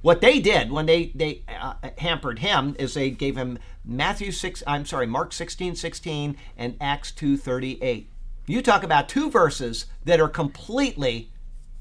What 0.00 0.20
they 0.20 0.38
did 0.38 0.70
when 0.70 0.86
they 0.86 1.06
they 1.14 1.42
uh, 1.48 1.74
hampered 1.98 2.38
him 2.38 2.76
is 2.78 2.94
they 2.94 3.10
gave 3.10 3.36
him 3.36 3.58
Matthew 3.84 4.30
six. 4.30 4.62
I'm 4.66 4.86
sorry, 4.86 5.06
Mark 5.06 5.32
16, 5.32 5.74
16 5.74 6.36
and 6.56 6.76
Acts 6.80 7.10
2, 7.12 7.36
38. 7.36 8.10
You 8.46 8.62
talk 8.62 8.82
about 8.82 9.08
two 9.08 9.30
verses 9.30 9.86
that 10.04 10.20
are 10.20 10.28
completely 10.28 11.30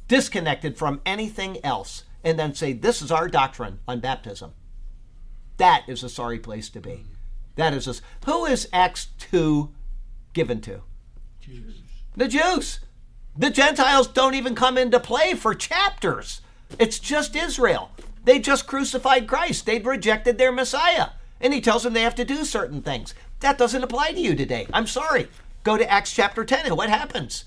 disconnected 0.08 0.78
from 0.78 1.02
anything 1.06 1.64
else 1.64 2.04
and 2.24 2.38
then 2.38 2.54
say, 2.54 2.74
This 2.74 3.02
is 3.02 3.12
our 3.12 3.28
doctrine 3.28 3.80
on 3.88 4.00
baptism. 4.00 4.54
That 5.58 5.84
is 5.88 6.04
a 6.04 6.10
sorry 6.10 6.40
place 6.40 6.70
to 6.70 6.82
be. 6.82 7.06
That 7.56 7.74
is 7.74 7.88
a, 7.88 7.96
who 8.26 8.46
is 8.46 8.68
Acts 8.74 9.08
2 9.20 9.72
given 10.34 10.62
to? 10.62 10.82
Jews. 11.40 11.82
The 12.16 12.28
Jews. 12.28 12.80
The 13.36 13.50
Gentiles 13.50 14.08
don't 14.08 14.36
even 14.36 14.56
come 14.56 14.78
into 14.78 15.00
play 15.00 15.36
for 15.36 15.56
chapters. 15.56 16.42
It's 16.80 17.00
just 17.00 17.36
Israel. 17.36 17.92
They 18.28 18.40
just 18.40 18.68
crucified 18.68 19.26
Christ. 19.26 19.66
They'd 19.66 19.86
rejected 19.86 20.38
their 20.38 20.52
Messiah. 20.52 21.12
And 21.40 21.54
he 21.54 21.62
tells 21.62 21.84
them 21.84 21.94
they 21.94 22.02
have 22.02 22.16
to 22.16 22.26
do 22.26 22.44
certain 22.44 22.82
things. 22.82 23.16
That 23.40 23.58
doesn't 23.58 23.86
apply 23.86 24.12
to 24.12 24.20
you 24.20 24.36
today. 24.36 24.68
I'm 24.74 24.86
sorry. 24.86 25.30
Go 25.64 25.78
to 25.78 25.90
Acts 25.90 26.14
chapter 26.14 26.44
10 26.44 26.66
and 26.66 26.76
what 26.76 26.90
happens? 26.90 27.46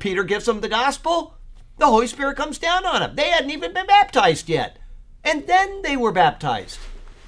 Peter 0.00 0.24
gives 0.24 0.46
them 0.46 0.62
the 0.62 0.68
gospel. 0.68 1.36
The 1.78 1.86
Holy 1.86 2.08
Spirit 2.08 2.36
comes 2.36 2.58
down 2.58 2.84
on 2.84 3.02
them. 3.02 3.14
They 3.14 3.28
hadn't 3.28 3.52
even 3.52 3.72
been 3.72 3.86
baptized 3.86 4.48
yet. 4.48 4.78
And 5.22 5.46
then 5.46 5.82
they 5.82 5.96
were 5.96 6.10
baptized. 6.10 6.80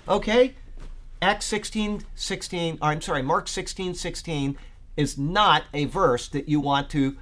Okay? 0.09 0.57
Acts 1.23 1.47
16, 1.47 2.03
16, 2.17 2.79
or 2.83 2.89
I'm 2.89 3.01
sorry, 3.01 3.23
Mark 3.23 3.47
16, 3.47 3.95
16 3.95 4.59
is 4.97 5.17
not 5.17 5.67
a 5.73 5.85
verse 5.85 6.27
that 6.31 6.49
you 6.49 6.59
want 6.59 6.91
to 6.91 7.17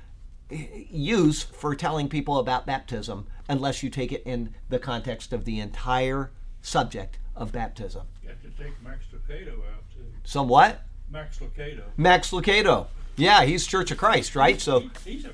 eh, 0.51 0.85
use 0.89 1.43
for 1.43 1.75
telling 1.75 2.09
people 2.09 2.39
about 2.39 2.65
baptism 2.65 3.27
unless 3.49 3.83
you 3.83 3.91
take 3.91 4.13
it 4.13 4.23
in 4.25 4.55
the 4.69 4.79
context 4.79 5.33
of 5.33 5.45
the 5.45 5.61
entire 5.61 6.31
subject 6.63 7.19
of 7.37 7.53
baptism. 7.53 8.03
You 8.23 8.31
have 8.31 8.43
to 8.43 8.49
take 8.63 8.73
Max 8.83 9.05
Lucado 9.13 9.53
out 9.53 9.85
too. 9.95 10.05
Somewhat? 10.25 10.83
Max 11.11 11.39
Lucado. 11.39 11.83
Max 11.97 12.31
Lucado. 12.31 12.87
Yeah, 13.17 13.45
he's 13.45 13.67
Church 13.67 13.91
of 13.91 13.99
Christ, 13.99 14.35
right? 14.35 14.61
So 14.61 14.81
He- 14.81 14.91
he's 15.13 15.25
a 15.27 15.31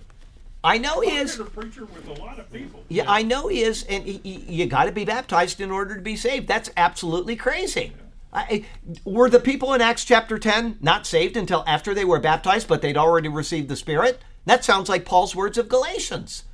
I 0.63 0.77
know 0.77 1.01
he 1.01 1.17
is. 1.17 1.39
a 1.41 1.45
preacher 1.45 1.87
with 1.87 2.07
a 2.07 2.21
lot 2.21 2.39
of 2.39 2.53
people. 2.53 2.85
Yeah, 2.89 3.05
I 3.11 3.23
know 3.23 3.49
he 3.49 3.63
is, 3.63 3.85
and 3.85 4.05
he, 4.05 4.21
he- 4.23 4.53
you 4.53 4.67
got 4.67 4.85
to 4.85 4.93
be 4.93 5.07
baptized 5.07 5.59
in 5.59 5.71
order 5.71 5.95
to 5.95 6.03
be 6.03 6.17
saved. 6.17 6.49
That's 6.49 6.69
absolutely 6.77 7.35
crazy. 7.35 7.93
I, 8.33 8.67
were 9.05 9.31
the 9.31 9.41
people 9.41 9.73
in 9.73 9.81
Acts 9.81 10.05
chapter 10.05 10.39
10 10.39 10.77
not 10.83 11.07
saved 11.07 11.37
until 11.37 11.65
after 11.67 11.95
they 11.95 12.05
were 12.05 12.21
baptized, 12.21 12.69
but 12.69 12.83
they'd 12.83 12.97
already 12.99 13.29
received 13.29 13.69
the 13.71 13.75
Spirit? 13.77 14.21
That 14.45 14.63
sounds 14.65 14.89
like 14.91 15.05
Paul's 15.07 15.35
words 15.35 15.57
of 15.57 15.69
Galatians. 15.71 16.45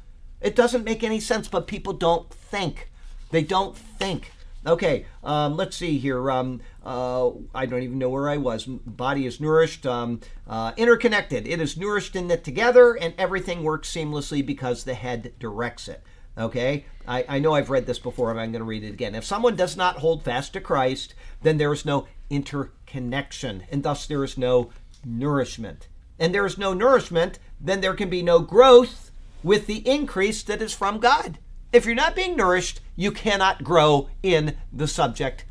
It 0.47 0.55
doesn't 0.55 0.85
make 0.85 1.03
any 1.03 1.19
sense, 1.19 1.49
but 1.49 1.67
people 1.67 1.93
don't 1.93 2.31
think. 2.31 2.89
They 3.33 3.43
don't 3.43 3.77
think. 3.77 4.31
Okay, 4.65 5.05
um, 5.25 5.57
let's 5.57 5.77
see 5.77 5.99
here. 5.99 6.31
Um, 6.31 6.61
uh, 6.85 7.31
I 7.53 7.67
don't 7.67 7.83
even 7.83 7.99
know 7.99 8.11
where 8.11 8.29
I 8.29 8.37
was. 8.37 8.65
Body 8.65 9.27
is 9.27 9.41
nourished, 9.41 9.85
um, 9.87 10.21
uh, 10.47 10.71
interconnected. 10.77 11.49
It 11.49 11.61
is 11.61 11.77
nourished 11.77 12.15
and 12.15 12.29
knit 12.29 12.45
together, 12.45 12.95
and 12.95 13.13
everything 13.19 13.65
works 13.65 13.93
seamlessly 13.93 14.47
because 14.47 14.85
the 14.85 14.95
head 14.95 15.33
directs 15.41 15.89
it. 15.89 16.05
Okay, 16.39 16.85
I, 17.09 17.25
I 17.29 17.39
know 17.41 17.55
I've 17.55 17.71
read 17.71 17.87
this 17.87 17.99
before, 17.99 18.33
but 18.33 18.39
I'm 18.39 18.53
going 18.53 18.61
to 18.61 18.65
read 18.65 18.85
it 18.85 18.93
again. 18.93 19.17
If 19.17 19.25
someone 19.25 19.57
does 19.57 19.77
not 19.77 19.97
hold 19.97 20.23
fast 20.23 20.53
to 20.53 20.61
Christ, 20.61 21.13
then 21.43 21.59
there 21.59 21.73
is 21.73 21.85
no 21.85 22.07
interconnection, 22.31 23.65
and 23.73 23.83
thus 23.83 24.07
there 24.07 24.23
is 24.23 24.39
no 24.39 24.71
nourishment. 25.05 25.89
And 26.21 26.33
there 26.33 26.47
is 26.47 26.57
no 26.57 26.73
nourishment, 26.73 27.41
then 27.61 27.81
there 27.81 27.95
can 27.95 28.09
be 28.09 28.23
no 28.23 28.39
growth 28.39 29.06
with 29.43 29.67
the 29.67 29.87
increase 29.89 30.43
that 30.45 30.63
is 30.63 30.73
from 30.73 30.99
God. 30.99 31.39
If 31.73 31.85
you're 31.85 31.95
not 31.95 32.17
being 32.17 32.37
nourished, 32.37 32.81
you 32.95 33.11
cannot 33.13 33.65
grow 33.65 34.09
in 34.23 34.57
the 34.73 34.89
subject 34.89 35.45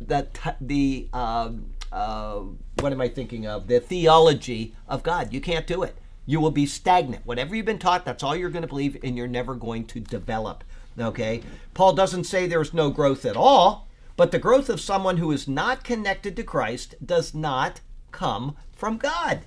that 0.00 0.56
the 0.60 1.08
um, 1.12 1.66
uh, 1.92 2.40
what 2.80 2.92
am 2.92 3.00
I 3.00 3.08
thinking 3.08 3.46
of? 3.46 3.66
The 3.66 3.80
theology 3.80 4.74
of 4.88 5.02
God. 5.02 5.32
You 5.32 5.40
can't 5.40 5.66
do 5.66 5.82
it. 5.82 5.96
You 6.24 6.40
will 6.40 6.50
be 6.50 6.66
stagnant. 6.66 7.26
Whatever 7.26 7.54
you've 7.54 7.66
been 7.66 7.78
taught, 7.78 8.04
that's 8.04 8.22
all 8.22 8.34
you're 8.34 8.50
going 8.50 8.62
to 8.62 8.68
believe, 8.68 8.96
and 9.02 9.16
you're 9.16 9.26
never 9.26 9.54
going 9.54 9.84
to 9.86 10.00
develop. 10.00 10.64
Okay? 10.98 11.42
Paul 11.74 11.92
doesn't 11.94 12.24
say 12.24 12.46
there's 12.46 12.72
no 12.72 12.90
growth 12.90 13.24
at 13.24 13.36
all, 13.36 13.88
but 14.16 14.30
the 14.30 14.38
growth 14.38 14.68
of 14.68 14.80
someone 14.80 15.16
who 15.16 15.32
is 15.32 15.48
not 15.48 15.84
connected 15.84 16.36
to 16.36 16.42
Christ 16.42 16.94
does 17.04 17.34
not 17.34 17.80
come 18.10 18.56
from 18.72 18.98
God. 18.98 19.40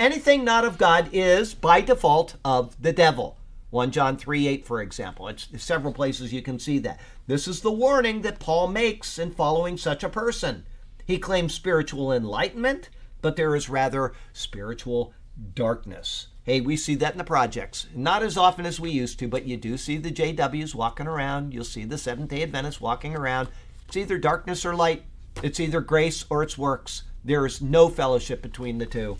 Anything 0.00 0.44
not 0.44 0.64
of 0.64 0.78
God 0.78 1.10
is, 1.12 1.52
by 1.52 1.82
default, 1.82 2.36
of 2.42 2.74
the 2.80 2.90
devil. 2.90 3.36
1 3.68 3.90
John 3.90 4.16
3 4.16 4.48
8, 4.48 4.64
for 4.64 4.80
example. 4.80 5.28
It's 5.28 5.46
several 5.58 5.92
places 5.92 6.32
you 6.32 6.40
can 6.40 6.58
see 6.58 6.78
that. 6.78 6.98
This 7.26 7.46
is 7.46 7.60
the 7.60 7.70
warning 7.70 8.22
that 8.22 8.38
Paul 8.38 8.68
makes 8.68 9.18
in 9.18 9.30
following 9.30 9.76
such 9.76 10.02
a 10.02 10.08
person. 10.08 10.64
He 11.04 11.18
claims 11.18 11.52
spiritual 11.52 12.12
enlightenment, 12.12 12.88
but 13.20 13.36
there 13.36 13.54
is 13.54 13.68
rather 13.68 14.14
spiritual 14.32 15.12
darkness. 15.54 16.28
Hey, 16.44 16.62
we 16.62 16.78
see 16.78 16.94
that 16.94 17.12
in 17.12 17.18
the 17.18 17.22
projects. 17.24 17.86
Not 17.94 18.22
as 18.22 18.38
often 18.38 18.64
as 18.64 18.80
we 18.80 18.90
used 18.90 19.18
to, 19.18 19.28
but 19.28 19.44
you 19.44 19.58
do 19.58 19.76
see 19.76 19.98
the 19.98 20.10
JWs 20.10 20.74
walking 20.74 21.08
around. 21.08 21.52
You'll 21.52 21.64
see 21.64 21.84
the 21.84 21.98
Seventh 21.98 22.30
day 22.30 22.42
Adventists 22.42 22.80
walking 22.80 23.14
around. 23.14 23.50
It's 23.86 23.98
either 23.98 24.16
darkness 24.16 24.64
or 24.64 24.74
light, 24.74 25.02
it's 25.42 25.60
either 25.60 25.82
grace 25.82 26.24
or 26.30 26.42
it's 26.42 26.56
works. 26.56 27.02
There 27.22 27.44
is 27.44 27.60
no 27.60 27.90
fellowship 27.90 28.40
between 28.40 28.78
the 28.78 28.86
two. 28.86 29.18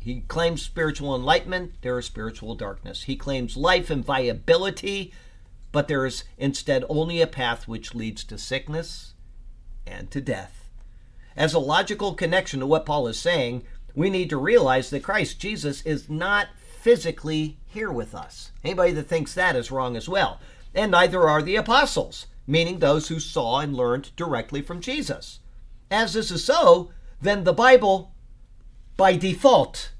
He 0.00 0.22
claims 0.22 0.62
spiritual 0.62 1.14
enlightenment, 1.14 1.74
there 1.82 1.98
is 1.98 2.06
spiritual 2.06 2.54
darkness. 2.54 3.02
He 3.02 3.16
claims 3.16 3.56
life 3.56 3.90
and 3.90 4.04
viability, 4.04 5.12
but 5.72 5.88
there 5.88 6.06
is 6.06 6.24
instead 6.38 6.84
only 6.88 7.20
a 7.20 7.26
path 7.26 7.68
which 7.68 7.94
leads 7.94 8.24
to 8.24 8.38
sickness 8.38 9.12
and 9.86 10.10
to 10.10 10.22
death. 10.22 10.70
As 11.36 11.52
a 11.52 11.58
logical 11.58 12.14
connection 12.14 12.60
to 12.60 12.66
what 12.66 12.86
Paul 12.86 13.08
is 13.08 13.18
saying, 13.18 13.62
we 13.94 14.08
need 14.08 14.30
to 14.30 14.38
realize 14.38 14.88
that 14.90 15.02
Christ 15.02 15.38
Jesus 15.38 15.82
is 15.82 16.08
not 16.08 16.48
physically 16.56 17.58
here 17.66 17.92
with 17.92 18.14
us. 18.14 18.52
Anybody 18.64 18.92
that 18.92 19.06
thinks 19.06 19.34
that 19.34 19.54
is 19.54 19.70
wrong 19.70 19.96
as 19.96 20.08
well. 20.08 20.40
And 20.74 20.90
neither 20.92 21.28
are 21.28 21.42
the 21.42 21.56
apostles, 21.56 22.26
meaning 22.46 22.78
those 22.78 23.08
who 23.08 23.20
saw 23.20 23.60
and 23.60 23.76
learned 23.76 24.16
directly 24.16 24.62
from 24.62 24.80
Jesus. 24.80 25.40
As 25.90 26.14
this 26.14 26.30
is 26.30 26.44
so, 26.44 26.90
then 27.20 27.44
the 27.44 27.52
Bible 27.52 28.09
by 29.00 29.16
default 29.16 29.92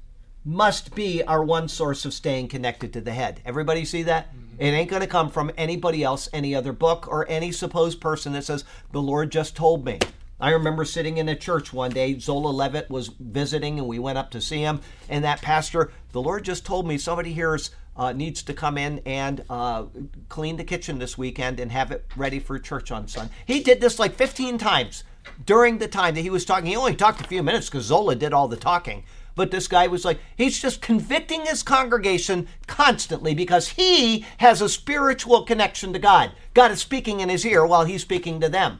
must 0.45 0.93
be 0.93 1.23
our 1.23 1.43
one 1.43 1.67
source 1.67 2.05
of 2.05 2.13
staying 2.13 2.47
connected 2.47 2.93
to 2.93 3.01
the 3.01 3.11
head. 3.11 3.41
Everybody 3.43 3.83
see 3.83 4.03
that? 4.03 4.31
It 4.59 4.67
ain't 4.67 4.91
going 4.91 5.01
to 5.01 5.07
come 5.07 5.31
from 5.31 5.49
anybody 5.57 6.03
else, 6.03 6.29
any 6.31 6.53
other 6.53 6.71
book, 6.71 7.07
or 7.07 7.27
any 7.27 7.51
supposed 7.51 7.99
person 7.99 8.33
that 8.33 8.43
says, 8.43 8.63
The 8.91 9.01
Lord 9.01 9.31
just 9.31 9.55
told 9.55 9.83
me. 9.85 9.97
I 10.39 10.51
remember 10.51 10.85
sitting 10.85 11.17
in 11.17 11.27
a 11.29 11.35
church 11.35 11.73
one 11.73 11.89
day. 11.89 12.19
Zola 12.19 12.49
Levitt 12.49 12.91
was 12.91 13.07
visiting, 13.07 13.79
and 13.79 13.87
we 13.87 13.97
went 13.97 14.19
up 14.19 14.29
to 14.31 14.39
see 14.39 14.59
him. 14.59 14.81
And 15.09 15.23
that 15.23 15.41
pastor, 15.41 15.91
the 16.11 16.21
Lord 16.21 16.45
just 16.45 16.63
told 16.63 16.87
me 16.87 16.99
somebody 16.99 17.33
here 17.33 17.55
is, 17.55 17.71
uh, 17.97 18.13
needs 18.13 18.43
to 18.43 18.53
come 18.53 18.77
in 18.77 19.01
and 19.07 19.43
uh, 19.49 19.85
clean 20.29 20.57
the 20.57 20.63
kitchen 20.63 20.99
this 20.99 21.17
weekend 21.17 21.59
and 21.59 21.71
have 21.71 21.89
it 21.89 22.05
ready 22.15 22.39
for 22.39 22.59
church 22.59 22.91
on 22.91 23.07
Sunday. 23.07 23.33
He 23.47 23.63
did 23.63 23.81
this 23.81 23.97
like 23.97 24.13
15 24.13 24.59
times 24.59 25.03
during 25.45 25.77
the 25.77 25.87
time 25.87 26.15
that 26.15 26.21
he 26.21 26.29
was 26.29 26.45
talking. 26.45 26.67
He 26.67 26.75
only 26.75 26.95
talked 26.95 27.21
a 27.21 27.27
few 27.27 27.43
minutes 27.43 27.69
because 27.69 27.85
Zola 27.85 28.15
did 28.15 28.33
all 28.33 28.47
the 28.47 28.57
talking. 28.57 29.03
But 29.35 29.51
this 29.51 29.67
guy 29.67 29.87
was 29.87 30.03
like, 30.03 30.19
he's 30.35 30.61
just 30.61 30.81
convicting 30.81 31.45
his 31.45 31.63
congregation 31.63 32.47
constantly 32.67 33.33
because 33.33 33.69
he 33.69 34.25
has 34.37 34.61
a 34.61 34.69
spiritual 34.69 35.43
connection 35.43 35.93
to 35.93 35.99
God. 35.99 36.33
God 36.53 36.71
is 36.71 36.81
speaking 36.81 37.21
in 37.21 37.29
his 37.29 37.45
ear 37.45 37.65
while 37.65 37.85
he's 37.85 38.01
speaking 38.01 38.39
to 38.41 38.49
them. 38.49 38.79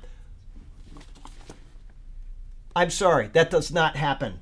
I'm 2.76 2.90
sorry, 2.90 3.28
that 3.28 3.50
does 3.50 3.72
not 3.72 3.96
happen. 3.96 4.42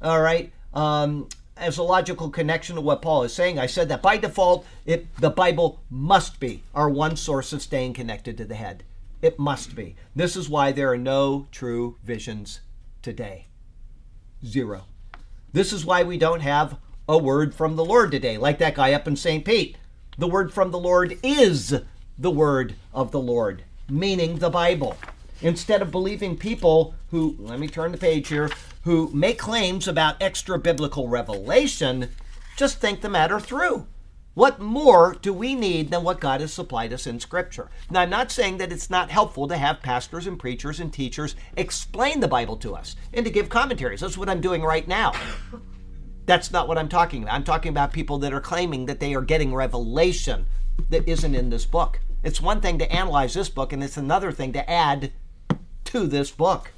All 0.00 0.20
right? 0.20 0.52
Um, 0.74 1.28
as 1.56 1.78
a 1.78 1.82
logical 1.82 2.30
connection 2.30 2.76
to 2.76 2.80
what 2.80 3.02
Paul 3.02 3.24
is 3.24 3.32
saying, 3.32 3.58
I 3.58 3.66
said 3.66 3.88
that 3.88 4.02
by 4.02 4.16
default, 4.16 4.64
it, 4.86 5.14
the 5.16 5.30
Bible 5.30 5.80
must 5.90 6.38
be 6.38 6.62
our 6.74 6.88
one 6.88 7.16
source 7.16 7.52
of 7.52 7.62
staying 7.62 7.94
connected 7.94 8.36
to 8.38 8.44
the 8.44 8.54
head. 8.54 8.84
It 9.20 9.38
must 9.38 9.74
be. 9.74 9.96
This 10.14 10.36
is 10.36 10.48
why 10.48 10.72
there 10.72 10.92
are 10.92 10.98
no 10.98 11.48
true 11.50 11.96
visions 12.04 12.60
today. 13.02 13.46
Zero. 14.44 14.84
This 15.52 15.72
is 15.72 15.84
why 15.84 16.04
we 16.04 16.18
don't 16.18 16.40
have 16.40 16.78
a 17.08 17.18
word 17.18 17.54
from 17.54 17.74
the 17.74 17.84
Lord 17.84 18.10
today, 18.10 18.38
like 18.38 18.58
that 18.58 18.74
guy 18.74 18.92
up 18.92 19.08
in 19.08 19.16
St. 19.16 19.44
Pete. 19.44 19.76
The 20.18 20.28
word 20.28 20.52
from 20.52 20.70
the 20.70 20.78
Lord 20.78 21.18
is 21.22 21.80
the 22.18 22.30
word 22.30 22.74
of 22.92 23.10
the 23.10 23.20
Lord, 23.20 23.64
meaning 23.88 24.38
the 24.38 24.50
Bible. 24.50 24.96
Instead 25.40 25.82
of 25.82 25.90
believing 25.90 26.36
people 26.36 26.94
who, 27.10 27.36
let 27.38 27.58
me 27.58 27.68
turn 27.68 27.92
the 27.92 27.98
page 27.98 28.28
here, 28.28 28.50
who 28.82 29.10
make 29.12 29.38
claims 29.38 29.88
about 29.88 30.20
extra 30.20 30.58
biblical 30.58 31.08
revelation, 31.08 32.10
just 32.56 32.78
think 32.78 33.00
the 33.00 33.08
matter 33.08 33.40
through. 33.40 33.86
What 34.38 34.60
more 34.60 35.16
do 35.20 35.32
we 35.32 35.56
need 35.56 35.90
than 35.90 36.04
what 36.04 36.20
God 36.20 36.40
has 36.40 36.52
supplied 36.52 36.92
us 36.92 37.08
in 37.08 37.18
Scripture? 37.18 37.70
Now, 37.90 38.02
I'm 38.02 38.10
not 38.10 38.30
saying 38.30 38.58
that 38.58 38.70
it's 38.70 38.88
not 38.88 39.10
helpful 39.10 39.48
to 39.48 39.56
have 39.56 39.82
pastors 39.82 40.28
and 40.28 40.38
preachers 40.38 40.78
and 40.78 40.92
teachers 40.92 41.34
explain 41.56 42.20
the 42.20 42.28
Bible 42.28 42.56
to 42.58 42.76
us 42.76 42.94
and 43.12 43.26
to 43.26 43.32
give 43.32 43.48
commentaries. 43.48 43.98
That's 43.98 44.16
what 44.16 44.28
I'm 44.28 44.40
doing 44.40 44.62
right 44.62 44.86
now. 44.86 45.12
That's 46.26 46.52
not 46.52 46.68
what 46.68 46.78
I'm 46.78 46.88
talking 46.88 47.24
about. 47.24 47.34
I'm 47.34 47.42
talking 47.42 47.70
about 47.70 47.92
people 47.92 48.16
that 48.18 48.32
are 48.32 48.40
claiming 48.40 48.86
that 48.86 49.00
they 49.00 49.12
are 49.12 49.22
getting 49.22 49.52
revelation 49.52 50.46
that 50.88 51.08
isn't 51.08 51.34
in 51.34 51.50
this 51.50 51.66
book. 51.66 51.98
It's 52.22 52.40
one 52.40 52.60
thing 52.60 52.78
to 52.78 52.92
analyze 52.92 53.34
this 53.34 53.48
book, 53.48 53.72
and 53.72 53.82
it's 53.82 53.96
another 53.96 54.30
thing 54.30 54.52
to 54.52 54.70
add 54.70 55.10
to 55.86 56.06
this 56.06 56.30
book. 56.30 56.70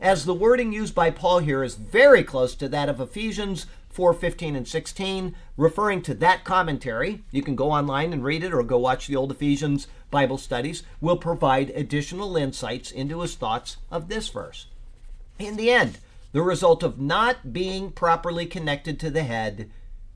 As 0.00 0.24
the 0.24 0.32
wording 0.32 0.72
used 0.72 0.94
by 0.94 1.10
Paul 1.10 1.40
here 1.40 1.62
is 1.62 1.74
very 1.74 2.24
close 2.24 2.54
to 2.54 2.70
that 2.70 2.88
of 2.88 3.02
Ephesians 3.02 3.66
4 3.90 4.14
15 4.14 4.54
and 4.54 4.68
16, 4.68 5.34
referring 5.56 6.00
to 6.02 6.14
that 6.14 6.44
commentary, 6.44 7.24
you 7.32 7.42
can 7.42 7.56
go 7.56 7.72
online 7.72 8.12
and 8.12 8.24
read 8.24 8.44
it 8.44 8.54
or 8.54 8.62
go 8.62 8.78
watch 8.78 9.08
the 9.08 9.16
old 9.16 9.32
Ephesians 9.32 9.88
Bible 10.10 10.38
studies, 10.38 10.84
will 11.00 11.16
provide 11.16 11.70
additional 11.70 12.36
insights 12.36 12.90
into 12.90 13.20
his 13.20 13.34
thoughts 13.34 13.78
of 13.90 14.08
this 14.08 14.28
verse. 14.28 14.66
In 15.38 15.56
the 15.56 15.70
end, 15.70 15.98
the 16.32 16.42
result 16.42 16.82
of 16.82 17.00
not 17.00 17.52
being 17.52 17.90
properly 17.90 18.46
connected 18.46 19.00
to 19.00 19.10
the 19.10 19.24
head 19.24 19.70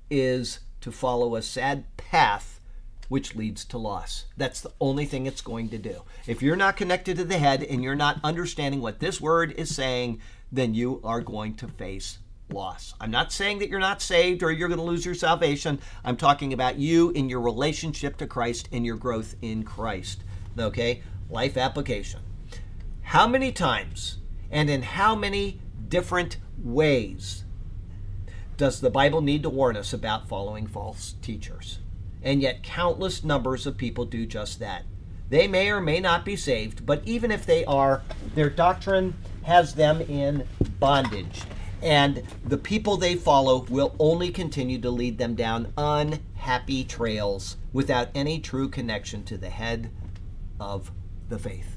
is 0.09 0.60
to 0.80 0.92
follow 0.92 1.34
a 1.34 1.42
sad 1.42 1.84
path 1.96 2.60
which 3.09 3.34
leads 3.34 3.64
to 3.64 3.78
loss. 3.78 4.26
That's 4.36 4.60
the 4.60 4.72
only 4.80 5.05
thing 5.05 5.26
it's 5.26 5.40
going 5.40 5.68
to 5.70 5.78
do. 5.78 6.02
If 6.26 6.42
you're 6.42 6.56
not 6.56 6.76
connected 6.76 7.16
to 7.16 7.24
the 7.24 7.38
head 7.38 7.62
and 7.62 7.82
you're 7.82 7.94
not 7.94 8.20
understanding 8.22 8.80
what 8.80 9.01
this 9.01 9.20
word 9.20 9.52
is 9.52 9.74
saying, 9.74 10.20
then 10.51 10.74
you 10.74 11.01
are 11.05 11.20
going 11.20 11.55
to 11.56 11.68
face 11.68 12.18
loss. 12.51 12.95
I'm 13.01 13.11
not 13.11 13.33
saying 13.33 13.59
that 13.59 13.69
you're 13.69 13.81
not 13.81 14.03
saved 14.03 14.43
or 14.43 14.53
you're 14.53 14.69
going 14.69 14.79
to 14.79 14.85
lose 14.85 15.05
your 15.05 15.15
salvation. 15.15 15.81
I'm 16.05 16.16
talking 16.16 16.53
about 16.53 16.79
you 16.79 17.11
in 17.11 17.29
your 17.29 17.41
relationship 17.41 18.16
to 18.19 18.27
Christ 18.27 18.69
and 18.73 18.85
your 18.85 18.97
growth 18.97 19.35
in 19.43 19.62
Christ. 19.62 20.23
Okay? 20.59 21.03
Life 21.31 21.57
application. 21.57 22.21
How 23.03 23.27
many 23.27 23.53
times 23.53 24.19
and 24.51 24.71
in 24.71 24.83
how 24.83 25.15
many 25.15 25.61
different 25.89 26.39
ways 26.59 27.45
does 28.57 28.81
the 28.81 28.91
Bible 28.91 29.21
need 29.21 29.43
to 29.43 29.51
warn 29.51 29.77
us 29.77 29.93
about 29.93 30.29
following 30.29 30.66
false 30.66 31.15
teachers? 31.23 31.81
And 32.23 32.41
yet, 32.41 32.62
countless 32.62 33.23
numbers 33.23 33.66
of 33.66 33.77
people 33.77 34.07
do 34.07 34.25
just 34.25 34.59
that. 34.61 34.85
They 35.29 35.49
may 35.49 35.71
or 35.71 35.81
may 35.81 36.01
not 36.01 36.25
be 36.25 36.37
saved, 36.37 36.87
but 36.87 37.03
even 37.05 37.31
if 37.31 37.45
they 37.45 37.65
are, 37.65 38.03
their 38.35 38.49
doctrine 38.49 39.15
has 39.43 39.75
them 39.75 40.01
in 40.03 40.47
bondage. 40.79 41.43
And 41.85 42.23
the 42.47 42.56
people 42.56 42.97
they 42.97 43.15
follow 43.15 43.66
will 43.69 43.94
only 43.98 44.31
continue 44.31 44.81
to 44.81 44.90
lead 44.90 45.19
them 45.19 45.35
down 45.35 45.70
unhappy 45.77 46.82
trails 46.82 47.59
without 47.74 48.09
any 48.15 48.40
true 48.40 48.70
connection 48.70 49.23
to 49.24 49.36
the 49.36 49.51
head 49.51 49.90
of 50.59 50.90
the 51.28 51.39
faith. 51.39 51.77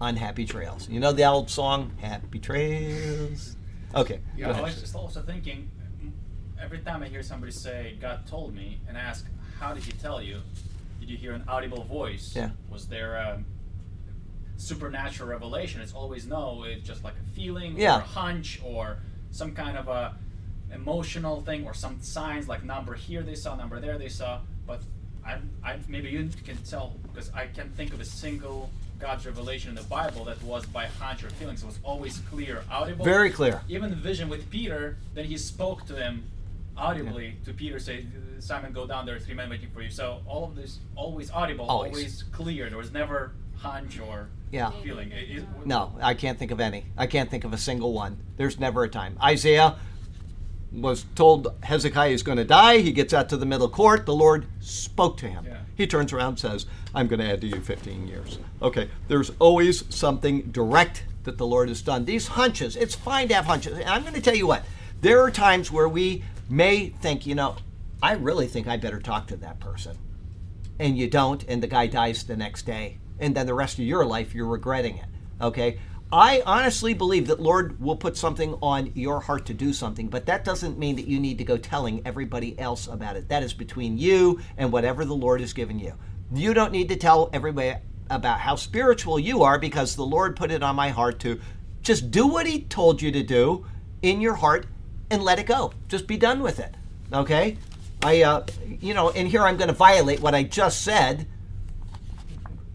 Unhappy 0.00 0.44
trails. 0.44 0.88
You 0.88 0.98
know 0.98 1.12
the 1.12 1.24
old 1.24 1.48
song, 1.48 1.92
Happy 2.00 2.40
Trails? 2.40 3.56
Okay. 3.94 4.18
Yeah, 4.36 4.50
I 4.50 4.60
was 4.60 4.80
just 4.80 4.96
also 4.96 5.22
thinking, 5.22 5.70
every 6.60 6.80
time 6.80 7.04
I 7.04 7.06
hear 7.06 7.22
somebody 7.22 7.52
say, 7.52 7.96
God 8.00 8.26
told 8.26 8.52
me, 8.52 8.80
and 8.88 8.96
ask, 8.98 9.26
how 9.60 9.72
did 9.72 9.84
he 9.84 9.92
tell 9.92 10.20
you? 10.20 10.40
Did 10.98 11.08
you 11.08 11.16
hear 11.16 11.32
an 11.32 11.44
audible 11.46 11.84
voice? 11.84 12.32
Yeah. 12.34 12.50
Was 12.68 12.88
there 12.88 13.14
a 13.14 13.44
supernatural 14.56 15.28
revelation? 15.28 15.80
It's 15.80 15.92
always 15.92 16.26
no, 16.26 16.64
it's 16.66 16.86
just 16.86 17.04
like 17.04 17.14
a 17.14 17.34
feeling 17.34 17.76
Yeah. 17.78 17.96
or 17.96 18.00
a 18.00 18.02
hunch 18.04 18.60
or 18.64 18.98
some 19.30 19.52
kind 19.54 19.76
of 19.76 19.88
a 19.88 20.14
emotional 20.72 21.40
thing 21.42 21.64
or 21.66 21.74
some 21.74 22.00
signs 22.02 22.48
like 22.48 22.64
number 22.64 22.94
here 22.94 23.22
they 23.22 23.34
saw, 23.34 23.54
number 23.56 23.80
there 23.80 23.98
they 23.98 24.08
saw. 24.08 24.40
But 24.66 24.80
I, 25.24 25.36
I 25.64 25.78
maybe 25.88 26.10
you 26.10 26.28
can 26.44 26.56
tell 26.58 26.94
because 27.12 27.30
I 27.34 27.46
can't 27.46 27.74
think 27.76 27.92
of 27.92 28.00
a 28.00 28.04
single 28.04 28.70
God's 28.98 29.26
revelation 29.26 29.70
in 29.70 29.74
the 29.76 29.82
Bible 29.82 30.24
that 30.26 30.42
was 30.42 30.64
by 30.66 30.86
hunch 30.86 31.24
or 31.24 31.30
feelings. 31.30 31.62
It 31.62 31.66
was 31.66 31.78
always 31.82 32.18
clear, 32.30 32.62
audible 32.70 33.04
Very 33.04 33.30
clear. 33.30 33.60
even 33.68 33.90
the 33.90 33.96
vision 33.96 34.28
with 34.28 34.50
Peter, 34.50 34.96
then 35.14 35.24
he 35.26 35.36
spoke 35.36 35.84
to 35.86 35.96
him 35.96 36.24
audibly 36.76 37.36
to 37.44 37.52
Peter, 37.52 37.78
say, 37.78 38.06
Simon, 38.40 38.72
go 38.72 38.86
down 38.86 39.06
there, 39.06 39.18
three 39.18 39.34
men 39.34 39.48
waiting 39.50 39.68
for 39.70 39.80
you. 39.82 39.90
So 39.90 40.20
all 40.26 40.44
of 40.44 40.56
this 40.56 40.78
always 40.96 41.30
audible, 41.30 41.66
Always. 41.66 41.92
always, 41.92 42.22
clear. 42.32 42.68
There 42.68 42.78
was 42.78 42.92
never 42.92 43.32
hunch 43.56 44.00
or 44.00 44.28
Yeah. 44.54 44.70
feeling. 44.82 45.10
It, 45.10 45.44
No, 45.64 45.92
I 46.00 46.14
can't 46.14 46.38
think 46.38 46.52
of 46.52 46.60
any. 46.60 46.84
I 46.96 47.08
can't 47.08 47.28
think 47.28 47.42
of 47.42 47.52
a 47.52 47.58
single 47.58 47.92
one. 47.92 48.18
There's 48.36 48.58
never 48.60 48.84
a 48.84 48.88
time. 48.88 49.18
Isaiah 49.22 49.76
was 50.72 51.06
told 51.16 51.52
Hezekiah 51.64 52.10
is 52.10 52.22
going 52.22 52.38
to 52.38 52.44
die. 52.44 52.78
He 52.78 52.92
gets 52.92 53.12
out 53.12 53.28
to 53.30 53.36
the 53.36 53.46
middle 53.46 53.68
court. 53.68 54.06
The 54.06 54.14
Lord 54.14 54.46
spoke 54.60 55.16
to 55.18 55.28
him. 55.28 55.44
Yeah. 55.46 55.58
He 55.74 55.88
turns 55.88 56.12
around 56.12 56.28
and 56.28 56.38
says, 56.38 56.66
I'm 56.94 57.08
going 57.08 57.18
to 57.18 57.28
add 57.28 57.40
to 57.40 57.48
you 57.48 57.60
15 57.60 58.06
years. 58.06 58.38
Okay, 58.62 58.88
there's 59.08 59.30
always 59.40 59.84
something 59.92 60.42
direct 60.52 61.04
that 61.24 61.36
the 61.36 61.46
Lord 61.46 61.68
has 61.68 61.82
done. 61.82 62.04
These 62.04 62.28
hunches, 62.28 62.76
it's 62.76 62.94
fine 62.94 63.26
to 63.28 63.34
have 63.34 63.46
hunches. 63.46 63.76
And 63.78 63.88
I'm 63.88 64.02
going 64.02 64.14
to 64.14 64.20
tell 64.20 64.36
you 64.36 64.46
what, 64.46 64.64
there 65.00 65.20
are 65.20 65.32
times 65.32 65.72
where 65.72 65.88
we 65.88 66.22
may 66.48 66.90
think, 66.90 67.26
you 67.26 67.34
know, 67.34 67.56
I 68.00 68.12
really 68.12 68.46
think 68.46 68.68
I 68.68 68.76
better 68.76 69.00
talk 69.00 69.26
to 69.28 69.36
that 69.38 69.58
person 69.58 69.98
and 70.78 70.98
you 70.98 71.08
don't, 71.08 71.44
and 71.48 71.62
the 71.62 71.66
guy 71.66 71.86
dies 71.86 72.24
the 72.24 72.36
next 72.36 72.62
day, 72.66 72.98
and 73.18 73.34
then 73.34 73.46
the 73.46 73.54
rest 73.54 73.78
of 73.78 73.84
your 73.84 74.04
life 74.04 74.34
you're 74.34 74.46
regretting 74.46 74.98
it. 74.98 75.06
Okay? 75.40 75.78
I 76.12 76.42
honestly 76.46 76.94
believe 76.94 77.26
that 77.26 77.40
Lord 77.40 77.80
will 77.80 77.96
put 77.96 78.16
something 78.16 78.56
on 78.62 78.92
your 78.94 79.20
heart 79.20 79.46
to 79.46 79.54
do 79.54 79.72
something, 79.72 80.08
but 80.08 80.26
that 80.26 80.44
doesn't 80.44 80.78
mean 80.78 80.96
that 80.96 81.08
you 81.08 81.18
need 81.18 81.38
to 81.38 81.44
go 81.44 81.56
telling 81.56 82.02
everybody 82.04 82.56
else 82.58 82.86
about 82.86 83.16
it. 83.16 83.28
That 83.28 83.42
is 83.42 83.52
between 83.52 83.98
you 83.98 84.40
and 84.56 84.70
whatever 84.70 85.04
the 85.04 85.14
Lord 85.14 85.40
has 85.40 85.52
given 85.52 85.78
you. 85.78 85.94
You 86.32 86.54
don't 86.54 86.72
need 86.72 86.88
to 86.90 86.96
tell 86.96 87.30
everybody 87.32 87.74
about 88.10 88.38
how 88.38 88.54
spiritual 88.54 89.18
you 89.18 89.42
are 89.42 89.58
because 89.58 89.96
the 89.96 90.04
Lord 90.04 90.36
put 90.36 90.50
it 90.50 90.62
on 90.62 90.76
my 90.76 90.90
heart 90.90 91.18
to 91.20 91.40
just 91.82 92.10
do 92.10 92.26
what 92.26 92.46
He 92.46 92.62
told 92.62 93.02
you 93.02 93.10
to 93.10 93.22
do 93.22 93.66
in 94.02 94.20
your 94.20 94.34
heart 94.34 94.66
and 95.10 95.22
let 95.22 95.38
it 95.38 95.46
go. 95.46 95.72
Just 95.88 96.06
be 96.06 96.16
done 96.16 96.42
with 96.42 96.60
it. 96.60 96.74
Okay? 97.12 97.56
I, 98.02 98.22
uh, 98.22 98.46
you 98.80 98.94
know, 98.94 99.10
and 99.10 99.26
here 99.26 99.42
I'm 99.42 99.56
going 99.56 99.68
to 99.68 99.74
violate 99.74 100.20
what 100.20 100.34
I 100.34 100.42
just 100.42 100.82
said. 100.82 101.26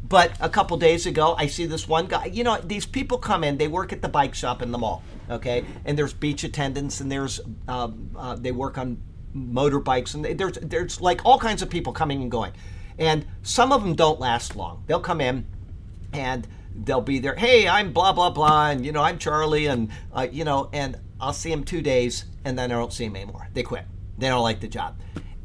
But 0.10 0.32
a 0.40 0.50
couple 0.50 0.76
days 0.78 1.06
ago, 1.06 1.36
I 1.38 1.46
see 1.46 1.68
this 1.68 1.88
one 1.88 2.08
guy. 2.08 2.26
You 2.26 2.44
know, 2.44 2.58
these 2.58 2.88
people 2.88 3.20
come 3.20 3.44
in. 3.44 3.58
They 3.58 3.68
work 3.68 3.94
at 3.94 4.02
the 4.02 4.10
bike 4.10 4.34
shop 4.34 4.64
in 4.64 4.72
the 4.72 4.78
mall. 4.78 5.04
Okay, 5.30 5.64
and 5.86 5.96
there's 5.96 6.14
beach 6.14 6.44
attendants, 6.44 7.00
and 7.00 7.12
there's 7.12 7.40
um, 7.68 8.10
uh, 8.18 8.36
they 8.36 8.52
work 8.52 8.80
on 8.80 9.00
motorbikes, 9.36 10.16
and 10.16 10.26
there's 10.26 10.58
there's 10.64 11.00
like 11.00 11.24
all 11.24 11.38
kinds 11.38 11.62
of 11.62 11.70
people 11.70 11.94
coming 11.94 12.24
and 12.24 12.32
going, 12.32 12.52
and 12.98 13.28
some 13.44 13.72
of 13.72 13.84
them 13.84 13.94
don't 13.94 14.20
last 14.20 14.56
long. 14.56 14.84
They'll 14.88 15.00
come 15.00 15.22
in, 15.22 15.46
and 16.12 16.48
they'll 16.76 17.02
be 17.02 17.20
there. 17.20 17.36
Hey, 17.36 17.68
I'm 17.68 17.94
blah 17.94 18.12
blah 18.12 18.32
blah, 18.32 18.72
and 18.72 18.84
you 18.84 18.92
know 18.92 19.04
I'm 19.04 19.20
Charlie, 19.20 19.68
and 19.68 19.92
uh, 20.12 20.28
you 20.32 20.44
know, 20.44 20.70
and 20.74 20.98
I'll 21.22 21.34
see 21.34 21.52
them 21.52 21.64
two 21.64 21.84
days, 21.84 22.26
and 22.44 22.58
then 22.58 22.72
I 22.72 22.76
don't 22.76 22.92
see 22.92 23.06
them 23.06 23.16
anymore. 23.16 23.48
They 23.54 23.62
quit. 23.62 23.86
They 24.18 24.30
don't 24.30 24.42
like 24.42 24.62
the 24.62 24.68
job, 24.68 25.00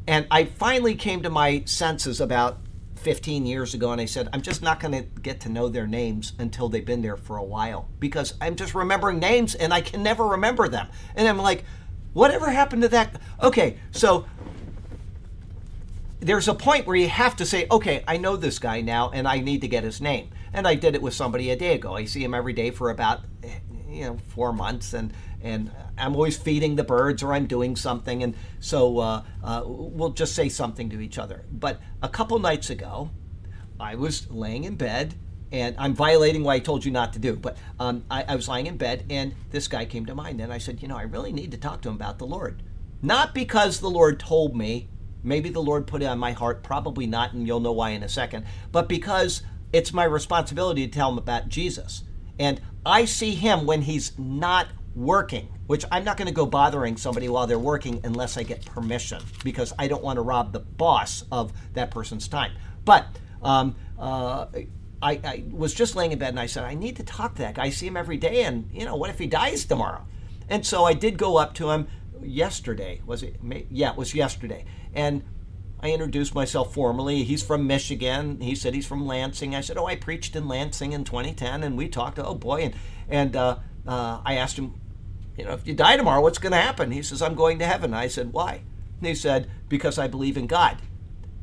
and 0.07 0.25
I 0.31 0.45
finally 0.45 0.95
came 0.95 1.21
to 1.21 1.29
my 1.29 1.61
senses 1.65 2.19
about 2.19 2.64
15 3.05 3.45
years 3.45 3.75
ago, 3.75 3.91
and 3.91 4.01
I 4.01 4.05
said 4.05 4.29
I'm 4.33 4.41
just 4.41 4.63
not 4.63 4.79
going 4.79 4.91
to 4.93 5.03
get 5.21 5.39
to 5.41 5.49
know 5.49 5.69
their 5.69 5.85
names 5.85 6.33
until 6.39 6.69
they've 6.69 6.83
been 6.83 7.03
there 7.03 7.17
for 7.17 7.37
a 7.37 7.43
while 7.43 7.87
because 7.99 8.33
I'm 8.41 8.55
just 8.55 8.73
remembering 8.73 9.19
names 9.19 9.53
and 9.53 9.71
I 9.71 9.81
can 9.81 10.01
never 10.01 10.25
remember 10.25 10.67
them, 10.67 10.87
and 11.15 11.27
I'm 11.27 11.37
like, 11.37 11.65
whatever 12.13 12.49
happened 12.49 12.81
to 12.81 12.87
that? 12.87 13.21
Okay, 13.43 13.77
so 13.91 14.25
there's 16.19 16.47
a 16.47 16.55
point 16.55 16.87
where 16.87 16.95
you 16.95 17.07
have 17.07 17.35
to 17.35 17.45
say, 17.45 17.67
okay, 17.69 18.03
I 18.07 18.17
know 18.17 18.37
this 18.37 18.57
guy 18.57 18.81
now 18.81 19.11
and 19.11 19.27
I 19.27 19.37
need 19.37 19.61
to 19.61 19.67
get 19.67 19.83
his 19.83 20.01
name. 20.01 20.31
And 20.53 20.67
I 20.67 20.73
did 20.73 20.95
it 20.95 21.01
with 21.01 21.13
somebody 21.13 21.51
a 21.51 21.55
day 21.55 21.75
ago. 21.75 21.93
I 21.93 22.05
see 22.05 22.23
him 22.23 22.33
every 22.33 22.53
day 22.53 22.71
for 22.71 22.89
about, 22.89 23.21
eh, 23.43 23.59
you 23.87 24.05
know, 24.05 24.17
four 24.29 24.51
months 24.51 24.93
and, 24.93 25.13
and 25.45 25.71
I'm 25.95 26.15
always 26.15 26.35
feeding 26.35 26.75
the 26.75 26.83
birds 26.83 27.21
or 27.21 27.31
I'm 27.31 27.45
doing 27.45 27.75
something. 27.75 28.23
And 28.23 28.35
so 28.59 28.97
uh, 28.97 29.23
uh, 29.43 29.61
we'll 29.65 30.09
just 30.09 30.33
say 30.33 30.49
something 30.49 30.89
to 30.89 30.99
each 30.99 31.19
other. 31.19 31.45
But 31.51 31.79
a 32.01 32.09
couple 32.09 32.39
nights 32.39 32.71
ago, 32.71 33.11
I 33.79 33.93
was 33.93 34.29
laying 34.31 34.63
in 34.63 34.75
bed 34.75 35.13
and 35.51 35.75
I'm 35.77 35.93
violating 35.93 36.43
what 36.43 36.53
I 36.53 36.59
told 36.59 36.83
you 36.83 36.91
not 36.91 37.13
to 37.13 37.19
do. 37.19 37.35
But 37.35 37.57
um, 37.79 38.03
I, 38.09 38.23
I 38.27 38.35
was 38.35 38.47
lying 38.47 38.65
in 38.65 38.77
bed 38.77 39.05
and 39.11 39.35
this 39.51 39.67
guy 39.67 39.85
came 39.85 40.07
to 40.07 40.15
mind. 40.15 40.41
And 40.41 40.51
I 40.51 40.57
said, 40.57 40.81
you 40.81 40.87
know, 40.87 40.97
I 40.97 41.03
really 41.03 41.31
need 41.31 41.51
to 41.51 41.57
talk 41.57 41.81
to 41.81 41.89
him 41.89 41.95
about 41.95 42.17
the 42.17 42.25
Lord. 42.25 42.63
Not 43.03 43.35
because 43.35 43.79
the 43.79 43.89
Lord 43.89 44.19
told 44.19 44.57
me, 44.57 44.89
maybe 45.21 45.49
the 45.49 45.61
Lord 45.61 45.85
put 45.85 46.01
it 46.01 46.05
on 46.05 46.17
my 46.17 46.31
heart, 46.31 46.63
probably 46.63 47.05
not, 47.05 47.33
and 47.33 47.45
you'll 47.45 47.59
know 47.59 47.71
why 47.71 47.91
in 47.91 48.01
a 48.01 48.09
second, 48.09 48.45
but 48.71 48.89
because 48.89 49.43
it's 49.71 49.93
my 49.93 50.05
responsibility 50.05 50.87
to 50.87 50.91
tell 50.91 51.11
him 51.11 51.19
about 51.19 51.49
Jesus. 51.49 52.03
And 52.39 52.61
I 52.83 53.05
see 53.05 53.35
him 53.35 53.67
when 53.67 53.83
he's 53.83 54.17
not 54.17 54.67
working, 54.95 55.53
which 55.67 55.85
I'm 55.91 56.03
not 56.03 56.17
going 56.17 56.27
to 56.27 56.33
go 56.33 56.45
bothering 56.45 56.97
somebody 56.97 57.27
while 57.27 57.47
they're 57.47 57.59
working 57.59 57.99
unless 58.03 58.37
I 58.37 58.43
get 58.43 58.65
permission 58.65 59.21
because 59.43 59.73
I 59.77 59.87
don't 59.87 60.03
want 60.03 60.17
to 60.17 60.21
rob 60.21 60.53
the 60.53 60.59
boss 60.59 61.23
of 61.31 61.53
that 61.73 61.91
person's 61.91 62.27
time. 62.27 62.53
But 62.85 63.05
um, 63.41 63.75
uh, 63.99 64.47
I, 65.01 65.11
I 65.23 65.43
was 65.51 65.73
just 65.73 65.95
laying 65.95 66.11
in 66.11 66.19
bed 66.19 66.29
and 66.29 66.39
I 66.39 66.45
said, 66.45 66.63
I 66.63 66.73
need 66.73 66.95
to 66.97 67.03
talk 67.03 67.35
to 67.35 67.41
that 67.41 67.55
guy. 67.55 67.65
I 67.65 67.69
see 67.69 67.87
him 67.87 67.97
every 67.97 68.17
day, 68.17 68.43
and 68.43 68.69
you 68.71 68.85
know, 68.85 68.95
what 68.95 69.09
if 69.09 69.19
he 69.19 69.27
dies 69.27 69.65
tomorrow? 69.65 70.05
And 70.49 70.65
so 70.65 70.85
I 70.85 70.93
did 70.93 71.17
go 71.17 71.37
up 71.37 71.53
to 71.55 71.71
him 71.71 71.87
yesterday. 72.21 73.01
Was 73.05 73.23
it? 73.23 73.35
Yeah, 73.69 73.91
it 73.91 73.97
was 73.97 74.15
yesterday. 74.15 74.65
And 74.93 75.23
I 75.81 75.91
introduced 75.91 76.33
myself 76.33 76.73
formally. 76.73 77.23
He's 77.23 77.43
from 77.43 77.67
Michigan. 77.67 78.39
He 78.41 78.55
said 78.55 78.73
he's 78.73 78.87
from 78.87 79.05
Lansing. 79.05 79.55
I 79.55 79.61
said, 79.61 79.77
"Oh, 79.77 79.85
I 79.85 79.95
preached 79.95 80.35
in 80.35 80.47
Lansing 80.47 80.93
in 80.93 81.03
2010," 81.03 81.63
and 81.63 81.77
we 81.77 81.87
talked. 81.87 82.17
Oh 82.19 82.35
boy, 82.35 82.61
and 82.61 82.75
and 83.09 83.35
uh, 83.35 83.57
uh, 83.87 84.21
I 84.25 84.35
asked 84.35 84.57
him, 84.57 84.73
you 85.37 85.45
know, 85.45 85.51
if 85.51 85.67
you 85.67 85.73
die 85.73 85.97
tomorrow, 85.97 86.21
what's 86.21 86.37
going 86.37 86.53
to 86.53 86.57
happen? 86.57 86.91
He 86.91 87.03
says, 87.03 87.21
"I'm 87.21 87.35
going 87.35 87.59
to 87.59 87.65
heaven." 87.65 87.93
I 87.93 88.07
said, 88.07 88.33
"Why?" 88.33 88.61
And 88.99 89.07
he 89.07 89.15
said, 89.15 89.49
"Because 89.69 89.97
I 89.97 90.07
believe 90.07 90.37
in 90.37 90.47
God." 90.47 90.81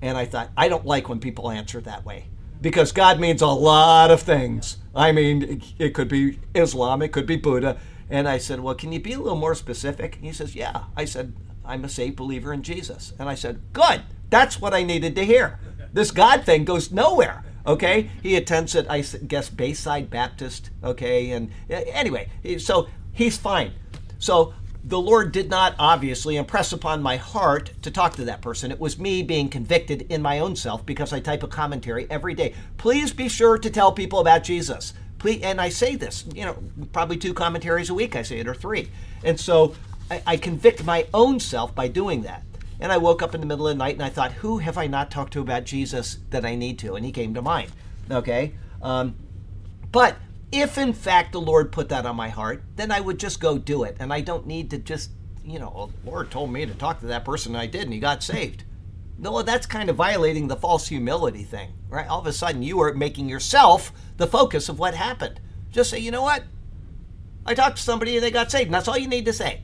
And 0.00 0.18
I 0.18 0.24
thought, 0.24 0.50
I 0.56 0.68
don't 0.68 0.84
like 0.84 1.08
when 1.08 1.20
people 1.20 1.48
answer 1.48 1.80
that 1.80 2.04
way 2.04 2.26
because 2.62 2.92
God 2.92 3.20
means 3.20 3.42
a 3.42 3.48
lot 3.48 4.10
of 4.10 4.22
things. 4.22 4.78
I 4.94 5.12
mean, 5.12 5.42
it, 5.42 5.62
it 5.78 5.94
could 5.94 6.08
be 6.08 6.38
Islam, 6.54 7.02
it 7.02 7.12
could 7.12 7.26
be 7.26 7.36
Buddha. 7.36 7.78
And 8.08 8.28
I 8.28 8.38
said, 8.38 8.60
Well, 8.60 8.74
can 8.74 8.92
you 8.92 9.00
be 9.00 9.12
a 9.12 9.18
little 9.18 9.38
more 9.38 9.54
specific? 9.54 10.16
And 10.16 10.24
he 10.24 10.32
says, 10.32 10.54
Yeah. 10.54 10.84
I 10.96 11.04
said, 11.04 11.34
I'm 11.64 11.84
a 11.84 11.88
saved 11.88 12.16
believer 12.16 12.52
in 12.52 12.62
Jesus. 12.62 13.12
And 13.18 13.28
I 13.28 13.34
said, 13.34 13.60
Good. 13.72 14.02
That's 14.30 14.60
what 14.60 14.72
I 14.72 14.82
needed 14.82 15.14
to 15.16 15.24
hear. 15.24 15.58
This 15.92 16.10
God 16.10 16.44
thing 16.44 16.64
goes 16.64 16.90
nowhere. 16.90 17.44
Okay. 17.66 18.10
He 18.22 18.36
attends 18.36 18.74
at, 18.76 18.90
I 18.90 19.00
guess, 19.00 19.50
Bayside 19.50 20.08
Baptist. 20.08 20.70
Okay. 20.82 21.30
And 21.30 21.50
uh, 21.70 21.82
anyway, 21.92 22.28
so 22.58 22.88
he's 23.12 23.36
fine. 23.36 23.72
So 24.22 24.54
the 24.84 25.00
Lord 25.00 25.32
did 25.32 25.50
not 25.50 25.74
obviously 25.80 26.36
impress 26.36 26.72
upon 26.72 27.02
my 27.02 27.16
heart 27.16 27.72
to 27.82 27.90
talk 27.90 28.14
to 28.14 28.24
that 28.26 28.40
person. 28.40 28.70
It 28.70 28.78
was 28.78 28.96
me 28.96 29.22
being 29.22 29.48
convicted 29.48 30.06
in 30.10 30.22
my 30.22 30.38
own 30.38 30.54
self 30.54 30.86
because 30.86 31.12
I 31.12 31.18
type 31.18 31.42
a 31.42 31.48
commentary 31.48 32.06
every 32.08 32.34
day. 32.34 32.54
Please 32.78 33.12
be 33.12 33.28
sure 33.28 33.58
to 33.58 33.68
tell 33.68 33.90
people 33.90 34.20
about 34.20 34.44
Jesus. 34.44 34.94
Please, 35.18 35.42
and 35.42 35.60
I 35.60 35.70
say 35.70 35.96
this, 35.96 36.24
you 36.34 36.44
know, 36.44 36.56
probably 36.92 37.16
two 37.16 37.34
commentaries 37.34 37.90
a 37.90 37.94
week. 37.94 38.14
I 38.14 38.22
say 38.22 38.38
it 38.38 38.46
or 38.46 38.54
three, 38.54 38.90
and 39.24 39.38
so 39.38 39.74
I, 40.08 40.22
I 40.26 40.36
convict 40.36 40.84
my 40.84 41.06
own 41.12 41.40
self 41.40 41.74
by 41.74 41.88
doing 41.88 42.22
that. 42.22 42.44
And 42.78 42.92
I 42.92 42.98
woke 42.98 43.22
up 43.22 43.34
in 43.34 43.40
the 43.40 43.46
middle 43.46 43.66
of 43.66 43.74
the 43.74 43.78
night 43.78 43.94
and 43.94 44.02
I 44.02 44.08
thought, 44.08 44.32
who 44.32 44.58
have 44.58 44.78
I 44.78 44.86
not 44.86 45.10
talked 45.10 45.32
to 45.34 45.40
about 45.40 45.64
Jesus 45.64 46.18
that 46.30 46.44
I 46.44 46.54
need 46.54 46.78
to? 46.80 46.94
And 46.94 47.04
he 47.04 47.12
came 47.12 47.34
to 47.34 47.42
mind. 47.42 47.70
Okay. 48.10 48.54
Um, 48.82 49.14
but 49.92 50.16
if 50.52 50.76
in 50.76 50.92
fact 50.92 51.32
the 51.32 51.40
Lord 51.40 51.72
put 51.72 51.88
that 51.88 52.06
on 52.06 52.14
my 52.14 52.28
heart, 52.28 52.62
then 52.76 52.92
I 52.92 53.00
would 53.00 53.18
just 53.18 53.40
go 53.40 53.58
do 53.58 53.82
it. 53.84 53.96
And 53.98 54.12
I 54.12 54.20
don't 54.20 54.46
need 54.46 54.70
to 54.70 54.78
just, 54.78 55.10
you 55.42 55.58
know, 55.58 55.72
"Oh, 55.74 55.86
the 55.86 56.10
Lord 56.10 56.30
told 56.30 56.52
me 56.52 56.66
to 56.66 56.74
talk 56.74 57.00
to 57.00 57.06
that 57.06 57.24
person 57.24 57.54
and 57.54 57.62
I 57.62 57.66
did 57.66 57.82
and 57.84 57.92
he 57.92 57.98
got 57.98 58.22
saved. 58.22 58.64
No, 59.18 59.40
that's 59.42 59.66
kind 59.66 59.88
of 59.88 59.96
violating 59.96 60.48
the 60.48 60.56
false 60.56 60.88
humility 60.88 61.44
thing, 61.44 61.72
right? 61.88 62.06
All 62.06 62.20
of 62.20 62.26
a 62.26 62.32
sudden 62.32 62.62
you 62.62 62.80
are 62.80 62.92
making 62.92 63.28
yourself 63.28 63.92
the 64.16 64.26
focus 64.26 64.68
of 64.68 64.78
what 64.78 64.94
happened. 64.94 65.40
Just 65.70 65.90
say, 65.90 65.98
you 65.98 66.10
know 66.10 66.22
what? 66.22 66.44
I 67.46 67.54
talked 67.54 67.76
to 67.78 67.82
somebody 67.82 68.16
and 68.16 68.24
they 68.24 68.30
got 68.30 68.50
saved. 68.50 68.66
And 68.66 68.74
that's 68.74 68.88
all 68.88 68.98
you 68.98 69.08
need 69.08 69.24
to 69.24 69.32
say. 69.32 69.62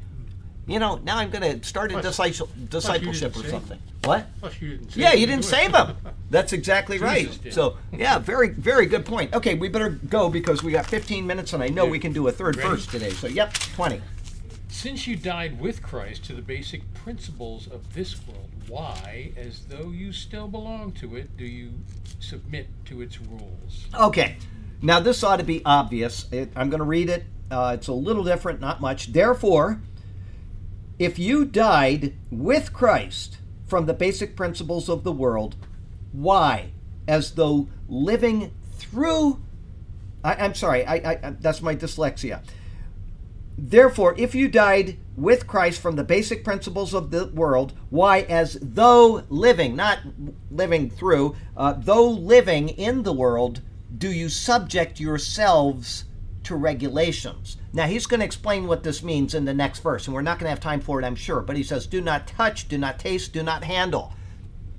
You 0.68 0.78
know, 0.78 0.96
now 0.96 1.16
I'm 1.16 1.30
going 1.30 1.60
to 1.60 1.66
start 1.66 1.90
a 1.90 1.94
Plus- 1.94 2.04
disciple, 2.04 2.48
discipleship 2.68 3.34
or 3.34 3.40
save 3.40 3.50
something. 3.50 3.78
What? 4.04 4.26
Plus, 4.38 4.60
you 4.60 4.76
didn't. 4.76 4.96
Yeah, 4.96 5.10
save 5.10 5.18
you 5.18 5.24
him 5.24 5.30
didn't 5.30 5.42
to 5.44 5.48
save 5.48 5.68
it. 5.70 5.72
them. 5.72 5.96
That's 6.30 6.52
exactly 6.52 6.98
right. 6.98 7.30
Jesus. 7.30 7.54
So, 7.54 7.78
yeah, 7.90 8.18
very, 8.18 8.50
very 8.50 8.84
good 8.84 9.06
point. 9.06 9.32
Okay, 9.34 9.54
we 9.54 9.70
better 9.70 9.88
go 9.88 10.28
because 10.28 10.62
we 10.62 10.70
got 10.72 10.84
15 10.86 11.26
minutes 11.26 11.54
and 11.54 11.62
I 11.62 11.68
know 11.68 11.86
we 11.86 11.98
can 11.98 12.12
do 12.12 12.28
a 12.28 12.32
third 12.32 12.56
Ready? 12.56 12.68
verse 12.68 12.86
today. 12.86 13.10
So, 13.10 13.28
yep, 13.28 13.54
20. 13.54 14.02
Since 14.68 15.06
you 15.06 15.16
died 15.16 15.58
with 15.58 15.82
Christ 15.82 16.26
to 16.26 16.34
the 16.34 16.42
basic 16.42 16.82
principles 16.92 17.66
of 17.66 17.94
this 17.94 18.14
world, 18.28 18.50
why, 18.68 19.32
as 19.38 19.60
though 19.70 19.90
you 19.90 20.12
still 20.12 20.48
belong 20.48 20.92
to 20.92 21.16
it, 21.16 21.34
do 21.38 21.46
you 21.46 21.72
submit 22.20 22.68
to 22.84 23.00
its 23.00 23.18
rules? 23.22 23.86
Okay, 23.98 24.36
now 24.82 25.00
this 25.00 25.24
ought 25.24 25.38
to 25.38 25.44
be 25.44 25.62
obvious. 25.64 26.30
It, 26.30 26.52
I'm 26.54 26.68
going 26.68 26.80
to 26.80 26.84
read 26.84 27.08
it. 27.08 27.24
Uh, 27.50 27.72
it's 27.78 27.88
a 27.88 27.92
little 27.94 28.22
different, 28.22 28.60
not 28.60 28.82
much. 28.82 29.12
Therefore, 29.14 29.80
if 30.98 31.18
you 31.18 31.44
died 31.44 32.14
with 32.30 32.72
Christ 32.72 33.38
from 33.66 33.86
the 33.86 33.94
basic 33.94 34.34
principles 34.36 34.88
of 34.88 35.04
the 35.04 35.12
world, 35.12 35.56
why, 36.12 36.72
as 37.06 37.32
though 37.32 37.68
living 37.88 38.52
through, 38.76 39.40
I, 40.24 40.34
I'm 40.34 40.54
sorry, 40.54 40.84
I, 40.86 40.94
I- 40.94 41.36
that's 41.40 41.62
my 41.62 41.74
dyslexia. 41.76 42.42
Therefore, 43.60 44.14
if 44.16 44.34
you 44.36 44.48
died 44.48 44.98
with 45.16 45.48
Christ 45.48 45.80
from 45.80 45.96
the 45.96 46.04
basic 46.04 46.44
principles 46.44 46.94
of 46.94 47.10
the 47.10 47.26
world, 47.26 47.72
why, 47.90 48.20
as 48.20 48.56
though 48.62 49.24
living, 49.28 49.74
not 49.74 49.98
living 50.50 50.88
through, 50.88 51.34
uh, 51.56 51.72
though 51.76 52.08
living 52.08 52.68
in 52.68 53.02
the 53.02 53.12
world, 53.12 53.60
do 53.96 54.12
you 54.12 54.28
subject 54.28 55.00
yourselves 55.00 56.04
to 56.48 56.56
regulations? 56.56 57.56
Now, 57.72 57.86
he's 57.86 58.06
going 58.06 58.20
to 58.20 58.26
explain 58.26 58.66
what 58.66 58.82
this 58.82 59.02
means 59.02 59.34
in 59.34 59.44
the 59.44 59.54
next 59.54 59.80
verse, 59.80 60.06
and 60.06 60.14
we're 60.14 60.22
not 60.22 60.38
going 60.38 60.46
to 60.46 60.50
have 60.50 60.60
time 60.60 60.80
for 60.80 61.00
it, 61.00 61.04
I'm 61.04 61.14
sure. 61.14 61.40
But 61.40 61.56
he 61.56 61.62
says, 61.62 61.86
Do 61.86 62.00
not 62.00 62.26
touch, 62.26 62.68
do 62.68 62.76
not 62.76 62.98
taste, 62.98 63.32
do 63.32 63.42
not 63.42 63.64
handle. 63.64 64.12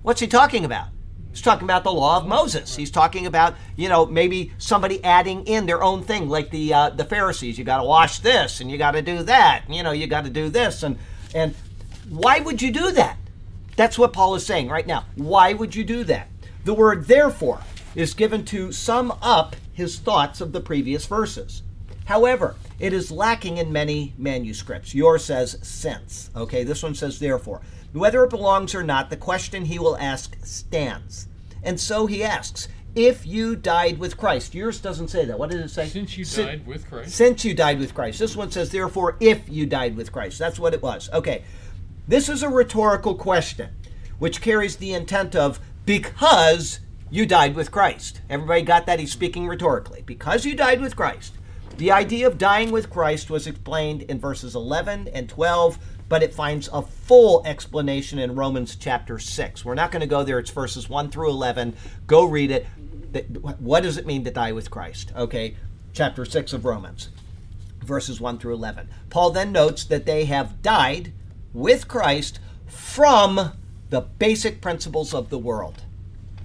What's 0.01 0.19
he 0.19 0.27
talking 0.27 0.65
about? 0.65 0.87
He's 1.31 1.41
talking 1.41 1.65
about 1.65 1.83
the 1.83 1.91
law 1.91 2.17
of 2.17 2.27
Moses. 2.27 2.75
He's 2.75 2.89
talking 2.89 3.25
about, 3.25 3.55
you 3.75 3.87
know, 3.87 4.05
maybe 4.05 4.51
somebody 4.57 5.03
adding 5.03 5.45
in 5.45 5.65
their 5.67 5.83
own 5.83 6.03
thing, 6.03 6.27
like 6.27 6.49
the 6.49 6.73
uh, 6.73 6.89
the 6.89 7.05
Pharisees. 7.05 7.57
You 7.57 7.63
got 7.63 7.77
to 7.77 7.83
wash 7.83 8.19
this, 8.19 8.61
and 8.61 8.71
you 8.71 8.77
got 8.77 8.91
to 8.91 9.01
do 9.01 9.23
that. 9.23 9.63
and, 9.65 9.75
You 9.75 9.83
know, 9.83 9.91
you 9.91 10.07
got 10.07 10.23
to 10.23 10.31
do 10.31 10.49
this, 10.49 10.81
and 10.81 10.97
and 11.35 11.53
why 12.09 12.39
would 12.39 12.61
you 12.61 12.71
do 12.71 12.91
that? 12.93 13.17
That's 13.75 13.97
what 13.97 14.11
Paul 14.11 14.35
is 14.35 14.45
saying 14.45 14.69
right 14.69 14.87
now. 14.87 15.05
Why 15.15 15.53
would 15.53 15.75
you 15.75 15.83
do 15.83 16.03
that? 16.05 16.27
The 16.65 16.73
word 16.73 17.05
therefore 17.05 17.61
is 17.95 18.13
given 18.13 18.43
to 18.45 18.71
sum 18.71 19.13
up 19.21 19.55
his 19.79 19.97
thoughts 19.97 20.41
of 20.41 20.51
the 20.51 20.61
previous 20.61 21.05
verses. 21.07 21.63
However, 22.05 22.55
it 22.79 22.93
is 22.93 23.11
lacking 23.11 23.57
in 23.57 23.71
many 23.71 24.13
manuscripts. 24.17 24.93
Yours 24.93 25.25
says 25.25 25.57
since. 25.61 26.29
Okay, 26.35 26.63
this 26.63 26.83
one 26.83 26.95
says 26.95 27.19
therefore. 27.19 27.61
Whether 27.93 28.23
it 28.23 28.29
belongs 28.29 28.75
or 28.75 28.83
not, 28.83 29.09
the 29.09 29.17
question 29.17 29.65
he 29.65 29.79
will 29.79 29.97
ask 29.97 30.35
stands. 30.43 31.27
And 31.63 31.79
so 31.79 32.05
he 32.05 32.23
asks, 32.23 32.67
if 32.95 33.25
you 33.25 33.55
died 33.55 33.99
with 33.99 34.17
Christ. 34.17 34.53
Yours 34.53 34.81
doesn't 34.81 35.09
say 35.09 35.25
that. 35.25 35.37
What 35.37 35.51
did 35.51 35.61
it 35.61 35.69
say? 35.69 35.87
Since 35.87 36.17
you 36.17 36.25
died 36.25 36.67
with 36.67 36.87
Christ. 36.87 37.15
since 37.15 37.45
you 37.45 37.53
died 37.53 37.79
with 37.79 37.93
Christ. 37.93 38.19
This 38.19 38.35
one 38.35 38.51
says, 38.51 38.71
therefore, 38.71 39.15
if 39.19 39.47
you 39.47 39.65
died 39.65 39.95
with 39.95 40.11
Christ. 40.11 40.39
That's 40.39 40.59
what 40.59 40.73
it 40.73 40.81
was. 40.81 41.09
Okay. 41.11 41.43
This 42.07 42.27
is 42.27 42.41
a 42.41 42.49
rhetorical 42.49 43.15
question, 43.15 43.69
which 44.17 44.41
carries 44.41 44.77
the 44.77 44.93
intent 44.93 45.35
of 45.35 45.59
because 45.85 46.79
you 47.09 47.25
died 47.25 47.55
with 47.55 47.71
Christ. 47.71 48.21
Everybody 48.29 48.61
got 48.61 48.85
that? 48.85 48.99
He's 48.99 49.11
speaking 49.11 49.47
rhetorically. 49.47 50.01
Because 50.01 50.45
you 50.45 50.55
died 50.55 50.81
with 50.81 50.95
Christ. 50.95 51.33
The 51.77 51.91
idea 51.91 52.27
of 52.27 52.37
dying 52.37 52.71
with 52.71 52.89
Christ 52.89 53.29
was 53.29 53.47
explained 53.47 54.03
in 54.03 54.19
verses 54.19 54.55
11 54.55 55.07
and 55.09 55.29
12, 55.29 55.79
but 56.09 56.21
it 56.21 56.33
finds 56.33 56.67
a 56.73 56.81
full 56.81 57.45
explanation 57.45 58.19
in 58.19 58.35
Romans 58.35 58.75
chapter 58.75 59.17
6. 59.17 59.63
We're 59.63 59.75
not 59.75 59.91
going 59.91 60.01
to 60.01 60.07
go 60.07 60.23
there. 60.23 60.39
It's 60.39 60.51
verses 60.51 60.89
1 60.89 61.09
through 61.09 61.29
11. 61.29 61.75
Go 62.05 62.25
read 62.25 62.51
it. 62.51 62.67
What 63.59 63.83
does 63.83 63.97
it 63.97 64.05
mean 64.05 64.23
to 64.25 64.31
die 64.31 64.51
with 64.51 64.69
Christ? 64.69 65.13
Okay. 65.15 65.55
Chapter 65.93 66.25
6 66.25 66.53
of 66.53 66.65
Romans 66.65 67.09
verses 67.83 68.21
1 68.21 68.37
through 68.39 68.53
11. 68.53 68.89
Paul 69.09 69.31
then 69.31 69.51
notes 69.51 69.83
that 69.85 70.05
they 70.05 70.25
have 70.25 70.61
died 70.61 71.11
with 71.53 71.87
Christ 71.87 72.39
from 72.67 73.53
the 73.89 74.01
basic 74.01 74.61
principles 74.61 75.13
of 75.13 75.29
the 75.29 75.39
world. 75.39 75.83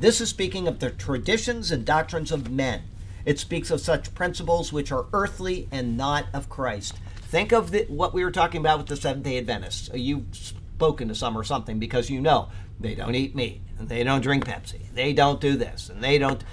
This 0.05 0.20
is 0.20 0.28
speaking 0.28 0.68
of 0.68 0.81
the 0.81 0.90
traditions 0.90 1.70
and 1.70 1.82
doctrines 1.82 2.31
of 2.31 2.51
men. 2.51 2.82
It 3.24 3.39
speaks 3.39 3.70
of 3.70 3.81
such 3.81 4.14
principles 4.14 4.70
which 4.70 4.93
are 4.93 5.06
earthly 5.14 5.66
and 5.72 5.97
not 5.97 6.26
of 6.35 6.51
Christ. 6.51 6.98
Think 7.22 7.52
of 7.52 7.70
the, 7.70 7.86
what 7.89 8.12
we 8.12 8.22
were 8.22 8.31
talking 8.31 8.60
about 8.60 8.76
with 8.76 8.89
the 8.89 8.97
Seventh 8.97 9.24
day 9.24 9.39
Adventists. 9.39 9.89
Uh, 9.89 9.97
You've 9.97 10.26
spoken 10.36 11.09
to 11.09 11.14
some 11.14 11.39
or 11.39 11.43
something 11.43 11.78
because 11.78 12.10
you 12.10 12.20
know 12.20 12.51
they 12.78 12.94
don't 12.94 13.14
eat 13.14 13.35
meat, 13.35 13.62
and 13.78 13.89
they 13.89 14.05
don't 14.05 14.20
drink 14.20 14.44
Pepsi, 14.44 14.93
they 14.93 15.14
don't 15.14 15.40
do 15.40 15.56
this, 15.56 15.89
and 15.89 16.05
they 16.05 16.18
don't 16.18 16.44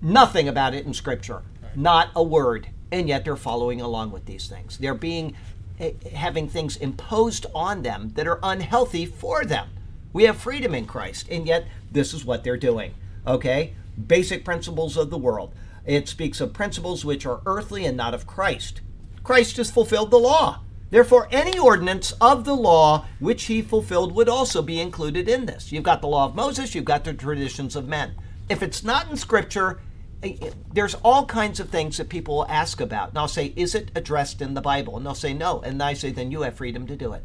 nothing 0.00 0.48
about 0.48 0.74
it 0.74 0.86
in 0.86 0.94
scripture 0.94 1.42
not 1.74 2.08
a 2.16 2.22
word 2.22 2.68
and 2.90 3.06
yet 3.06 3.22
they're 3.22 3.36
following 3.36 3.82
along 3.82 4.10
with 4.10 4.24
these 4.24 4.48
things 4.48 4.78
they're 4.78 4.94
being 4.94 5.36
eh, 5.78 5.92
having 6.14 6.48
things 6.48 6.76
imposed 6.76 7.44
on 7.54 7.82
them 7.82 8.12
that 8.14 8.26
are 8.26 8.40
unhealthy 8.42 9.04
for 9.04 9.44
them 9.44 9.68
we 10.12 10.24
have 10.24 10.36
freedom 10.36 10.74
in 10.74 10.86
christ 10.86 11.26
and 11.30 11.46
yet 11.46 11.66
this 11.90 12.12
is 12.14 12.24
what 12.24 12.44
they're 12.44 12.56
doing 12.56 12.94
okay 13.26 13.74
basic 14.06 14.44
principles 14.44 14.96
of 14.96 15.10
the 15.10 15.18
world 15.18 15.52
it 15.86 16.08
speaks 16.08 16.40
of 16.40 16.52
principles 16.52 17.04
which 17.04 17.26
are 17.26 17.40
earthly 17.46 17.84
and 17.84 17.96
not 17.96 18.14
of 18.14 18.26
christ 18.26 18.80
christ 19.22 19.56
has 19.56 19.70
fulfilled 19.70 20.10
the 20.10 20.18
law 20.18 20.60
Therefore, 20.90 21.28
any 21.30 21.56
ordinance 21.56 22.12
of 22.20 22.44
the 22.44 22.54
law 22.54 23.06
which 23.20 23.44
he 23.44 23.62
fulfilled 23.62 24.12
would 24.14 24.28
also 24.28 24.60
be 24.60 24.80
included 24.80 25.28
in 25.28 25.46
this. 25.46 25.70
You've 25.70 25.84
got 25.84 26.00
the 26.00 26.08
law 26.08 26.26
of 26.26 26.34
Moses, 26.34 26.74
you've 26.74 26.84
got 26.84 27.04
the 27.04 27.14
traditions 27.14 27.76
of 27.76 27.86
men. 27.86 28.14
If 28.48 28.62
it's 28.62 28.82
not 28.82 29.08
in 29.08 29.16
Scripture, 29.16 29.80
eh, 30.24 30.34
eh, 30.42 30.50
there's 30.72 30.96
all 30.96 31.26
kinds 31.26 31.60
of 31.60 31.68
things 31.68 31.96
that 31.98 32.08
people 32.08 32.38
will 32.38 32.48
ask 32.48 32.80
about. 32.80 33.10
And 33.10 33.18
I'll 33.18 33.28
say, 33.28 33.52
Is 33.54 33.76
it 33.76 33.92
addressed 33.94 34.42
in 34.42 34.54
the 34.54 34.60
Bible? 34.60 34.96
And 34.96 35.06
they'll 35.06 35.14
say, 35.14 35.32
No. 35.32 35.60
And 35.60 35.80
I 35.80 35.94
say, 35.94 36.10
Then 36.10 36.32
you 36.32 36.42
have 36.42 36.56
freedom 36.56 36.88
to 36.88 36.96
do 36.96 37.12
it. 37.12 37.24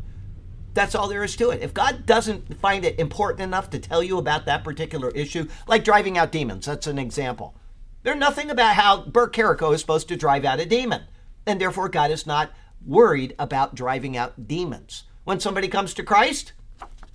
That's 0.76 0.94
all 0.94 1.08
there 1.08 1.24
is 1.24 1.38
to 1.38 1.52
it. 1.52 1.62
If 1.62 1.74
God 1.74 2.06
doesn't 2.06 2.60
find 2.60 2.84
it 2.84 3.00
important 3.00 3.42
enough 3.42 3.70
to 3.70 3.80
tell 3.80 4.04
you 4.04 4.18
about 4.18 4.46
that 4.46 4.64
particular 4.64 5.10
issue, 5.12 5.48
like 5.68 5.86
driving 5.86 6.18
out 6.18 6.34
demons, 6.34 6.66
that's 6.66 6.86
an 6.86 7.00
example. 7.00 7.56
There's 8.04 8.18
nothing 8.18 8.52
about 8.52 8.76
how 8.76 9.04
Bert 9.04 9.34
Carrico 9.34 9.72
is 9.72 9.80
supposed 9.80 10.10
to 10.10 10.18
drive 10.18 10.44
out 10.44 10.60
a 10.60 10.66
demon. 10.66 11.04
And 11.48 11.62
therefore, 11.62 11.88
God 11.88 12.12
is 12.12 12.28
not 12.28 12.52
worried 12.86 13.34
about 13.40 13.74
driving 13.74 14.18
out 14.18 14.48
demons. 14.48 15.06
When 15.24 15.40
somebody 15.40 15.70
comes 15.70 15.94
to 15.94 16.04
Christ, 16.04 16.52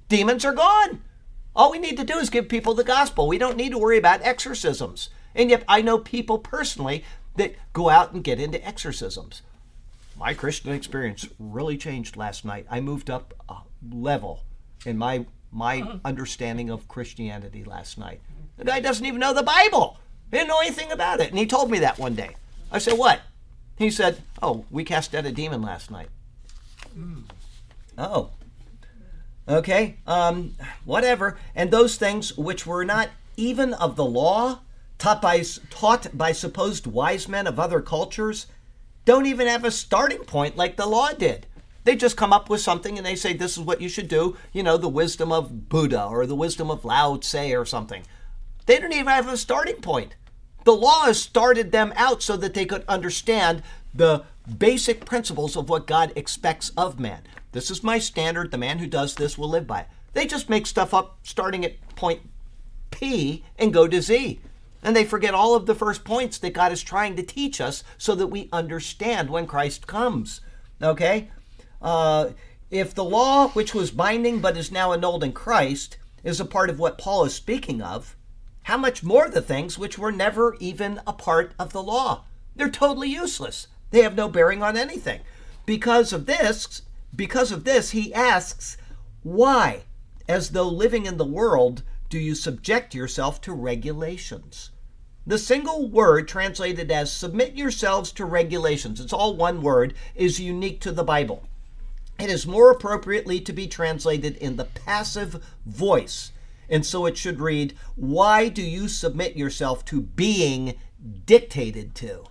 demons 0.08 0.44
are 0.46 0.54
gone. 0.54 1.02
All 1.54 1.70
we 1.70 1.78
need 1.78 1.98
to 1.98 2.04
do 2.04 2.16
is 2.16 2.30
give 2.30 2.48
people 2.48 2.72
the 2.72 2.82
gospel. 2.82 3.28
We 3.28 3.36
don't 3.38 3.58
need 3.58 3.72
to 3.72 3.78
worry 3.78 3.98
about 3.98 4.22
exorcisms. 4.22 5.10
And 5.34 5.50
yet, 5.50 5.64
I 5.68 5.82
know 5.82 5.98
people 5.98 6.38
personally 6.38 7.04
that 7.36 7.54
go 7.74 7.90
out 7.90 8.12
and 8.12 8.24
get 8.24 8.40
into 8.40 8.66
exorcisms. 8.66 9.42
My 10.20 10.34
Christian 10.34 10.74
experience 10.74 11.26
really 11.38 11.78
changed 11.78 12.14
last 12.14 12.44
night. 12.44 12.66
I 12.70 12.80
moved 12.80 13.08
up 13.08 13.32
a 13.48 13.56
level 13.90 14.42
in 14.84 14.98
my 14.98 15.24
my 15.50 15.98
understanding 16.04 16.68
of 16.68 16.86
Christianity 16.86 17.64
last 17.64 17.96
night. 17.96 18.20
The 18.58 18.66
guy 18.66 18.80
doesn't 18.80 19.06
even 19.06 19.18
know 19.18 19.32
the 19.32 19.42
Bible. 19.42 19.96
He 20.30 20.36
didn't 20.36 20.48
know 20.48 20.60
anything 20.60 20.92
about 20.92 21.20
it, 21.20 21.30
and 21.30 21.38
he 21.38 21.46
told 21.46 21.70
me 21.70 21.78
that 21.78 21.98
one 21.98 22.14
day. 22.14 22.36
I 22.70 22.78
said, 22.78 22.98
"What?" 22.98 23.22
He 23.78 23.90
said, 23.90 24.18
"Oh, 24.42 24.66
we 24.70 24.84
cast 24.84 25.14
out 25.14 25.24
a 25.24 25.32
demon 25.32 25.62
last 25.62 25.90
night." 25.90 26.10
Oh. 27.96 28.30
Okay. 29.48 29.96
Um, 30.06 30.54
whatever. 30.84 31.38
And 31.54 31.70
those 31.70 31.96
things 31.96 32.36
which 32.36 32.66
were 32.66 32.84
not 32.84 33.08
even 33.38 33.72
of 33.72 33.96
the 33.96 34.04
law, 34.04 34.60
taught 34.98 35.22
by 35.22 35.42
taught 35.70 36.08
by 36.16 36.32
supposed 36.32 36.86
wise 36.86 37.26
men 37.26 37.46
of 37.46 37.58
other 37.58 37.80
cultures, 37.80 38.46
don't 39.10 39.26
even 39.26 39.48
have 39.48 39.64
a 39.64 39.72
starting 39.72 40.22
point 40.22 40.56
like 40.56 40.76
the 40.76 40.86
law 40.86 41.10
did. 41.10 41.48
They 41.82 41.96
just 41.96 42.16
come 42.16 42.32
up 42.32 42.48
with 42.48 42.60
something 42.60 42.96
and 42.96 43.04
they 43.04 43.16
say 43.16 43.32
this 43.32 43.58
is 43.58 43.64
what 43.64 43.80
you 43.80 43.88
should 43.88 44.06
do. 44.06 44.36
You 44.52 44.62
know, 44.62 44.76
the 44.76 44.88
wisdom 44.88 45.32
of 45.32 45.68
Buddha 45.68 46.04
or 46.04 46.26
the 46.26 46.36
wisdom 46.36 46.70
of 46.70 46.84
Lao 46.84 47.16
Tse 47.16 47.52
or 47.56 47.64
something. 47.64 48.04
They 48.66 48.78
don't 48.78 48.92
even 48.92 49.08
have 49.08 49.28
a 49.28 49.36
starting 49.36 49.80
point. 49.80 50.14
The 50.64 50.76
law 50.76 51.06
has 51.06 51.20
started 51.20 51.72
them 51.72 51.92
out 51.96 52.22
so 52.22 52.36
that 52.36 52.54
they 52.54 52.64
could 52.64 52.84
understand 52.86 53.64
the 53.92 54.22
basic 54.58 55.04
principles 55.04 55.56
of 55.56 55.68
what 55.68 55.88
God 55.88 56.12
expects 56.14 56.70
of 56.76 57.00
man. 57.00 57.22
This 57.50 57.68
is 57.68 57.82
my 57.82 57.98
standard. 57.98 58.52
The 58.52 58.58
man 58.58 58.78
who 58.78 58.86
does 58.86 59.16
this 59.16 59.36
will 59.36 59.48
live 59.48 59.66
by 59.66 59.80
it. 59.80 59.88
They 60.12 60.24
just 60.24 60.48
make 60.48 60.68
stuff 60.68 60.94
up 60.94 61.18
starting 61.24 61.64
at 61.64 61.96
point 61.96 62.20
P 62.92 63.42
and 63.58 63.72
go 63.72 63.88
to 63.88 64.00
Z. 64.00 64.38
And 64.82 64.96
they 64.96 65.04
forget 65.04 65.34
all 65.34 65.54
of 65.54 65.66
the 65.66 65.74
first 65.74 66.04
points 66.04 66.38
that 66.38 66.54
God 66.54 66.72
is 66.72 66.82
trying 66.82 67.16
to 67.16 67.22
teach 67.22 67.60
us 67.60 67.84
so 67.98 68.14
that 68.14 68.28
we 68.28 68.48
understand 68.52 69.30
when 69.30 69.46
Christ 69.46 69.86
comes. 69.86 70.40
Okay? 70.82 71.30
Uh, 71.82 72.30
if 72.70 72.94
the 72.94 73.04
law, 73.04 73.48
which 73.48 73.74
was 73.74 73.90
binding 73.90 74.40
but 74.40 74.56
is 74.56 74.70
now 74.70 74.92
annulled 74.92 75.24
in 75.24 75.32
Christ, 75.32 75.98
is 76.24 76.40
a 76.40 76.44
part 76.44 76.70
of 76.70 76.78
what 76.78 76.98
Paul 76.98 77.24
is 77.24 77.34
speaking 77.34 77.82
of, 77.82 78.16
how 78.64 78.76
much 78.76 79.02
more 79.02 79.28
the 79.28 79.40
things 79.42 79.78
which 79.78 79.98
were 79.98 80.12
never 80.12 80.56
even 80.60 81.00
a 81.06 81.12
part 81.12 81.52
of 81.58 81.72
the 81.72 81.82
law? 81.82 82.24
They're 82.54 82.70
totally 82.70 83.08
useless. 83.08 83.66
They 83.90 84.02
have 84.02 84.14
no 84.14 84.28
bearing 84.28 84.62
on 84.62 84.76
anything. 84.76 85.20
Because 85.66 86.12
of 86.12 86.26
this, 86.26 86.82
because 87.14 87.50
of 87.52 87.64
this, 87.64 87.90
he 87.90 88.14
asks, 88.14 88.76
why, 89.22 89.84
as 90.28 90.50
though 90.50 90.68
living 90.68 91.06
in 91.06 91.16
the 91.16 91.24
world, 91.24 91.82
do 92.10 92.18
you 92.18 92.34
subject 92.34 92.94
yourself 92.94 93.40
to 93.42 93.52
regulations? 93.52 94.70
The 95.26 95.38
single 95.38 95.88
word 95.88 96.26
translated 96.26 96.90
as 96.90 97.12
submit 97.12 97.54
yourselves 97.54 98.10
to 98.12 98.24
regulations, 98.24 99.00
it's 99.00 99.12
all 99.12 99.36
one 99.36 99.62
word, 99.62 99.94
is 100.14 100.40
unique 100.40 100.80
to 100.80 100.92
the 100.92 101.04
Bible. 101.04 101.48
It 102.18 102.28
is 102.28 102.46
more 102.46 102.70
appropriately 102.70 103.40
to 103.40 103.52
be 103.52 103.66
translated 103.66 104.36
in 104.36 104.56
the 104.56 104.64
passive 104.64 105.42
voice. 105.64 106.32
And 106.68 106.84
so 106.84 107.06
it 107.06 107.16
should 107.16 107.40
read, 107.40 107.74
Why 107.96 108.48
do 108.48 108.62
you 108.62 108.88
submit 108.88 109.36
yourself 109.36 109.84
to 109.86 110.00
being 110.02 110.74
dictated 111.24 111.94
to? 111.96 112.24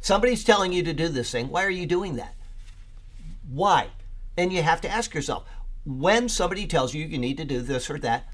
Somebody's 0.00 0.44
telling 0.44 0.72
you 0.72 0.82
to 0.84 0.92
do 0.92 1.08
this 1.08 1.30
thing. 1.30 1.48
Why 1.48 1.64
are 1.64 1.70
you 1.70 1.86
doing 1.86 2.16
that? 2.16 2.34
Why? 3.48 3.88
And 4.36 4.52
you 4.52 4.62
have 4.62 4.80
to 4.82 4.88
ask 4.88 5.14
yourself, 5.14 5.44
when 5.84 6.28
somebody 6.28 6.66
tells 6.66 6.94
you 6.94 7.04
you 7.04 7.18
need 7.18 7.36
to 7.38 7.44
do 7.44 7.60
this 7.60 7.88
or 7.90 7.98
that, 7.98 8.28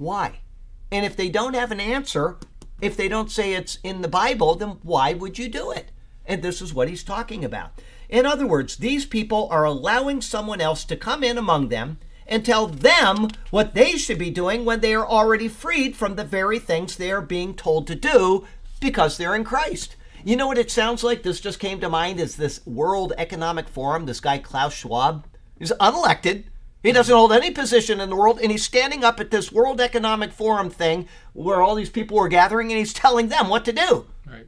why? 0.00 0.40
And 0.90 1.04
if 1.04 1.14
they 1.14 1.28
don't 1.28 1.54
have 1.54 1.70
an 1.70 1.78
answer, 1.78 2.38
if 2.80 2.96
they 2.96 3.06
don't 3.06 3.30
say 3.30 3.52
it's 3.52 3.78
in 3.84 4.00
the 4.00 4.08
Bible, 4.08 4.54
then 4.54 4.78
why 4.82 5.12
would 5.12 5.38
you 5.38 5.48
do 5.48 5.70
it? 5.70 5.92
And 6.24 6.42
this 6.42 6.62
is 6.62 6.72
what 6.72 6.88
he's 6.88 7.04
talking 7.04 7.44
about. 7.44 7.72
In 8.08 8.24
other 8.24 8.46
words, 8.46 8.76
these 8.76 9.04
people 9.04 9.46
are 9.50 9.64
allowing 9.64 10.22
someone 10.22 10.60
else 10.60 10.84
to 10.84 10.96
come 10.96 11.22
in 11.22 11.36
among 11.36 11.68
them 11.68 11.98
and 12.26 12.44
tell 12.44 12.66
them 12.66 13.28
what 13.50 13.74
they 13.74 13.98
should 13.98 14.18
be 14.18 14.30
doing 14.30 14.64
when 14.64 14.80
they 14.80 14.94
are 14.94 15.06
already 15.06 15.48
freed 15.48 15.94
from 15.94 16.16
the 16.16 16.24
very 16.24 16.58
things 16.58 16.96
they 16.96 17.12
are 17.12 17.20
being 17.20 17.54
told 17.54 17.86
to 17.86 17.94
do 17.94 18.46
because 18.80 19.18
they're 19.18 19.34
in 19.34 19.44
Christ. 19.44 19.96
You 20.24 20.36
know 20.36 20.46
what 20.46 20.58
it 20.58 20.70
sounds 20.70 21.04
like? 21.04 21.22
This 21.22 21.40
just 21.40 21.58
came 21.58 21.78
to 21.80 21.90
mind 21.90 22.18
is 22.18 22.36
this 22.36 22.64
World 22.66 23.12
Economic 23.18 23.68
Forum, 23.68 24.06
this 24.06 24.20
guy 24.20 24.38
Klaus 24.38 24.72
Schwab. 24.72 25.26
He's 25.58 25.72
unelected. 25.72 26.44
He 26.82 26.92
doesn't 26.92 27.14
hold 27.14 27.32
any 27.32 27.50
position 27.50 28.00
in 28.00 28.08
the 28.08 28.16
world, 28.16 28.40
and 28.40 28.50
he's 28.50 28.64
standing 28.64 29.04
up 29.04 29.20
at 29.20 29.30
this 29.30 29.52
World 29.52 29.80
Economic 29.80 30.32
Forum 30.32 30.70
thing 30.70 31.08
where 31.34 31.60
all 31.60 31.74
these 31.74 31.90
people 31.90 32.16
were 32.16 32.28
gathering, 32.28 32.70
and 32.70 32.78
he's 32.78 32.94
telling 32.94 33.28
them 33.28 33.48
what 33.48 33.64
to 33.66 33.72
do. 33.72 34.06
Right. 34.26 34.46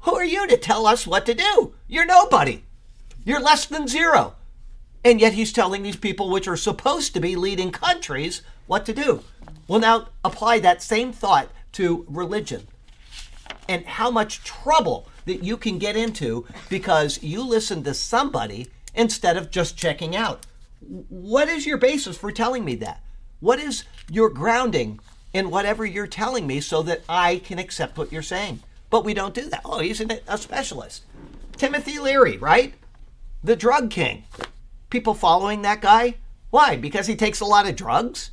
Who 0.00 0.16
are 0.16 0.24
you 0.24 0.48
to 0.48 0.56
tell 0.56 0.86
us 0.86 1.06
what 1.06 1.24
to 1.26 1.34
do? 1.34 1.74
You're 1.86 2.06
nobody. 2.06 2.64
You're 3.24 3.40
less 3.40 3.66
than 3.66 3.86
zero. 3.86 4.34
And 5.04 5.20
yet 5.20 5.34
he's 5.34 5.52
telling 5.52 5.82
these 5.82 5.96
people, 5.96 6.28
which 6.30 6.48
are 6.48 6.56
supposed 6.56 7.14
to 7.14 7.20
be 7.20 7.36
leading 7.36 7.70
countries, 7.70 8.42
what 8.66 8.84
to 8.86 8.92
do. 8.92 9.22
Well, 9.68 9.80
now 9.80 10.08
apply 10.24 10.58
that 10.60 10.82
same 10.82 11.12
thought 11.12 11.50
to 11.72 12.04
religion 12.08 12.66
and 13.68 13.84
how 13.86 14.10
much 14.10 14.42
trouble 14.44 15.08
that 15.24 15.44
you 15.44 15.56
can 15.56 15.78
get 15.78 15.96
into 15.96 16.46
because 16.68 17.22
you 17.22 17.42
listen 17.42 17.84
to 17.84 17.94
somebody 17.94 18.68
instead 18.94 19.36
of 19.36 19.50
just 19.50 19.76
checking 19.76 20.16
out. 20.16 20.46
What 20.88 21.48
is 21.48 21.66
your 21.66 21.78
basis 21.78 22.16
for 22.16 22.32
telling 22.32 22.64
me 22.64 22.74
that? 22.76 23.02
What 23.40 23.58
is 23.58 23.84
your 24.10 24.28
grounding 24.28 25.00
in 25.32 25.50
whatever 25.50 25.84
you're 25.84 26.06
telling 26.06 26.46
me 26.46 26.60
so 26.60 26.82
that 26.82 27.02
I 27.08 27.38
can 27.38 27.58
accept 27.58 27.96
what 27.96 28.12
you're 28.12 28.22
saying? 28.22 28.60
But 28.90 29.04
we 29.04 29.14
don't 29.14 29.34
do 29.34 29.48
that. 29.48 29.62
Oh, 29.64 29.80
he's 29.80 30.00
a 30.00 30.38
specialist. 30.38 31.04
Timothy 31.56 31.98
Leary, 31.98 32.36
right? 32.36 32.74
The 33.42 33.56
drug 33.56 33.90
king. 33.90 34.24
People 34.90 35.14
following 35.14 35.62
that 35.62 35.80
guy? 35.80 36.16
Why? 36.50 36.76
Because 36.76 37.06
he 37.06 37.16
takes 37.16 37.40
a 37.40 37.46
lot 37.46 37.66
of 37.66 37.76
drugs? 37.76 38.30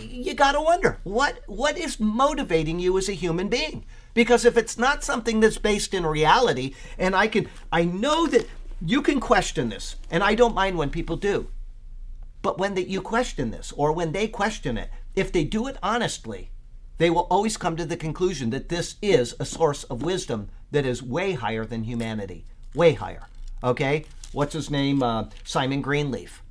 You 0.00 0.32
got 0.32 0.52
to 0.52 0.62
wonder 0.62 0.98
what 1.04 1.40
what 1.46 1.76
is 1.76 2.00
motivating 2.00 2.80
you 2.80 2.96
as 2.96 3.08
a 3.10 3.12
human 3.12 3.48
being? 3.48 3.84
Because 4.14 4.46
if 4.46 4.56
it's 4.56 4.78
not 4.78 5.04
something 5.04 5.40
that's 5.40 5.58
based 5.58 5.92
in 5.92 6.06
reality, 6.06 6.74
and 6.98 7.14
I 7.14 7.26
can 7.26 7.48
I 7.70 7.84
know 7.84 8.26
that 8.28 8.48
you 8.80 9.02
can 9.02 9.20
question 9.20 9.68
this, 9.68 9.96
and 10.10 10.22
I 10.22 10.34
don't 10.34 10.54
mind 10.54 10.78
when 10.78 10.90
people 10.90 11.16
do. 11.16 11.48
But 12.42 12.58
when 12.58 12.76
you 12.76 13.00
question 13.00 13.50
this, 13.50 13.72
or 13.76 13.92
when 13.92 14.12
they 14.12 14.28
question 14.28 14.76
it, 14.76 14.90
if 15.14 15.32
they 15.32 15.44
do 15.44 15.66
it 15.66 15.78
honestly, 15.82 16.50
they 16.98 17.10
will 17.10 17.26
always 17.30 17.56
come 17.56 17.76
to 17.76 17.84
the 17.84 17.96
conclusion 17.96 18.50
that 18.50 18.68
this 18.68 18.96
is 19.02 19.34
a 19.40 19.44
source 19.44 19.84
of 19.84 20.02
wisdom 20.02 20.48
that 20.70 20.86
is 20.86 21.02
way 21.02 21.32
higher 21.32 21.64
than 21.64 21.84
humanity. 21.84 22.44
Way 22.74 22.92
higher. 22.92 23.28
Okay? 23.62 24.04
What's 24.32 24.52
his 24.52 24.70
name? 24.70 25.02
Uh, 25.02 25.30
Simon 25.44 25.80
Greenleaf, 25.80 26.42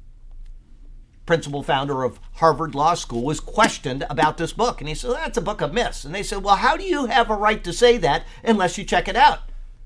principal 1.26 1.64
founder 1.64 2.04
of 2.04 2.20
Harvard 2.36 2.74
Law 2.76 2.94
School, 2.95 3.24
was 3.24 3.40
questioned 3.40 4.06
about 4.10 4.38
this 4.38 4.54
book. 4.54 4.82
And 4.82 4.88
he 4.88 4.95
said, 4.95 5.12
That's 5.12 5.38
a 5.38 5.41
book 5.41 5.62
of 5.62 5.74
myths. 5.74 6.06
And 6.06 6.16
they 6.16 6.24
said, 6.24 6.44
Well, 6.44 6.56
how 6.56 6.76
do 6.76 6.84
you 6.84 7.06
have 7.06 7.30
a 7.30 7.36
right 7.36 7.64
to 7.64 7.74
say 7.74 7.98
that 8.00 8.26
unless 8.44 8.78
you 8.78 8.84
check 8.84 9.08
it 9.08 9.16
out? 9.16 9.41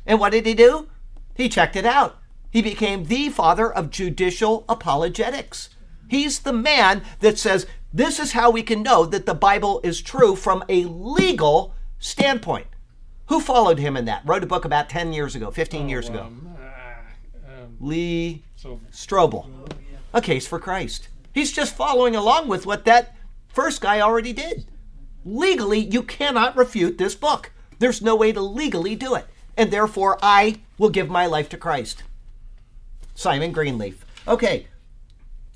And 0.06 0.20
what 0.20 0.32
did 0.32 0.46
he 0.46 0.54
do? 0.54 0.88
He 1.36 1.50
checked 1.50 1.76
it 1.76 1.86
out. 1.86 2.20
He 2.50 2.62
became 2.62 3.06
the 3.06 3.30
father 3.30 3.72
of 3.72 3.90
judicial 3.90 4.66
apologetics. 4.70 5.70
He's 6.10 6.40
the 6.40 6.54
man 6.54 7.04
that 7.20 7.38
says, 7.38 7.68
this 7.94 8.20
is 8.20 8.32
how 8.32 8.50
we 8.50 8.64
can 8.64 8.82
know 8.84 9.06
that 9.06 9.26
the 9.26 9.34
Bible 9.34 9.82
is 9.84 10.02
true 10.02 10.36
from 10.36 10.64
a 10.70 10.86
legal 10.86 11.74
standpoint. 12.00 12.68
Who 13.28 13.40
followed 13.42 13.80
him 13.80 13.98
in 13.98 14.06
that? 14.06 14.22
Wrote 14.26 14.44
a 14.44 14.48
book 14.48 14.64
about 14.66 14.90
10 14.90 15.12
years 15.14 15.36
ago, 15.36 15.52
15 15.52 15.86
Oh, 15.86 15.90
years 15.90 16.08
ago. 16.08 16.22
um, 16.22 16.56
uh, 16.58 17.52
um, 17.64 17.78
Lee 17.80 18.44
so 18.56 18.80
Strobel. 18.92 19.50
A 20.14 20.22
case 20.22 20.48
for 20.48 20.60
Christ. 20.60 21.10
He's 21.34 21.52
just 21.52 21.76
following 21.76 22.16
along 22.16 22.48
with 22.48 22.66
what 22.66 22.86
that 22.86 23.16
first 23.50 23.82
guy 23.82 24.00
already 24.00 24.32
did. 24.34 24.66
Legally, 25.26 25.80
you 25.80 26.02
cannot 26.04 26.56
refute 26.56 26.98
this 26.98 27.16
book. 27.16 27.52
There's 27.80 28.02
no 28.02 28.16
way 28.16 28.32
to 28.32 28.42
legally 28.42 28.96
do 28.96 29.14
it. 29.16 29.26
And 29.58 29.72
therefore, 29.72 30.18
I 30.22 30.62
will 30.78 30.90
give 30.90 31.10
my 31.10 31.26
life 31.26 31.50
to 31.50 31.58
Christ. 31.58 32.04
Simon 33.18 33.52
Greenleaf. 33.52 34.06
Okay, 34.28 34.68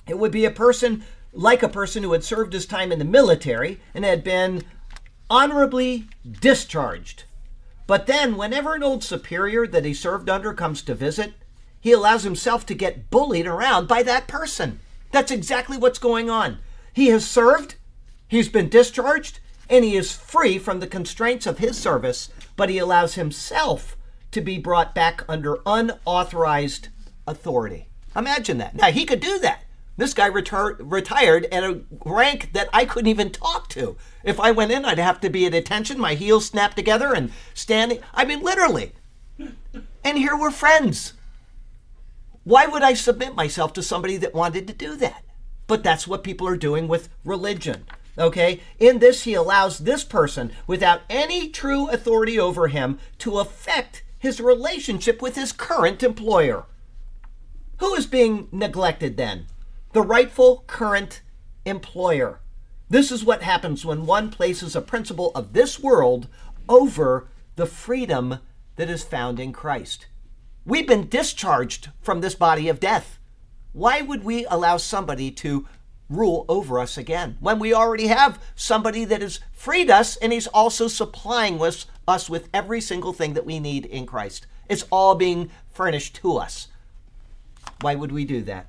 it 0.08 0.18
would 0.18 0.32
be 0.32 0.46
a 0.46 0.52
person 0.52 1.04
like 1.32 1.62
a 1.62 1.70
person 1.70 2.02
who 2.02 2.12
had 2.12 2.24
served 2.24 2.54
his 2.54 2.66
time 2.66 2.92
in 2.92 2.98
the 2.98 3.06
military 3.06 3.80
and 3.94 4.04
had 4.04 4.24
been 4.24 4.64
honorably 5.30 6.08
discharged. 6.42 7.24
But 7.86 8.08
then, 8.08 8.36
whenever 8.36 8.74
an 8.74 8.82
old 8.82 9.04
superior 9.04 9.68
that 9.68 9.86
he 9.86 9.94
served 9.94 10.28
under 10.28 10.56
comes 10.56 10.82
to 10.82 10.96
visit, 10.96 11.34
he 11.80 11.92
allows 11.92 12.24
himself 12.24 12.66
to 12.66 12.74
get 12.74 13.12
bullied 13.12 13.46
around 13.46 13.88
by 13.88 14.02
that 14.04 14.28
person. 14.28 14.80
That's 15.12 15.32
exactly 15.32 15.78
what's 15.78 16.00
going 16.00 16.32
on. 16.32 16.58
He 16.94 17.08
has 17.08 17.30
served, 17.30 17.76
he's 18.28 18.50
been 18.50 18.70
discharged, 18.70 19.40
and 19.70 19.86
he 19.86 19.96
is 19.96 20.16
free 20.16 20.58
from 20.58 20.80
the 20.80 20.88
constraints 20.88 21.46
of 21.46 21.60
his 21.60 21.78
service, 21.78 22.30
but 22.56 22.70
he 22.70 22.80
allows 22.80 23.14
himself 23.14 23.96
to 24.32 24.42
be 24.42 24.58
brought 24.58 24.96
back 24.96 25.24
under 25.30 25.60
unauthorized 25.68 26.90
authority. 27.28 27.88
Imagine 28.16 28.58
that. 28.58 28.76
Now, 28.76 28.92
he 28.92 29.06
could 29.06 29.20
do 29.20 29.40
that. 29.40 29.64
This 29.98 30.14
guy 30.14 30.30
retar- 30.30 30.78
retired 30.80 31.46
at 31.46 31.64
a 31.64 31.82
rank 32.06 32.54
that 32.54 32.70
I 32.74 32.86
couldn't 32.86 33.10
even 33.10 33.30
talk 33.30 33.70
to. 33.70 33.98
If 34.24 34.40
I 34.40 34.52
went 34.52 34.72
in, 34.72 34.86
I'd 34.86 34.98
have 34.98 35.20
to 35.22 35.30
be 35.30 35.46
at 35.46 35.54
attention, 35.54 36.00
my 36.00 36.16
heels 36.16 36.46
snapped 36.46 36.76
together, 36.76 37.14
and 37.14 37.32
standing. 37.54 38.00
I 38.14 38.26
mean, 38.26 38.42
literally. 38.42 38.94
And 40.04 40.18
here 40.18 40.36
we're 40.36 40.52
friends. 40.52 41.14
Why 42.44 42.66
would 42.66 42.82
I 42.82 42.94
submit 42.94 43.36
myself 43.36 43.74
to 43.74 43.84
somebody 43.84 44.18
that 44.18 44.34
wanted 44.34 44.68
to 44.68 44.74
do 44.74 44.96
that? 44.96 45.24
But 45.68 45.84
that's 45.84 46.08
what 46.08 46.24
people 46.24 46.48
are 46.48 46.58
doing 46.58 46.88
with 46.88 47.10
religion. 47.24 47.86
Okay? 48.18 48.62
In 48.80 49.00
this, 49.00 49.24
he 49.24 49.36
allows 49.36 49.80
this 49.80 50.04
person, 50.04 50.52
without 50.68 51.02
any 51.10 51.50
true 51.50 51.88
authority 51.90 52.40
over 52.40 52.68
him, 52.68 53.00
to 53.20 53.40
affect 53.40 54.04
his 54.18 54.42
relationship 54.42 55.22
with 55.22 55.36
his 55.36 55.52
current 55.52 56.02
employer. 56.02 56.66
Who 57.82 57.96
is 57.96 58.06
being 58.06 58.48
neglected 58.52 59.18
then? 59.18 59.48
The 59.94 60.04
rightful 60.04 60.66
current 60.68 61.22
employer. 61.66 62.40
This 62.92 63.12
is 63.12 63.26
what 63.26 63.42
happens 63.42 63.84
when 63.84 64.06
one 64.06 64.30
places 64.30 64.76
a 64.76 64.82
principle 64.82 65.32
of 65.34 65.54
this 65.54 65.80
world 65.80 66.28
over 66.70 67.28
the 67.56 67.66
freedom 67.66 68.38
that 68.76 68.88
is 68.88 69.04
found 69.04 69.40
in 69.40 69.52
Christ. 69.52 70.06
We've 70.64 70.88
been 70.88 71.10
discharged 71.10 71.90
from 72.04 72.22
this 72.22 72.36
body 72.36 72.70
of 72.70 72.80
death. 72.80 73.18
Why 73.74 74.04
would 74.04 74.24
we 74.24 74.46
allow 74.46 74.78
somebody 74.78 75.32
to 75.32 75.68
rule 76.08 76.46
over 76.48 76.78
us 76.78 77.00
again 77.00 77.38
when 77.40 77.58
we 77.58 77.74
already 77.74 78.08
have 78.08 78.40
somebody 78.54 79.06
that 79.06 79.24
has 79.24 79.40
freed 79.54 79.90
us 79.90 80.18
and 80.18 80.32
he's 80.32 80.46
also 80.46 80.88
supplying 80.88 81.60
us, 81.60 81.88
us 82.08 82.30
with 82.30 82.48
every 82.54 82.80
single 82.80 83.12
thing 83.12 83.34
that 83.34 83.46
we 83.48 83.60
need 83.60 83.88
in 83.88 84.06
Christ? 84.06 84.46
It's 84.70 84.86
all 84.92 85.16
being 85.16 85.50
furnished 85.72 86.14
to 86.18 86.38
us. 86.38 86.68
Why 87.82 87.96
would 87.96 88.12
we 88.12 88.26
do 88.26 88.42
that? 88.44 88.68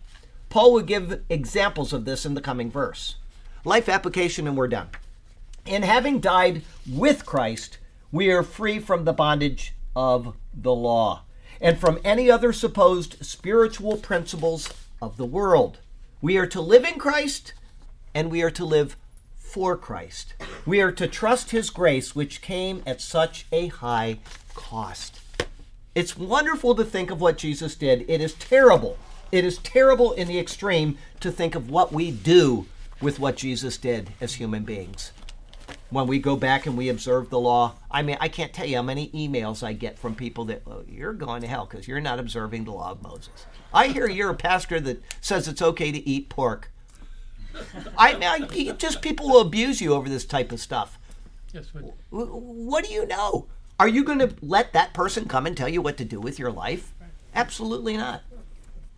Paul 0.49 0.73
would 0.75 0.87
give 0.87 1.23
examples 1.31 1.93
of 1.93 2.05
this 2.05 2.27
in 2.27 2.35
the 2.35 2.41
coming 2.41 2.71
verse. 2.71 3.17
Life 3.65 3.89
application, 3.89 4.47
and 4.47 4.57
we're 4.57 4.69
done. 4.69 4.89
In 5.65 5.83
having 5.83 6.21
died 6.21 6.63
with 6.91 7.25
Christ, 7.25 7.79
we 8.11 8.31
are 8.31 8.43
free 8.43 8.79
from 8.79 9.05
the 9.05 9.13
bondage 9.13 9.75
of 9.95 10.37
the 10.53 10.75
law 10.75 11.23
and 11.61 11.79
from 11.79 12.01
any 12.05 12.31
other 12.31 12.53
supposed 12.53 13.25
spiritual 13.25 13.97
principles 13.97 14.69
of 15.01 15.17
the 15.17 15.25
world. 15.25 15.79
We 16.21 16.37
are 16.37 16.47
to 16.49 16.61
live 16.61 16.85
in 16.85 16.99
Christ 16.99 17.55
and 18.15 18.31
we 18.31 18.43
are 18.43 18.51
to 18.51 18.65
live 18.65 18.97
for 19.37 19.77
Christ. 19.77 20.35
We 20.67 20.81
are 20.81 20.93
to 20.93 21.07
trust 21.07 21.51
his 21.51 21.71
grace, 21.71 22.15
which 22.15 22.43
came 22.43 22.83
at 22.87 23.01
such 23.01 23.47
a 23.53 23.69
high 23.69 24.19
cost. 24.55 25.21
It's 25.95 26.17
wonderful 26.17 26.75
to 26.77 26.85
think 26.85 27.11
of 27.11 27.21
what 27.21 27.37
Jesus 27.37 27.75
did. 27.75 28.05
It 28.09 28.21
is 28.21 28.33
terrible. 28.35 28.97
It 29.31 29.45
is 29.45 29.59
terrible 29.59 30.13
in 30.13 30.27
the 30.29 30.39
extreme 30.39 30.97
to 31.21 31.31
think 31.31 31.55
of 31.55 31.71
what 31.71 31.93
we 31.93 32.11
do 32.11 32.67
with 33.01 33.19
what 33.19 33.37
Jesus 33.37 33.77
did 33.77 34.11
as 34.21 34.35
human 34.35 34.65
beings. 34.65 35.13
When 35.91 36.07
we 36.07 36.19
go 36.19 36.37
back 36.37 36.65
and 36.65 36.79
we 36.79 36.89
observe 36.89 37.29
the 37.29 37.39
law, 37.39 37.75
I 37.91 38.01
mean, 38.01 38.17
I 38.21 38.29
can't 38.29 38.55
tell 38.55 38.65
you 38.65 38.77
how 38.77 38.83
many 38.83 39.11
emails 39.11 39.63
I 39.63 39.75
get 39.75 39.99
from 39.99 40.15
people 40.15 40.47
that, 40.47 40.63
oh, 40.67 40.85
you're 40.89 41.13
going 41.13 41.43
to 41.43 41.47
hell 41.47 41.67
because 41.67 41.87
you're 41.87 42.01
not 42.01 42.19
observing 42.19 42.65
the 42.65 42.73
law 42.73 42.93
of 42.93 43.03
Moses. 43.03 43.47
I 43.75 43.89
hear 43.89 44.09
you're 44.09 44.31
a 44.31 44.35
pastor 44.35 44.81
that 44.81 45.03
says 45.21 45.49
it's 45.49 45.61
okay 45.61 45.93
to 45.93 46.09
eat 46.09 46.31
pork. 46.31 46.71
I 47.99 48.17
you- 48.55 48.73
just 48.73 49.03
people 49.03 49.29
will 49.29 49.41
abuse 49.43 49.83
you 49.83 49.93
over 49.93 50.09
this 50.09 50.25
type 50.25 50.53
of 50.53 50.61
stuff. 50.61 50.99
Yes, 51.53 51.67
but 51.73 51.95
What 52.11 52.85
do 52.87 52.93
you 52.93 53.07
know? 53.07 53.47
Are 53.83 53.89
you 53.89 54.05
going 54.05 54.21
to 54.21 54.33
let 54.43 54.73
that 54.75 54.95
person 54.95 55.27
come 55.27 55.45
and 55.45 55.57
tell 55.57 55.69
you 55.69 55.83
what 55.83 55.97
to 55.97 56.05
do 56.05 56.21
with 56.21 56.39
your 56.39 56.53
life? 56.53 56.95
Absolutely 57.35 57.97
not. 57.97 58.23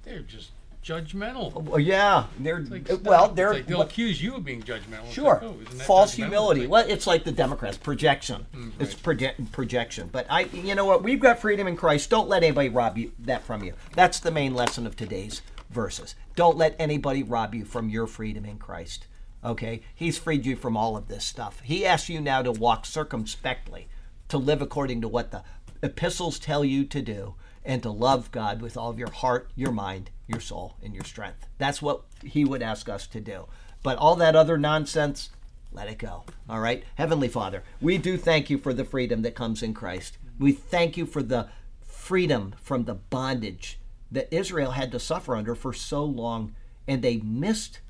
they're 0.02 0.18
just 0.20 0.50
judgmental. 0.84 1.54
Well, 1.54 1.80
yeah, 1.80 2.26
they're 2.38 2.60
Like, 2.60 2.90
uh, 2.90 2.98
well, 3.02 3.28
they're 3.28 3.54
like 3.54 3.66
they'll 3.66 3.78
what- 3.78 3.88
accuse 3.88 4.22
you 4.22 4.34
of 4.34 4.44
being 4.44 4.62
judgmental. 4.62 5.10
Sure 5.10 5.40
like, 5.42 5.42
oh, 5.42 5.54
false 5.86 6.12
judgmental? 6.12 6.16
humility. 6.16 6.60
It's 6.64 6.70
Well, 6.70 6.84
it's 6.86 7.06
like 7.06 7.24
the 7.24 7.32
Democrats 7.32 7.78
projection. 7.78 8.44
It's 8.78 8.94
proje- 8.94 9.50
projection. 9.52 10.10
But 10.12 10.26
I, 10.28 10.40
you 10.52 10.74
know 10.74 10.84
what? 10.84 11.02
We've 11.02 11.18
got 11.18 11.38
freedom 11.38 11.66
in 11.66 11.76
Christ. 11.78 12.10
Don't 12.10 12.28
let 12.28 12.42
anybody 12.42 12.68
rob 12.68 12.98
you 12.98 13.12
that 13.20 13.42
from 13.44 13.64
you. 13.64 13.72
That's 13.94 14.20
the 14.20 14.30
main 14.30 14.52
lesson 14.52 14.86
of 14.86 14.96
today's 14.96 15.40
verses. 15.70 16.14
Don't 16.36 16.58
let 16.58 16.76
anybody 16.78 17.22
rob 17.22 17.54
you 17.54 17.64
from 17.64 17.88
your 17.88 18.06
freedom 18.06 18.44
in 18.44 18.58
Christ. 18.58 19.06
Okay, 19.42 19.80
He's 19.94 20.18
freed 20.18 20.44
you 20.44 20.56
from 20.56 20.76
all 20.76 20.94
of 20.94 21.08
this 21.08 21.24
stuff. 21.24 21.60
He 21.64 21.86
asks 21.86 22.10
you 22.10 22.20
now 22.20 22.42
to 22.42 22.52
walk 22.52 22.84
circumspectly, 22.84 23.88
to 24.28 24.38
live 24.38 24.62
according 24.62 25.00
to 25.00 25.08
what 25.08 25.30
the 25.30 25.42
epistles 25.82 26.38
tell 26.38 26.64
you 26.64 26.84
to 26.84 27.02
do, 27.02 27.34
and 27.64 27.82
to 27.82 27.90
love 27.90 28.30
God 28.30 28.60
with 28.60 28.76
all 28.76 28.90
of 28.90 28.98
your 28.98 29.10
heart, 29.10 29.50
your 29.54 29.72
mind, 29.72 30.10
your 30.26 30.40
soul, 30.40 30.76
and 30.82 30.94
your 30.94 31.04
strength. 31.04 31.46
That's 31.58 31.80
what 31.80 32.02
He 32.22 32.44
would 32.44 32.62
ask 32.62 32.88
us 32.88 33.06
to 33.08 33.20
do. 33.20 33.46
But 33.82 33.98
all 33.98 34.16
that 34.16 34.36
other 34.36 34.58
nonsense, 34.58 35.30
let 35.72 35.88
it 35.88 35.98
go. 35.98 36.24
All 36.48 36.60
right? 36.60 36.84
Heavenly 36.96 37.28
Father, 37.28 37.62
we 37.80 37.98
do 37.98 38.16
thank 38.16 38.50
you 38.50 38.58
for 38.58 38.72
the 38.72 38.84
freedom 38.84 39.22
that 39.22 39.34
comes 39.34 39.62
in 39.62 39.74
Christ. 39.74 40.18
We 40.38 40.52
thank 40.52 40.96
you 40.96 41.06
for 41.06 41.22
the 41.22 41.48
freedom 41.82 42.54
from 42.60 42.84
the 42.84 42.94
bondage 42.94 43.78
that 44.10 44.32
Israel 44.32 44.72
had 44.72 44.92
to 44.92 45.00
suffer 45.00 45.34
under 45.34 45.54
for 45.54 45.72
so 45.72 46.04
long, 46.04 46.54
and 46.86 47.02
they 47.02 47.16
missed 47.18 47.80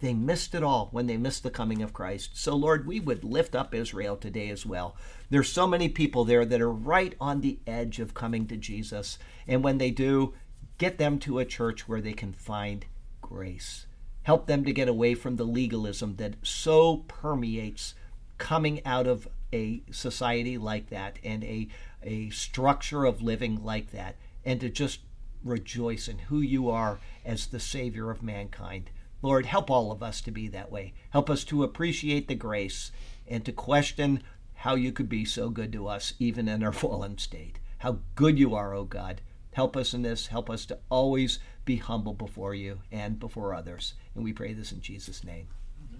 they 0.00 0.14
missed 0.14 0.54
it 0.54 0.62
all 0.62 0.88
when 0.92 1.08
they 1.08 1.16
missed 1.16 1.42
the 1.42 1.50
coming 1.50 1.82
of 1.82 1.92
Christ. 1.92 2.30
So, 2.34 2.54
Lord, 2.54 2.86
we 2.86 3.00
would 3.00 3.24
lift 3.24 3.56
up 3.56 3.74
Israel 3.74 4.16
today 4.16 4.48
as 4.48 4.64
well. 4.64 4.96
There's 5.30 5.50
so 5.50 5.66
many 5.66 5.88
people 5.88 6.24
there 6.24 6.44
that 6.44 6.60
are 6.60 6.72
right 6.72 7.14
on 7.20 7.40
the 7.40 7.58
edge 7.66 7.98
of 8.00 8.14
coming 8.14 8.46
to 8.46 8.56
Jesus. 8.56 9.18
And 9.46 9.62
when 9.62 9.78
they 9.78 9.90
do, 9.90 10.34
get 10.78 10.98
them 10.98 11.18
to 11.20 11.38
a 11.38 11.44
church 11.44 11.86
where 11.86 12.00
they 12.00 12.14
can 12.14 12.32
find 12.32 12.86
grace. 13.20 13.86
Help 14.22 14.46
them 14.46 14.64
to 14.64 14.72
get 14.72 14.88
away 14.88 15.14
from 15.14 15.36
the 15.36 15.44
legalism 15.44 16.16
that 16.16 16.36
so 16.42 16.98
permeates 17.08 17.94
coming 18.38 18.84
out 18.86 19.06
of 19.06 19.28
a 19.52 19.82
society 19.90 20.56
like 20.58 20.90
that 20.90 21.18
and 21.24 21.42
a, 21.44 21.68
a 22.02 22.30
structure 22.30 23.04
of 23.04 23.22
living 23.22 23.62
like 23.64 23.90
that, 23.92 24.16
and 24.44 24.60
to 24.60 24.68
just 24.68 25.00
rejoice 25.42 26.08
in 26.08 26.18
who 26.18 26.40
you 26.40 26.68
are 26.70 26.98
as 27.24 27.46
the 27.46 27.60
Savior 27.60 28.10
of 28.10 28.22
mankind. 28.22 28.90
Lord, 29.22 29.46
help 29.46 29.70
all 29.70 29.90
of 29.90 30.02
us 30.02 30.20
to 30.22 30.30
be 30.30 30.48
that 30.48 30.70
way. 30.70 30.94
Help 31.10 31.28
us 31.28 31.44
to 31.44 31.64
appreciate 31.64 32.28
the 32.28 32.34
grace 32.34 32.92
and 33.26 33.44
to 33.44 33.52
question 33.52 34.22
how 34.58 34.74
you 34.74 34.90
could 34.92 35.08
be 35.08 35.24
so 35.24 35.50
good 35.50 35.72
to 35.72 35.86
us, 35.86 36.14
even 36.18 36.48
in 36.48 36.62
our 36.64 36.72
fallen 36.84 37.16
state. 37.18 37.58
How 37.78 37.98
good 38.16 38.38
you 38.38 38.54
are, 38.54 38.74
O 38.74 38.84
God. 38.84 39.20
Help 39.52 39.76
us 39.76 39.94
in 39.94 40.02
this. 40.02 40.26
Help 40.26 40.50
us 40.50 40.66
to 40.66 40.78
always 40.90 41.38
be 41.64 41.76
humble 41.76 42.12
before 42.14 42.54
you 42.54 42.80
and 42.90 43.18
before 43.20 43.54
others. 43.54 43.94
And 44.14 44.24
we 44.24 44.32
pray 44.32 44.52
this 44.52 44.72
in 44.72 44.80
Jesus' 44.80 45.22
name. 45.22 45.46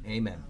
Amen. 0.07 0.43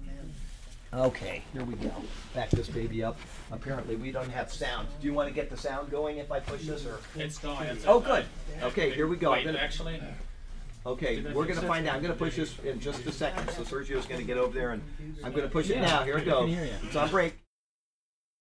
Okay, 0.93 1.43
here 1.53 1.65
we 1.65 1.75
go. 1.75 1.93
Back 2.35 2.49
this 2.49 2.69
baby 2.69 3.05
up. 3.05 3.19
Apparently, 3.53 3.97
we 3.97 4.11
don't 4.11 4.31
have 4.31 4.51
sound. 4.51 4.89
Do 5.03 5.07
you 5.07 5.13
want 5.13 5.29
to 5.29 5.35
get 5.35 5.51
the 5.51 5.57
sound 5.57 5.91
going 5.91 6.17
if 6.17 6.33
I 6.33 6.41
push 6.41 6.65
this, 6.65 6.87
or? 6.87 6.99
It's 7.15 7.37
going. 7.39 7.67
It's 7.67 7.85
Oh, 7.87 8.01
good. 8.01 8.25
Okay, 8.63 8.91
here 8.91 9.07
we 9.07 9.17
go. 9.19 9.33
Wait, 9.33 9.45
gonna- 9.45 9.59
actually, 9.59 10.01
Okay, 10.87 11.23
we're 11.35 11.45
gonna 11.45 11.61
find 11.67 11.87
out. 11.87 11.97
I'm 11.97 12.03
gonna 12.03 12.15
push 12.15 12.37
this 12.37 12.59
in 12.61 12.81
just 12.81 13.05
a 13.05 13.13
second. 13.13 13.51
So 13.51 13.63
Sergio's 13.65 14.07
gonna 14.07 14.23
get 14.23 14.39
over 14.39 14.59
there 14.59 14.71
and 14.71 14.83
I'm 15.23 15.33
gonna 15.33 15.49
push 15.49 15.69
it 15.69 15.79
now. 15.79 16.05
Here 16.05 16.17
it 16.17 16.25
goes. 16.25 16.51
It's 16.85 16.97
on 16.97 17.11
break. 17.11 17.35